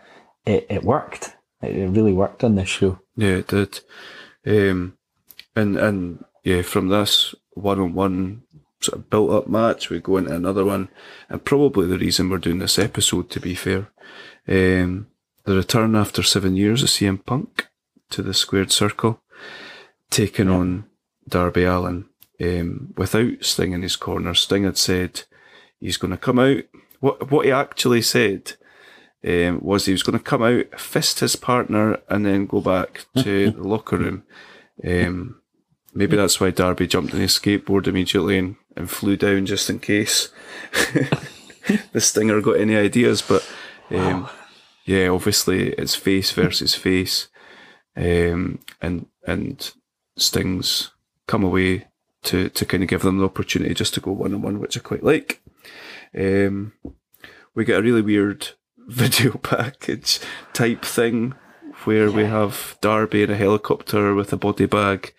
it, 0.47 0.67
it 0.69 0.85
worked. 0.85 1.37
It 1.63 1.89
really 1.91 2.13
worked 2.13 2.45
on 2.45 2.55
this 2.55 2.69
show. 2.69 2.99
Yeah, 3.17 3.37
it 3.37 3.49
did. 3.49 3.81
Um, 4.47 4.97
and 5.57 5.77
and 5.77 6.25
yeah, 6.43 6.63
from 6.63 6.89
this 6.89 7.35
one 7.53 7.81
on 7.81 7.95
one 7.95 8.43
sort 8.81 8.99
of 8.99 9.11
built 9.11 9.31
up 9.31 9.49
match, 9.49 9.89
we 9.89 10.01
go 10.01 10.19
into 10.19 10.35
another 10.35 10.65
one, 10.65 10.89
and 11.29 11.45
probably 11.45 11.87
the 11.87 11.99
reason 11.99 12.29
we're 12.29 12.39
doing 12.39 12.59
this 12.59 12.79
episode, 12.79 13.31
to 13.31 13.41
be 13.41 13.55
fair, 13.55 13.89
um, 14.47 15.07
the 15.45 15.57
return 15.57 15.95
after 15.95 16.23
seven 16.23 16.55
years 16.57 16.83
of 16.83 16.89
CM 16.91 17.25
Punk 17.25 17.69
to 18.11 18.23
the 18.23 18.35
squared 18.35 18.71
circle, 18.73 19.23
taking 20.11 20.51
on 20.51 20.85
Darby 21.27 21.65
Allin 21.65 22.07
um, 22.43 22.93
without 22.97 23.43
Sting 23.43 23.73
in 23.73 23.83
his 23.83 23.97
corner. 23.97 24.35
Sting 24.35 24.65
had 24.65 24.77
said 24.77 25.23
he's 25.81 25.97
going 25.97 26.11
to 26.11 26.19
come 26.19 26.39
out. 26.39 26.63
What 27.01 27.31
what 27.31 27.47
he 27.47 27.53
actually 27.53 28.03
said 28.03 28.55
um, 29.27 29.61
was 29.63 29.87
he 29.87 29.93
was 29.93 30.03
going 30.03 30.19
to 30.19 30.25
come 30.25 30.43
out, 30.43 30.79
fist 30.79 31.21
his 31.21 31.37
partner, 31.37 31.99
and 32.09 32.27
then 32.27 32.47
go 32.47 32.61
back 32.61 33.07
to 33.17 33.51
the 33.51 33.63
locker 33.63 33.97
room. 33.97 34.25
Um, 34.87 35.41
maybe 35.95 36.17
that's 36.17 36.41
why 36.41 36.51
Darby 36.51 36.87
jumped 36.87 37.15
on 37.15 37.21
his 37.21 37.33
skateboard 37.39 37.87
immediately 37.87 38.39
and, 38.39 38.57
and 38.77 38.91
flew 38.91 39.17
down 39.17 39.47
just 39.47 39.71
in 39.71 39.79
case 39.79 40.31
the 41.93 42.01
Stinger 42.01 42.41
got 42.41 42.61
any 42.61 42.77
ideas. 42.77 43.23
But 43.23 43.49
um, 43.91 44.29
yeah, 44.85 45.09
obviously 45.09 45.71
it's 45.71 45.95
face 45.95 46.31
versus 46.33 46.75
face, 46.75 47.29
um, 47.97 48.59
and 48.83 49.07
and 49.27 49.73
Sting's 50.17 50.91
come 51.27 51.45
away 51.45 51.87
to 52.25 52.51
to 52.51 52.67
kind 52.67 52.83
of 52.83 52.89
give 52.91 53.03
them 53.03 53.19
the 53.19 53.25
opportunity 53.25 53.73
just 53.73 53.95
to 53.95 54.01
go 54.01 54.13
one 54.13 54.35
on 54.35 54.43
one, 54.43 54.61
which 54.61 54.77
I 54.77 54.81
quite 54.81 55.03
like. 55.03 55.41
Um, 56.17 56.73
we 57.55 57.65
get 57.65 57.79
a 57.79 57.83
really 57.83 58.03
weird 58.03 58.49
video 58.89 59.33
package 59.43 60.21
type 60.53 60.85
thing 60.85 61.35
where 61.85 62.11
we 62.11 62.25
have 62.25 62.77
Darby 62.81 63.23
in 63.25 63.31
a 63.31 63.37
helicopter 63.37 64.15
with 64.15 64.33
a 64.33 64.37
body 64.37 64.67
bag 64.67 65.13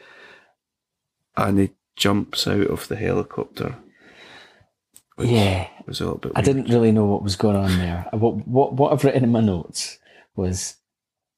and 1.37 1.59
he 1.59 1.71
jumps 1.95 2.47
out 2.47 2.67
of 2.67 2.87
the 2.87 2.95
helicopter. 2.95 3.75
which 5.15 5.29
Yeah. 5.29 5.67
was 5.85 5.99
a 6.01 6.05
little 6.05 6.19
bit. 6.19 6.31
I 6.35 6.39
Weird. 6.39 6.45
didn't 6.45 6.73
really 6.73 6.91
know 6.91 7.05
what 7.05 7.23
was 7.23 7.35
going 7.35 7.55
on 7.57 7.77
there. 7.77 8.07
What 8.13 8.47
what 8.47 8.73
what 8.73 8.93
I've 8.93 9.03
written 9.03 9.23
in 9.23 9.31
my 9.31 9.41
notes 9.41 9.99
was 10.35 10.75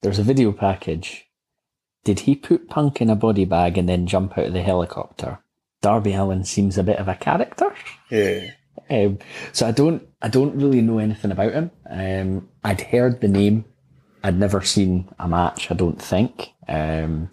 there's 0.02 0.20
a 0.20 0.24
video 0.24 0.52
package. 0.52 1.26
Did 2.04 2.22
he 2.22 2.36
put 2.36 2.70
Punk 2.70 3.02
in 3.02 3.10
a 3.10 3.16
body 3.16 3.44
bag 3.46 3.78
and 3.78 3.90
then 3.90 4.08
jump 4.08 4.38
out 4.38 4.46
of 4.46 4.54
the 4.54 4.62
helicopter? 4.64 5.40
Darby 5.82 6.14
Allin 6.14 6.44
seems 6.44 6.78
a 6.78 6.84
bit 6.84 6.98
of 6.98 7.08
a 7.08 7.16
character. 7.16 7.74
Yeah, 8.10 8.52
Um, 8.90 9.20
so 9.52 9.68
I 9.68 9.72
don't 9.72 10.08
I 10.22 10.28
don't 10.30 10.56
really 10.56 10.82
know 10.82 11.00
anything 11.00 11.32
about 11.32 11.54
him. 11.54 11.72
Um, 11.90 12.50
I'd 12.64 12.82
heard 12.82 13.22
the 13.22 13.28
name. 13.28 13.66
I'd 14.24 14.38
never 14.40 14.62
seen 14.62 15.10
a 15.20 15.28
match. 15.28 15.72
I 15.72 15.76
don't 15.76 16.02
think. 16.02 16.50
Um, 16.68 17.30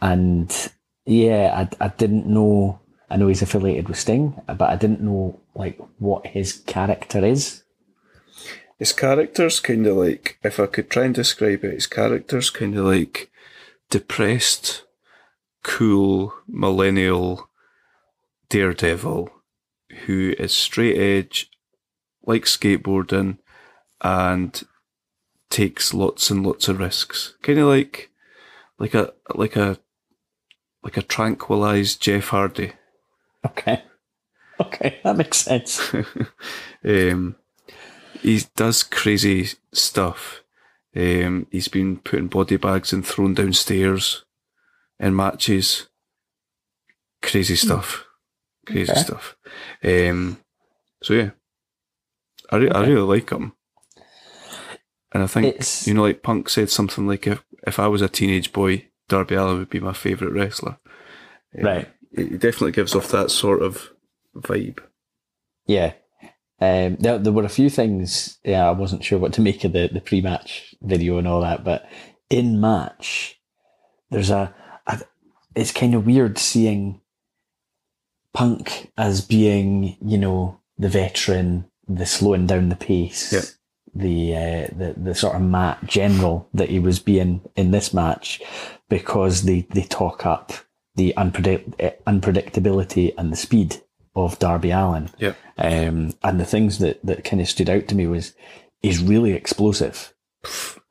and 0.00 0.72
yeah, 1.04 1.68
I 1.80 1.84
I 1.84 1.88
didn't 1.88 2.26
know. 2.26 2.80
I 3.10 3.16
know 3.16 3.28
he's 3.28 3.42
affiliated 3.42 3.88
with 3.88 3.98
Sting, 3.98 4.40
but 4.46 4.62
I 4.70 4.76
didn't 4.76 5.00
know 5.02 5.40
like 5.54 5.78
what 5.98 6.26
his 6.26 6.52
character 6.66 7.24
is. 7.24 7.62
his 8.78 8.92
character's 8.92 9.60
kind 9.60 9.86
of 9.86 9.96
like 9.96 10.38
if 10.42 10.58
I 10.58 10.66
could 10.66 10.90
try 10.90 11.04
and 11.04 11.14
describe 11.14 11.64
it, 11.64 11.74
his 11.74 11.86
character's 11.86 12.50
kind 12.50 12.76
of 12.76 12.84
like 12.84 13.30
depressed, 13.90 14.84
cool 15.62 16.34
millennial 16.48 17.48
daredevil 18.48 19.30
who 20.06 20.34
is 20.38 20.52
straight 20.52 20.98
edge, 20.98 21.50
likes 22.26 22.56
skateboarding, 22.56 23.38
and 24.02 24.62
takes 25.50 25.94
lots 25.94 26.30
and 26.30 26.44
lots 26.46 26.68
of 26.68 26.78
risks. 26.80 27.34
Kind 27.42 27.58
of 27.58 27.68
like 27.68 28.10
like 28.78 28.94
a 28.94 29.12
like 29.34 29.56
a 29.56 29.78
like 30.82 30.96
a 30.96 31.02
tranquilized 31.02 32.02
Jeff 32.02 32.28
Hardy. 32.28 32.72
Okay. 33.46 33.82
Okay, 34.60 35.00
that 35.02 35.16
makes 35.16 35.38
sense. 35.38 35.92
um, 36.84 37.34
he 38.20 38.40
does 38.54 38.84
crazy 38.84 39.48
stuff. 39.72 40.42
Um, 40.94 41.48
he's 41.50 41.66
been 41.66 41.96
putting 41.96 42.28
body 42.28 42.58
bags 42.58 42.92
and 42.92 43.04
thrown 43.04 43.34
downstairs 43.34 44.24
in 45.00 45.16
matches. 45.16 45.88
Crazy 47.22 47.56
stuff. 47.56 48.04
Crazy 48.66 48.92
Okay. 48.92 49.00
stuff. 49.00 49.36
Um, 49.82 50.38
so 51.02 51.14
yeah, 51.14 51.30
I, 52.50 52.56
re- 52.56 52.70
I 52.70 52.80
really 52.86 53.18
like 53.18 53.30
him. 53.30 53.54
And 55.14 55.22
I 55.22 55.26
think, 55.26 55.46
It's- 55.46 55.86
you 55.86 55.94
know, 55.94 56.02
like 56.02 56.22
Punk 56.22 56.48
said 56.48 56.70
something 56.70 57.06
like, 57.06 57.26
if, 57.26 57.42
if 57.66 57.78
I 57.78 57.86
was 57.88 58.00
a 58.02 58.08
teenage 58.08 58.52
boy, 58.52 58.88
Darby 59.08 59.34
Allin 59.34 59.58
would 59.58 59.70
be 59.70 59.80
my 59.80 59.92
favourite 59.92 60.32
wrestler. 60.34 60.78
Um, 61.58 61.64
Right. 61.64 61.88
He 62.16 62.24
definitely 62.24 62.72
gives 62.72 62.94
off 62.94 63.08
that 63.10 63.30
sort 63.30 63.62
of 63.62 63.90
vibe. 64.36 64.78
Yeah. 65.66 65.92
Um, 66.60 66.96
there, 67.00 67.18
there 67.18 67.32
were 67.32 67.44
a 67.44 67.48
few 67.48 67.68
things, 67.70 68.38
yeah, 68.44 68.68
I 68.68 68.70
wasn't 68.72 69.02
sure 69.02 69.18
what 69.18 69.32
to 69.34 69.40
make 69.40 69.64
of 69.64 69.72
the, 69.72 69.88
the 69.92 70.00
pre 70.00 70.20
match 70.20 70.74
video 70.82 71.18
and 71.18 71.26
all 71.26 71.40
that, 71.40 71.64
but 71.64 71.86
in 72.30 72.60
match, 72.60 73.40
there's 74.10 74.30
a, 74.30 74.54
a 74.86 75.00
it's 75.56 75.72
kind 75.72 75.94
of 75.94 76.06
weird 76.06 76.38
seeing 76.38 77.00
Punk 78.32 78.90
as 78.96 79.20
being, 79.20 79.96
you 80.00 80.16
know, 80.16 80.60
the 80.78 80.88
veteran, 80.88 81.66
the 81.86 82.06
slowing 82.06 82.46
down 82.46 82.68
the 82.70 82.76
pace, 82.76 83.32
Yeah. 83.32 83.40
The, 83.94 84.34
uh, 84.34 84.68
the, 84.74 84.94
the 84.96 85.14
sort 85.14 85.36
of 85.36 85.42
mat 85.42 85.78
general 85.84 86.48
that 86.54 86.70
he 86.70 86.78
was 86.78 86.98
being 86.98 87.42
in 87.56 87.72
this 87.72 87.92
match 87.92 88.40
because 88.88 89.42
they, 89.42 89.66
they 89.74 89.82
talk 89.82 90.24
up 90.24 90.52
the 90.94 91.12
unpredict- 91.16 91.74
eh, 91.78 91.90
unpredictability 92.06 93.12
and 93.18 93.30
the 93.30 93.36
speed 93.36 93.82
of 94.14 94.38
Darby 94.38 94.70
Allin. 94.70 95.10
Yeah. 95.18 95.34
Um, 95.58 96.14
and 96.22 96.40
the 96.40 96.44
things 96.46 96.78
that, 96.78 97.04
that 97.04 97.24
kind 97.24 97.40
of 97.42 97.48
stood 97.48 97.68
out 97.68 97.86
to 97.88 97.94
me 97.94 98.06
was 98.06 98.34
he's 98.80 99.02
really 99.02 99.32
explosive. 99.32 100.12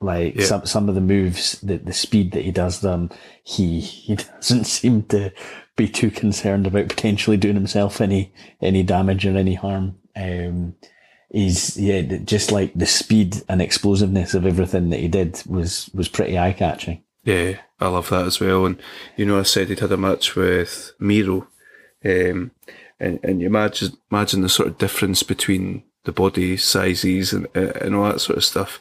Like 0.00 0.36
Yeah. 0.36 0.46
some 0.46 0.66
some 0.66 0.88
of 0.88 0.94
the 0.94 1.00
moves, 1.00 1.60
the 1.60 1.76
the 1.76 1.92
speed 1.92 2.32
that 2.32 2.44
he 2.44 2.50
does 2.50 2.80
them, 2.80 3.10
he 3.44 3.80
he 3.80 4.14
doesn't 4.40 4.64
seem 4.64 5.02
to 5.04 5.32
be 5.76 5.88
too 5.88 6.10
concerned 6.10 6.66
about 6.66 6.88
potentially 6.88 7.36
doing 7.36 7.54
himself 7.54 8.00
any 8.00 8.32
any 8.60 8.82
damage 8.82 9.26
or 9.26 9.36
any 9.36 9.54
harm. 9.54 9.96
Um, 10.16 10.74
he's 11.32 11.76
yeah, 11.78 12.02
just 12.02 12.52
like 12.52 12.72
the 12.74 12.86
speed 12.86 13.42
and 13.48 13.60
explosiveness 13.60 14.34
of 14.34 14.46
everything 14.46 14.90
that 14.90 15.00
he 15.00 15.08
did 15.08 15.42
was 15.46 15.90
was 15.94 16.08
pretty 16.08 16.38
eye 16.38 16.52
catching. 16.52 17.02
Yeah, 17.24 17.58
I 17.80 17.88
love 17.88 18.10
that 18.10 18.26
as 18.26 18.38
well. 18.38 18.66
And 18.66 18.80
you 19.16 19.24
know, 19.24 19.40
I 19.40 19.42
said 19.42 19.68
he'd 19.68 19.80
had 19.80 19.92
a 19.92 19.96
match 19.96 20.36
with 20.36 20.92
Miro, 21.00 21.48
um, 22.04 22.52
and 23.00 23.18
and 23.22 23.40
you 23.40 23.46
imagine 23.46 23.96
imagine 24.10 24.42
the 24.42 24.48
sort 24.48 24.68
of 24.68 24.78
difference 24.78 25.22
between 25.22 25.82
the 26.04 26.12
body 26.12 26.56
sizes 26.56 27.32
and 27.32 27.48
and 27.56 27.94
all 27.94 28.04
that 28.04 28.20
sort 28.20 28.36
of 28.36 28.44
stuff. 28.44 28.80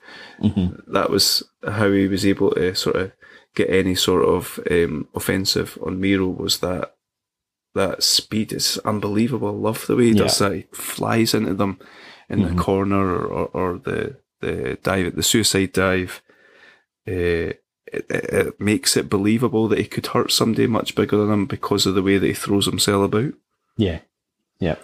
That 0.87 1.09
was 1.09 1.43
how 1.65 1.91
he 1.91 2.07
was 2.07 2.25
able 2.25 2.51
to 2.51 2.75
sort 2.75 2.97
of 2.97 3.11
get 3.55 3.69
any 3.69 3.95
sort 3.95 4.25
of 4.25 4.59
um, 4.69 5.07
offensive 5.15 5.77
on 5.85 6.01
Miro. 6.01 6.27
Was 6.27 6.59
that 6.59 6.95
that 7.75 8.03
speed 8.03 8.51
is 8.51 8.77
unbelievable. 8.79 9.47
I 9.47 9.51
love 9.51 9.87
the 9.87 9.95
way 9.95 10.07
he 10.07 10.13
does 10.13 10.39
that. 10.39 10.51
He 10.51 10.65
flies 10.73 11.33
into 11.33 11.53
them 11.53 11.79
in 12.31 12.41
the 12.43 12.61
corner 12.61 12.97
or, 13.15 13.25
or, 13.25 13.45
or 13.53 13.77
the 13.77 14.15
the 14.39 14.77
dive, 14.83 15.15
the 15.15 15.23
suicide 15.23 15.71
dive. 15.73 16.21
Uh, 17.07 17.53
it, 17.93 18.05
it, 18.09 18.23
it 18.33 18.59
makes 18.61 18.95
it 18.95 19.09
believable 19.09 19.67
that 19.67 19.79
he 19.79 19.85
could 19.85 20.07
hurt 20.07 20.31
somebody 20.31 20.65
much 20.65 20.95
bigger 20.95 21.17
than 21.17 21.31
him 21.31 21.45
because 21.45 21.85
of 21.85 21.93
the 21.95 22.01
way 22.01 22.17
that 22.17 22.27
he 22.27 22.33
throws 22.33 22.65
himself 22.65 23.03
about. 23.05 23.33
Yeah, 23.75 23.99
yeah, 24.59 24.75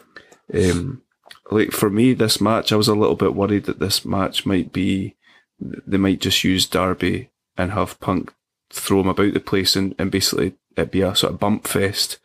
Um, 0.54 1.02
like 1.50 1.72
for 1.72 1.90
me, 1.90 2.14
this 2.14 2.42
match, 2.42 2.72
I 2.72 2.76
was 2.76 2.88
a 2.90 2.96
little 2.96 3.16
bit 3.16 3.34
worried 3.34 3.66
that 3.66 3.80
this 3.80 4.04
match 4.04 4.46
might 4.46 4.74
be, 4.74 5.16
they 5.60 5.98
might 5.98 6.20
just 6.20 6.44
use 6.44 6.66
Darby 6.66 7.30
and 7.58 7.72
have 7.72 8.00
Punk 8.00 8.34
throw 8.70 9.00
him 9.00 9.08
about 9.08 9.34
the 9.34 9.40
place 9.40 9.76
and, 9.78 9.96
and 9.98 10.12
basically 10.12 10.56
it'd 10.76 10.92
be 10.92 11.02
a 11.02 11.16
sort 11.16 11.34
of 11.34 11.40
bump 11.40 11.66
fest. 11.68 12.18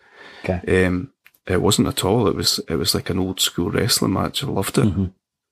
okay, 0.45 0.85
Um, 0.87 1.11
it 1.47 1.61
wasn't 1.61 1.88
at 1.88 2.05
all. 2.05 2.28
It 2.28 2.36
was 2.36 2.61
it 2.68 2.76
was 2.76 2.95
like 2.95 3.11
an 3.11 3.18
old 3.18 3.40
school 3.40 3.70
wrestling 3.70 4.12
match. 4.12 4.45
I 4.45 4.47
loved 4.47 4.78
it. 4.78 5.11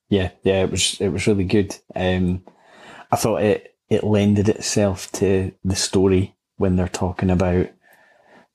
yeah, 0.09 0.31
yeah. 0.43 0.63
It 0.63 0.71
was 0.71 0.99
it 0.99 1.09
was 1.09 1.27
really 1.27 1.43
good. 1.43 1.75
Um, 1.95 2.43
I 3.11 3.15
thought 3.15 3.43
it 3.43 3.75
it 3.89 4.03
lended 4.03 4.47
itself 4.47 5.11
to 5.13 5.51
the 5.63 5.75
story 5.75 6.35
when 6.57 6.75
they're 6.75 6.87
talking 6.87 7.29
about 7.29 7.67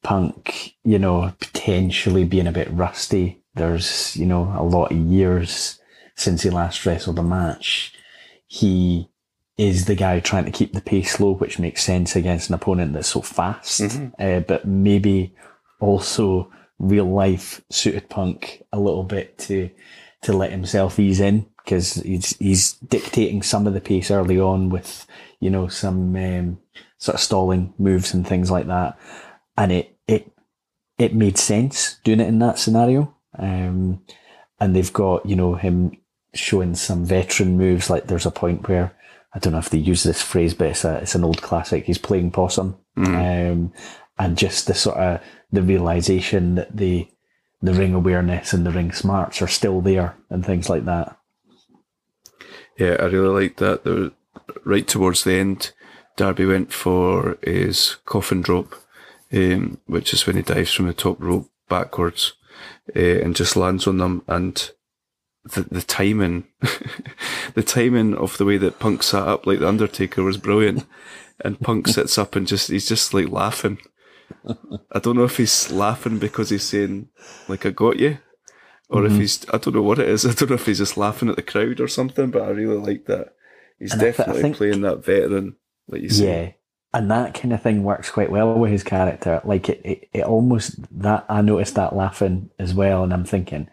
Punk, 0.03 0.77
you 0.85 0.99
know, 0.99 1.35
potentially 1.41 2.25
being 2.25 2.47
a 2.47 2.53
bit 2.53 2.69
rusty. 2.71 3.43
There's, 3.55 4.17
you 4.17 4.25
know, 4.25 4.55
a 4.57 4.63
lot 4.63 4.93
of 4.93 4.99
years 4.99 5.81
since 6.15 6.43
he 6.43 6.51
last 6.51 6.87
wrestled 6.87 7.19
a 7.19 7.23
match. 7.23 7.93
He 8.47 9.11
is 9.59 9.87
the 9.87 9.95
guy 9.95 10.21
trying 10.21 10.45
to 10.45 10.51
keep 10.51 10.73
the 10.73 10.81
pace 10.81 11.19
low, 11.19 11.35
which 11.35 11.59
makes 11.59 11.83
sense 11.83 12.15
against 12.15 12.49
an 12.49 12.55
opponent 12.55 12.93
that's 12.93 13.09
so 13.09 13.21
fast. 13.21 13.81
Uh, 14.19 14.41
but 14.41 14.67
maybe 14.67 15.35
also 15.81 16.51
real 16.79 17.07
life 17.07 17.63
suited 17.71 18.09
Punk 18.09 18.63
a 18.73 18.79
little 18.79 19.05
bit 19.05 19.39
to 19.39 19.71
to 20.23 20.33
let 20.33 20.51
himself 20.51 20.99
ease 20.99 21.21
in 21.21 21.47
because 21.59 21.95
he's 21.95 22.37
he's 22.39 22.73
dictating 22.75 23.43
some 23.43 23.67
of 23.67 23.75
the 23.75 23.81
pace 23.81 24.11
early 24.11 24.41
on 24.41 24.69
with 24.69 25.07
you 25.41 25.51
know 25.51 25.69
some 25.69 26.15
um, 26.17 26.59
sort 26.99 27.17
of 27.17 27.21
stalling 27.21 27.75
moves 27.79 28.15
and 28.15 28.27
things 28.27 28.51
like 28.51 28.67
that, 28.67 28.99
and 29.57 29.73
it 29.73 29.97
it 30.07 30.33
it 30.99 31.15
made 31.15 31.39
sense 31.39 31.97
doing 32.05 32.21
it 32.21 32.29
in 32.29 32.39
that 32.39 32.59
scenario. 32.59 33.15
Um, 33.39 34.03
and 34.59 34.75
they've 34.75 34.93
got 34.93 35.27
you 35.27 35.37
know 35.37 35.55
him 35.55 35.97
showing 36.35 36.75
some 36.75 37.05
veteran 37.05 37.57
moves. 37.57 37.91
Like 37.91 38.07
there's 38.07 38.27
a 38.27 38.31
point 38.31 38.69
where 38.69 38.97
I 39.35 39.39
don't 39.39 39.53
know 39.53 39.59
if 39.59 39.71
they 39.71 39.79
use 39.79 40.03
this 40.03 40.23
phrase, 40.23 40.55
but 40.55 40.69
it's 40.69 40.85
a 40.85 40.97
it's 40.99 41.15
an 41.15 41.25
old 41.25 41.43
classic. 41.43 41.85
He's 41.85 41.99
playing 41.99 42.31
possum, 42.31 42.77
um, 42.97 43.73
and 44.19 44.39
just 44.39 44.67
the 44.67 44.75
sort 44.75 44.97
of 44.97 45.21
the 45.51 45.63
realization 45.63 46.57
that 46.57 46.77
the 46.77 47.09
the 47.63 47.73
ring 47.73 47.95
awareness 47.95 48.53
and 48.53 48.67
the 48.67 48.71
ring 48.71 48.93
smarts 48.93 49.41
are 49.41 49.49
still 49.49 49.81
there 49.81 50.17
and 50.29 50.45
things 50.45 50.69
like 50.69 50.85
that. 50.85 51.17
Yeah, 52.79 52.97
I 53.01 53.05
really 53.07 53.45
liked 53.45 53.59
that. 53.59 53.85
There, 53.85 54.11
right 54.65 54.87
towards 54.87 55.25
the 55.25 55.35
end, 55.35 55.73
Darby 56.17 56.45
went 56.45 56.73
for 56.73 57.39
his 57.43 57.97
coffin 58.05 58.43
drop, 58.43 58.75
um, 59.33 59.79
which 59.87 60.13
is 60.13 60.27
when 60.27 60.37
he 60.37 60.43
dives 60.43 60.73
from 60.73 60.87
the 60.87 60.93
top 60.93 61.21
rope 61.21 61.51
backwards 61.69 62.35
uh, 62.95 63.01
and 63.01 63.35
just 63.35 63.57
lands 63.57 63.87
on 63.87 63.99
them. 63.99 64.23
And 64.29 64.71
the 65.45 65.63
the 65.63 65.83
timing, 65.83 66.45
the 67.55 67.63
timing 67.63 68.15
of 68.15 68.37
the 68.37 68.45
way 68.45 68.59
that 68.59 68.79
Punk 68.79 69.03
sat 69.03 69.27
up 69.27 69.47
like 69.47 69.61
the 69.61 69.69
Undertaker 69.69 70.23
was 70.23 70.37
brilliant. 70.37 70.85
And 71.41 71.61
Punk 71.61 71.89
sits 71.89 72.17
up 72.17 72.35
and 72.35 72.47
just 72.47 72.69
he's 72.69 72.89
just 72.89 73.13
like 73.13 73.29
laughing. 73.29 73.79
I 74.93 74.99
don't 74.99 75.17
know 75.17 75.25
if 75.25 75.37
he's 75.37 75.71
laughing 75.71 76.19
because 76.19 76.51
he's 76.51 76.63
saying 76.65 77.09
like 77.49 77.67
I 77.67 77.71
got 77.71 77.99
you, 77.99 78.19
or 78.89 79.03
Mm-hmm. 79.03 79.15
if 79.15 79.21
he's 79.21 79.47
I 79.53 79.59
don't 79.59 79.75
know 79.75 79.83
what 79.83 79.99
it 79.99 80.09
is. 80.09 80.25
I 80.27 80.33
don't 80.33 80.51
know 80.51 80.55
if 80.57 80.67
he's 80.67 80.79
just 80.79 80.97
laughing 80.97 81.29
at 81.29 81.37
the 81.37 81.43
crowd 81.43 81.81
or 81.81 81.89
something. 81.89 82.31
But 82.31 82.43
I 82.43 82.49
really 82.51 82.79
like 82.79 83.07
that. 83.07 83.35
He's 83.79 83.93
And 83.93 84.01
I 84.03 84.05
th- 84.05 84.15
I 84.15 84.17
definitely 84.19 84.43
think- 84.43 84.57
playing 84.57 84.81
that 84.83 85.05
veteran, 85.05 85.57
like 85.89 86.03
you 86.03 86.09
say. 86.11 86.45
Yeah. 86.45 86.53
And 86.95 87.11
that 87.11 87.35
kind 87.35 87.53
of 87.53 87.61
thing 87.63 87.83
works 87.85 88.09
quite 88.11 88.31
well 88.31 88.55
with 88.55 88.71
his 88.71 88.83
character. 88.83 89.43
Like 89.45 89.69
it, 89.69 89.83
it, 89.85 90.09
it 90.15 90.25
almost 90.25 90.77
that 91.01 91.27
I 91.29 91.43
noticed 91.43 91.75
that 91.75 91.95
laughing 91.95 92.49
as 92.59 92.73
well, 92.73 93.03
and 93.05 93.13
I'm 93.13 93.25
thinking 93.25 93.69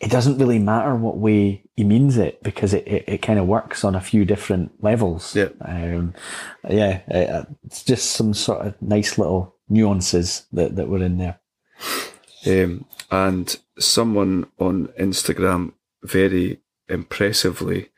it 0.00 0.10
doesn't 0.10 0.38
really 0.38 0.58
matter 0.58 0.96
what 0.96 1.18
way 1.18 1.62
he 1.76 1.84
means 1.84 2.16
it 2.16 2.42
because 2.42 2.72
it, 2.72 2.86
it, 2.88 3.04
it 3.06 3.18
kind 3.18 3.38
of 3.38 3.46
works 3.46 3.84
on 3.84 3.94
a 3.94 4.00
few 4.00 4.24
different 4.24 4.82
levels. 4.82 5.36
Yeah. 5.36 5.48
Um, 5.62 6.14
yeah, 6.68 7.02
uh, 7.12 7.44
it's 7.66 7.84
just 7.84 8.12
some 8.12 8.32
sort 8.32 8.66
of 8.66 8.80
nice 8.80 9.18
little 9.18 9.51
nuances 9.68 10.46
that, 10.52 10.76
that 10.76 10.88
were 10.88 11.02
in 11.02 11.18
there. 11.18 11.40
Um, 12.46 12.86
and 13.10 13.56
someone 13.78 14.46
on 14.58 14.88
Instagram 14.98 15.72
very 16.02 16.60
impressively 16.88 17.88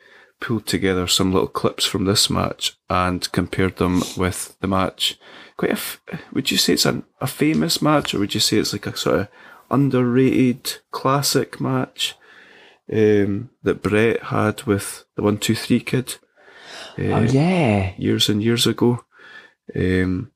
pulled 0.40 0.66
together 0.66 1.06
some 1.06 1.32
little 1.32 1.48
clips 1.48 1.84
from 1.86 2.04
this 2.04 2.28
match 2.28 2.76
and 2.90 3.30
compared 3.32 3.76
them 3.76 4.02
with 4.16 4.56
the 4.60 4.66
match. 4.66 5.18
Quite 5.56 5.70
a, 5.70 5.74
f- 5.74 6.00
would 6.32 6.50
you 6.50 6.56
say 6.58 6.74
it's 6.74 6.84
an, 6.84 7.04
a 7.20 7.26
famous 7.26 7.80
match 7.80 8.12
or 8.14 8.18
would 8.18 8.34
you 8.34 8.40
say 8.40 8.58
it's 8.58 8.72
like 8.72 8.86
a 8.86 8.96
sort 8.96 9.20
of 9.20 9.28
underrated 9.70 10.78
classic 10.90 11.60
match 11.60 12.14
um, 12.92 13.50
that 13.62 13.82
Bret 13.82 14.24
had 14.24 14.64
with 14.64 15.04
the 15.16 15.22
one 15.22 15.38
two 15.38 15.54
three 15.54 15.80
kid 15.80 16.16
uh, 16.98 17.02
Oh, 17.02 17.22
yeah. 17.22 17.92
years 17.96 18.28
and 18.28 18.42
years 18.42 18.66
ago? 18.66 19.04
Um, 19.74 20.30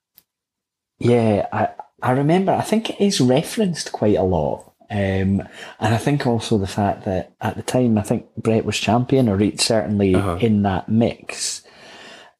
Yeah, 0.98 1.46
I 1.52 1.68
I 2.02 2.12
remember. 2.12 2.52
I 2.52 2.62
think 2.62 2.90
it 2.90 3.00
is 3.00 3.20
referenced 3.20 3.92
quite 3.92 4.16
a 4.16 4.22
lot, 4.22 4.72
um, 4.90 5.42
and 5.80 5.94
I 5.94 5.96
think 5.98 6.26
also 6.26 6.58
the 6.58 6.66
fact 6.66 7.04
that 7.04 7.34
at 7.40 7.56
the 7.56 7.62
time 7.62 7.98
I 7.98 8.02
think 8.02 8.26
Bret 8.36 8.64
was 8.64 8.78
champion, 8.78 9.28
or 9.28 9.38
he's 9.38 9.62
certainly 9.62 10.14
Uh-huh. 10.14 10.38
in 10.40 10.62
that 10.62 10.88
mix, 10.88 11.62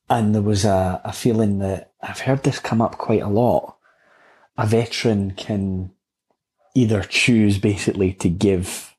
and 0.09 0.35
there 0.35 0.43
was 0.43 0.65
a, 0.65 1.01
a 1.05 1.13
feeling 1.13 1.59
that 1.59 1.93
I've 2.03 2.21
heard 2.21 2.43
this 2.43 2.59
come 2.59 2.81
up 2.81 2.99
quite 2.99 3.23
a 3.23 3.29
lot. 3.29 3.77
A 4.57 4.67
veteran 4.67 5.33
can 5.37 5.93
either 6.75 7.03
choose 7.03 7.59
basically 7.59 8.13
to 8.15 8.29
give 8.29 8.95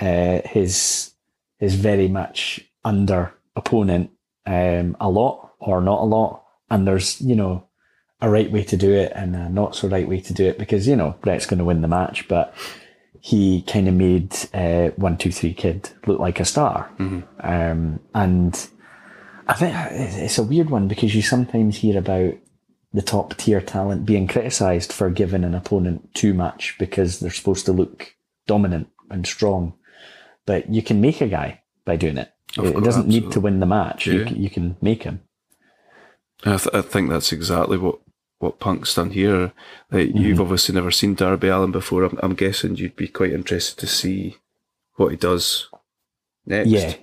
uh, 0.00 0.40
his 0.44 1.12
his 1.58 1.74
very 1.74 2.08
much 2.08 2.60
under 2.84 3.32
opponent 3.56 4.10
um, 4.46 4.96
a 5.00 5.08
lot 5.08 5.52
or 5.58 5.80
not 5.80 6.00
a 6.00 6.04
lot, 6.04 6.44
and 6.70 6.86
there's 6.86 7.20
you 7.20 7.34
know 7.36 7.66
a 8.22 8.30
right 8.30 8.50
way 8.50 8.62
to 8.64 8.76
do 8.76 8.90
it 8.92 9.12
and 9.14 9.36
a 9.36 9.48
not 9.50 9.74
so 9.76 9.88
right 9.88 10.08
way 10.08 10.20
to 10.20 10.32
do 10.32 10.46
it 10.46 10.58
because 10.58 10.86
you 10.88 10.96
know 10.96 11.14
Bret's 11.20 11.44
going 11.46 11.58
to 11.58 11.64
win 11.64 11.82
the 11.82 11.88
match, 11.88 12.26
but 12.28 12.54
he 13.20 13.62
kind 13.62 13.86
of 13.88 13.94
made 13.94 14.34
uh, 14.54 14.88
one 14.96 15.16
two 15.18 15.30
three 15.32 15.52
kid 15.52 15.90
look 16.06 16.18
like 16.20 16.40
a 16.40 16.44
star, 16.44 16.90
um, 16.98 18.00
and 18.14 18.68
I 19.46 19.54
think 19.54 19.74
it's 19.92 20.38
a 20.38 20.42
weird 20.42 20.70
one 20.70 20.88
because 20.88 21.14
you 21.14 21.22
sometimes 21.22 21.76
hear 21.76 21.98
about 21.98 22.34
the 22.94 23.02
top 23.02 23.36
tier 23.36 23.60
talent 23.60 24.06
being 24.06 24.26
criticised 24.28 24.92
for 24.92 25.08
giving 25.10 25.44
an 25.44 25.54
opponent 25.54 26.14
too 26.14 26.32
much 26.34 26.76
because 26.78 27.20
they're 27.20 27.30
supposed 27.30 27.66
to 27.66 27.72
look 27.72 28.14
dominant 28.46 28.88
and 29.10 29.26
strong, 29.26 29.74
but 30.46 30.68
you 30.70 30.82
can 30.82 31.00
make 31.00 31.20
a 31.20 31.26
guy 31.28 31.60
by 31.84 31.96
doing 31.96 32.18
it. 32.18 32.30
Of 32.58 32.66
it, 32.66 32.72
course, 32.72 32.84
doesn't 32.84 33.08
need 33.08 33.32
to 33.32 33.40
win 33.40 33.60
the 33.60 33.66
match. 33.66 34.06
You, 34.06 34.20
Yeah. 34.20 34.28
c- 34.28 34.36
you 34.36 34.50
can 34.50 34.76
make 34.82 35.04
him. 35.04 35.22
I, 36.44 36.56
th- 36.58 36.74
I 36.74 36.82
think 36.82 37.08
that's 37.08 37.32
exactly 37.32 37.78
what, 37.78 38.00
what 38.42 38.58
Punk's 38.58 38.94
done 38.96 39.10
here. 39.10 39.52
Like, 39.92 40.10
You've 40.14 40.40
obviously 40.40 40.74
never 40.74 40.90
seen 40.90 41.14
Darby 41.14 41.46
Allin 41.48 41.70
before. 41.70 42.02
I'm, 42.02 42.18
I'm 42.22 42.34
guessing 42.34 42.74
you'd 42.74 42.96
be 42.96 43.06
quite 43.06 43.32
interested 43.32 43.78
to 43.78 43.86
see 43.86 44.38
what 44.96 45.12
he 45.12 45.16
does 45.16 45.68
next. 46.44 46.68
Yeah, 46.68 46.94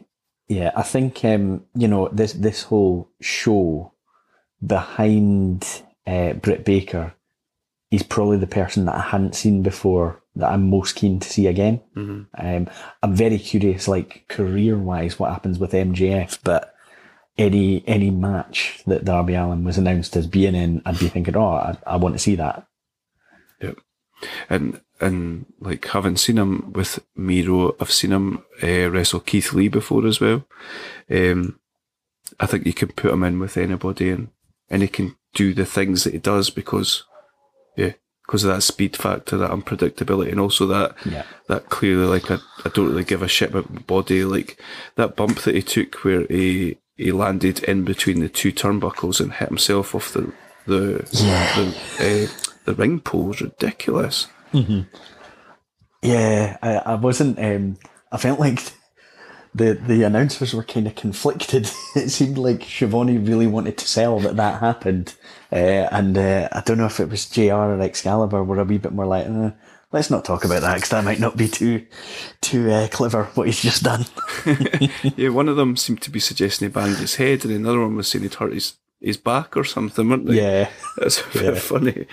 yeah. 0.50 0.72
I 0.76 0.84
think 0.84 1.24
um, 1.24 1.64
you 1.74 1.88
know 1.88 2.10
this 2.10 2.34
this 2.34 2.64
whole 2.64 3.10
show 3.22 3.94
behind 4.66 5.66
uh, 6.06 6.34
Britt 6.34 6.66
Baker. 6.66 7.14
He's 7.90 8.04
probably 8.04 8.38
the 8.38 8.46
person 8.46 8.86
that 8.86 8.96
I 8.96 9.02
hadn't 9.02 9.34
seen 9.34 9.64
before 9.64 10.22
that 10.36 10.52
I'm 10.52 10.70
most 10.70 10.96
keen 10.96 11.20
to 11.22 11.30
see 11.30 11.48
again. 11.48 11.82
Mhm. 11.96 12.28
Um, 12.38 12.68
I'm 13.02 13.16
very 13.16 13.40
curious, 13.40 13.88
like 13.88 14.26
career 14.28 14.78
wise, 14.78 15.18
what 15.18 15.32
happens 15.32 15.58
with 15.58 15.72
MJF. 15.72 16.40
But 16.44 16.76
any 17.40 17.84
any 17.88 18.12
match 18.12 18.84
that 18.86 19.06
Darby 19.06 19.34
Allin 19.34 19.64
was 19.64 19.78
announced 19.78 20.16
as 20.16 20.28
being 20.28 20.54
in, 20.56 20.82
I'd 20.86 21.00
be 21.00 21.08
thinking, 21.10 21.36
oh, 21.36 21.48
I, 21.54 21.78
I 21.88 21.96
want 21.96 22.14
to 22.16 22.20
see 22.20 22.36
that. 22.36 22.68
And 24.50 24.82
and 25.00 25.46
like 25.62 25.86
having 25.88 26.18
seen 26.18 26.38
him 26.38 26.74
with 26.74 27.00
Miro, 27.16 27.74
I've 27.80 27.92
seen 27.92 28.12
him 28.12 28.44
uh, 28.62 28.90
wrestle 28.92 29.22
Keith 29.22 29.54
Lee 29.54 29.70
before 29.70 30.06
as 30.06 30.20
well. 30.20 30.46
Um, 31.10 31.58
I 32.40 32.46
think 32.46 32.66
you 32.66 32.74
can 32.74 32.90
put 32.90 33.12
him 33.14 33.24
in 33.24 33.40
with 33.40 33.56
anybody, 33.56 34.10
and 34.10 34.28
and 34.70 34.82
he 34.82 34.90
can 34.90 35.16
do 35.34 35.54
the 35.54 35.66
things 35.66 36.04
that 36.04 36.14
he 36.14 36.20
does 36.20 36.50
because, 36.50 37.06
yeah, 37.78 37.94
because 38.26 38.44
of 38.44 38.54
that 38.54 38.62
speed 38.62 38.98
factor, 38.98 39.38
that 39.38 39.52
unpredictability, 39.52 40.32
and 40.32 40.40
also 40.40 40.66
that 40.68 40.96
Yeah. 41.06 41.24
that 41.48 41.70
clearly 41.70 42.06
like 42.06 42.30
I, 42.30 42.40
I 42.66 42.70
don't 42.70 42.90
really 42.90 43.06
give 43.06 43.22
a 43.22 43.28
shit 43.30 43.52
about 43.52 43.70
my 43.74 43.82
body. 43.82 44.26
Like 44.26 44.62
that 44.96 45.16
bump 45.16 45.40
that 45.44 45.56
he 45.56 45.62
took 45.62 45.96
where 46.04 46.26
he 46.28 46.78
he 47.00 47.14
landed 47.14 47.64
in 47.64 47.86
between 47.86 48.20
the 48.20 48.28
two 48.28 48.52
turnbuckles 48.52 49.22
and 49.22 49.32
hit 49.34 49.48
himself 49.48 49.96
off 49.96 50.12
the 50.12 50.32
the 50.68 51.08
Yeah. 51.12 51.56
the, 51.56 51.68
uh, 52.28 52.28
the 52.66 52.74
ring 52.76 53.00
pole 53.00 53.24
was 53.24 53.42
ridiculous. 53.42 54.28
Yeah, 56.02 56.58
I, 56.62 56.76
I 56.78 56.96
wasn't. 56.96 57.40
Um, 57.40 57.78
I 58.12 58.18
felt 58.18 58.40
like 58.40 58.62
the 59.56 59.74
the 59.74 60.04
announcers 60.04 60.54
were 60.54 60.64
kind 60.64 60.88
of 60.88 60.96
conflicted. 60.96 61.70
it 61.96 62.10
seemed 62.10 62.38
like 62.38 62.64
Schiavone 62.64 63.18
really 63.18 63.48
wanted 63.48 63.78
to 63.78 63.88
sell 63.88 64.20
that 64.20 64.36
that 64.38 64.60
happened, 64.60 65.16
uh, 65.52 65.56
and 65.92 66.18
uh, 66.18 66.50
I 66.52 66.62
don't 66.66 66.78
know 66.78 66.86
if 66.86 67.00
it 67.00 67.10
was 67.10 67.30
JR 67.30 67.54
or 67.54 67.82
Excalibur 67.82 68.44
were 68.44 68.60
a 68.60 68.64
wee 68.64 68.78
bit 68.78 68.94
more 68.94 69.06
like, 69.08 69.26
uh, 69.28 69.52
let's 69.92 70.10
not 70.10 70.24
talk 70.26 70.46
about 70.46 70.62
that 70.62 70.76
because 70.76 70.90
that 70.90 71.04
might 71.04 71.20
not 71.20 71.36
be 71.38 71.48
too 71.48 71.86
too 72.42 72.72
uh, 72.72 72.88
clever 72.90 73.26
what 73.36 73.48
he's 73.48 73.62
just 73.62 73.84
done. 73.84 74.06
Yeah, 75.18 75.30
one 75.30 75.50
of 75.50 75.58
them 75.58 75.76
seemed 75.76 76.02
to 76.04 76.12
be 76.12 76.20
suggesting 76.20 76.70
he 76.70 76.74
banged 76.74 76.98
his 76.98 77.16
head, 77.16 77.44
and 77.44 77.54
another 77.54 77.82
one 77.82 77.96
was 77.96 78.08
saying 78.08 78.24
he'd 78.24 78.36
hurt 78.36 78.54
his 78.54 78.74
his 79.02 79.18
back 79.18 79.56
or 79.58 79.64
something, 79.64 80.08
weren't 80.10 80.26
they? 80.28 80.36
yeah, 80.42 80.70
That's 80.98 81.22
a 81.22 81.24
bit 81.34 81.58
funny. 81.58 82.06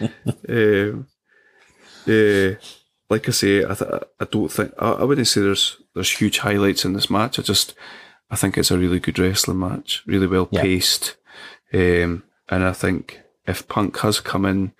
um, 0.48 1.06
yeah, 2.06 2.50
like 3.10 3.28
I 3.28 3.32
say, 3.32 3.64
I, 3.64 3.74
th- 3.74 3.90
I 4.20 4.24
don't 4.30 4.50
think 4.50 4.72
I, 4.78 4.92
I 4.92 5.04
wouldn't 5.04 5.26
say 5.28 5.40
there's 5.40 5.76
there's 5.94 6.10
huge 6.10 6.38
highlights 6.38 6.84
in 6.84 6.92
this 6.94 7.10
match. 7.10 7.38
I 7.38 7.42
just 7.42 7.74
I 8.30 8.36
think 8.36 8.56
it's 8.56 8.70
a 8.70 8.78
really 8.78 9.00
good 9.00 9.18
wrestling 9.18 9.58
match, 9.58 10.02
really 10.06 10.26
well 10.26 10.48
Yeah. 10.50 10.62
paced, 10.62 11.16
um, 11.74 12.22
and 12.48 12.64
I 12.64 12.72
think 12.72 13.20
if 13.46 13.66
Punk 13.68 13.98
has 14.00 14.20
come 14.20 14.44
in 14.44 14.72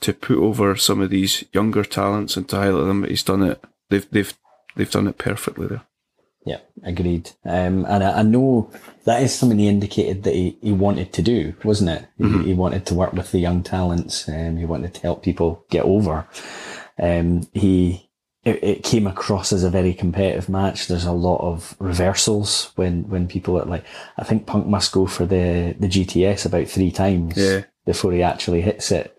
to 0.00 0.12
put 0.12 0.38
over 0.38 0.76
some 0.76 1.00
of 1.00 1.10
these 1.10 1.44
younger 1.52 1.84
talents 1.84 2.36
and 2.36 2.48
to 2.48 2.56
highlight 2.56 2.86
them, 2.86 3.04
he's 3.04 3.22
done 3.22 3.42
it. 3.42 3.62
They've 3.90 4.08
they've 4.10 4.32
they've 4.76 4.90
done 4.90 5.06
it 5.08 5.18
perfectly 5.18 5.66
there. 5.66 5.82
yeah, 6.46 6.60
agreed. 6.84 7.30
Um, 7.44 7.84
and 7.86 8.04
I, 8.04 8.20
I 8.20 8.22
know 8.22 8.70
that 9.04 9.22
is 9.22 9.34
something 9.34 9.58
he 9.58 9.68
indicated 9.68 10.22
that 10.24 10.34
he, 10.34 10.56
he 10.62 10.72
wanted 10.72 11.12
to 11.14 11.22
do, 11.22 11.54
wasn't 11.64 11.90
it? 11.90 12.06
He, 12.18 12.42
he 12.48 12.54
wanted 12.54 12.86
to 12.86 12.94
work 12.94 13.12
with 13.12 13.32
the 13.32 13.38
young 13.40 13.62
talents. 13.62 14.28
Um, 14.28 14.56
he 14.56 14.64
wanted 14.64 14.94
to 14.94 15.00
help 15.02 15.22
people 15.22 15.64
get 15.70 15.84
over. 15.84 16.26
Um, 17.00 17.48
he 17.52 18.08
it, 18.44 18.62
it 18.62 18.84
came 18.84 19.06
across 19.06 19.52
as 19.52 19.64
a 19.64 19.70
very 19.70 19.92
competitive 19.94 20.48
match. 20.48 20.86
There's 20.86 21.04
a 21.04 21.12
lot 21.12 21.40
of 21.40 21.76
reversals 21.80 22.70
when 22.76 23.08
when 23.08 23.26
people 23.28 23.60
are 23.60 23.64
like, 23.64 23.84
I 24.16 24.24
think 24.24 24.46
Punk 24.46 24.66
must 24.66 24.92
go 24.92 25.06
for 25.06 25.26
the 25.26 25.74
the 25.78 25.88
GTS 25.88 26.46
about 26.46 26.68
three 26.68 26.90
times 26.90 27.36
Yeah. 27.36 27.64
before 27.84 28.12
he 28.12 28.22
actually 28.22 28.60
hits 28.62 28.90
it. 28.92 29.16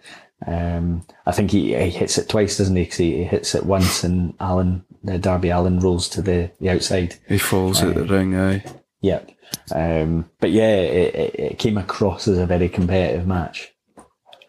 Um, 0.47 1.05
I 1.25 1.31
think 1.31 1.51
he, 1.51 1.75
he 1.75 1.89
hits 1.89 2.17
it 2.17 2.29
twice, 2.29 2.57
doesn't 2.57 2.75
he? 2.75 2.85
'Cause 2.85 2.97
he, 2.97 3.17
he 3.17 3.23
hits 3.23 3.55
it 3.55 3.65
once, 3.65 4.03
and 4.03 4.33
Allin, 4.39 4.83
uh, 5.07 5.17
Darby 5.17 5.49
Allin, 5.49 5.79
rolls 5.79 6.07
to 6.09 6.21
the 6.21 6.51
the 6.59 6.69
outside. 6.69 7.15
He 7.27 7.37
falls 7.37 7.81
at 7.83 7.95
the 7.95 8.05
ring, 8.05 8.35
aye. 8.35 8.63
Yep. 9.01 9.31
Um, 9.73 10.29
but 10.39 10.51
yeah, 10.51 10.75
it, 10.75 11.15
it, 11.15 11.35
it 11.39 11.59
came 11.59 11.77
across 11.77 12.27
as 12.27 12.37
a 12.37 12.45
very 12.45 12.69
competitive 12.69 13.27
match. 13.27 13.73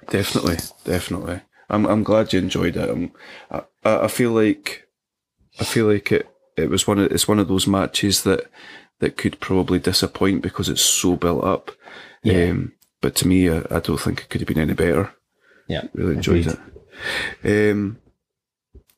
Definitely, 0.08 0.56
definitely. 0.84 1.40
I'm 1.68 1.86
I'm 1.86 2.02
glad 2.02 2.32
you 2.32 2.38
enjoyed 2.40 2.76
it. 2.76 2.88
I'm, 2.88 3.12
I 3.50 3.62
I 3.84 4.04
I 4.04 4.08
feel 4.08 4.30
like 4.32 4.86
I 5.60 5.64
feel 5.64 5.86
like 5.86 6.12
it 6.12 6.28
it 6.56 6.68
was 6.70 6.86
one 6.86 6.98
of 6.98 7.10
it's 7.12 7.28
one 7.28 7.38
of 7.38 7.48
those 7.48 7.66
matches 7.66 8.22
that 8.24 8.50
that 9.00 9.16
could 9.16 9.40
probably 9.40 9.78
disappoint 9.78 10.42
because 10.42 10.68
it's 10.68 10.82
so 10.82 11.16
built 11.16 11.44
up. 11.44 11.70
Yeah. 12.22 12.50
Um, 12.50 12.72
but 13.00 13.14
to 13.16 13.28
me, 13.28 13.48
I, 13.48 13.62
I 13.70 13.80
don't 13.80 13.98
think 14.00 14.20
it 14.20 14.28
could 14.28 14.40
have 14.42 14.48
been 14.48 14.58
any 14.58 14.74
better. 14.74 15.14
Yeah. 15.70 15.84
Really 15.94 16.16
enjoyed 16.16 16.46
agreed. 16.46 16.58
it. 17.44 17.70
Um, 17.72 17.98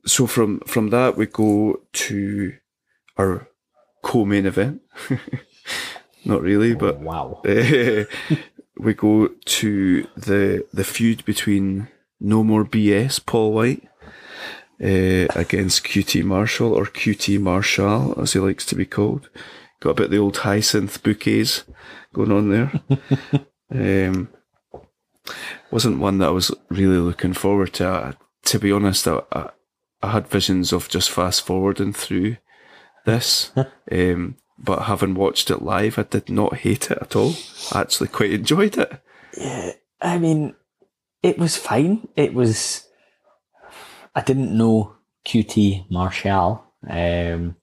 so 0.07 0.27
from 0.27 0.61
from 0.67 0.91
that 0.91 1.17
we 1.17 1.27
go 1.27 1.81
to 1.93 2.55
our 3.19 3.47
co-main 4.03 4.47
event. 4.47 4.81
Not 6.25 6.43
really, 6.43 6.75
but 6.75 7.01
Wow. 7.01 7.43
uh, 7.47 8.05
we 8.79 8.95
go 8.95 9.29
to 9.59 10.07
the 10.17 10.65
the 10.73 10.85
feud 10.85 11.25
between 11.25 11.89
No 12.21 12.43
More 12.45 12.65
BS 12.65 13.25
Paul 13.25 13.53
White 13.53 13.83
uh, 14.83 15.27
against 15.45 15.85
QT 15.85 16.25
Marshall 16.25 16.73
or 16.73 16.87
QT 16.87 17.39
Marshall 17.41 18.15
as 18.21 18.33
he 18.33 18.39
likes 18.41 18.65
to 18.67 18.75
be 18.77 18.87
called. 18.87 19.29
Got 19.81 19.91
a 19.91 19.95
bit 19.95 20.05
of 20.07 20.11
the 20.13 20.19
old 20.19 20.37
hyacinth 20.39 21.03
bouquets 21.03 21.65
going 22.15 22.33
on 22.33 22.49
there. 22.51 22.71
um, 24.09 24.29
wasn't 25.73 25.99
one 25.99 26.19
that 26.19 26.29
I 26.29 26.33
was 26.33 26.55
really 26.69 26.99
looking 26.99 27.33
forward 27.33 27.73
to. 27.75 27.87
I, 27.87 28.15
to 28.45 28.59
be 28.59 28.71
honest, 28.71 29.09
I, 29.09 29.21
I, 29.33 29.51
I 30.03 30.11
had 30.13 30.29
visions 30.29 30.73
of 30.73 30.89
just 30.89 31.11
fast 31.11 31.45
forwarding 31.47 31.93
through 31.93 32.37
this. 33.05 33.51
um, 33.91 34.37
but 34.59 34.83
having 34.83 35.15
watched 35.15 35.51
it 35.51 35.63
live, 35.63 35.99
I 35.99 36.03
did 36.03 36.29
not 36.29 36.59
hate 36.59 36.91
it 36.91 36.99
at 37.01 37.17
all. 37.17 37.35
I 37.73 37.81
actually 37.81 38.09
quite 38.09 38.33
enjoyed 38.33 38.77
it. 38.79 39.03
Yeah, 39.37 39.73
I 40.01 40.19
mean, 40.19 40.55
it 41.23 41.39
was 41.39 41.57
fine. 41.57 42.07
It 42.17 42.35
was. 42.35 42.87
I 44.15 44.21
didn't 44.21 44.57
know 44.57 44.95
QT 45.27 45.91
Marshall. 45.91 46.65
Um, 46.89 47.57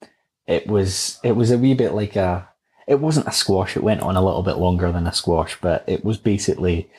it 0.46 0.66
was 0.66 1.18
it 1.22 1.32
was 1.32 1.50
a 1.50 1.58
wee 1.58 1.74
bit 1.74 1.92
like 1.92 2.16
a. 2.16 2.48
It 2.88 3.00
wasn't 3.00 3.28
a 3.28 3.32
squash. 3.32 3.76
It 3.76 3.84
went 3.84 4.02
on 4.02 4.16
a 4.16 4.24
little 4.24 4.42
bit 4.42 4.56
longer 4.56 4.90
than 4.90 5.06
a 5.06 5.12
squash, 5.12 5.56
but 5.60 5.84
it 5.86 6.04
was 6.04 6.18
basically 6.18 6.90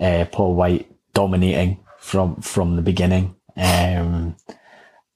uh, 0.00 0.24
Paul 0.30 0.54
White 0.54 0.90
dominating 1.12 1.84
from 1.98 2.36
from 2.36 2.76
the 2.76 2.82
beginning. 2.82 3.34
Um, 3.56 4.36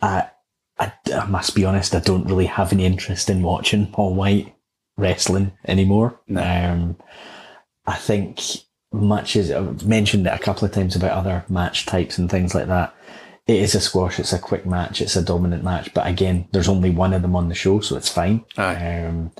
I, 0.00 0.30
I 0.78 0.92
I 1.12 1.26
must 1.26 1.54
be 1.54 1.64
honest. 1.64 1.94
I 1.94 2.00
don't 2.00 2.26
really 2.26 2.46
have 2.46 2.72
any 2.72 2.84
interest 2.86 3.28
in 3.30 3.42
watching 3.42 3.90
Paul 3.90 4.14
White 4.14 4.54
wrestling 4.96 5.52
anymore. 5.66 6.20
No. 6.28 6.42
Um, 6.42 6.96
I 7.86 7.96
think 7.96 8.40
much 8.92 9.36
as 9.36 9.50
I've 9.50 9.86
mentioned 9.86 10.26
it 10.26 10.32
a 10.32 10.38
couple 10.38 10.64
of 10.64 10.72
times 10.72 10.96
about 10.96 11.12
other 11.12 11.44
match 11.48 11.86
types 11.86 12.18
and 12.18 12.30
things 12.30 12.54
like 12.54 12.66
that. 12.68 12.94
It 13.46 13.56
is 13.56 13.74
a 13.74 13.80
squash. 13.80 14.20
It's 14.20 14.34
a 14.34 14.38
quick 14.38 14.66
match. 14.66 15.00
It's 15.00 15.16
a 15.16 15.22
dominant 15.22 15.64
match. 15.64 15.94
But 15.94 16.06
again, 16.06 16.48
there's 16.52 16.68
only 16.68 16.90
one 16.90 17.14
of 17.14 17.22
them 17.22 17.34
on 17.34 17.48
the 17.48 17.54
show, 17.54 17.80
so 17.80 17.96
it's 17.96 18.10
fine. 18.10 18.44
Aye. 18.58 19.04
Um, 19.06 19.32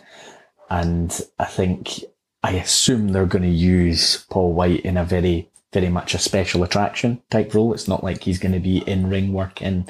and 0.71 1.21
I 1.39 1.45
think 1.45 2.05
I 2.43 2.53
assume 2.53 3.09
they're 3.09 3.27
going 3.27 3.43
to 3.43 3.49
use 3.49 4.25
Paul 4.31 4.53
White 4.53 4.81
in 4.81 4.97
a 4.97 5.05
very, 5.05 5.51
very 5.73 5.89
much 5.89 6.15
a 6.15 6.19
special 6.19 6.63
attraction 6.63 7.23
type 7.31 7.53
role. 7.55 7.73
It's 7.73 7.89
not 7.89 8.05
like 8.05 8.23
he's 8.23 8.39
going 8.39 8.53
to 8.53 8.61
be 8.61 8.79
in 8.79 9.11
ring 9.11 9.33
work 9.33 9.61
in 9.61 9.89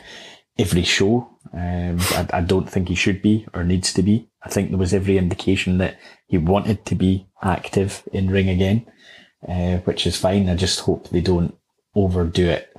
every 0.58 0.82
show. 0.82 1.28
Um, 1.52 1.98
I, 2.00 2.26
I 2.34 2.40
don't 2.40 2.68
think 2.68 2.88
he 2.88 2.94
should 2.94 3.22
be 3.22 3.46
or 3.54 3.64
needs 3.64 3.92
to 3.94 4.02
be. 4.02 4.28
I 4.42 4.48
think 4.48 4.70
there 4.70 4.78
was 4.78 4.94
every 4.94 5.18
indication 5.18 5.78
that 5.78 5.98
he 6.26 6.38
wanted 6.38 6.84
to 6.86 6.94
be 6.94 7.26
active 7.42 8.02
in 8.12 8.30
ring 8.30 8.48
again, 8.48 8.86
uh, 9.46 9.78
which 9.78 10.06
is 10.06 10.16
fine. 10.16 10.48
I 10.48 10.56
just 10.56 10.80
hope 10.80 11.08
they 11.08 11.20
don't 11.20 11.56
overdo 11.94 12.48
it. 12.48 12.74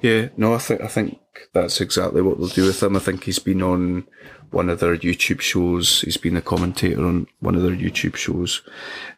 Yeah, 0.00 0.28
no, 0.36 0.54
I 0.54 0.58
think 0.58 0.80
I 0.80 0.86
think 0.86 1.18
that's 1.52 1.80
exactly 1.80 2.22
what 2.22 2.38
they'll 2.38 2.48
do 2.48 2.66
with 2.66 2.82
him. 2.82 2.96
I 2.96 3.00
think 3.00 3.24
he's 3.24 3.38
been 3.38 3.62
on 3.62 4.06
one 4.50 4.70
of 4.70 4.80
their 4.80 4.96
YouTube 4.96 5.40
shows. 5.40 6.02
He's 6.02 6.16
been 6.16 6.36
a 6.36 6.42
commentator 6.42 7.04
on 7.04 7.26
one 7.40 7.54
of 7.54 7.62
their 7.62 7.72
YouTube 7.72 8.16
shows, 8.16 8.62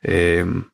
um, 0.09 0.71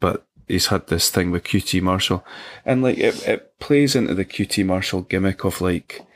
but 0.00 0.26
he's 0.48 0.66
had 0.66 0.86
this 0.88 1.10
thing 1.10 1.30
with 1.30 1.44
QT 1.44 1.80
Marshall, 1.82 2.24
and 2.64 2.82
like 2.82 2.98
it, 2.98 3.26
it 3.26 3.58
plays 3.58 3.96
into 3.96 4.14
the 4.14 4.24
QT 4.24 4.64
Marshall 4.64 5.02
gimmick 5.02 5.44
of 5.44 5.60
like, 5.60 6.06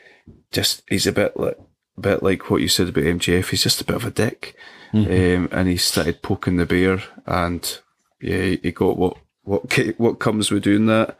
just 0.52 0.82
he's 0.89 1.06
a 1.06 1.12
bit 1.12 1.36
like 1.36 1.59
a 1.97 2.01
bit 2.01 2.22
like 2.22 2.51
what 2.51 2.60
you 2.60 2.68
said 2.68 2.89
about 2.89 3.05
MJF. 3.05 3.48
He's 3.51 3.62
just 3.62 3.81
a 3.81 3.85
bit 3.85 3.97
of 3.97 4.05
a 4.05 4.10
dick, 4.10 4.55
um, 4.93 5.48
and 5.52 5.68
he 5.68 5.77
started 5.77 6.22
poking 6.22 6.56
the 6.56 6.66
bear, 6.66 7.02
and 7.27 7.78
yeah, 8.20 8.56
he 8.62 8.72
got 8.72 8.97
what 8.97 9.16
what 9.43 9.62
what 9.98 10.18
comes 10.18 10.51
with 10.51 10.64
doing 10.64 10.86
that. 10.86 11.16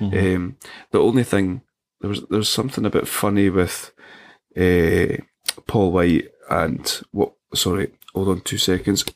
Um, 0.00 0.56
the 0.90 0.98
only 0.98 1.22
thing 1.24 1.62
there 2.04 2.10
was 2.10 2.22
there's 2.28 2.50
something 2.50 2.84
a 2.84 2.90
bit 2.90 3.08
funny 3.08 3.48
with 3.48 3.90
uh, 4.58 5.16
Paul 5.66 5.90
White 5.90 6.28
and 6.50 7.00
what? 7.12 7.32
Sorry, 7.54 7.92
hold 8.14 8.28
on 8.28 8.42
two 8.42 8.58
seconds. 8.58 9.06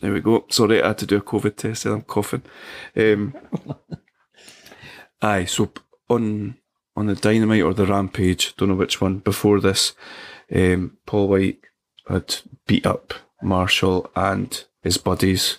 There 0.00 0.12
we 0.12 0.20
go. 0.20 0.46
Sorry, 0.48 0.80
I 0.80 0.86
had 0.86 0.98
to 0.98 1.06
do 1.06 1.16
a 1.16 1.20
COVID 1.20 1.56
test 1.56 1.86
and 1.86 1.94
I'm 1.94 2.02
coughing. 2.02 2.42
Um, 2.96 3.34
aye, 5.22 5.46
so 5.46 5.72
on 6.08 6.56
on 6.94 7.06
the 7.06 7.16
Dynamite 7.16 7.62
or 7.62 7.74
the 7.74 7.86
Rampage, 7.86 8.54
don't 8.54 8.68
know 8.68 8.76
which 8.76 9.00
one. 9.00 9.18
Before 9.18 9.58
this, 9.58 9.94
um, 10.54 10.98
Paul 11.04 11.26
White 11.26 11.58
had 12.08 12.36
beat 12.68 12.86
up 12.86 13.12
Marshall 13.42 14.08
and 14.14 14.62
his 14.84 14.98
buddies, 14.98 15.58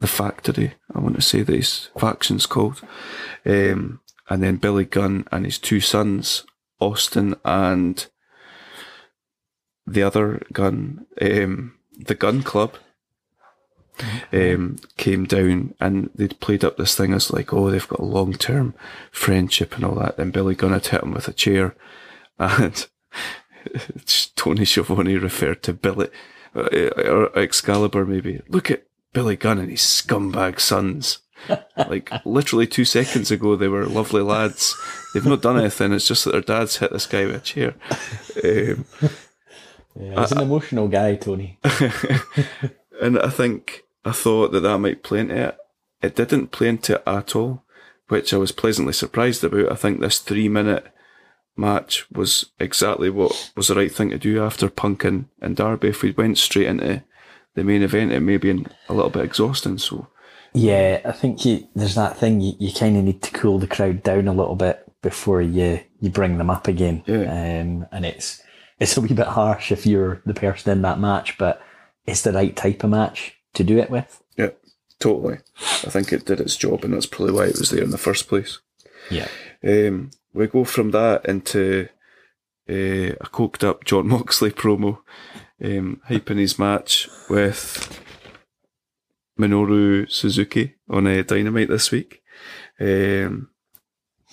the 0.00 0.06
Factory. 0.06 0.74
I 0.94 0.98
want 0.98 1.16
to 1.16 1.22
say 1.22 1.40
that 1.44 1.56
his 1.56 1.88
faction's 1.96 2.44
called. 2.44 2.82
Um, 3.46 4.00
and 4.28 4.42
then 4.42 4.56
Billy 4.56 4.84
Gunn 4.84 5.26
and 5.30 5.44
his 5.44 5.58
two 5.58 5.80
sons, 5.80 6.44
Austin 6.80 7.34
and 7.44 8.06
the 9.86 10.02
other 10.02 10.42
gun, 10.52 11.06
um, 11.20 11.74
the 11.98 12.14
Gunn 12.14 12.42
Club, 12.42 12.76
um, 14.32 14.76
came 14.96 15.24
down 15.24 15.74
and 15.78 16.10
they'd 16.14 16.40
played 16.40 16.64
up 16.64 16.76
this 16.76 16.94
thing 16.94 17.12
as 17.12 17.32
like, 17.32 17.52
oh, 17.52 17.70
they've 17.70 17.88
got 17.88 18.00
a 18.00 18.04
long 18.04 18.32
term 18.32 18.74
friendship 19.10 19.76
and 19.76 19.84
all 19.84 19.94
that. 19.96 20.16
Then 20.16 20.30
Billy 20.30 20.54
Gunn 20.54 20.72
had 20.72 20.86
hit 20.86 21.02
him 21.02 21.12
with 21.12 21.28
a 21.28 21.32
chair, 21.32 21.76
and 22.38 22.86
Tony 24.36 24.64
Schiavone 24.64 25.16
referred 25.16 25.62
to 25.64 25.72
Billy 25.72 26.08
uh, 26.56 26.88
or 27.06 27.38
Excalibur 27.38 28.04
maybe. 28.04 28.40
Look 28.48 28.70
at 28.70 28.86
Billy 29.12 29.36
Gunn 29.36 29.58
and 29.58 29.70
his 29.70 29.80
scumbag 29.80 30.60
sons. 30.60 31.18
Like 31.76 32.10
literally 32.24 32.66
two 32.66 32.84
seconds 32.84 33.30
ago, 33.30 33.56
they 33.56 33.68
were 33.68 33.86
lovely 33.86 34.22
lads. 34.22 34.76
They've 35.12 35.24
not 35.24 35.42
done 35.42 35.58
anything. 35.58 35.92
It's 35.92 36.08
just 36.08 36.24
that 36.24 36.32
their 36.32 36.40
dad's 36.40 36.76
hit 36.78 36.92
this 36.92 37.06
guy 37.06 37.26
with 37.26 37.36
a 37.36 37.40
chair. 37.40 37.74
Um, 38.42 38.84
Yeah, 39.96 40.20
he's 40.20 40.32
an 40.32 40.42
emotional 40.42 40.88
guy, 40.88 41.14
Tony. 41.14 41.58
and 43.00 43.18
I 43.18 43.30
think 43.30 43.84
I 44.04 44.12
thought 44.12 44.52
that 44.52 44.60
that 44.60 44.78
might 44.78 45.02
play 45.02 45.20
into 45.20 45.36
it. 45.36 45.58
It 46.02 46.16
didn't 46.16 46.50
play 46.50 46.68
into 46.68 46.96
it 46.96 47.02
at 47.06 47.36
all, 47.36 47.62
which 48.08 48.34
I 48.34 48.38
was 48.38 48.52
pleasantly 48.52 48.92
surprised 48.92 49.44
about. 49.44 49.70
I 49.70 49.76
think 49.76 50.00
this 50.00 50.18
three 50.18 50.48
minute 50.48 50.86
match 51.56 52.10
was 52.10 52.50
exactly 52.58 53.08
what 53.08 53.52
was 53.56 53.68
the 53.68 53.76
right 53.76 53.92
thing 53.92 54.10
to 54.10 54.18
do 54.18 54.42
after 54.42 54.68
Punk 54.68 55.04
and, 55.04 55.26
and 55.40 55.54
Darby. 55.56 55.88
If 55.88 56.02
we 56.02 56.10
went 56.10 56.38
straight 56.38 56.66
into 56.66 57.04
the 57.54 57.64
main 57.64 57.82
event, 57.82 58.12
it 58.12 58.20
may 58.20 58.36
be 58.36 58.50
a 58.50 58.92
little 58.92 59.10
bit 59.10 59.24
exhausting. 59.24 59.78
So 59.78 60.08
Yeah, 60.54 61.00
I 61.04 61.12
think 61.12 61.44
you, 61.44 61.66
there's 61.74 61.96
that 61.96 62.16
thing 62.16 62.40
you, 62.40 62.54
you 62.58 62.72
kind 62.72 62.96
of 62.96 63.04
need 63.04 63.22
to 63.22 63.32
cool 63.32 63.58
the 63.58 63.66
crowd 63.66 64.02
down 64.04 64.28
a 64.28 64.32
little 64.32 64.54
bit 64.54 64.80
before 65.02 65.42
you 65.42 65.80
you 66.00 66.10
bring 66.10 66.38
them 66.38 66.50
up 66.50 66.68
again. 66.68 67.02
Yeah. 67.06 67.24
Um, 67.24 67.86
and 67.92 68.06
it's 68.06 68.42
it's 68.78 68.96
a 68.96 69.00
wee 69.00 69.12
bit 69.12 69.26
harsh 69.26 69.72
if 69.72 69.86
you're 69.86 70.22
the 70.24 70.34
person 70.34 70.72
in 70.72 70.82
that 70.82 71.00
match, 71.00 71.36
but 71.38 71.60
it's 72.06 72.22
the 72.22 72.32
right 72.32 72.54
type 72.54 72.84
of 72.84 72.90
match 72.90 73.36
to 73.54 73.64
do 73.64 73.78
it 73.78 73.90
with. 73.90 74.22
yeah, 74.36 74.50
totally. 74.98 75.38
I 75.58 75.90
think 75.90 76.12
it 76.12 76.24
did 76.24 76.40
its 76.40 76.56
job, 76.56 76.84
and 76.84 76.94
that's 76.94 77.06
probably 77.06 77.32
why 77.32 77.46
it 77.46 77.58
was 77.58 77.70
there 77.70 77.82
in 77.82 77.90
the 77.90 77.98
first 77.98 78.28
place. 78.28 78.58
Yeah. 79.10 79.28
Um, 79.62 80.10
we 80.32 80.46
go 80.46 80.64
from 80.64 80.90
that 80.90 81.24
into 81.26 81.88
uh, 82.68 83.14
a 83.20 83.28
coked 83.32 83.64
up 83.64 83.84
Jon 83.84 84.08
Moxley 84.08 84.50
promo, 84.50 84.98
um, 85.62 86.00
hyping 86.08 86.38
his 86.38 86.58
match 86.58 87.08
with 87.30 88.00
Minoru 89.38 90.10
Suzuki 90.10 90.74
on 90.88 91.06
a 91.06 91.22
Dynamite 91.22 91.68
this 91.68 91.90
week. 91.90 92.22
Um, 92.80 93.50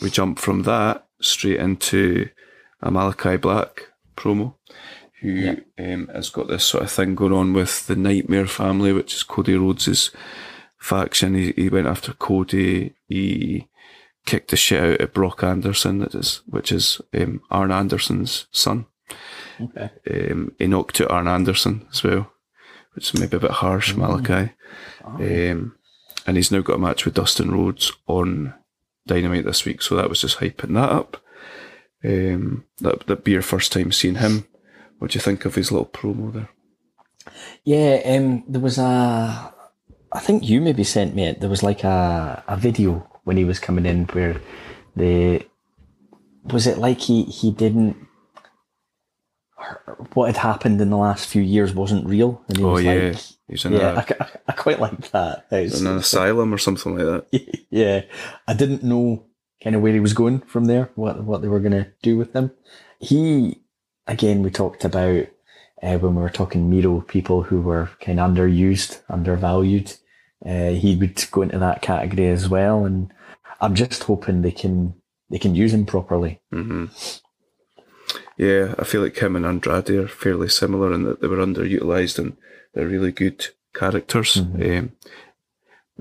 we 0.02 0.10
jump 0.10 0.40
from 0.40 0.64
that 0.64 1.08
straight 1.22 1.60
into 1.60 2.30
a 2.82 2.90
Malakai 2.90 3.40
Black 3.40 3.88
promo, 4.16 4.56
who 5.22 5.58
um, 5.78 6.10
has 6.14 6.30
got 6.30 6.48
this 6.48 6.64
sort 6.64 6.84
of 6.84 6.92
thing 6.92 7.16
going 7.16 7.34
on 7.34 7.54
with 7.54 7.88
the 7.88 7.96
Nightmare 7.96 8.48
family, 8.48 8.92
which 8.92 9.14
is 9.14 9.24
Cody 9.24 9.56
Rhodes' 9.56 10.12
faction. 10.78 11.36
He, 11.36 11.54
he 11.56 11.70
went 11.70 11.88
after 11.88 12.14
Cody. 12.14 12.96
He 13.08 13.68
kicked 14.26 14.52
the 14.52 14.58
shit 14.58 14.84
out 14.84 15.02
of 15.02 15.14
Brock 15.14 15.44
Anderson, 15.44 16.00
that 16.00 16.16
is, 16.16 16.42
which 16.48 16.72
is 16.72 17.02
um, 17.14 17.42
Arn 17.52 17.72
Anderson's 17.72 18.48
son. 18.52 18.86
Okay. 19.60 19.92
Um, 20.10 20.54
he 20.58 20.68
knocked 20.68 21.02
out 21.02 21.12
Arn 21.12 21.28
Anderson 21.28 21.88
as 21.92 22.04
well, 22.04 22.32
which 22.94 23.14
is 23.14 23.20
maybe 23.20 23.38
a 23.38 23.42
bit 23.42 23.52
harsh, 23.52 23.94
Malakai. 23.94 24.54
Um, 25.06 25.76
and 26.28 26.38
he's 26.38 26.52
now 26.52 26.62
got 26.62 26.76
a 26.76 26.80
match 26.80 27.06
with 27.06 27.14
Dustin 27.14 27.52
Rhodes 27.52 27.92
on 28.08 28.54
Dynamite 29.08 29.46
this 29.46 29.66
week, 29.66 29.82
so 29.82 29.96
that 29.96 30.10
was 30.10 30.22
just 30.22 30.38
hyping 30.40 30.74
that 30.76 30.90
up. 30.90 31.18
Um, 32.04 32.66
that 32.80 33.08
that'd 33.08 33.24
be 33.24 33.32
your 33.32 33.42
first 33.42 33.72
time 33.72 33.92
seeing 33.92 34.16
him. 34.16 34.48
What 35.00 35.12
do 35.12 35.18
you 35.18 35.22
think 35.22 35.46
of 35.46 35.56
his 35.56 35.72
little 35.72 35.88
promo 35.88 36.34
there? 36.34 36.50
Yeah, 37.64 38.02
um, 38.06 38.44
there 38.48 38.62
was 38.62 38.78
a. 38.78 39.54
I 40.14 40.20
think 40.20 40.48
you 40.48 40.62
maybe 40.62 40.84
sent 40.84 41.16
me 41.16 41.26
it. 41.26 41.40
There 41.40 41.50
was 41.50 41.64
like 41.64 41.84
a, 41.84 42.44
a 42.48 42.58
video 42.58 43.08
when 43.24 43.38
he 43.38 43.46
was 43.46 43.60
coming 43.60 43.86
in 43.86 44.06
where 44.08 44.42
the 44.96 45.46
was 46.44 46.68
it 46.68 46.78
like 46.78 47.00
he 47.00 47.24
he 47.24 47.52
didn't 47.52 47.96
what 50.14 50.28
had 50.28 50.38
happened 50.38 50.82
in 50.82 50.90
the 50.90 50.98
last 50.98 51.28
few 51.28 51.42
years 51.42 51.74
wasn't 51.74 52.06
real 52.06 52.42
and 52.48 52.58
he 52.58 52.64
Oh 52.64 52.72
was 52.74 52.84
yeah, 52.84 52.94
like 52.94 53.18
he's 53.48 53.66
in, 53.66 53.74
yeah 53.74 53.94
a, 53.94 53.98
I, 53.98 54.06
I, 54.26 54.30
I 54.50 54.52
quite 54.54 54.80
like 54.80 55.12
that 55.12 55.46
It's- 55.52 55.80
in 55.80 55.88
an 55.88 55.98
asylum 55.98 56.54
or 56.54 56.58
something 56.58 56.96
like 56.98 57.06
that. 57.32 57.66
yeah, 57.70 58.02
I 58.48 58.54
didn't 58.54 58.84
know 58.84 59.26
kind 59.64 59.76
of 59.76 59.82
where 59.82 59.94
he 59.94 60.00
was 60.00 60.14
going 60.14 60.40
from 60.42 60.66
there, 60.66 60.90
what 60.96 61.24
what 61.24 61.42
they 61.42 61.48
were 61.48 61.60
going 61.60 61.84
to 61.84 61.88
do 62.02 62.18
with 62.18 62.34
him. 62.34 62.52
He, 63.00 63.62
again, 64.08 64.42
we 64.44 64.50
talked 64.52 64.84
about 64.86 65.28
uh, 65.84 65.98
when 65.98 66.16
we 66.16 66.22
were 66.22 66.30
talking 66.30 66.70
Miro, 66.70 67.02
people 67.02 67.44
who 67.44 67.62
were 67.62 67.90
kind 68.00 68.20
of 68.20 68.30
underused, 68.32 69.02
undervalued. 69.10 69.96
Uh, 70.46 70.70
he 70.72 70.96
would 70.96 71.24
go 71.32 71.42
into 71.44 71.60
that 71.60 71.82
category 71.82 72.28
as 72.30 72.48
well, 72.50 72.86
and 72.86 73.12
I'm 73.60 73.76
just 73.76 74.04
hoping 74.04 74.42
they 74.42 74.52
can 74.52 74.96
they 75.30 75.38
can 75.40 75.54
use 75.56 75.74
him 75.74 75.86
properly. 75.86 76.42
Yeah, 78.42 78.74
I 78.80 78.86
feel 78.86 79.04
like 79.04 79.20
him 79.20 79.36
and 79.36 79.46
Andrade 79.46 79.92
are 79.92 80.08
fairly 80.08 80.50
similar 80.50 80.92
in 80.92 81.04
that 81.04 81.22
they 81.22 81.28
were 81.28 81.46
underutilized 81.46 82.18
and 82.18 82.36
they're 82.74 82.88
really 82.88 83.12
good 83.12 83.46
characters. 83.76 84.36
Um, 84.36 84.94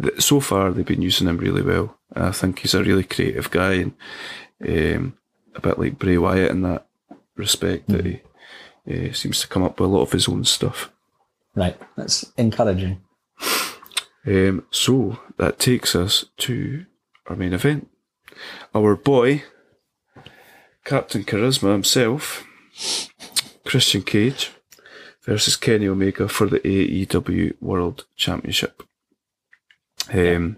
th- 0.00 0.22
so 0.22 0.40
far, 0.40 0.70
they've 0.70 0.86
been 0.86 1.02
using 1.02 1.28
him 1.28 1.36
really 1.36 1.60
well. 1.60 1.98
I 2.16 2.32
think 2.32 2.60
he's 2.60 2.72
a 2.72 2.82
really 2.82 3.04
creative 3.04 3.50
guy 3.50 3.72
and 3.74 3.92
um, 4.66 5.18
a 5.54 5.60
bit 5.60 5.78
like 5.78 5.98
Bray 5.98 6.16
Wyatt 6.16 6.50
in 6.50 6.62
that 6.62 6.86
respect 7.36 7.88
that 7.88 8.06
he 8.06 8.22
uh, 8.90 9.12
seems 9.12 9.42
to 9.42 9.46
come 9.46 9.62
up 9.62 9.78
with 9.78 9.90
a 9.90 9.92
lot 9.92 10.04
of 10.04 10.12
his 10.12 10.26
own 10.26 10.44
stuff. 10.46 10.90
Right, 11.54 11.76
that's 11.94 12.32
encouraging. 12.38 13.02
Um, 14.26 14.64
so 14.70 15.18
that 15.36 15.58
takes 15.58 15.94
us 15.94 16.24
to 16.38 16.86
our 17.26 17.36
main 17.36 17.52
event. 17.52 17.90
Our 18.74 18.96
boy, 18.96 19.44
Captain 20.84 21.24
Charisma 21.24 21.72
himself, 21.72 22.44
Christian 23.64 24.02
Cage, 24.02 24.50
versus 25.24 25.56
Kenny 25.56 25.86
Omega 25.86 26.28
for 26.28 26.46
the 26.46 26.60
AEW 26.60 27.54
World 27.60 28.06
Championship. 28.16 28.82
Um, 30.12 30.56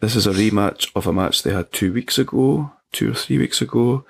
this 0.00 0.14
is 0.14 0.26
a 0.26 0.32
rematch 0.32 0.90
of 0.94 1.06
a 1.06 1.12
match 1.12 1.42
they 1.42 1.52
had 1.52 1.72
two 1.72 1.92
weeks 1.92 2.18
ago, 2.18 2.72
two 2.92 3.12
or 3.12 3.14
three 3.14 3.38
weeks 3.38 3.60
ago, 3.60 4.04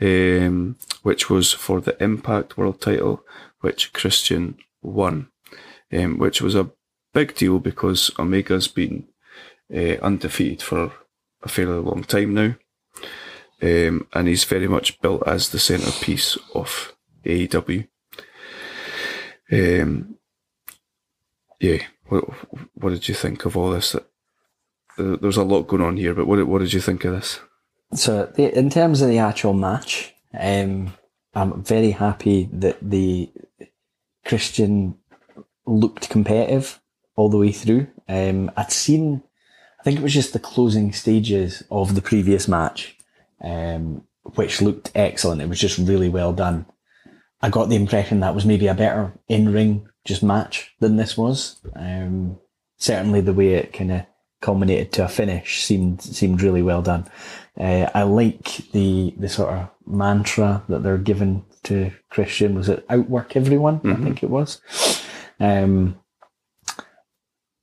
um, 0.00 0.76
which 1.02 1.28
was 1.28 1.52
for 1.52 1.80
the 1.80 2.02
Impact 2.02 2.56
World 2.56 2.80
title, 2.80 3.24
which 3.60 3.92
Christian 3.92 4.56
won, 4.80 5.28
um, 5.92 6.18
which 6.18 6.40
was 6.40 6.54
a 6.54 6.70
big 7.12 7.34
deal 7.34 7.58
because 7.58 8.10
Omega's 8.18 8.68
been 8.68 9.08
uh, 9.74 9.96
undefeated 10.02 10.62
for 10.62 10.92
a 11.42 11.48
fairly 11.48 11.80
long 11.80 12.04
time 12.04 12.34
now. 12.34 12.54
Um, 13.62 14.06
and 14.14 14.28
he's 14.28 14.44
very 14.44 14.68
much 14.68 15.00
built 15.00 15.22
as 15.26 15.50
the 15.50 15.58
centerpiece 15.58 16.38
of 16.54 16.94
AEW. 17.24 17.86
Um, 19.52 20.16
yeah, 21.60 21.82
what, 22.08 22.24
what 22.74 22.90
did 22.90 23.08
you 23.08 23.14
think 23.14 23.44
of 23.44 23.56
all 23.56 23.70
this? 23.70 23.94
Uh, 23.94 24.00
There's 24.96 25.36
a 25.36 25.44
lot 25.44 25.66
going 25.66 25.82
on 25.82 25.96
here, 25.96 26.14
but 26.14 26.26
what, 26.26 26.46
what 26.46 26.60
did 26.60 26.72
you 26.72 26.80
think 26.80 27.04
of 27.04 27.12
this? 27.12 27.40
So, 27.92 28.32
in 28.36 28.70
terms 28.70 29.02
of 29.02 29.08
the 29.08 29.18
actual 29.18 29.52
match, 29.52 30.14
um, 30.38 30.94
I'm 31.34 31.62
very 31.62 31.90
happy 31.90 32.48
that 32.52 32.78
the 32.80 33.30
Christian 34.24 34.96
looked 35.66 36.08
competitive 36.08 36.80
all 37.16 37.28
the 37.28 37.38
way 37.38 37.52
through. 37.52 37.88
Um, 38.08 38.50
I'd 38.56 38.72
seen, 38.72 39.22
I 39.78 39.82
think 39.82 39.98
it 39.98 40.02
was 40.02 40.14
just 40.14 40.32
the 40.32 40.38
closing 40.38 40.92
stages 40.92 41.62
of 41.70 41.94
the 41.94 42.02
previous 42.02 42.48
match, 42.48 42.96
um, 43.42 44.04
which 44.22 44.62
looked 44.62 44.90
excellent. 44.94 45.42
It 45.42 45.48
was 45.48 45.60
just 45.60 45.78
really 45.78 46.08
well 46.08 46.32
done. 46.32 46.66
I 47.42 47.48
got 47.48 47.68
the 47.68 47.76
impression 47.76 48.20
that 48.20 48.34
was 48.34 48.44
maybe 48.44 48.66
a 48.66 48.74
better 48.74 49.12
in 49.28 49.52
ring 49.52 49.88
just 50.04 50.22
match 50.22 50.74
than 50.80 50.96
this 50.96 51.16
was. 51.16 51.60
Um, 51.74 52.38
certainly 52.76 53.20
the 53.20 53.32
way 53.32 53.54
it 53.54 53.72
kind 53.72 53.92
of 53.92 54.06
culminated 54.40 54.92
to 54.92 55.04
a 55.04 55.08
finish 55.08 55.62
seemed 55.62 56.02
seemed 56.02 56.42
really 56.42 56.62
well 56.62 56.82
done. 56.82 57.06
Uh, 57.58 57.90
I 57.94 58.02
like 58.02 58.56
the 58.72 59.14
the 59.18 59.28
sort 59.28 59.52
of 59.54 59.68
mantra 59.86 60.62
that 60.68 60.82
they're 60.82 60.98
given 60.98 61.44
to 61.64 61.90
Christian. 62.08 62.54
Was 62.54 62.68
it 62.68 62.84
outwork 62.88 63.36
everyone? 63.36 63.80
I 63.84 64.02
think 64.04 64.22
it 64.22 64.30
was. 64.30 64.60
Um, 65.38 65.99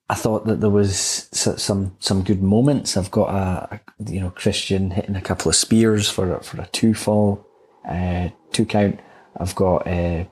I 0.09 0.15
thought 0.15 0.45
that 0.45 0.61
there 0.61 0.69
was 0.69 1.27
some 1.33 1.95
some 1.99 2.23
good 2.23 2.41
moments. 2.41 2.95
I've 2.95 3.11
got 3.11 3.29
a, 3.29 3.75
a 3.75 4.11
you 4.11 4.19
know 4.21 4.29
Christian 4.29 4.91
hitting 4.91 5.15
a 5.15 5.21
couple 5.21 5.49
of 5.49 5.55
spears 5.55 6.09
for 6.09 6.35
a- 6.35 6.43
for 6.43 6.61
a 6.61 6.67
two 6.67 6.93
fall, 6.93 7.45
uh, 7.87 8.29
two 8.51 8.65
count. 8.65 8.99
I've 9.37 9.55
got 9.55 9.85
uh, 9.87 10.25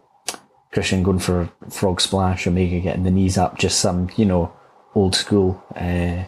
Christian 0.72 1.04
going 1.04 1.20
for 1.20 1.42
a 1.42 1.70
frog 1.70 2.00
splash, 2.02 2.48
Omega 2.48 2.80
getting 2.80 3.04
the 3.04 3.12
knees 3.12 3.38
up. 3.38 3.58
Just 3.58 3.80
some 3.80 4.10
you 4.16 4.26
know 4.26 4.54
old 4.94 5.14
school. 5.16 5.62
Uh, 5.76 6.24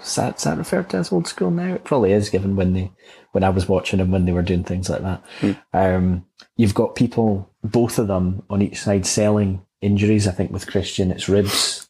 is 0.00 0.14
that, 0.14 0.36
is 0.36 0.44
that 0.44 0.56
referred 0.56 0.88
to 0.90 0.98
as 0.98 1.12
old 1.12 1.26
school 1.26 1.50
now? 1.50 1.74
It 1.74 1.84
probably 1.84 2.12
is, 2.12 2.30
given 2.30 2.54
when 2.56 2.72
they 2.74 2.92
when 3.32 3.44
I 3.44 3.48
was 3.50 3.68
watching 3.68 3.98
them 3.98 4.10
when 4.10 4.24
they 4.26 4.32
were 4.32 4.42
doing 4.42 4.64
things 4.64 4.88
like 4.90 5.02
that. 5.02 5.22
Um, 5.72 6.26
you've 6.56 6.74
got 6.74 6.94
people, 6.96 7.50
both 7.64 7.98
of 7.98 8.08
them 8.08 8.42
on 8.50 8.62
each 8.62 8.78
side, 8.80 9.06
selling 9.06 9.64
injuries. 9.80 10.26
I 10.28 10.32
think 10.32 10.50
with 10.52 10.66
Christian, 10.66 11.10
it's 11.10 11.28
ribs. 11.28 11.86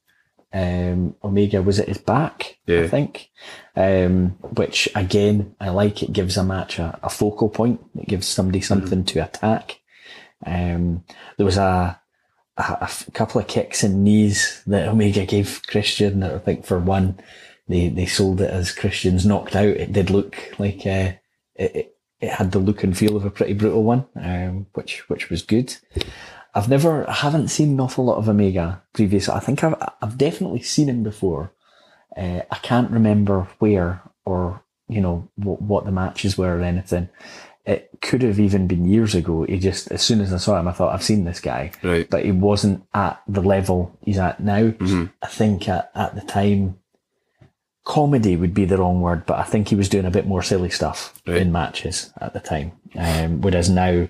Um, 0.52 1.14
Omega 1.22 1.62
was 1.62 1.78
at 1.78 1.88
his 1.88 1.98
back? 1.98 2.58
I 2.84 2.88
think. 2.88 3.30
Um, 3.76 4.30
which 4.56 4.88
again, 4.94 5.54
I 5.60 5.70
like. 5.70 6.02
It 6.02 6.12
gives 6.12 6.36
a 6.36 6.44
match 6.44 6.78
a, 6.78 6.98
a 7.02 7.10
focal 7.10 7.48
point. 7.48 7.80
It 7.96 8.08
gives 8.08 8.26
somebody 8.26 8.60
something 8.60 9.04
to 9.04 9.24
attack. 9.24 9.80
Um, 10.44 11.04
there 11.36 11.46
was 11.46 11.56
a 11.56 12.00
couple 13.12 13.40
of 13.40 13.46
kicks 13.46 13.82
and 13.82 14.04
knees 14.04 14.62
that 14.66 14.88
Omega 14.88 15.24
gave 15.24 15.62
Christian. 15.66 16.20
That 16.20 16.34
I 16.34 16.38
think 16.38 16.64
for 16.64 16.78
one, 16.78 17.18
they 17.68 17.88
they 17.88 18.06
sold 18.06 18.40
it 18.40 18.50
as 18.50 18.72
Christian's 18.72 19.26
knocked 19.26 19.54
out. 19.56 19.64
It 19.66 19.92
did 19.92 20.10
look 20.10 20.36
like 20.58 20.86
uh, 20.86 21.12
it, 21.54 21.76
it 21.76 21.96
it 22.20 22.30
had 22.30 22.52
the 22.52 22.58
look 22.58 22.82
and 22.84 22.96
feel 22.96 23.16
of 23.16 23.24
a 23.24 23.30
pretty 23.30 23.54
brutal 23.54 23.82
one, 23.82 24.06
um, 24.16 24.66
which 24.74 25.08
which 25.08 25.30
was 25.30 25.42
good. 25.42 25.74
I've 26.54 26.68
never, 26.68 27.08
I 27.08 27.12
haven't 27.14 27.48
seen 27.48 27.70
an 27.70 27.80
awful 27.80 28.04
lot 28.04 28.16
of 28.18 28.28
Omega 28.28 28.82
previously. 28.92 29.34
I 29.34 29.40
think 29.40 29.62
I've 29.62 29.74
I've 30.02 30.18
definitely 30.18 30.62
seen 30.62 30.88
him 30.88 31.02
before. 31.02 31.52
Uh, 32.16 32.40
I 32.50 32.56
can't 32.62 32.90
remember 32.90 33.46
where 33.60 34.02
or 34.24 34.62
you 34.88 35.00
know 35.00 35.28
what, 35.36 35.62
what 35.62 35.84
the 35.84 35.92
matches 35.92 36.36
were 36.36 36.58
or 36.58 36.62
anything. 36.62 37.08
It 37.64 37.90
could 38.00 38.22
have 38.22 38.40
even 38.40 38.66
been 38.66 38.86
years 38.88 39.14
ago. 39.14 39.44
He 39.44 39.58
just, 39.58 39.92
as 39.92 40.02
soon 40.02 40.20
as 40.20 40.32
I 40.32 40.38
saw 40.38 40.58
him, 40.58 40.66
I 40.66 40.72
thought 40.72 40.92
I've 40.94 41.02
seen 41.04 41.24
this 41.24 41.40
guy, 41.40 41.70
Right. 41.84 42.08
but 42.10 42.24
he 42.24 42.32
wasn't 42.32 42.84
at 42.94 43.20
the 43.28 43.42
level 43.42 43.96
he's 44.02 44.18
at 44.18 44.40
now. 44.40 44.72
I 45.22 45.26
think 45.28 45.68
at, 45.68 45.90
at 45.94 46.14
the 46.14 46.22
time, 46.22 46.78
comedy 47.90 48.36
would 48.36 48.54
be 48.54 48.64
the 48.64 48.76
wrong 48.78 49.00
word, 49.00 49.26
but 49.26 49.38
I 49.38 49.42
think 49.42 49.66
he 49.68 49.74
was 49.74 49.88
doing 49.88 50.04
a 50.06 50.10
bit 50.12 50.26
more 50.26 50.42
silly 50.42 50.70
stuff 50.70 51.20
Right. 51.26 51.38
in 51.38 51.50
matches 51.50 52.12
at 52.20 52.32
the 52.34 52.40
time. 52.40 52.72
Um, 52.96 53.40
whereas 53.40 53.68
now, 53.68 54.08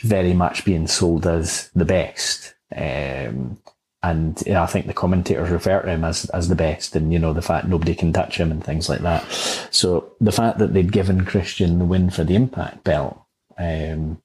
very 0.00 0.32
much 0.34 0.64
being 0.64 0.88
sold 0.88 1.26
as 1.26 1.70
the 1.74 1.84
best. 1.84 2.54
Um, 2.74 3.58
and 4.02 4.42
you 4.44 4.52
know, 4.54 4.62
I 4.62 4.66
think 4.66 4.88
the 4.88 4.92
commentators 5.02 5.50
refer 5.50 5.82
to 5.82 5.88
him 5.88 6.04
as, 6.04 6.24
as 6.30 6.48
the 6.48 6.56
best 6.56 6.96
and, 6.96 7.12
you 7.12 7.20
know, 7.20 7.32
the 7.32 7.42
fact 7.42 7.68
nobody 7.68 7.94
can 7.94 8.12
touch 8.12 8.38
him 8.38 8.50
and 8.50 8.62
things 8.64 8.88
like 8.88 9.00
that. 9.02 9.22
So 9.70 10.12
the 10.20 10.32
fact 10.32 10.58
that 10.58 10.72
they'd 10.74 10.90
given 10.90 11.24
Christian 11.24 11.78
the 11.78 11.84
win 11.84 12.10
for 12.10 12.24
the 12.24 12.34
Impact 12.34 12.82
belt, 12.82 13.20
um, 13.56 14.20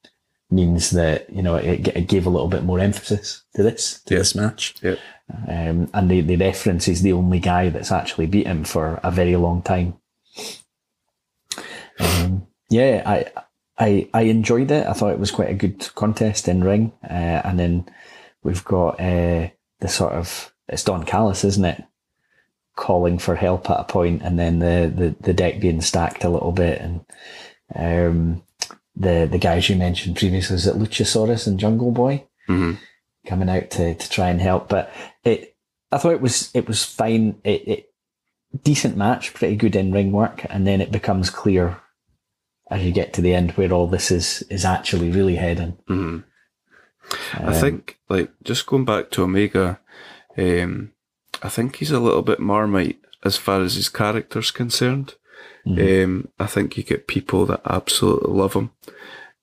means 0.49 0.89
that, 0.91 1.29
you 1.29 1.43
know, 1.43 1.57
it, 1.57 1.87
it 1.89 2.07
gave 2.07 2.25
a 2.25 2.29
little 2.31 2.47
bit 2.47 2.63
more 2.63 2.79
emphasis 2.79 3.43
to 3.55 3.61
this, 3.61 4.01
to 4.07 4.15
Yeah. 4.15 4.19
this 4.19 4.33
match. 4.33 4.73
Um, 5.47 5.89
and 5.93 6.09
the, 6.09 6.21
the 6.21 6.37
reference 6.37 6.87
is 6.87 7.01
the 7.01 7.13
only 7.13 7.39
guy 7.39 7.69
that's 7.69 7.91
actually 7.91 8.27
beat 8.27 8.47
him 8.47 8.63
for 8.63 8.99
a 9.03 9.11
very 9.11 9.35
long 9.35 9.61
time. 9.61 9.95
Um, 11.99 12.47
yeah, 12.69 13.03
I, 13.05 13.25
I, 13.77 14.09
I 14.13 14.21
enjoyed 14.23 14.71
it. 14.71 14.87
I 14.87 14.93
thought 14.93 15.11
it 15.13 15.19
was 15.19 15.31
quite 15.31 15.49
a 15.49 15.55
good 15.55 15.93
contest 15.95 16.47
in 16.47 16.63
ring. 16.63 16.93
Uh, 17.03 17.41
and 17.43 17.59
then 17.59 17.89
we've 18.43 18.63
got, 18.63 18.99
uh, 18.99 19.49
the 19.79 19.87
sort 19.87 20.13
of, 20.13 20.53
it's 20.67 20.83
Don 20.83 21.03
Callis, 21.03 21.43
isn't 21.43 21.65
it? 21.65 21.83
Calling 22.75 23.17
for 23.17 23.35
help 23.35 23.69
at 23.69 23.79
a 23.79 23.83
point 23.83 24.21
and 24.21 24.37
then 24.37 24.59
the, 24.59 24.91
the, 24.95 25.15
the 25.21 25.33
deck 25.33 25.59
being 25.59 25.81
stacked 25.81 26.23
a 26.23 26.29
little 26.29 26.51
bit 26.51 26.79
and, 26.79 27.05
um, 27.75 28.43
the, 28.95 29.27
the 29.29 29.37
guys 29.39 29.69
you 29.69 29.75
mentioned 29.75 30.15
previously, 30.15 30.55
is 30.55 30.67
it 30.67 30.75
Luchasaurus 30.75 31.47
and 31.47 31.59
Jungle 31.59 31.91
Boy? 31.91 32.23
Mhm. 32.47 32.77
coming 33.25 33.49
out 33.49 33.69
to, 33.71 33.93
to 33.93 34.09
try 34.09 34.29
and 34.29 34.39
help. 34.39 34.69
But 34.69 34.89
it, 35.27 35.55
I 35.91 35.97
thought 35.97 36.13
it 36.13 36.21
was 36.21 36.49
it 36.53 36.67
was 36.67 36.83
fine. 36.83 37.39
It, 37.43 37.67
it 37.67 37.93
decent 38.63 38.97
match, 38.97 39.33
pretty 39.33 39.55
good 39.55 39.75
in 39.75 39.91
ring 39.91 40.11
work, 40.11 40.45
and 40.49 40.65
then 40.65 40.81
it 40.81 40.91
becomes 40.91 41.29
clear 41.29 41.79
as 42.69 42.83
you 42.83 42.91
get 42.91 43.13
to 43.13 43.21
the 43.21 43.33
end 43.33 43.51
where 43.51 43.71
all 43.71 43.87
this 43.87 44.11
is 44.11 44.43
is 44.49 44.65
actually 44.65 45.09
really 45.11 45.35
heading. 45.35 45.77
Mhm. 45.89 46.23
I 47.35 47.53
think, 47.57 47.99
like, 48.09 48.31
just 48.43 48.65
going 48.65 48.83
back 48.83 49.11
to 49.11 49.23
Omega, 49.23 49.79
um, 50.37 50.91
I 51.41 51.47
think 51.47 51.77
he's 51.77 51.91
a 51.91 52.01
little 52.01 52.21
bit 52.21 52.39
marmite 52.41 52.99
as 53.23 53.37
far 53.37 53.61
as 53.61 53.75
his 53.75 53.87
character's 53.87 54.51
concerned. 54.51 55.15
Um, 55.65 56.29
I 56.39 56.47
think 56.47 56.77
you 56.77 56.83
get 56.83 57.07
people 57.07 57.45
that 57.47 57.61
absolutely 57.65 58.33
love 58.33 58.53
him. 58.53 58.71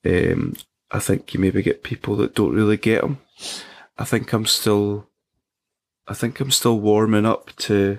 Um, 0.07 0.55
I 0.91 0.99
think 0.99 1.35
you 1.35 1.41
maybe 1.41 1.63
get 1.63 1.83
people 1.83 2.17
that 2.17 2.35
don't 2.35 2.55
really 2.55 2.77
get 2.79 3.03
him. 3.05 3.19
I 3.99 4.05
think 4.05 4.33
I'm 4.33 4.47
still, 4.47 5.09
I 6.07 6.15
think 6.15 6.41
I'm 6.41 6.51
still 6.51 6.79
warming 6.79 7.27
up 7.27 7.55
to 7.57 7.99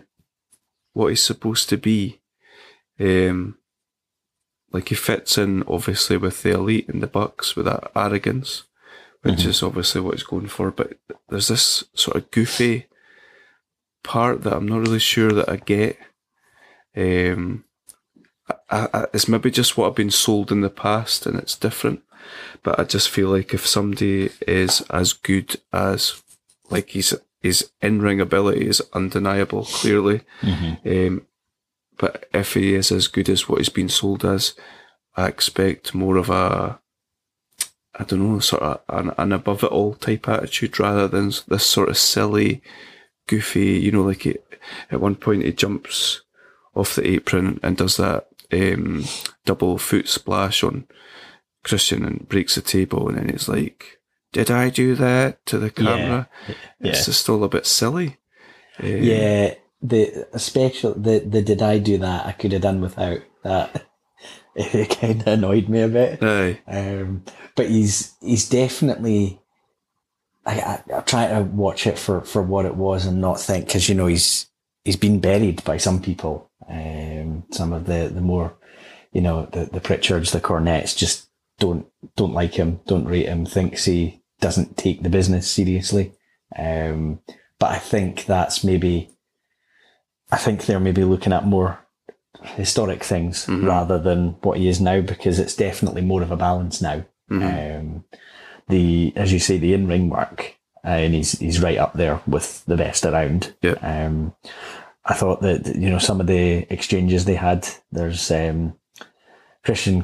what 0.93 1.07
he's 1.07 1.23
supposed 1.23 1.69
to 1.69 1.77
be. 1.77 2.21
Um, 2.99 3.57
like 4.71 4.89
he 4.89 4.95
fits 4.95 5.37
in 5.37 5.63
obviously 5.67 6.17
with 6.17 6.43
the 6.43 6.51
elite 6.51 6.89
and 6.89 7.01
the 7.01 7.07
Bucks 7.07 7.55
with 7.55 7.65
that 7.65 7.91
arrogance, 7.95 8.63
which 9.21 9.45
is 9.45 9.63
obviously 9.63 10.01
what 10.01 10.15
he's 10.15 10.23
going 10.23 10.47
for. 10.47 10.71
But 10.71 10.97
there's 11.29 11.47
this 11.47 11.85
sort 11.93 12.17
of 12.17 12.31
goofy 12.31 12.87
part 14.03 14.43
that 14.43 14.53
I'm 14.53 14.67
not 14.67 14.81
really 14.81 14.99
sure 14.99 15.31
that 15.31 15.49
I 15.49 15.57
get. 15.57 15.97
Um, 16.95 17.63
I, 18.69 18.87
I, 18.93 19.05
it's 19.13 19.27
maybe 19.27 19.49
just 19.49 19.77
what 19.77 19.87
I've 19.87 19.95
been 19.95 20.11
sold 20.11 20.51
in 20.51 20.61
the 20.61 20.69
past 20.69 21.25
and 21.25 21.37
it's 21.37 21.57
different. 21.57 22.03
But 22.63 22.79
I 22.79 22.83
just 22.83 23.09
feel 23.09 23.29
like 23.29 23.53
if 23.53 23.65
somebody 23.65 24.29
is 24.47 24.81
as 24.89 25.13
good 25.13 25.59
as, 25.73 26.21
like 26.69 26.91
his 26.91 27.19
his 27.45 27.69
in 27.81 28.01
ring 28.01 28.19
ability 28.19 28.67
is 28.67 28.81
undeniable, 28.93 29.65
clearly. 29.65 30.21
Um, 30.85 31.27
but 31.97 32.27
if 32.33 32.53
he 32.55 32.73
is 32.73 32.91
as 32.91 33.07
good 33.07 33.29
as 33.29 33.47
what 33.47 33.59
he's 33.59 33.69
been 33.69 33.89
sold 33.89 34.25
as, 34.25 34.53
I 35.15 35.27
expect 35.27 35.93
more 35.93 36.17
of 36.17 36.29
a, 36.29 36.79
I 37.97 38.03
don't 38.03 38.19
know, 38.19 38.39
sort 38.39 38.63
of 38.63 38.81
an, 38.89 39.11
an 39.17 39.31
above 39.31 39.63
it 39.63 39.71
all 39.71 39.93
type 39.93 40.27
attitude 40.27 40.79
rather 40.79 41.07
than 41.07 41.31
this 41.47 41.65
sort 41.65 41.89
of 41.89 41.97
silly, 41.97 42.61
goofy, 43.27 43.79
you 43.79 43.91
know, 43.91 44.03
like 44.03 44.25
it, 44.25 44.43
at 44.91 44.99
one 44.99 45.15
point 45.15 45.43
he 45.43 45.53
jumps 45.53 46.21
off 46.73 46.95
the 46.95 47.07
apron 47.07 47.59
and 47.63 47.77
does 47.77 47.95
that 47.97 48.27
um, 48.51 49.05
double 49.45 49.77
foot 49.77 50.07
splash 50.07 50.63
on 50.63 50.85
Christian 51.63 52.03
and 52.05 52.27
breaks 52.27 52.55
the 52.55 52.61
table, 52.61 53.07
and 53.07 53.17
then 53.17 53.29
it's 53.29 53.47
like, 53.47 53.94
"Did 54.35 54.51
I 54.51 54.69
do 54.69 54.95
that 54.95 55.45
to 55.45 55.57
the 55.57 55.69
camera?" 55.71 56.27
It's 56.81 56.99
yeah. 56.99 57.05
just 57.05 57.29
all 57.29 57.41
a 57.45 57.47
bit 57.47 57.65
silly. 57.65 58.17
Um, 58.83 59.01
Yeah, 59.01 59.53
the 59.81 60.27
especially 60.33 60.93
the 60.97 61.19
the 61.19 61.41
did 61.41 61.61
I 61.61 61.77
do 61.77 61.97
that? 61.99 62.25
I 62.25 62.33
could 62.33 62.51
have 62.51 62.61
done 62.61 62.81
without 62.81 63.21
that. 63.43 63.85
It 64.57 64.97
kind 65.01 65.19
of 65.19 65.27
annoyed 65.27 65.67
me 65.67 65.81
a 65.81 65.89
bit. 65.89 66.23
Aye. 66.23 66.61
Um, 66.65 67.25
but 67.55 67.69
he's 67.69 68.15
he's 68.21 68.47
definitely. 68.47 69.41
I, 70.45 70.59
I 70.61 70.83
I 70.95 71.01
try 71.01 71.27
to 71.27 71.41
watch 71.41 71.85
it 71.85 71.99
for 71.99 72.21
for 72.21 72.41
what 72.41 72.65
it 72.65 72.75
was 72.75 73.05
and 73.05 73.19
not 73.19 73.39
think 73.39 73.65
because 73.65 73.89
you 73.89 73.95
know 73.95 74.07
he's 74.07 74.47
he's 74.85 74.95
been 74.95 75.19
buried 75.19 75.61
by 75.65 75.75
some 75.75 76.01
people. 76.01 76.49
Um, 76.69 77.43
some 77.51 77.73
of 77.73 77.85
the 77.85 78.09
the 78.13 78.21
more, 78.21 78.57
you 79.11 79.19
know, 79.19 79.45
the 79.51 79.65
the 79.65 79.81
Pritchards, 79.81 80.31
the 80.31 80.39
Cornettes 80.39 80.95
just 80.95 81.27
don't 81.59 81.85
don't 82.15 82.33
like 82.33 82.53
him, 82.53 82.79
don't 82.87 83.05
rate 83.05 83.27
him, 83.27 83.45
thinks 83.45 83.83
he 83.83 84.21
doesn't 84.39 84.77
take 84.77 85.01
the 85.03 85.09
business 85.09 85.49
seriously. 85.49 86.13
Um, 86.57 87.19
but 87.59 87.71
I 87.71 87.77
think 87.77 88.25
that's 88.25 88.63
maybe. 88.63 89.09
I 90.31 90.37
think 90.37 90.65
they're 90.65 90.79
maybe 90.79 91.03
looking 91.03 91.33
at 91.33 91.45
more 91.45 91.79
historic 92.43 93.03
things 93.03 93.47
rather 93.65 93.97
than 93.99 94.29
what 94.41 94.57
he 94.57 94.67
is 94.67 94.81
now 94.81 95.01
because 95.01 95.39
it's 95.39 95.55
definitely 95.55 96.01
more 96.01 96.21
of 96.21 96.31
a 96.31 96.37
balance 96.37 96.81
now. 96.81 97.05
Um, 97.43 98.03
the 98.67 99.13
as 99.15 99.31
you 99.31 99.39
say, 99.39 99.57
the 99.57 99.73
in 99.73 99.87
ring 99.87 100.09
work, 100.09 100.55
uh, 100.83 100.89
and 100.89 101.13
he's 101.13 101.33
he's 101.39 101.61
right 101.61 101.77
up 101.77 101.93
there 101.93 102.21
with 102.27 102.63
the 102.65 102.77
best 102.77 103.05
around. 103.05 103.55
Yeah. 103.61 103.75
Um, 103.81 104.35
I 105.05 105.13
thought 105.13 105.41
that 105.41 105.75
you 105.75 105.89
know 105.89 105.99
some 105.99 106.19
of 106.19 106.27
the 106.27 106.65
exchanges 106.71 107.25
they 107.25 107.35
had. 107.35 107.67
There's 107.91 108.29
um, 108.31 108.75
Christian 109.65 110.03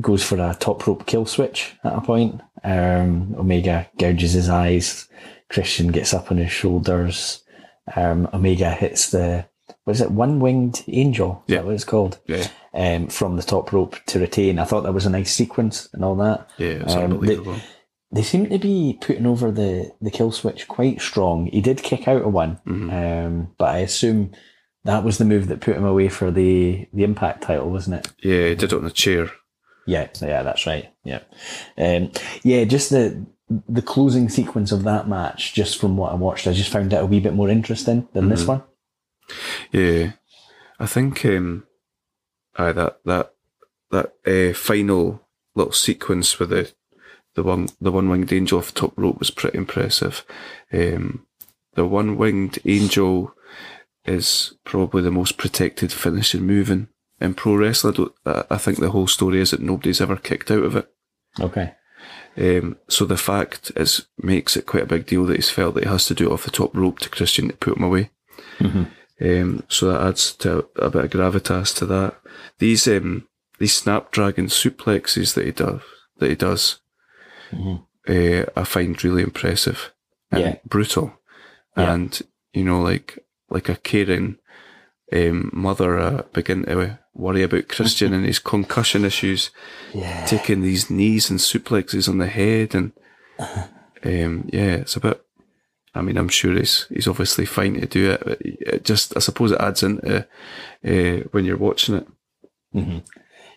goes 0.00 0.22
for 0.22 0.36
a 0.38 0.56
top 0.58 0.86
rope 0.86 1.04
kill 1.06 1.26
switch 1.26 1.74
at 1.84 1.92
a 1.94 2.00
point. 2.00 2.40
Um, 2.62 3.34
Omega 3.36 3.88
gouges 3.98 4.32
his 4.32 4.48
eyes. 4.48 5.08
Christian 5.50 5.88
gets 5.88 6.14
up 6.14 6.30
on 6.30 6.38
his 6.38 6.50
shoulders. 6.52 7.42
Um, 7.96 8.28
Omega 8.32 8.70
hits 8.70 9.10
the 9.10 9.46
was 9.86 10.00
it 10.00 10.10
one 10.10 10.40
winged 10.40 10.82
angel? 10.88 11.42
Is 11.46 11.52
Yeah. 11.52 11.58
that 11.60 11.66
what 11.66 11.74
it's 11.74 11.84
called? 11.84 12.18
Yeah. 12.26 12.46
Um, 12.72 13.08
from 13.08 13.36
the 13.36 13.42
top 13.42 13.72
rope 13.72 13.96
to 14.06 14.18
retain. 14.18 14.58
I 14.58 14.64
thought 14.64 14.82
that 14.84 14.94
was 14.94 15.04
a 15.06 15.10
nice 15.10 15.32
sequence 15.32 15.88
and 15.92 16.02
all 16.04 16.16
that. 16.16 16.48
Yeah, 16.58 16.84
Um, 16.86 17.12
unbelievable. 17.12 17.56
They 18.10 18.22
seem 18.22 18.48
to 18.48 18.58
be 18.58 18.96
putting 19.00 19.26
over 19.26 19.50
the, 19.50 19.92
the 20.00 20.10
kill 20.10 20.30
switch 20.32 20.68
quite 20.68 21.00
strong. 21.00 21.46
He 21.46 21.60
did 21.60 21.82
kick 21.82 22.06
out 22.08 22.22
of 22.22 22.32
one, 22.32 22.58
Mm-hmm. 22.66 22.90
um, 22.90 23.48
but 23.58 23.70
I 23.74 23.78
assume 23.78 24.32
that 24.84 25.04
was 25.04 25.18
the 25.18 25.24
move 25.24 25.48
that 25.48 25.60
put 25.60 25.76
him 25.76 25.84
away 25.84 26.08
for 26.08 26.30
the, 26.30 26.86
the 26.92 27.04
Impact 27.04 27.42
title, 27.42 27.70
wasn't 27.70 27.96
it? 27.96 28.12
yeah, 28.22 28.48
he 28.48 28.54
did 28.54 28.72
it 28.72 28.76
on 28.76 28.84
a 28.84 28.90
chair. 28.90 29.30
Yeah, 29.86 30.08
yeah, 30.20 30.42
that's 30.42 30.66
right. 30.66 30.92
Yeah, 31.04 31.20
um, 31.76 32.10
yeah. 32.42 32.64
Just 32.64 32.90
the 32.90 33.26
the 33.68 33.82
closing 33.82 34.30
sequence 34.30 34.72
of 34.72 34.84
that 34.84 35.08
match, 35.08 35.52
just 35.52 35.78
from 35.78 35.98
what 35.98 36.12
I 36.12 36.14
watched, 36.14 36.46
I 36.46 36.54
just 36.54 36.72
found 36.72 36.92
it 36.92 37.02
a 37.02 37.06
wee 37.06 37.20
bit 37.20 37.34
more 37.34 37.50
interesting 37.50 38.08
than 38.14 38.30
this 38.30 38.46
one. 38.46 38.62
Yeah, 39.72 40.12
I 40.78 40.86
think 40.86 41.24
um, 41.26 41.66
aye, 42.56 42.72
that 42.72 43.00
that 43.04 43.34
that 43.90 44.14
uh, 44.26 44.54
final 44.54 45.20
little 45.54 45.72
sequence 45.72 46.38
with 46.38 46.50
the 46.50 46.72
the 47.34 47.42
one 47.42 47.68
the 47.80 47.92
one 47.92 48.08
winged 48.08 48.32
angel 48.32 48.58
off 48.58 48.72
the 48.72 48.80
top 48.80 48.94
rope 48.96 49.18
was 49.18 49.30
pretty 49.30 49.58
impressive. 49.58 50.24
Um, 50.72 51.26
the 51.74 51.84
one 51.84 52.16
winged 52.16 52.58
angel 52.64 53.34
is 54.04 54.54
probably 54.64 55.02
the 55.02 55.10
most 55.10 55.36
protected 55.38 55.92
finishing 55.92 56.42
move 56.42 56.70
in, 56.70 56.88
in 57.20 57.34
pro 57.34 57.54
wrestling. 57.56 57.94
I, 57.94 57.96
don't, 57.96 58.46
I- 58.50 58.58
think 58.58 58.78
the 58.78 58.90
whole 58.90 59.06
story 59.06 59.40
is 59.40 59.50
that 59.52 59.60
nobody's 59.60 60.00
ever 60.00 60.16
kicked 60.16 60.50
out 60.50 60.64
of 60.64 60.76
it. 60.76 60.88
Okay. 61.40 61.72
Um, 62.36 62.76
so 62.88 63.04
the 63.04 63.16
fact 63.16 63.70
is 63.76 64.06
makes 64.18 64.56
it 64.56 64.66
quite 64.66 64.82
a 64.82 64.86
big 64.86 65.06
deal 65.06 65.24
that 65.26 65.36
he's 65.36 65.50
felt 65.50 65.74
that 65.76 65.84
he 65.84 65.90
has 65.90 66.06
to 66.06 66.14
do 66.14 66.28
it 66.28 66.32
off 66.32 66.44
the 66.44 66.50
top 66.50 66.74
rope 66.76 66.98
to 67.00 67.08
Christian 67.08 67.48
to 67.48 67.56
put 67.56 67.76
him 67.76 67.84
away. 67.84 68.10
Um, 68.60 69.62
so 69.68 69.86
that 69.90 70.00
adds 70.00 70.32
to 70.36 70.66
a 70.76 70.90
bit 70.90 71.04
of 71.04 71.10
gravitas 71.10 71.74
to 71.78 71.86
that. 71.86 72.16
These 72.58 72.88
um, 72.88 73.28
these 73.58 73.74
snapdragon 73.74 74.46
suplexes 74.46 75.34
that 75.34 75.44
he 75.46 75.52
does 75.52 75.80
that 76.18 76.28
he 76.30 76.34
does, 76.36 76.80
uh, 77.52 78.44
I 78.56 78.64
find 78.64 79.02
really 79.04 79.22
impressive 79.22 79.92
and 80.30 80.40
Yeah. 80.42 80.56
brutal, 80.66 81.14
Yeah. 81.76 81.92
and 81.94 82.20
you 82.52 82.64
know 82.64 82.82
like 82.82 83.23
like 83.50 83.68
a 83.68 83.76
caring 83.76 84.38
um, 85.12 85.50
mother 85.52 85.98
uh, 85.98 86.22
begin 86.32 86.64
to 86.64 86.98
worry 87.14 87.42
about 87.42 87.68
Christian 87.68 88.12
and 88.12 88.24
his 88.24 88.38
concussion 88.38 89.04
issues 89.04 89.50
Yeah. 89.94 90.24
taking 90.26 90.62
these 90.62 90.90
knees 90.90 91.30
and 91.30 91.38
suplexes 91.38 92.08
on 92.08 92.18
the 92.18 92.26
head 92.26 92.74
and 92.74 92.92
um, 94.04 94.48
yeah, 94.52 94.74
it's 94.76 94.96
a 94.96 95.00
bit. 95.00 95.20
I 95.94 96.02
mean, 96.02 96.16
I'm 96.16 96.28
sure 96.28 96.52
he's 96.54 96.86
he's 96.92 97.06
obviously 97.06 97.46
fine 97.46 97.74
to 97.80 97.86
do 97.86 98.10
it, 98.10 98.22
but 98.24 98.38
it 98.42 98.84
just 98.84 99.16
I 99.16 99.20
suppose 99.20 99.52
it 99.52 99.60
adds 99.60 99.82
into 99.82 100.26
uh, 100.84 101.28
when 101.30 101.44
you're 101.44 101.56
watching 101.56 101.94
it. 101.94 103.02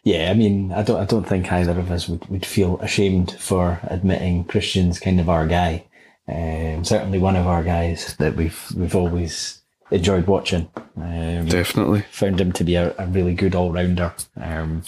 Yeah, 0.03 0.29
I 0.31 0.35
mean, 0.35 0.71
I 0.71 0.83
don't, 0.83 1.01
I 1.01 1.05
don't 1.05 1.27
think 1.27 1.51
either 1.51 1.77
of 1.77 1.91
us 1.91 2.07
would, 2.07 2.25
would 2.29 2.45
feel 2.45 2.79
ashamed 2.79 3.31
for 3.39 3.79
admitting 3.83 4.45
Christian's 4.45 4.99
kind 4.99 5.19
of 5.19 5.27
our 5.29 5.45
guy. 5.47 5.85
Um, 6.29 6.83
certainly 6.85 7.17
one 7.19 7.35
of 7.35 7.47
our 7.47 7.63
guys 7.63 8.15
that 8.17 8.35
we've 8.35 8.63
we've 8.75 8.95
always 8.95 9.56
enjoyed 9.91 10.27
watching. 10.27 10.69
Um, 10.95 11.45
Definitely, 11.45 12.01
found 12.11 12.39
him 12.41 12.51
to 12.53 12.63
be 12.63 12.75
a, 12.75 12.93
a 12.97 13.05
really 13.07 13.33
good 13.33 13.55
all 13.55 13.71
rounder, 13.71 14.13
um, 14.35 14.83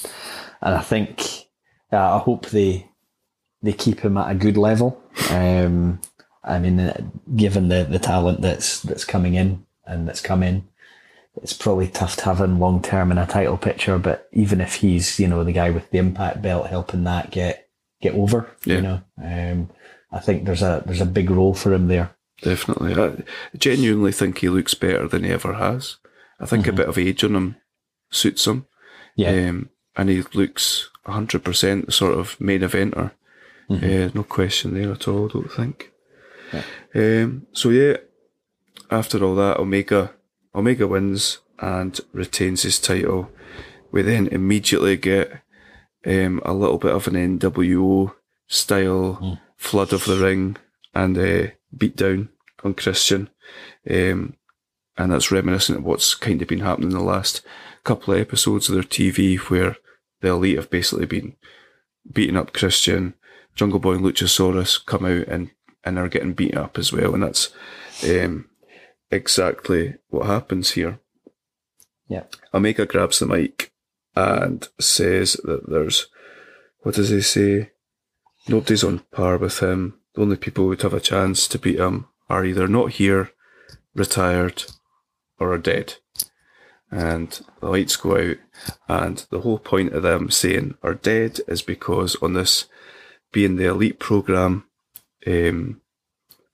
and 0.61 0.75
I 0.75 0.81
think 0.81 1.47
uh, 1.91 2.15
I 2.15 2.19
hope 2.19 2.47
they 2.47 2.87
they 3.61 3.73
keep 3.73 3.99
him 4.01 4.17
at 4.17 4.31
a 4.31 4.35
good 4.35 4.57
level. 4.57 5.01
Um, 5.31 5.99
I 6.43 6.57
mean, 6.59 6.79
uh, 6.79 6.97
given 7.35 7.67
the, 7.67 7.83
the 7.83 7.99
talent 7.99 8.41
that's 8.41 8.81
that's 8.81 9.05
coming 9.05 9.35
in 9.35 9.65
and 9.85 10.07
that's 10.07 10.21
come 10.21 10.41
in, 10.43 10.67
it's 11.41 11.53
probably 11.53 11.87
tough 11.87 12.15
to 12.17 12.25
have 12.25 12.39
him 12.41 12.59
long 12.59 12.81
term 12.81 13.11
in 13.11 13.17
a 13.17 13.25
title 13.27 13.57
picture. 13.57 13.97
But 13.97 14.27
even 14.31 14.61
if 14.61 14.75
he's 14.75 15.19
you 15.19 15.27
know 15.27 15.43
the 15.43 15.51
guy 15.51 15.69
with 15.69 15.89
the 15.91 15.97
impact 15.99 16.41
belt 16.41 16.67
helping 16.67 17.03
that 17.03 17.31
get 17.31 17.67
get 18.01 18.13
over, 18.15 18.49
Yeah. 18.65 18.75
you 18.75 18.81
know, 18.81 19.01
um, 19.21 19.69
I 20.11 20.19
think 20.19 20.45
there's 20.45 20.61
a 20.63 20.81
there's 20.85 21.01
a 21.01 21.05
big 21.05 21.29
role 21.29 21.53
for 21.53 21.73
him 21.73 21.87
there. 21.87 22.11
Definitely. 22.41 22.95
I 22.95 23.23
genuinely 23.57 24.11
think 24.11 24.37
he 24.39 24.49
looks 24.49 24.73
better 24.73 25.07
than 25.07 25.23
he 25.23 25.31
ever 25.31 25.53
has. 25.53 25.97
I 26.39 26.45
think 26.45 26.67
a 26.67 26.71
bit 26.73 26.87
of 26.87 26.97
age 26.97 27.23
on 27.23 27.35
him 27.35 27.55
suits 28.09 28.47
him, 28.47 28.65
Yeah, 29.15 29.29
um, 29.49 29.69
and 29.97 30.09
he 30.09 30.21
looks 30.33 30.89
100% 31.05 31.85
the 31.85 31.91
sort 31.91 32.17
of 32.17 32.39
main 32.39 32.61
eventer. 32.61 33.11
Uh, 33.69 34.09
no 34.15 34.23
question 34.23 34.73
there 34.73 34.91
at 34.91 35.07
all. 35.07 35.25
I 35.25 35.33
don't 35.33 35.51
think. 35.51 35.91
Um, 36.95 37.45
so 37.53 37.69
yeah, 37.69 37.97
after 38.89 39.23
all 39.23 39.35
that, 39.35 39.57
Omega 39.59 40.13
Omega 40.55 40.87
wins 40.87 41.39
and 41.59 41.99
retains 42.13 42.63
his 42.63 42.79
title. 42.79 43.29
We 43.91 44.01
then 44.01 44.27
immediately 44.27 44.97
get 44.97 45.41
um, 46.05 46.41
a 46.45 46.53
little 46.53 46.77
bit 46.79 46.95
of 46.95 47.07
an 47.07 47.39
NWO 47.39 48.15
style 48.47 49.39
flood 49.57 49.93
of 49.93 50.05
the 50.05 50.15
ring 50.17 50.57
and 50.95 51.15
uh, 51.17 51.47
beat 51.75 51.95
down 51.95 52.29
on 52.63 52.73
Christian. 52.73 53.29
Um, 53.89 54.35
and 54.97 55.11
that's 55.11 55.31
reminiscent 55.31 55.77
of 55.77 55.83
what's 55.83 56.13
kind 56.13 56.41
of 56.41 56.47
been 56.47 56.59
happening 56.59 56.91
in 56.91 56.97
the 56.97 57.03
last 57.03 57.41
couple 57.83 58.13
of 58.13 58.19
episodes 58.19 58.67
of 58.67 58.75
their 58.75 58.83
TV 58.83 59.37
where 59.37 59.77
the 60.21 60.29
elite 60.29 60.57
have 60.57 60.69
basically 60.69 61.05
been 61.05 61.35
beating 62.11 62.37
up 62.37 62.53
Christian. 62.53 63.13
Jungle 63.55 63.79
Boy 63.79 63.93
and 63.93 64.03
Luchasaurus 64.03 64.85
come 64.85 65.05
out 65.05 65.27
and, 65.27 65.51
and 65.83 65.97
are 65.97 66.09
getting 66.09 66.33
beaten 66.33 66.57
up 66.57 66.77
as 66.77 66.91
well. 66.91 67.13
And 67.13 67.23
that's 67.23 67.49
um, 68.03 68.49
exactly 69.09 69.95
what 70.09 70.25
happens 70.27 70.71
here. 70.71 70.99
yeah, 72.07 72.23
Omega 72.53 72.85
grabs 72.85 73.19
the 73.19 73.25
mic 73.25 73.71
and 74.15 74.67
says 74.79 75.33
that 75.43 75.69
there's, 75.69 76.07
what 76.81 76.95
does 76.95 77.09
he 77.09 77.21
say? 77.21 77.71
Nobody's 78.47 78.83
on 78.83 78.99
par 79.11 79.37
with 79.37 79.59
him. 79.59 79.98
The 80.15 80.21
only 80.21 80.37
people 80.37 80.65
who'd 80.65 80.81
have 80.81 80.93
a 80.93 80.99
chance 80.99 81.47
to 81.47 81.59
beat 81.59 81.79
him 81.79 82.07
are 82.29 82.45
either 82.45 82.67
not 82.67 82.91
here, 82.93 83.31
retired, 83.93 84.63
or 85.39 85.53
are 85.53 85.57
dead. 85.57 85.95
and 86.91 87.41
the 87.59 87.69
lights 87.69 87.95
go 87.95 88.17
out, 88.17 88.37
and 88.87 89.25
the 89.29 89.41
whole 89.41 89.59
point 89.59 89.93
of 89.93 90.03
them 90.03 90.31
saying 90.31 90.75
are 90.81 90.95
dead 90.95 91.39
is 91.47 91.61
because 91.61 92.15
on 92.21 92.33
this 92.33 92.65
being 93.31 93.55
the 93.55 93.65
elite 93.65 93.99
program, 93.99 94.65
um, 95.27 95.81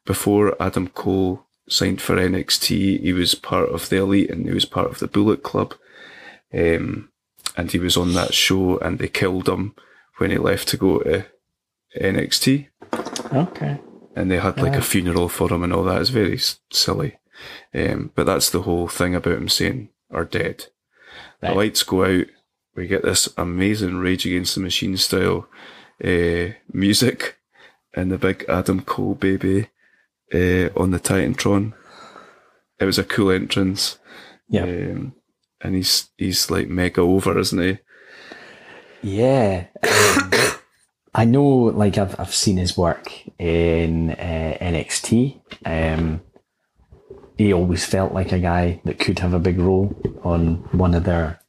before 0.05 0.61
Adam 0.61 0.89
Cole 0.89 1.45
signed 1.69 2.01
for 2.01 2.15
NXT, 2.15 3.01
he 3.01 3.13
was 3.13 3.33
part 3.33 3.69
of 3.69 3.89
the 3.89 3.97
elite 3.97 4.29
and 4.29 4.45
he 4.45 4.53
was 4.53 4.65
part 4.65 4.91
of 4.91 4.99
the 4.99 5.07
Bullet 5.07 5.41
Club, 5.41 5.73
um, 6.53 7.09
and 7.55 7.71
he 7.71 7.79
was 7.79 7.95
on 7.95 8.13
that 8.13 8.33
show, 8.33 8.77
and 8.79 8.99
they 8.99 9.07
killed 9.07 9.47
him 9.47 9.73
when 10.17 10.31
he 10.31 10.37
left 10.37 10.67
to 10.69 10.77
go 10.77 10.99
to 10.99 11.25
NXT 11.99 12.67
Okay. 13.33 13.79
and 14.15 14.29
they 14.31 14.39
had 14.39 14.59
like 14.61 14.75
a 14.75 14.81
funeral 14.81 15.29
for 15.29 15.51
him 15.51 15.63
and 15.63 15.73
all 15.73 15.83
that. 15.83 16.01
It's 16.01 16.09
very 16.09 16.35
s- 16.35 16.59
silly. 16.71 17.17
Um, 17.73 18.11
but 18.15 18.25
that's 18.25 18.49
the 18.49 18.61
whole 18.61 18.87
thing 18.87 19.13
about 19.15 19.33
him 19.37 19.49
saying 19.49 19.89
are 20.11 20.25
dead. 20.25 20.67
Right. 21.41 21.49
The 21.49 21.55
lights 21.55 21.83
go 21.83 22.05
out. 22.05 22.25
We 22.75 22.87
get 22.87 23.03
this 23.03 23.29
amazing 23.37 23.97
Rage 23.97 24.25
Against 24.25 24.55
the 24.55 24.61
Machine 24.61 24.97
style 24.97 25.47
uh, 26.03 26.53
music 26.73 27.37
and 27.93 28.11
the 28.11 28.17
big 28.17 28.45
Adam 28.49 28.81
Cole 28.81 29.15
baby 29.15 29.69
uh, 30.33 30.69
on 30.77 30.91
the 30.91 30.99
Titantron. 30.99 31.73
It 32.79 32.85
was 32.85 32.99
a 32.99 33.03
cool 33.03 33.31
entrance. 33.31 33.97
Yeah. 34.49 34.63
Um, 34.63 35.13
and 35.61 35.75
he's 35.75 36.09
he's 36.17 36.51
like 36.51 36.67
mega 36.67 37.01
over, 37.01 37.37
isn't 37.39 37.59
he? 37.61 37.79
Yeah. 39.01 39.65
Um, 39.83 40.31
I 41.17 41.23
know, 41.23 41.45
like, 41.45 41.97
I've, 41.97 42.19
I've 42.19 42.35
seen 42.35 42.57
his 42.57 42.77
work 42.77 43.09
in 43.39 44.11
uh, 44.11 44.57
NXT. 44.59 45.39
Um, 45.65 46.21
he 47.37 47.53
always 47.53 47.85
felt 47.85 48.13
like 48.13 48.33
a 48.33 48.39
guy 48.39 48.81
that 48.83 48.99
could 48.99 49.19
have 49.19 49.33
a 49.33 49.39
big 49.39 49.57
role 49.57 49.95
on 50.23 50.55
one 50.73 50.93
of 50.93 51.05
their 51.05 51.39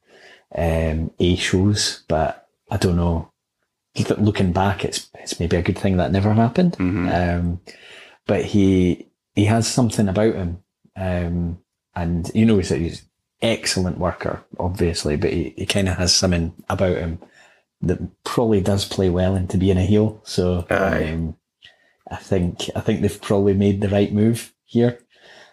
um, 0.54 1.10
A 1.18 1.34
shows, 1.34 2.04
but 2.06 2.48
I 2.70 2.76
don't 2.76 2.96
know. 2.96 3.32
Looking 4.18 4.52
back, 4.52 4.84
it's 4.84 5.08
it's 5.14 5.40
maybe 5.40 5.56
a 5.56 5.62
good 5.62 5.78
thing 5.78 5.96
that 5.96 6.12
never 6.12 6.32
happened. 6.32 6.76
Um, 7.08 7.60
but 8.26 8.44
he 8.44 9.08
he 9.34 9.46
has 9.46 9.66
something 9.66 10.06
about 10.06 10.34
him, 10.34 10.62
um, 10.96 11.58
and 11.94 12.30
you 12.34 12.44
know 12.44 12.58
he's 12.58 12.70
a 12.70 12.76
he's 12.76 13.02
excellent 13.40 13.98
worker, 13.98 14.44
obviously, 14.58 15.16
but 15.16 15.32
he, 15.32 15.54
he 15.56 15.64
kind 15.64 15.88
of 15.88 15.96
has 15.96 16.14
something 16.14 16.52
about 16.68 16.98
him 16.98 17.20
that 17.82 17.98
probably 18.24 18.60
does 18.60 18.84
play 18.84 19.10
well 19.10 19.34
into 19.34 19.58
being 19.58 19.76
a 19.76 19.84
heel. 19.84 20.20
So 20.24 20.66
um, 20.70 21.36
I 22.10 22.16
think 22.16 22.70
I 22.74 22.80
think 22.80 23.00
they've 23.00 23.20
probably 23.20 23.54
made 23.54 23.80
the 23.80 23.88
right 23.88 24.12
move 24.12 24.54
here. 24.64 25.00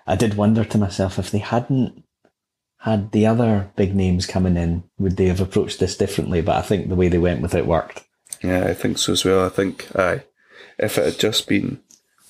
I 0.06 0.16
did 0.16 0.36
wonder 0.36 0.64
to 0.66 0.78
myself 0.78 1.18
if 1.18 1.32
they 1.32 1.40
hadn't 1.40 2.04
had 2.80 3.12
the 3.12 3.26
other 3.26 3.72
big 3.78 3.96
names 3.96 4.26
coming 4.26 4.58
in, 4.58 4.84
would 4.98 5.16
they 5.16 5.28
have 5.28 5.40
approached 5.40 5.80
this 5.80 5.96
differently? 5.96 6.42
But 6.42 6.58
I 6.58 6.62
think 6.62 6.90
the 6.90 6.96
way 6.96 7.08
they 7.08 7.18
went 7.18 7.42
with 7.42 7.56
it 7.56 7.66
worked. 7.66 8.04
Yeah, 8.42 8.66
I 8.66 8.74
think 8.74 8.98
so 8.98 9.14
as 9.14 9.24
well. 9.24 9.46
I 9.46 9.50
think, 9.50 9.88
aye, 9.96 10.26
if 10.78 10.98
it 10.98 11.06
had 11.06 11.18
just 11.18 11.48
been 11.48 11.80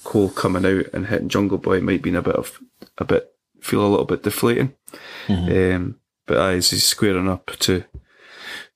Cole 0.04 0.30
coming 0.30 0.66
out 0.66 0.94
and 0.94 1.08
hitting 1.08 1.30
Jungle 1.30 1.58
Boy, 1.58 1.78
it 1.78 1.84
might 1.84 1.94
have 1.94 2.02
been 2.04 2.16
a 2.16 2.22
bit 2.22 2.36
of 2.36 2.60
a 3.00 3.06
bit 3.06 3.32
feel 3.62 3.86
a 3.86 3.88
little 3.88 4.06
bit 4.06 4.22
deflating. 4.22 4.76
Um, 5.28 5.96
but 6.28 6.38
aye, 6.38 6.54
as 6.54 6.70
he's 6.70 6.86
squaring 6.86 7.30
up 7.30 7.48
to 7.60 7.86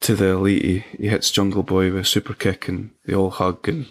to 0.02 0.16
the 0.16 0.28
elite, 0.28 0.64
he, 0.64 0.80
he 0.98 1.08
hits 1.08 1.32
Jungle 1.32 1.64
Boy 1.64 1.92
with 1.92 2.02
a 2.02 2.06
super 2.06 2.34
kick, 2.34 2.68
and 2.68 2.92
they 3.06 3.14
all 3.14 3.32
hug, 3.32 3.68
and 3.68 3.88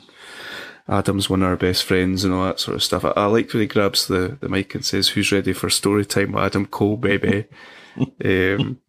Adam's 0.89 1.28
one 1.28 1.43
of 1.43 1.49
our 1.49 1.57
best 1.57 1.85
friends 1.85 2.24
and 2.24 2.33
all 2.33 2.45
that 2.45 2.61
sort 2.61 2.77
of 2.77 2.83
stuff. 2.83 3.05
I, 3.05 3.11
I 3.11 3.27
like 3.27 3.53
when 3.53 3.62
he 3.62 3.66
grabs 3.66 4.07
the, 4.07 4.39
the 4.41 4.49
mic 4.49 4.74
and 4.74 4.85
says, 4.85 5.09
"Who's 5.09 5.33
ready 5.33 5.53
for 5.53 5.69
story 5.70 6.05
time 6.05 6.33
with 6.33 6.45
Adam 6.45 6.66
Cole, 6.66 6.97
baby?" 6.97 7.47
um, 8.24 8.81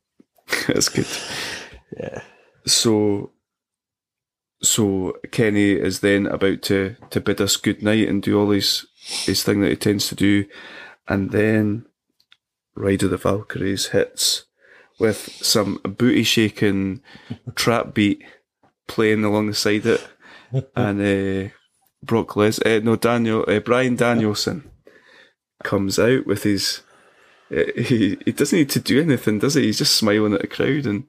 that's 0.68 0.89
good. 0.89 1.07
Yeah. 1.98 2.22
So, 2.65 3.31
so 4.61 5.18
Kenny 5.31 5.72
is 5.72 6.02
then 6.02 6.27
about 6.27 6.61
to, 6.64 6.95
to 7.10 7.22
bid 7.22 7.41
us 7.41 7.57
good 7.57 7.81
night 7.81 8.07
and 8.07 8.22
do 8.22 8.39
all 8.39 8.49
his, 8.52 8.85
his 8.98 9.44
thing 9.44 9.61
that 9.61 9.69
he 9.69 9.76
tends 9.76 10.07
to 10.10 10.15
do. 10.15 10.45
And 11.07 11.31
then 11.31 11.85
Ride 12.76 13.03
of 13.03 13.11
the 13.11 13.18
Valkyries 13.18 13.88
hits 13.88 14.45
with 14.99 15.17
some 15.41 15.79
booty 15.83 16.23
shaking 16.23 17.01
trap 17.55 17.93
beat 17.93 18.23
playing 18.87 19.23
alongside 19.23 19.85
it. 19.85 20.07
And, 20.77 21.01
uh, 21.01 21.49
Brock 22.03 22.37
Les, 22.37 22.57
uh, 22.65 22.79
no, 22.81 22.95
Daniel, 22.95 23.43
uh, 23.49 23.59
Bryan 23.59 23.97
Danielson 23.97 24.71
comes 25.63 25.99
out 25.99 26.25
with 26.25 26.43
his, 26.43 26.83
uh, 27.51 27.63
he, 27.75 28.17
he 28.23 28.31
doesn't 28.31 28.57
need 28.57 28.69
to 28.69 28.79
do 28.79 29.01
anything, 29.01 29.39
does 29.39 29.55
he? 29.55 29.63
He's 29.63 29.79
just 29.79 29.95
smiling 29.95 30.33
at 30.33 30.41
the 30.41 30.47
crowd 30.47 30.85
and, 30.85 31.03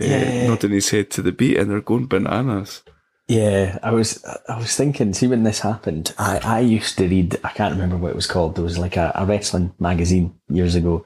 uh, 0.00 0.04
Yeah. 0.04 0.46
nodding 0.46 0.70
his 0.70 0.90
head 0.90 1.10
to 1.10 1.22
the 1.22 1.32
beat, 1.32 1.56
and 1.56 1.68
they're 1.70 1.80
going 1.80 2.06
bananas. 2.06 2.82
Yeah, 3.26 3.78
I 3.82 3.90
was 3.90 4.24
I 4.48 4.56
was 4.56 4.74
thinking, 4.76 5.12
see 5.12 5.26
when 5.26 5.42
this 5.42 5.60
happened, 5.60 6.14
I, 6.16 6.38
I 6.38 6.60
used 6.60 6.96
to 6.98 7.08
read 7.08 7.38
I 7.44 7.50
can't 7.50 7.74
remember 7.74 7.96
what 7.98 8.10
it 8.10 8.16
was 8.16 8.26
called. 8.26 8.54
There 8.54 8.64
was 8.64 8.78
like 8.78 8.96
a, 8.96 9.12
a 9.16 9.26
wrestling 9.26 9.74
magazine 9.78 10.34
years 10.48 10.74
ago 10.74 11.04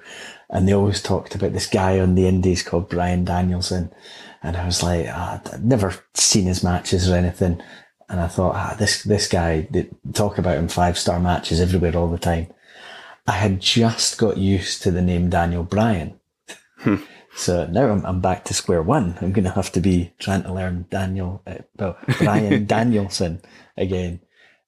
and 0.52 0.68
they 0.68 0.74
always 0.74 1.02
talked 1.02 1.34
about 1.34 1.54
this 1.54 1.66
guy 1.66 1.98
on 1.98 2.14
the 2.14 2.28
indies 2.28 2.62
called 2.62 2.90
Bryan 2.90 3.24
Danielson. 3.24 3.90
And 4.42 4.56
I 4.56 4.66
was 4.66 4.82
like, 4.82 5.06
ah, 5.08 5.40
I'd 5.52 5.64
never 5.64 5.94
seen 6.14 6.44
his 6.44 6.62
matches 6.62 7.10
or 7.10 7.16
anything. 7.16 7.62
And 8.08 8.20
I 8.20 8.28
thought, 8.28 8.54
ah, 8.54 8.76
this 8.78 9.02
this 9.02 9.26
guy 9.26 9.66
they 9.70 9.88
talk 10.12 10.36
about 10.36 10.58
him 10.58 10.68
five 10.68 10.98
star 10.98 11.18
matches 11.18 11.58
everywhere 11.58 11.96
all 11.96 12.08
the 12.08 12.18
time. 12.18 12.52
I 13.26 13.32
had 13.32 13.60
just 13.60 14.18
got 14.18 14.36
used 14.36 14.82
to 14.82 14.90
the 14.90 15.00
name 15.00 15.30
Daniel 15.30 15.62
Bryan. 15.62 16.20
So 17.34 17.66
now 17.66 17.90
I'm, 17.90 18.04
I'm 18.04 18.20
back 18.20 18.44
to 18.44 18.54
square 18.54 18.82
one. 18.82 19.16
I'm 19.22 19.32
going 19.32 19.44
to 19.44 19.52
have 19.52 19.72
to 19.72 19.80
be 19.80 20.12
trying 20.18 20.42
to 20.42 20.52
learn 20.52 20.86
Daniel, 20.90 21.42
uh, 21.46 21.58
well, 21.78 21.96
Bryan 22.18 22.66
Danielson 22.66 23.40
again. 23.76 24.20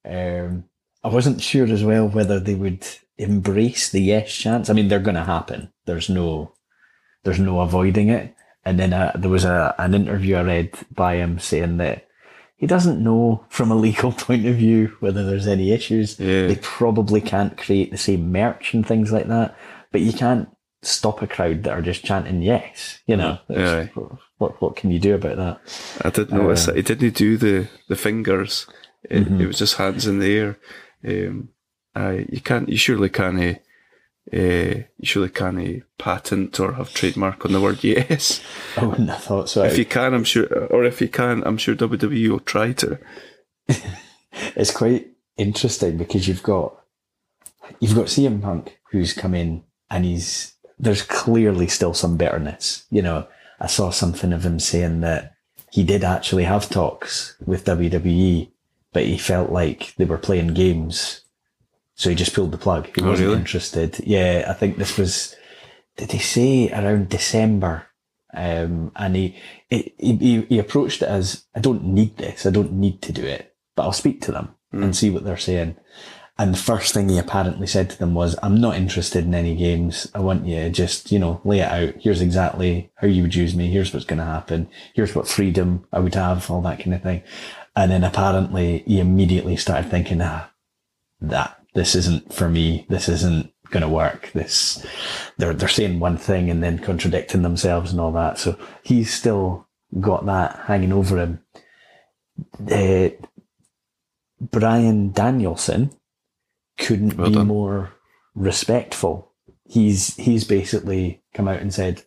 Um, 0.03 0.63
I 1.03 1.09
wasn't 1.09 1.41
sure 1.41 1.71
as 1.71 1.83
well 1.83 2.07
whether 2.07 2.39
they 2.39 2.55
would 2.55 2.87
embrace 3.17 3.89
the 3.89 4.01
yes 4.01 4.31
chance. 4.33 4.69
I 4.69 4.73
mean, 4.73 4.87
they're 4.87 4.99
going 4.99 5.15
to 5.15 5.23
happen. 5.23 5.71
There's 5.85 6.09
no, 6.09 6.53
there's 7.23 7.39
no 7.39 7.59
avoiding 7.61 8.09
it. 8.09 8.35
And 8.63 8.79
then 8.79 8.93
uh, 8.93 9.11
there 9.15 9.29
was 9.29 9.45
a 9.45 9.75
an 9.77 9.93
interview 9.93 10.37
I 10.37 10.41
read 10.43 10.71
by 10.91 11.15
him 11.17 11.37
saying 11.39 11.77
that 11.77 12.07
he 12.57 12.65
doesn't 12.65 13.03
know 13.03 13.45
from 13.49 13.69
a 13.71 13.75
legal 13.87 14.11
point 14.11 14.45
of 14.47 14.55
view 14.55 14.95
whether 15.01 15.23
there's 15.23 15.47
any 15.47 15.71
issues. 15.71 16.19
Yeah. 16.19 16.47
They 16.47 16.55
probably 16.61 17.21
can't 17.21 17.57
create 17.57 17.91
the 17.91 17.97
same 17.97 18.31
merch 18.31 18.73
and 18.73 18.85
things 18.85 19.11
like 19.11 19.27
that. 19.27 19.55
But 19.91 20.01
you 20.01 20.13
can't 20.13 20.49
stop 20.81 21.21
a 21.21 21.27
crowd 21.27 21.63
that 21.63 21.73
are 21.77 21.81
just 21.81 22.03
chanting 22.03 22.41
yes. 22.41 22.99
You 23.05 23.17
know, 23.17 23.39
Yeah. 23.49 23.87
what 24.39 24.59
what 24.61 24.75
can 24.75 24.89
you 24.91 24.99
do 24.99 25.13
about 25.15 25.37
that? 25.37 26.01
I 26.03 26.09
did 26.09 26.31
notice 26.31 26.65
that 26.65 26.75
he 26.75 26.81
didn't 26.81 27.15
do 27.15 27.37
the, 27.37 27.67
the 27.87 27.95
fingers. 27.95 28.65
It, 29.09 29.25
Mm-hmm. 29.25 29.41
it 29.41 29.45
was 29.47 29.59
just 29.59 29.75
hands 29.77 30.07
in 30.07 30.17
the 30.19 30.35
air. 30.37 30.57
Um, 31.07 31.49
aye, 31.95 32.25
you 32.29 32.41
can't. 32.41 32.69
You 32.69 32.77
surely 32.77 33.09
can't. 33.09 33.59
Uh, 34.33 34.83
you 34.97 35.03
surely 35.03 35.29
can't 35.29 35.83
patent 35.99 36.59
or 36.59 36.73
have 36.73 36.93
trademark 36.93 37.45
on 37.45 37.51
the 37.51 37.61
word 37.61 37.83
yes. 37.83 38.41
I 38.77 38.85
wouldn't 38.85 39.09
have 39.09 39.23
thought 39.23 39.49
so. 39.49 39.63
If 39.63 39.77
you 39.77 39.85
can, 39.85 40.15
I'm 40.15 40.23
sure, 40.23 40.47
or 40.67 40.83
if 40.83 40.99
you 40.99 41.07
can, 41.07 41.43
I'm 41.45 41.57
sure 41.57 41.75
WWE 41.75 42.29
will 42.29 42.39
try 42.39 42.73
to. 42.73 42.99
it's 44.55 44.71
quite 44.71 45.07
interesting 45.37 45.97
because 45.97 46.27
you've 46.27 46.43
got 46.43 46.75
you've 47.79 47.95
got 47.95 48.05
CM 48.05 48.41
Punk 48.41 48.79
who's 48.91 49.13
come 49.13 49.33
in 49.33 49.63
and 49.89 50.05
he's 50.05 50.53
there's 50.79 51.01
clearly 51.01 51.67
still 51.67 51.93
some 51.93 52.17
bitterness. 52.17 52.85
You 52.89 53.01
know, 53.01 53.27
I 53.59 53.67
saw 53.67 53.89
something 53.91 54.33
of 54.33 54.45
him 54.45 54.59
saying 54.59 55.01
that 55.01 55.35
he 55.71 55.83
did 55.83 56.03
actually 56.03 56.43
have 56.43 56.69
talks 56.69 57.35
with 57.45 57.65
WWE, 57.65 58.49
but 58.93 59.03
he 59.05 59.17
felt 59.17 59.51
like 59.51 59.93
they 59.97 60.05
were 60.05 60.17
playing 60.17 60.53
games, 60.53 61.21
so 61.95 62.09
he 62.09 62.15
just 62.15 62.33
pulled 62.33 62.51
the 62.51 62.57
plug. 62.57 62.87
He 62.95 63.01
Oh, 63.01 63.09
wasn't 63.09 63.27
really? 63.29 63.39
interested. 63.39 63.99
Yeah, 64.05 64.45
I 64.47 64.53
think 64.53 64.77
this 64.77 64.97
was. 64.97 65.35
Did 65.97 66.11
he 66.11 66.19
say 66.19 66.71
around 66.71 67.09
December? 67.09 67.87
Um, 68.33 68.91
and 68.97 69.15
he, 69.15 69.35
he 69.69 69.93
he 69.99 70.41
he 70.41 70.59
approached 70.59 71.01
it 71.01 71.07
as 71.07 71.45
I 71.55 71.61
don't 71.61 71.85
need 71.85 72.17
this. 72.17 72.45
I 72.45 72.49
don't 72.51 72.73
need 72.73 73.01
to 73.03 73.13
do 73.13 73.23
it, 73.23 73.55
but 73.75 73.83
I'll 73.83 73.93
speak 73.93 74.21
to 74.23 74.31
them 74.33 74.49
and 74.73 74.93
see 74.93 75.09
what 75.09 75.23
they're 75.23 75.37
saying. 75.37 75.77
And 76.37 76.53
the 76.53 76.57
first 76.57 76.93
thing 76.93 77.07
he 77.07 77.17
apparently 77.17 77.65
said 77.65 77.89
to 77.91 77.97
them 77.97 78.13
was, 78.13 78.35
I'm 78.43 78.59
not 78.59 78.75
interested 78.75 79.23
in 79.23 79.33
any 79.33 79.55
games. 79.55 80.11
I 80.13 80.19
want 80.19 80.45
you 80.45 80.55
to 80.57 80.69
just, 80.69 81.09
you 81.13 81.17
know, 81.17 81.39
lay 81.45 81.59
it 81.61 81.71
out. 81.71 81.93
Here's 82.01 82.19
exactly 82.21 82.91
how 82.95 83.07
you 83.07 83.21
would 83.21 83.35
use 83.35 83.55
me. 83.55 83.69
Here's 83.69 83.93
what's 83.93 84.05
going 84.05 84.19
to 84.19 84.25
happen. 84.25 84.67
Here's 84.93 85.15
what 85.15 85.29
freedom 85.29 85.85
I 85.93 85.99
would 85.99 86.15
have, 86.15 86.51
all 86.51 86.61
that 86.63 86.79
kind 86.79 86.93
of 86.93 87.03
thing. 87.03 87.23
And 87.73 87.89
then 87.89 88.03
apparently 88.03 88.83
he 88.85 88.99
immediately 88.99 89.55
started 89.55 89.89
thinking, 89.89 90.19
ah, 90.21 90.51
that 91.21 91.57
this 91.75 91.93
isn't 91.95 92.33
for 92.33 92.49
me. 92.49 92.85
This 92.89 93.07
isn't 93.07 93.51
going 93.69 93.81
to 93.81 93.89
work. 93.89 94.31
This, 94.33 94.85
they're, 95.37 95.53
they're 95.53 95.67
saying 95.69 95.99
one 95.99 96.17
thing 96.17 96.49
and 96.49 96.63
then 96.63 96.79
contradicting 96.79 97.41
themselves 97.43 97.91
and 97.91 97.99
all 98.01 98.11
that. 98.13 98.39
So 98.39 98.57
he's 98.83 99.13
still 99.13 99.67
got 99.99 100.25
that 100.25 100.61
hanging 100.65 100.93
over 100.93 101.17
him. 101.17 101.39
Uh, 102.71 103.09
Bryan 104.41 105.11
Danielson 105.11 105.91
couldn't 106.77 107.17
Well 107.17 107.29
be 107.29 107.35
done. 107.35 107.47
more 107.47 107.93
respectful. 108.33 109.31
He's 109.67 110.15
he's 110.17 110.43
basically 110.43 111.23
come 111.33 111.47
out 111.47 111.61
and 111.61 111.73
said, 111.73 112.03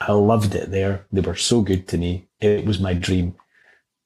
I 0.00 0.12
loved 0.12 0.54
it 0.54 0.70
there. 0.70 1.06
They 1.12 1.20
were 1.20 1.36
so 1.36 1.60
good 1.60 1.86
to 1.88 1.98
me. 1.98 2.28
It 2.40 2.64
was 2.66 2.80
my 2.80 2.94
dream. 2.94 3.36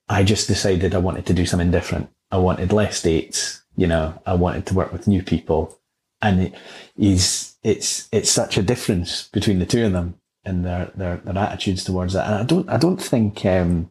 I 0.08 0.22
just 0.24 0.48
decided 0.48 0.94
I 0.94 0.98
wanted 0.98 1.26
to 1.26 1.34
do 1.34 1.46
something 1.46 1.70
different. 1.70 2.10
I 2.30 2.38
wanted 2.38 2.72
less 2.72 3.00
dates. 3.02 3.59
You 3.76 3.86
know, 3.86 4.20
I 4.26 4.34
wanted 4.34 4.66
to 4.66 4.74
work 4.74 4.92
with 4.92 5.08
new 5.08 5.22
people. 5.22 5.78
And 6.22 6.42
it 6.42 6.54
is, 6.98 7.54
it's, 7.62 8.08
it's 8.12 8.30
such 8.30 8.58
a 8.58 8.62
difference 8.62 9.28
between 9.28 9.58
the 9.58 9.66
two 9.66 9.86
of 9.86 9.92
them 9.92 10.16
and 10.44 10.64
their, 10.64 10.90
their, 10.94 11.16
their 11.18 11.38
attitudes 11.38 11.84
towards 11.84 12.12
that. 12.12 12.26
And 12.26 12.34
I 12.34 12.42
don't, 12.44 12.68
I 12.68 12.76
don't 12.76 13.00
think, 13.00 13.44
um, 13.46 13.90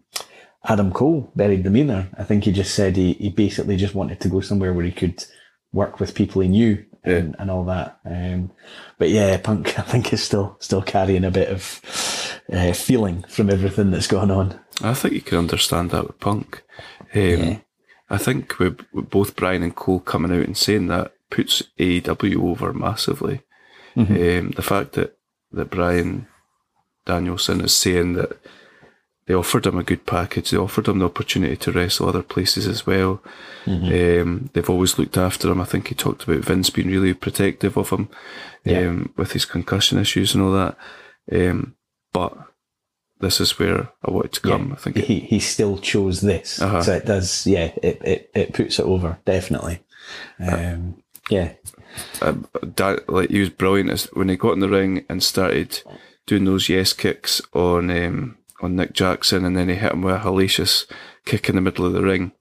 Adam 0.66 0.92
Cole 0.92 1.32
buried 1.36 1.64
them 1.64 1.78
either. 1.78 2.10
I 2.18 2.24
think 2.24 2.44
he 2.44 2.52
just 2.52 2.76
said 2.76 2.98
he, 2.98 3.14
he 3.14 3.30
basically 3.30 3.78
just 3.78 3.96
wanted 3.96 4.20
to 4.22 4.30
go 4.30 4.42
somewhere 4.42 4.74
where 4.74 4.86
he 4.86 4.92
could 4.92 5.24
work 5.72 6.00
with 6.00 6.16
people 6.16 6.42
he 6.42 6.50
knew 6.50 6.86
and, 7.04 7.36
and 7.40 7.50
all 7.50 7.64
that. 7.66 8.00
Um, 8.06 8.52
but 8.98 9.10
yeah, 9.10 9.38
Punk, 9.38 9.80
I 9.80 9.84
think 9.84 10.12
is 10.12 10.24
still 10.24 10.58
still 10.60 10.82
carrying 10.82 11.24
a 11.24 11.32
bit 11.32 11.50
of 11.50 11.82
uh, 12.52 12.74
feeling 12.74 13.24
from 13.24 13.50
everything 13.50 13.92
that's 13.92 14.08
going 14.08 14.32
on. 14.32 14.60
I 14.82 14.94
think 14.94 15.14
you 15.14 15.22
can 15.22 15.40
understand 15.40 15.92
that 15.92 16.08
with 16.08 16.20
Punk. 16.20 16.64
Um, 17.14 17.22
Yeah. 17.22 17.60
I 18.10 18.18
think 18.18 18.58
with, 18.60 18.80
with 18.92 19.10
both 19.10 19.36
Bryan 19.36 19.64
and 19.64 19.76
Cole 19.76 20.00
coming 20.00 20.32
out 20.32 20.46
and 20.46 20.58
saying 20.58 20.88
that 20.88 21.14
puts 21.30 21.62
AEW 21.78 22.42
over 22.44 22.74
massively. 22.74 23.42
Um, 23.96 24.52
the 24.52 24.62
fact 24.62 24.94
that, 24.94 25.18
that 25.52 25.70
Bryan 25.70 26.28
Danielson 27.06 27.62
is 27.62 27.76
saying 27.76 28.14
that 28.14 28.38
they 29.26 29.34
offered 29.36 29.66
him 29.68 29.78
a 29.78 29.84
good 29.84 30.06
package, 30.08 30.50
they 30.50 30.58
offered 30.58 30.88
him 30.88 31.00
the 31.00 31.06
opportunity 31.06 31.56
to 31.58 31.72
wrestle 31.72 32.10
other 32.10 32.24
places 32.24 32.66
as 32.68 32.88
well. 32.88 33.22
Um, 33.68 34.50
they've 34.54 34.70
always 34.70 34.98
looked 34.98 35.18
after 35.18 35.52
him. 35.52 35.62
I 35.62 35.66
think 35.66 35.88
he 35.90 35.96
talked 35.96 36.24
about 36.24 36.44
Vince 36.46 36.70
being 36.72 36.88
really 36.88 37.14
protective 37.14 37.78
of 37.78 37.90
him 37.92 38.10
Yeah. 38.64 38.88
um, 38.88 39.14
with 39.18 39.34
his 39.34 39.46
concussion 39.46 40.00
issues 40.00 40.34
and 40.34 40.44
all 40.44 40.54
that. 40.54 40.78
Um, 41.32 41.76
but 42.12 42.36
this 43.20 43.42
is 43.42 43.58
where 43.60 43.90
I 44.06 44.12
wanted 44.12 44.32
to 44.34 44.42
come. 44.42 44.72
I 44.74 44.76
think 44.76 44.98
it, 44.98 45.06
he 45.06 45.20
he 45.20 45.40
still 45.40 45.78
chose 45.78 46.22
this, 46.22 46.62
Uh-huh. 46.62 46.82
so 46.82 46.94
it 46.94 47.06
does. 47.06 47.46
Yeah, 47.48 47.72
it, 47.84 48.02
it, 48.04 48.32
it 48.34 48.54
puts 48.54 48.80
it 48.80 48.86
over 48.86 49.18
definitely. 49.26 49.80
Um, 50.40 51.04
yeah, 51.30 51.54
um, 52.22 52.48
da- 52.76 52.98
like 53.08 53.30
he 53.30 53.40
was 53.40 53.50
brilliant 53.50 53.92
as 53.92 54.06
when 54.14 54.30
he 54.30 54.36
got 54.38 54.54
in 54.54 54.60
the 54.60 54.70
ring 54.70 55.06
and 55.10 55.22
started 55.22 55.82
doing 56.26 56.46
those 56.46 56.70
yes 56.70 56.94
kicks 56.94 57.42
on 57.54 57.90
um, 57.92 58.38
on 58.62 58.76
Nick 58.76 58.94
Jackson, 58.94 59.46
and 59.46 59.56
then 59.56 59.70
he 59.70 59.76
hit 59.76 59.92
him 59.92 60.02
with 60.02 60.16
a 60.16 60.20
hellacious 60.20 60.86
kick 61.26 61.50
in 61.50 61.56
the 61.56 61.62
middle 61.62 61.86
of 61.86 61.94
the 61.94 62.02
ring. 62.02 62.32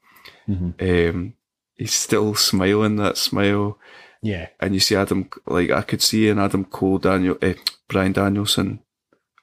Um, 0.49 1.35
he's 1.75 1.93
still 1.93 2.35
smiling 2.35 2.97
that 2.97 3.19
smile, 3.19 3.79
yeah, 4.23 4.49
and 4.61 4.73
you 4.73 4.81
see 4.81 4.97
Adam 4.97 5.29
like 5.47 5.71
I 5.71 5.83
could 5.83 6.01
see 6.01 6.29
an 6.31 6.39
Adam 6.39 6.65
Cole 6.65 6.99
Daniel 6.99 7.37
eh, 7.43 7.55
Bryan 7.89 8.13
Danielson 8.13 8.81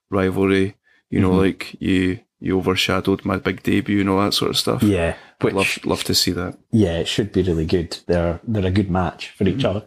rivalry. 0.09 0.75
You 1.15 1.21
know, 1.21 1.29
mm-hmm. 1.31 1.39
like 1.39 1.75
you 1.79 2.19
you 2.39 2.57
overshadowed 2.57 3.25
my 3.25 3.37
big 3.37 3.63
debut 3.63 4.01
and 4.01 4.09
all 4.09 4.21
that 4.21 4.33
sort 4.33 4.51
of 4.51 4.57
stuff. 4.57 4.83
yeah. 4.83 5.15
I'd 5.41 5.53
love 5.53 5.79
love 5.85 6.03
to 6.05 6.15
see 6.15 6.31
that. 6.31 6.57
yeah, 6.71 6.97
it 6.97 7.07
should 7.07 7.31
be 7.31 7.43
really 7.43 7.65
good. 7.65 7.97
They're 8.07 8.39
they're 8.43 8.65
a 8.65 8.71
good 8.71 8.91
match 8.91 9.29
for 9.29 9.47
each 9.47 9.63
mm-hmm. 9.63 9.77
other. 9.77 9.85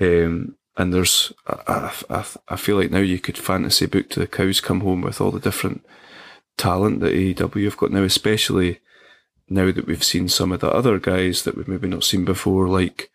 Um, 0.00 0.56
and 0.76 0.92
there's, 0.92 1.32
I, 1.46 1.92
I, 2.10 2.24
I 2.48 2.56
feel 2.56 2.76
like 2.76 2.90
now 2.90 2.98
you 2.98 3.18
could 3.20 3.38
fantasy 3.38 3.86
book 3.86 4.10
to 4.10 4.20
the 4.20 4.26
cows 4.26 4.60
come 4.60 4.80
home 4.80 5.02
with 5.02 5.20
all 5.20 5.30
the 5.30 5.38
different 5.38 5.84
talent 6.56 7.00
that 7.00 7.14
AEW 7.14 7.64
have 7.64 7.76
got 7.76 7.92
now, 7.92 8.02
especially 8.02 8.80
now 9.48 9.70
that 9.70 9.86
we've 9.86 10.02
seen 10.02 10.28
some 10.28 10.50
of 10.50 10.60
the 10.60 10.70
other 10.70 10.98
guys 10.98 11.44
that 11.44 11.56
we've 11.56 11.68
maybe 11.68 11.86
not 11.86 12.02
seen 12.02 12.24
before, 12.24 12.66
like 12.68 13.10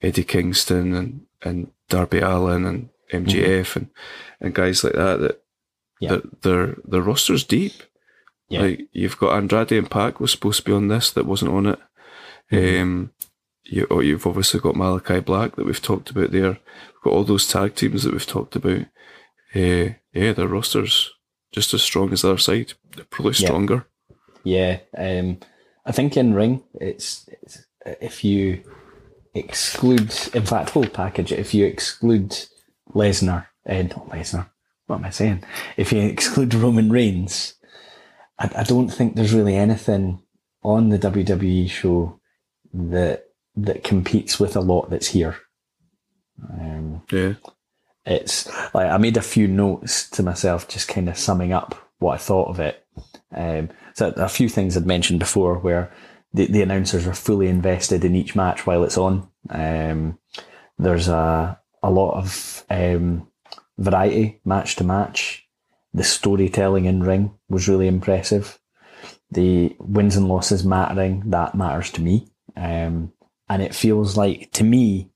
Eddie 0.00 0.22
Kingston 0.22 0.94
and, 0.94 1.26
and 1.42 1.72
Darby 1.88 2.20
Allin 2.20 2.64
and 2.64 2.88
MJF 3.12 3.60
mm-hmm. 3.60 3.78
and, 3.78 3.90
and 4.40 4.54
guys 4.54 4.84
like 4.84 4.94
that, 4.94 5.20
that, 5.20 5.42
Yeah. 6.00 6.10
that 6.16 6.42
their, 6.42 6.76
their 6.84 7.00
roster's 7.02 7.44
deep. 7.44 7.72
Yeah. 8.48 8.60
Like 8.62 8.88
you've 8.92 9.18
got 9.18 9.36
Andrade 9.36 9.72
and 9.72 9.90
Pac 9.90 10.20
was 10.20 10.30
supposed 10.30 10.58
to 10.60 10.64
be 10.64 10.72
on 10.72 10.88
this 10.88 11.10
that 11.12 11.26
wasn't 11.26 11.52
on 11.52 11.66
it. 11.66 11.78
Um, 12.52 13.10
you, 13.64 13.86
oh, 13.90 14.00
you've 14.00 14.26
obviously 14.26 14.60
got 14.60 14.74
Malakai 14.76 15.24
Black 15.24 15.56
that 15.56 15.66
we've 15.66 15.82
talked 15.82 16.10
about 16.10 16.30
there. 16.30 16.50
We've 16.50 17.02
got 17.02 17.12
all 17.12 17.24
those 17.24 17.48
tag 17.48 17.74
teams 17.74 18.04
that 18.04 18.12
we've 18.12 18.26
talked 18.26 18.54
about. 18.54 18.82
Uh, 19.54 19.94
yeah, 20.12 20.32
their 20.32 20.46
roster's 20.46 21.10
just 21.52 21.74
as 21.74 21.82
strong 21.82 22.12
as 22.12 22.22
the 22.22 22.28
other 22.30 22.38
side. 22.38 22.74
They're 22.94 23.04
probably 23.06 23.32
Yeah. 23.38 23.46
stronger. 23.46 23.86
Yeah, 24.44 24.78
um, 24.96 25.38
I 25.84 25.90
think 25.92 26.16
in 26.16 26.34
ring, 26.34 26.62
it's, 26.80 27.28
it's 27.42 27.66
if 28.00 28.22
you 28.22 28.62
exclude, 29.34 30.12
in 30.34 30.44
fact, 30.46 30.70
whole 30.70 30.86
package. 30.86 31.32
If 31.32 31.52
you 31.54 31.66
exclude 31.66 32.36
Lesnar, 32.94 33.46
uh, 33.68 33.82
not 33.82 34.08
Lesnar. 34.10 34.50
What 34.86 34.96
am 34.96 35.04
I 35.04 35.10
saying? 35.10 35.42
If 35.76 35.92
you 35.92 36.00
exclude 36.02 36.54
Roman 36.54 36.90
Reigns, 36.90 37.54
I, 38.38 38.50
I 38.56 38.62
don't 38.62 38.88
think 38.88 39.14
there's 39.16 39.34
really 39.34 39.56
anything 39.56 40.22
on 40.62 40.88
the 40.90 40.98
WWE 40.98 41.68
show 41.70 42.20
that 42.72 43.24
that 43.56 43.82
competes 43.84 44.38
with 44.38 44.54
a 44.56 44.60
lot 44.60 44.90
that's 44.90 45.08
here. 45.08 45.36
Um, 46.50 47.02
Yeah. 47.10 47.34
it's 48.04 48.46
like 48.74 48.90
I 48.90 48.98
made 48.98 49.16
a 49.16 49.22
few 49.22 49.48
notes 49.48 50.08
to 50.10 50.22
myself, 50.22 50.68
just 50.68 50.88
kind 50.88 51.08
of 51.08 51.16
summing 51.16 51.52
up 51.52 51.74
what 51.98 52.14
I 52.14 52.18
thought 52.18 52.48
of 52.48 52.60
it. 52.60 52.84
Um, 53.34 53.70
so 53.94 54.12
a 54.16 54.28
few 54.28 54.48
things 54.50 54.76
I'd 54.76 54.86
mentioned 54.86 55.18
before, 55.20 55.58
where 55.58 55.90
the, 56.34 56.46
the 56.46 56.60
announcers 56.62 57.06
are 57.06 57.14
fully 57.14 57.48
invested 57.48 58.04
in 58.04 58.14
each 58.14 58.36
match 58.36 58.66
while 58.66 58.84
it's 58.84 58.98
on. 58.98 59.28
Um, 59.48 60.18
there's 60.78 61.08
a 61.08 61.58
a 61.82 61.90
lot 61.90 62.18
of 62.18 62.64
um, 62.68 63.28
variety 63.78 64.40
match 64.44 64.76
to 64.76 64.84
match. 64.84 65.46
The 65.94 66.04
storytelling 66.04 66.84
in 66.84 67.02
ring 67.02 67.32
was 67.48 67.68
really 67.68 67.88
impressive. 67.88 68.58
The 69.30 69.74
wins 69.78 70.16
and 70.16 70.28
losses 70.28 70.64
mattering 70.64 71.30
that 71.30 71.54
matters 71.54 71.90
to 71.92 72.00
me, 72.00 72.28
um, 72.56 73.12
and 73.48 73.62
it 73.62 73.74
feels 73.74 74.16
like 74.16 74.50
to 74.52 74.64
me 74.64 75.10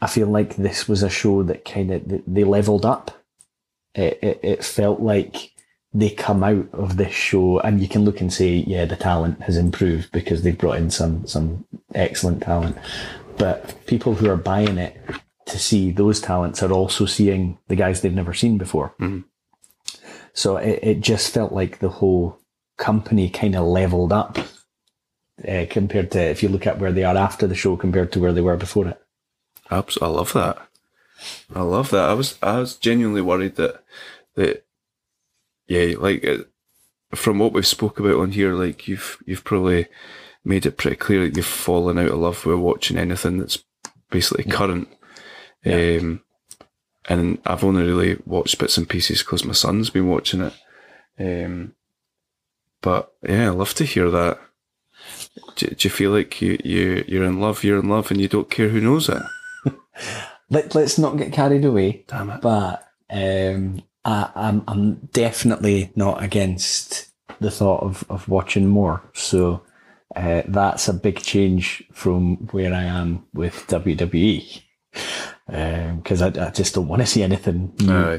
I 0.00 0.06
feel 0.06 0.28
like 0.28 0.56
this 0.56 0.88
was 0.88 1.02
a 1.02 1.10
show 1.10 1.42
that 1.44 1.64
kind 1.64 1.90
of 1.90 2.22
they 2.26 2.44
leveled 2.44 2.86
up. 2.86 3.10
It, 3.94 4.18
it 4.22 4.40
it 4.42 4.64
felt 4.64 5.00
like 5.00 5.52
they 5.92 6.10
come 6.10 6.44
out 6.44 6.68
of 6.72 6.96
this 6.96 7.12
show, 7.12 7.58
and 7.60 7.80
you 7.80 7.88
can 7.88 8.04
look 8.04 8.20
and 8.20 8.32
say, 8.32 8.64
yeah, 8.66 8.84
the 8.84 8.96
talent 8.96 9.42
has 9.42 9.56
improved 9.56 10.12
because 10.12 10.42
they've 10.42 10.56
brought 10.56 10.78
in 10.78 10.90
some 10.90 11.26
some 11.26 11.64
excellent 11.94 12.42
talent. 12.42 12.76
But 13.38 13.86
people 13.86 14.14
who 14.14 14.30
are 14.30 14.36
buying 14.36 14.78
it 14.78 15.00
to 15.48 15.58
see 15.58 15.90
those 15.90 16.20
talents 16.20 16.62
are 16.62 16.72
also 16.72 17.06
seeing 17.06 17.58
the 17.68 17.76
guys 17.76 18.00
they've 18.00 18.12
never 18.12 18.34
seen 18.34 18.58
before. 18.58 18.94
So 20.32 20.56
it, 20.56 20.78
it 20.82 21.00
just 21.00 21.32
felt 21.32 21.52
like 21.52 21.78
the 21.78 21.88
whole 21.88 22.38
company 22.76 23.28
kind 23.28 23.56
of 23.56 23.66
leveled 23.66 24.12
up 24.12 24.38
uh, 25.46 25.66
compared 25.68 26.10
to 26.12 26.20
if 26.20 26.42
you 26.42 26.48
look 26.48 26.66
at 26.66 26.78
where 26.78 26.92
they 26.92 27.04
are 27.04 27.16
after 27.16 27.46
the 27.46 27.54
show 27.54 27.76
compared 27.76 28.12
to 28.12 28.20
where 28.20 28.32
they 28.32 28.40
were 28.40 28.56
before 28.56 28.88
it. 28.88 29.02
Abs- 29.70 29.98
I 30.00 30.06
love 30.06 30.32
that. 30.34 30.58
I 31.54 31.62
love 31.62 31.90
that. 31.90 32.08
I 32.08 32.14
was 32.14 32.38
I 32.42 32.58
was 32.58 32.76
genuinely 32.76 33.20
worried 33.20 33.56
that 33.56 33.82
that 34.34 34.64
yeah, 35.66 35.94
like 35.98 36.24
uh, 36.24 36.38
from 37.14 37.38
what 37.38 37.52
we've 37.52 37.66
spoke 37.66 37.98
about 37.98 38.16
on 38.20 38.32
here, 38.32 38.54
like 38.54 38.88
you've 38.88 39.18
you've 39.26 39.44
probably 39.44 39.86
made 40.44 40.66
it 40.66 40.76
pretty 40.76 40.96
clear 40.96 41.24
that 41.24 41.36
you've 41.36 41.46
fallen 41.46 41.98
out 41.98 42.10
of 42.10 42.18
love 42.18 42.46
with 42.46 42.58
watching 42.58 42.96
anything 42.96 43.38
that's 43.38 43.62
basically 44.10 44.44
current. 44.44 44.88
Um, 45.64 46.22
and 47.08 47.38
I've 47.46 47.64
only 47.64 47.84
really 47.84 48.18
watched 48.26 48.58
bits 48.58 48.76
and 48.76 48.88
pieces 48.88 49.22
because 49.22 49.44
my 49.44 49.54
son's 49.54 49.90
been 49.90 50.08
watching 50.08 50.42
it. 50.42 50.54
Um, 51.18 51.74
but 52.80 53.12
yeah, 53.22 53.46
I 53.46 53.50
love 53.50 53.74
to 53.74 53.84
hear 53.84 54.10
that. 54.10 54.38
Do, 55.56 55.66
do 55.66 55.88
you 55.88 55.90
feel 55.90 56.10
like 56.10 56.40
you, 56.40 56.58
you 56.62 57.04
you're 57.08 57.24
in 57.24 57.40
love, 57.40 57.64
you're 57.64 57.80
in 57.80 57.88
love, 57.88 58.10
and 58.10 58.20
you 58.20 58.28
don't 58.28 58.50
care 58.50 58.68
who 58.68 58.80
knows 58.80 59.08
it? 59.08 59.22
Let, 60.50 60.74
let's 60.74 60.98
not 60.98 61.18
get 61.18 61.32
carried 61.32 61.64
away. 61.64 62.04
Damn 62.06 62.30
it. 62.30 62.40
But 62.40 62.88
um, 63.10 63.82
I, 64.04 64.30
I'm 64.34 64.64
I'm 64.66 64.94
definitely 65.12 65.92
not 65.94 66.22
against 66.22 67.10
the 67.40 67.50
thought 67.50 67.82
of, 67.82 68.04
of 68.08 68.28
watching 68.28 68.66
more. 68.66 69.02
So 69.12 69.62
uh, 70.16 70.42
that's 70.46 70.88
a 70.88 70.94
big 70.94 71.20
change 71.20 71.84
from 71.92 72.36
where 72.50 72.72
I 72.72 72.84
am 72.84 73.26
with 73.34 73.66
WWE. 73.68 74.62
Because 75.48 76.20
I, 76.22 76.28
I 76.28 76.50
just 76.50 76.74
don't 76.74 76.88
want 76.88 77.00
to 77.02 77.06
see 77.06 77.22
anything 77.22 77.72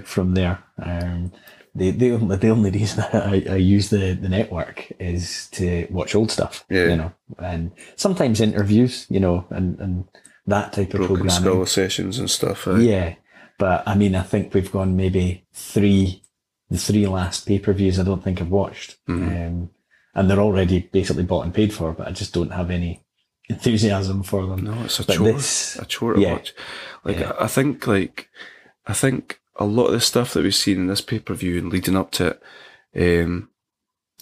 from 0.05 0.33
there. 0.33 0.63
Um, 0.81 1.31
the, 1.75 1.91
the, 1.91 2.11
only, 2.13 2.35
the 2.37 2.49
only 2.49 2.71
reason 2.71 3.03
I, 3.13 3.45
I 3.49 3.55
use 3.57 3.89
the, 3.89 4.13
the 4.13 4.27
network 4.29 4.91
is 4.99 5.47
to 5.51 5.87
watch 5.91 6.15
old 6.15 6.31
stuff, 6.31 6.65
Yeah. 6.69 6.87
you 6.87 6.95
know, 6.97 7.11
and 7.37 7.71
sometimes 7.95 8.41
interviews, 8.41 9.05
you 9.09 9.19
know, 9.19 9.45
and, 9.51 9.79
and 9.79 10.05
that 10.47 10.73
type 10.73 10.93
of 10.95 11.01
Broken 11.01 11.15
programming. 11.17 11.41
skull 11.43 11.65
sessions 11.67 12.17
and 12.17 12.29
stuff. 12.29 12.67
eh? 12.67 12.77
Yeah, 12.79 13.15
but 13.59 13.83
I 13.87 13.93
mean, 13.93 14.15
I 14.15 14.23
think 14.23 14.53
we've 14.55 14.71
gone 14.71 14.95
maybe 14.95 15.45
three, 15.53 16.23
the 16.71 16.79
three 16.79 17.05
last 17.05 17.45
pay 17.47 17.59
per 17.59 17.73
views. 17.73 17.99
I 17.99 18.03
don't 18.03 18.23
think 18.23 18.41
I've 18.41 18.49
watched, 18.49 18.97
um, 19.07 19.69
and 20.15 20.29
they're 20.29 20.39
already 20.39 20.79
basically 20.91 21.23
bought 21.23 21.45
and 21.45 21.53
paid 21.53 21.71
for. 21.71 21.91
But 21.93 22.07
I 22.07 22.11
just 22.11 22.33
don't 22.33 22.51
have 22.51 22.71
any 22.71 23.03
enthusiasm 23.49 24.23
for 24.23 24.45
them. 24.45 24.63
No, 24.63 24.83
it's 24.83 24.99
a 24.99 25.03
But 25.05 25.17
chore. 25.17 25.31
this- 25.33 25.75
a 25.77 25.85
chore 25.85 26.13
to 26.13 26.21
yeah. 26.21 26.33
watch. 26.33 26.53
Like 27.03 27.17
I 27.17 27.35
I 27.45 27.47
think 27.47 27.87
like 27.87 28.29
I 28.87 28.93
think 28.93 29.39
a 29.55 29.65
lot 29.65 29.87
of 29.87 29.93
the 29.93 30.01
stuff 30.01 30.33
that 30.33 30.43
we've 30.43 30.55
seen 30.55 30.77
in 30.77 30.87
this 30.87 31.01
pay 31.01 31.19
per 31.19 31.33
view 31.33 31.57
and 31.57 31.69
leading 31.71 31.95
up 31.97 32.11
to 32.11 32.37
it, 32.93 33.23
um, 33.25 33.49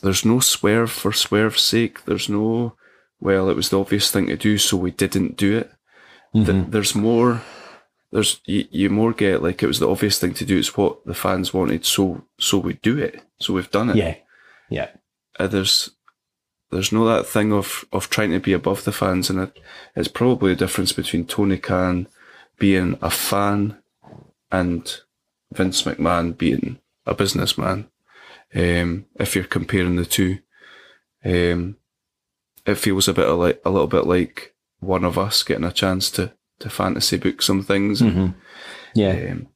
there's 0.02 0.26
no 0.26 0.40
swerve 0.40 0.92
for 0.92 1.12
swerve's 1.12 1.62
sake. 1.62 2.06
There's 2.06 2.30
no, 2.30 2.76
well, 3.20 3.50
it 3.50 3.56
was 3.56 3.70
the 3.70 3.80
obvious 3.80 4.12
thing 4.12 4.28
to 4.28 4.38
do, 4.38 4.58
so 4.58 4.78
we 4.78 4.92
didn't 4.92 5.38
do 5.38 5.58
it. 5.58 5.72
Th- 6.34 6.66
there's 6.70 6.94
more. 6.96 7.42
There's 8.12 8.42
you, 8.46 8.66
you 8.72 8.90
more 8.90 9.12
get 9.12 9.42
like 9.44 9.62
it 9.64 9.68
was 9.68 9.80
the 9.80 9.90
obvious 9.90 10.20
thing 10.20 10.34
to 10.36 10.46
do. 10.46 10.58
It's 10.58 10.78
what 10.78 11.04
the 11.06 11.14
fans 11.16 11.54
wanted, 11.54 11.84
so 11.86 12.24
so 12.40 12.58
we 12.60 12.74
do 12.74 12.98
it. 12.98 13.22
So 13.40 13.54
we've 13.54 13.72
done 13.72 13.90
it. 13.90 13.96
Yeah. 13.96 14.16
Yeah. 14.70 14.90
Uh, 15.40 15.48
there's 15.48 15.90
there's 16.72 16.92
no 16.92 17.06
that 17.06 17.26
thing 17.26 17.52
of 17.54 17.86
of 17.92 18.10
trying 18.10 18.32
to 18.32 18.40
be 18.40 18.54
above 18.54 18.84
the 18.84 18.92
fans, 18.92 19.30
and 19.30 19.40
it, 19.40 19.60
it's 19.96 20.08
probably 20.08 20.52
a 20.52 20.56
difference 20.56 20.92
between 20.94 21.26
Tony 21.26 21.58
Khan 21.58 22.08
being 22.60 22.98
a 23.02 23.10
fan 23.10 23.78
and 24.52 25.00
Vince 25.54 25.84
McMahon 25.84 26.38
being 26.38 26.80
a 27.06 27.14
businessman. 27.14 27.88
Um, 28.56 29.06
if 29.16 29.36
you're 29.36 29.44
comparing 29.46 29.96
the 29.98 30.06
two, 30.06 30.40
um, 31.24 31.78
it 32.66 32.76
feels 32.76 33.08
a 33.08 33.14
bit 33.14 33.28
like 33.28 33.62
a 33.66 33.70
little 33.70 33.88
bit 33.88 34.06
like 34.06 34.54
one 34.80 35.04
of 35.04 35.18
us 35.18 35.44
getting 35.44 35.64
a 35.66 35.72
chance 35.72 36.10
to 36.12 36.34
to 36.60 36.70
fantasy 36.70 37.18
book 37.18 37.42
some 37.42 37.64
things. 37.64 38.02
and, 38.02 38.34
Yeah. 38.96 39.32
um, 39.32 39.48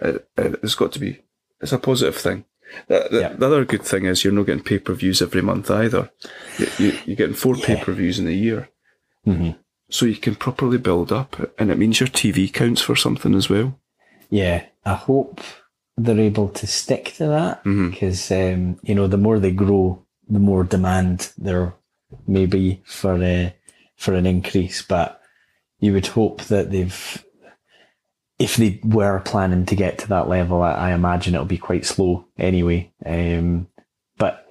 it, 0.00 0.28
it, 0.36 0.60
it's 0.62 0.74
got 0.74 0.92
to 0.92 0.98
be. 0.98 1.22
It's 1.60 1.72
a 1.72 1.78
positive 1.78 2.16
thing. 2.16 2.44
The, 2.88 3.08
the, 3.10 3.20
Yeah. 3.20 3.32
the 3.34 3.46
other 3.46 3.64
good 3.64 3.82
thing 3.82 4.04
is 4.06 4.22
you're 4.24 4.32
not 4.32 4.46
getting 4.46 4.62
pay 4.64 4.78
per 4.78 4.94
views 4.94 5.22
every 5.22 5.42
month 5.42 5.70
either. 5.70 6.10
You, 6.58 6.66
you, 6.78 6.98
you're 7.06 7.16
getting 7.16 7.34
four 7.34 7.56
Yeah. 7.56 7.66
pay 7.66 7.84
per 7.84 7.92
views 7.92 8.18
in 8.18 8.26
a 8.28 8.30
year, 8.46 8.68
Mhm. 9.26 9.56
so 9.90 10.06
you 10.06 10.16
can 10.16 10.34
properly 10.36 10.78
build 10.78 11.10
up, 11.12 11.52
and 11.58 11.70
it 11.70 11.78
means 11.78 12.00
your 12.00 12.08
TV 12.08 12.48
counts 12.52 12.80
for 12.82 12.96
something 12.96 13.34
as 13.34 13.48
well. 13.50 13.78
Yeah, 14.30 14.64
I 14.84 14.94
hope 14.94 15.40
they're 15.96 16.20
able 16.20 16.48
to 16.48 16.66
stick 16.66 17.12
to 17.16 17.26
that 17.26 17.62
because 17.64 18.30
um, 18.30 18.78
you 18.82 18.94
know 18.94 19.06
the 19.08 19.18
more 19.18 19.38
they 19.40 19.52
grow, 19.52 20.04
the 20.28 20.38
more 20.38 20.64
demand 20.64 21.32
there 21.36 21.74
may 22.26 22.46
be 22.46 22.80
for 22.84 23.14
uh, 23.22 23.50
for 23.96 24.14
an 24.14 24.26
increase. 24.26 24.82
But 24.82 25.20
you 25.80 25.92
would 25.92 26.06
hope 26.08 26.44
that 26.44 26.70
they've, 26.70 27.24
if 28.40 28.56
they 28.56 28.80
were 28.82 29.20
planning 29.20 29.66
to 29.66 29.76
get 29.76 29.98
to 29.98 30.08
that 30.08 30.28
level, 30.28 30.62
I, 30.62 30.72
I 30.72 30.92
imagine 30.92 31.34
it'll 31.34 31.44
be 31.44 31.58
quite 31.58 31.84
slow 31.84 32.24
anyway. 32.38 32.90
Um, 33.04 33.68
but 34.16 34.48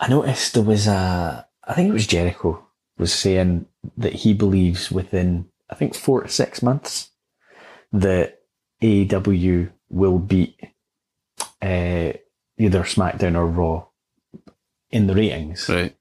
I 0.00 0.08
noticed 0.08 0.54
there 0.54 0.62
was 0.62 0.86
a, 0.86 1.46
I 1.62 1.74
think 1.74 1.90
it 1.90 1.92
was 1.92 2.06
Jericho 2.06 2.66
was 2.96 3.12
saying 3.12 3.66
that 3.98 4.14
he 4.14 4.32
believes 4.32 4.90
within 4.90 5.46
I 5.68 5.74
think 5.74 5.94
four 5.94 6.22
to 6.22 6.28
six 6.28 6.62
months 6.62 7.10
that 7.92 8.40
AEW 8.82 9.70
will 9.90 10.18
beat 10.18 10.58
uh, 11.60 12.12
either 12.58 12.82
SmackDown 12.82 13.36
or 13.36 13.46
Raw 13.46 13.86
in 14.90 15.06
the 15.06 15.14
ratings. 15.14 15.68
Right. 15.68 15.96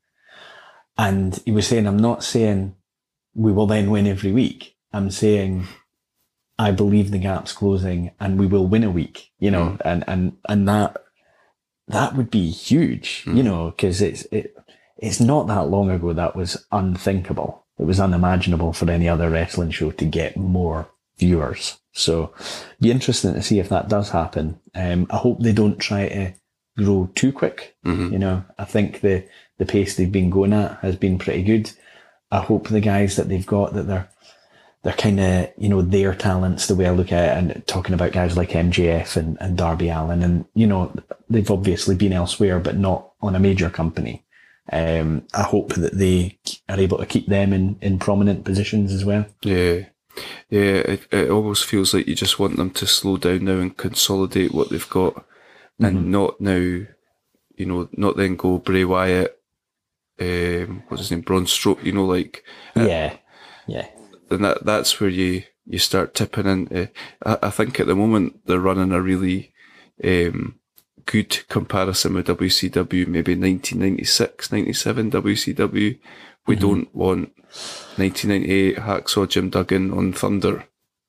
And 0.98 1.42
he 1.46 1.52
was 1.52 1.68
saying, 1.68 1.88
I'm 1.88 1.98
not 1.98 2.24
saying 2.24 2.76
we 3.34 3.52
will 3.52 3.68
then 3.68 3.90
win 3.90 4.08
every 4.08 4.32
week. 4.32 4.76
I'm 4.92 5.10
saying 5.10 5.68
I 6.58 6.72
believe 6.72 7.12
the 7.12 7.18
gap's 7.18 7.52
closing 7.52 8.12
and 8.20 8.40
we 8.40 8.46
will 8.46 8.68
win 8.68 8.84
a 8.84 8.92
week, 8.92 9.32
you 9.40 9.52
know, 9.52 9.72
mm. 9.72 9.82
and, 9.84 10.04
and, 10.08 10.38
and 10.48 10.68
that, 10.68 10.98
that 11.88 12.16
would 12.16 12.30
be 12.30 12.50
huge, 12.50 13.24
you 13.26 13.34
mm. 13.34 13.44
know, 13.44 13.72
because 13.72 14.02
it's, 14.02 14.24
it, 14.32 14.56
it's 14.98 15.20
not 15.20 15.48
that 15.48 15.70
long 15.70 15.90
ago 15.90 16.14
that 16.14 16.36
was 16.36 16.66
unthinkable. 16.72 17.66
It 17.80 17.86
was 17.86 18.00
unimaginable 18.00 18.72
for 18.72 18.90
any 18.90 19.10
other 19.10 19.30
wrestling 19.30 19.72
show 19.72 19.92
to 19.92 20.06
get 20.06 20.38
more 20.38 20.88
viewers. 21.18 21.80
So 21.92 22.34
be 22.80 22.92
interesting 22.92 23.34
to 23.34 23.42
see 23.42 23.60
if 23.60 23.70
that 23.70 23.90
does 23.90 24.10
happen. 24.12 24.60
Um, 24.76 25.08
I 25.10 25.18
hope 25.18 25.40
they 25.40 25.54
don't 25.54 25.80
try 25.80 26.08
to 26.08 26.34
grow 26.78 27.10
too 27.16 27.32
quick. 27.32 27.76
Mm-hmm. 27.86 28.14
You 28.14 28.20
know, 28.20 28.46
I 28.58 28.66
think 28.66 29.02
the, 29.02 29.28
the 29.58 29.66
pace 29.66 29.96
they've 29.96 30.12
been 30.12 30.30
going 30.30 30.54
at 30.54 30.80
has 30.80 30.96
been 30.96 31.18
pretty 31.18 31.44
good. 31.44 31.72
I 32.32 32.40
hope 32.40 32.68
the 32.68 32.80
guys 32.80 33.16
that 33.16 33.28
they've 33.30 33.46
got 33.46 33.74
that 33.74 33.88
they're, 33.88 34.10
they're 34.84 34.94
kind 34.94 35.20
of, 35.20 35.50
you 35.58 35.70
know, 35.70 35.82
their 35.82 36.14
talents, 36.14 36.68
the 36.68 36.76
way 36.76 36.86
I 36.86 36.92
look 36.92 37.12
at 37.12 37.24
it 37.24 37.38
and 37.38 37.68
talking 37.68 37.94
about 37.94 38.12
guys 38.12 38.36
like 38.36 38.50
MJF 38.50 39.16
and, 39.16 39.38
and 39.40 39.58
Darby 39.58 39.90
Allin 39.90 40.22
and, 40.22 40.46
you 40.54 40.68
know, 40.68 40.94
they've 41.30 41.50
obviously 41.50 41.96
been 41.96 42.14
elsewhere, 42.14 42.60
but 42.60 42.78
not 42.78 43.12
on 43.22 43.36
a 43.36 43.40
major 43.40 43.70
company. 43.70 44.26
Um, 44.72 45.26
I 45.34 45.44
hope 45.44 45.74
that 45.76 45.98
they 45.98 46.38
are 46.70 46.80
able 46.80 46.98
to 46.98 47.06
keep 47.06 47.28
them 47.28 47.54
in, 47.54 47.78
in 47.82 47.98
prominent 47.98 48.44
positions 48.44 48.94
as 48.94 49.06
well. 49.06 49.26
Yeah. 49.42 49.86
Yeah, 50.50 50.62
it, 50.62 51.08
it 51.12 51.32
almost 51.32 51.66
feels 51.66 51.94
like 51.94 52.08
you 52.08 52.14
just 52.14 52.38
want 52.38 52.58
them 52.58 52.70
to 52.72 52.86
slow 52.86 53.18
down 53.18 53.46
now 53.46 53.58
and 53.58 53.76
consolidate 53.76 54.54
what 54.54 54.70
they've 54.70 54.90
got 54.90 55.26
and 55.80 56.12
not 56.12 56.40
now, 56.40 56.54
you 56.54 57.66
know, 57.66 57.90
not 57.94 58.16
then 58.16 58.36
go 58.36 58.60
Bray 58.60 58.86
Wyatt, 58.86 59.40
um, 60.20 60.84
what's 60.88 61.02
his 61.02 61.12
name, 61.12 61.22
Braun 61.22 61.46
Strowman, 61.46 61.84
you 61.84 61.92
know, 61.94 62.06
like, 62.06 62.44
Yeah. 62.76 63.18
Yeah. 63.68 63.88
Then 64.34 64.42
that 64.42 64.66
that's 64.66 65.00
where 65.00 65.10
you 65.10 65.44
you 65.66 65.80
start 65.80 66.14
tipping 66.14 66.46
into. 66.48 66.90
I, 67.26 67.38
I 67.44 67.50
think 67.50 67.80
at 67.80 67.88
the 67.88 67.96
moment 67.96 68.42
they're 68.46 68.60
running 68.60 68.92
a 68.92 69.02
really 69.02 69.54
um, 70.04 70.60
good 71.06 71.48
comparison 71.50 72.16
with 72.16 72.28
WCW, 72.28 73.08
maybe 73.08 73.34
1996, 73.36 74.52
97 74.52 75.12
WCW. 75.12 76.00
We 76.46 76.56
don't 76.58 76.94
want 76.94 77.32
1998 77.96 78.76
Hacksaw 78.78 79.30
Jim 79.30 79.50
Duggan 79.50 79.92
on 79.94 80.12
Thunder 80.14 80.66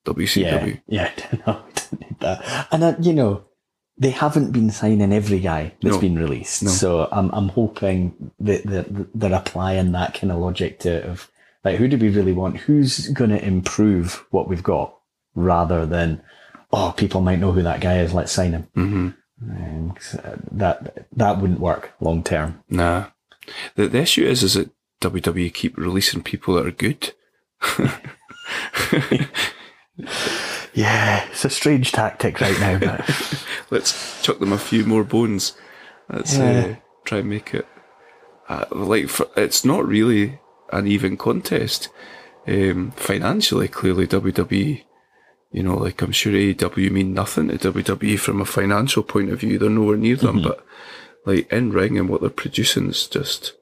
WCW. 0.07 0.81
Yeah, 0.87 1.11
yeah, 1.19 1.39
no, 1.47 1.63
we 1.67 1.73
don't 1.73 2.01
need 2.01 2.21
that. 2.21 2.69
And 2.71 2.85
uh, 2.85 2.95
you 3.01 3.13
know, 3.13 3.45
they 3.99 4.11
haven't 4.11 4.53
been 4.53 4.71
signing 4.71 5.13
every 5.13 5.41
guy 5.41 5.73
that's 5.83 5.95
No. 5.97 6.01
been 6.01 6.17
released, 6.19 6.63
No. 6.63 6.71
so 6.71 7.09
I'm 7.11 7.31
I'm 7.33 7.49
hoping 7.49 8.31
that, 8.41 8.65
that 8.67 9.09
they're 9.15 9.33
applying 9.35 9.93
that 9.93 10.15
kind 10.15 10.31
of 10.33 10.39
logic 10.39 10.79
to 10.81 11.05
of 11.11 11.29
like 11.65 11.77
who 11.79 11.89
do 11.89 11.97
we 11.99 12.09
really 12.11 12.33
want? 12.33 12.59
Who's 12.59 13.09
going 13.09 13.31
to 13.31 13.45
improve 13.45 14.25
what 14.31 14.49
we've 14.49 14.63
got, 14.63 14.95
rather 15.35 15.87
than 15.87 16.23
oh 16.73 16.93
people 16.97 17.21
might 17.21 17.39
know 17.41 17.53
who 17.53 17.63
that 17.63 17.81
guy 17.81 17.99
is, 17.99 18.13
let's 18.15 18.33
sign 18.33 18.53
him. 18.53 18.63
hmm 18.75 19.09
Um, 19.43 19.91
'cause, 19.95 20.15
uh, 20.17 20.37
that 20.53 21.07
that 21.17 21.41
wouldn't 21.41 21.61
work 21.61 21.93
long 22.01 22.23
term. 22.23 22.63
Nah. 22.71 23.07
The, 23.75 23.89
the 23.89 23.99
issue 24.01 24.25
is, 24.27 24.43
is 24.43 24.55
that 24.55 24.71
WWE 25.01 25.53
keep 25.53 25.77
releasing 25.77 26.23
people 26.23 26.55
that 26.55 26.67
are 26.67 26.71
good. 26.71 27.13
Yeah, 30.75 31.25
it's 31.31 31.45
a 31.45 31.51
strange 31.51 31.93
tactic 31.93 32.41
right 32.41 32.59
now, 32.59 32.79
but 32.79 33.47
Let's 33.71 34.21
chuck 34.23 34.41
them 34.41 34.53
a 34.53 34.59
few 34.59 34.85
more 34.85 35.05
bones. 35.05 35.57
Let's 36.11 36.37
uh, 36.37 36.75
try 37.05 37.19
and 37.19 37.29
make 37.31 37.55
it 37.55 37.67
uh, 38.49 38.65
like 38.73 39.09
for, 39.09 39.29
it's 39.37 39.65
not 39.65 39.87
really 39.87 40.41
an 40.73 40.87
even 40.87 41.17
contest. 41.17 41.89
Um, 42.47 42.91
financially, 42.97 43.69
clearly 43.69 44.07
WWE, 44.07 44.83
you 45.51 45.63
know, 45.63 45.77
like 45.77 46.03
I'm 46.03 46.13
sure 46.13 46.33
AEW 46.33 46.91
mean 46.91 47.15
nothing 47.15 47.49
to 47.49 47.73
WWE 47.73 48.19
from 48.19 48.41
a 48.41 48.45
financial 48.45 49.03
point 49.03 49.31
of 49.31 49.41
view. 49.41 49.59
They're 49.59 49.71
nowhere 49.71 49.97
near 49.97 50.17
them, 50.17 50.43
but 50.43 50.65
like 51.25 51.51
in 51.51 51.71
ring 51.71 51.97
and 51.99 52.09
what 52.09 52.21
they're 52.21 52.29
producing 52.31 52.89
is 52.91 53.07
just, 53.07 53.55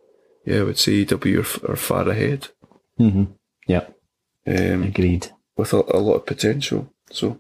yeah, 0.45 0.61
I 0.61 0.63
would 0.65 0.79
say 0.79 1.05
AEW 1.05 1.63
are, 1.69 1.73
are 1.73 1.77
far 1.77 2.09
ahead. 2.09 2.49
Mhm. 2.99 3.29
yeah, 3.69 3.87
Um, 4.47 4.83
agreed. 4.85 5.29
with 5.57 5.73
a, 5.73 5.77
a 5.89 5.99
lot 6.01 6.15
of 6.15 6.27
potential. 6.27 6.93
So, 7.11 7.39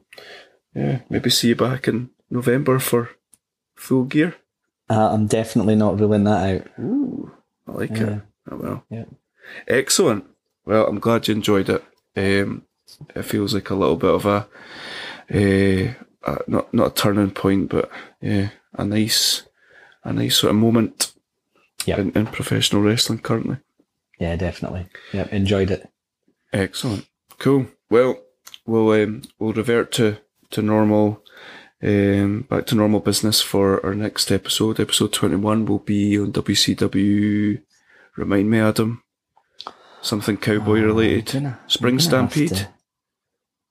yeah, 0.76 1.00
maybe 1.10 1.28
see 1.30 1.48
you 1.48 1.56
back 1.56 1.88
in 1.88 2.10
November 2.30 2.78
for 2.78 3.10
full 3.74 4.04
gear. 4.04 4.36
Uh, 4.88 5.10
I'm 5.12 5.26
definitely 5.26 5.74
not 5.74 5.98
ruling 5.98 6.24
that 6.24 6.54
out. 6.56 6.66
Ooh, 6.80 7.32
I 7.66 7.72
like 7.72 7.90
Yeah. 7.90 8.06
it. 8.16 8.22
Oh, 8.50 8.56
well. 8.56 8.84
Yeah. 8.90 9.04
Excellent. 9.68 10.24
Well, 10.64 10.86
I'm 10.86 10.98
glad 11.00 11.28
you 11.28 11.34
enjoyed 11.34 11.68
it. 11.68 11.84
Um, 12.16 12.62
it 13.14 13.22
feels 13.24 13.54
like 13.54 13.70
a 13.70 13.74
little 13.74 13.96
bit 13.96 14.10
of 14.14 14.26
a, 14.26 14.46
uh, 15.32 15.94
uh, 16.30 16.38
not 16.46 16.72
not 16.72 16.86
a 16.92 16.94
turning 16.94 17.30
point, 17.30 17.70
but 17.70 17.90
yeah, 18.20 18.50
a 18.74 18.84
nice, 18.84 19.42
a 20.04 20.12
nice 20.12 20.36
sort 20.36 20.50
of 20.50 20.56
moment 20.56 21.12
Yeah. 21.86 21.98
in, 22.00 22.12
in 22.12 22.26
professional 22.26 22.82
wrestling 22.82 23.18
currently. 23.20 23.56
Yeah, 24.18 24.36
definitely. 24.36 24.86
Yeah, 25.12 25.26
enjoyed 25.32 25.70
it. 25.70 25.88
Excellent. 26.52 27.06
Cool. 27.38 27.66
Well, 27.90 28.18
we'll 28.66 28.90
um, 29.02 29.22
we'll 29.38 29.52
revert 29.52 29.90
to 29.92 30.18
to 30.50 30.62
normal, 30.62 31.24
um, 31.82 32.42
back 32.48 32.66
to 32.66 32.74
normal 32.76 33.00
business 33.00 33.40
for 33.40 33.84
our 33.84 33.94
next 33.94 34.30
episode. 34.30 34.78
Episode 34.78 35.12
twenty 35.12 35.36
one 35.36 35.64
will 35.66 35.80
be 35.80 36.18
on 36.18 36.30
WCW. 36.32 37.62
Remind 38.16 38.50
me, 38.50 38.60
Adam. 38.60 39.02
Something 40.02 40.36
cowboy 40.36 40.80
related. 40.82 41.28
Oh, 41.30 41.32
Gonna- 41.40 41.58
Spring 41.68 41.94
I'm 41.94 41.98
gonna 42.10 42.22
have 42.22 42.32
Stampede. 42.32 42.68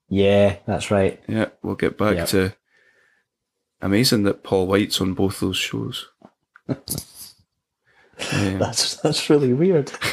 Yeah, 0.08 0.56
that's 0.66 0.90
right. 0.90 1.22
Yeah, 1.28 1.46
we'll 1.62 1.74
get 1.76 1.96
back 1.96 2.16
Yep. 2.16 2.28
to. 2.28 2.54
Amazing 3.80 4.22
that 4.24 4.42
Paul 4.42 4.66
White's 4.66 5.00
on 5.00 5.14
both 5.14 5.40
those 5.40 5.56
shows. 5.56 6.08
Um, 8.32 8.58
That's 8.58 8.96
that's 8.98 9.28
really 9.30 9.52
weird. 9.52 9.90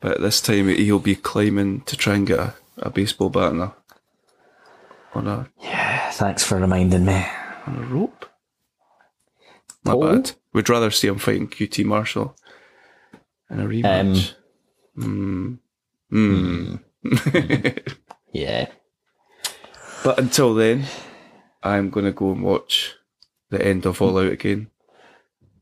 but 0.00 0.20
this 0.20 0.40
time 0.40 0.68
he'll 0.68 1.00
be 1.00 1.16
climbing 1.16 1.80
to 1.82 1.96
try 1.96 2.14
and 2.14 2.26
get 2.26 2.38
a, 2.38 2.54
a 2.78 2.90
baseball 2.90 3.28
bat 3.30 3.50
and 3.52 3.62
a 3.62 3.74
on 5.14 5.26
a 5.26 5.48
Yeah, 5.60 6.10
thanks 6.12 6.44
for 6.44 6.58
reminding 6.60 7.06
me. 7.06 7.26
on 7.66 7.76
a 7.76 7.82
rope. 7.86 8.26
Not 9.84 10.00
bad. 10.00 10.32
We'd 10.52 10.68
rather 10.68 10.90
see 10.92 11.08
him 11.08 11.18
fighting 11.18 11.48
QT 11.48 11.84
Marshall 11.84 12.36
in 13.50 13.60
a 13.60 13.64
rematch. 13.64 14.34
Um, 14.98 15.60
Mm. 16.12 16.80
Mm. 17.04 17.92
Yeah. 18.32 18.68
But 20.04 20.18
until 20.18 20.54
then, 20.54 20.84
I'm 21.62 21.90
going 21.90 22.06
to 22.06 22.12
go 22.12 22.32
and 22.32 22.42
watch 22.42 22.94
the 23.50 23.64
end 23.64 23.86
of 23.86 24.00
All 24.02 24.18
Out 24.18 24.30
again. 24.32 24.68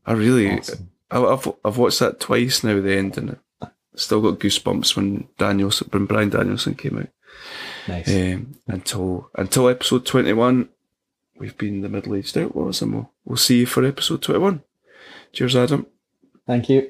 I 0.05 0.13
really, 0.13 0.51
Awesome. 0.51 0.89
I, 1.09 1.19
I've 1.23 1.47
I've 1.63 1.77
watched 1.77 1.99
that 1.99 2.19
twice 2.19 2.63
now. 2.63 2.79
The 2.81 2.95
end 2.95 3.17
and 3.17 3.37
I 3.61 3.67
still 3.95 4.21
got 4.21 4.39
goosebumps 4.39 4.95
when 4.95 5.27
Danielson, 5.37 5.87
when 5.91 6.05
Bryan 6.05 6.29
Danielson 6.29 6.75
came 6.75 6.97
out. 6.97 7.07
Nice. 7.87 8.09
Um, 8.09 8.55
until 8.67 9.29
until 9.35 9.69
episode 9.69 10.05
twenty 10.05 10.33
one, 10.33 10.69
we've 11.37 11.57
been 11.57 11.81
the 11.81 11.89
middle 11.89 12.15
aged 12.15 12.37
outlaws, 12.37 12.81
and 12.81 12.93
we'll 12.93 13.11
we'll 13.23 13.37
see 13.37 13.59
you 13.59 13.65
for 13.65 13.83
episode 13.85 14.21
twenty 14.21 14.39
one. 14.39 14.61
Cheers, 15.31 15.55
Adam. 15.55 15.85
Thank 16.45 16.69
you. 16.69 16.89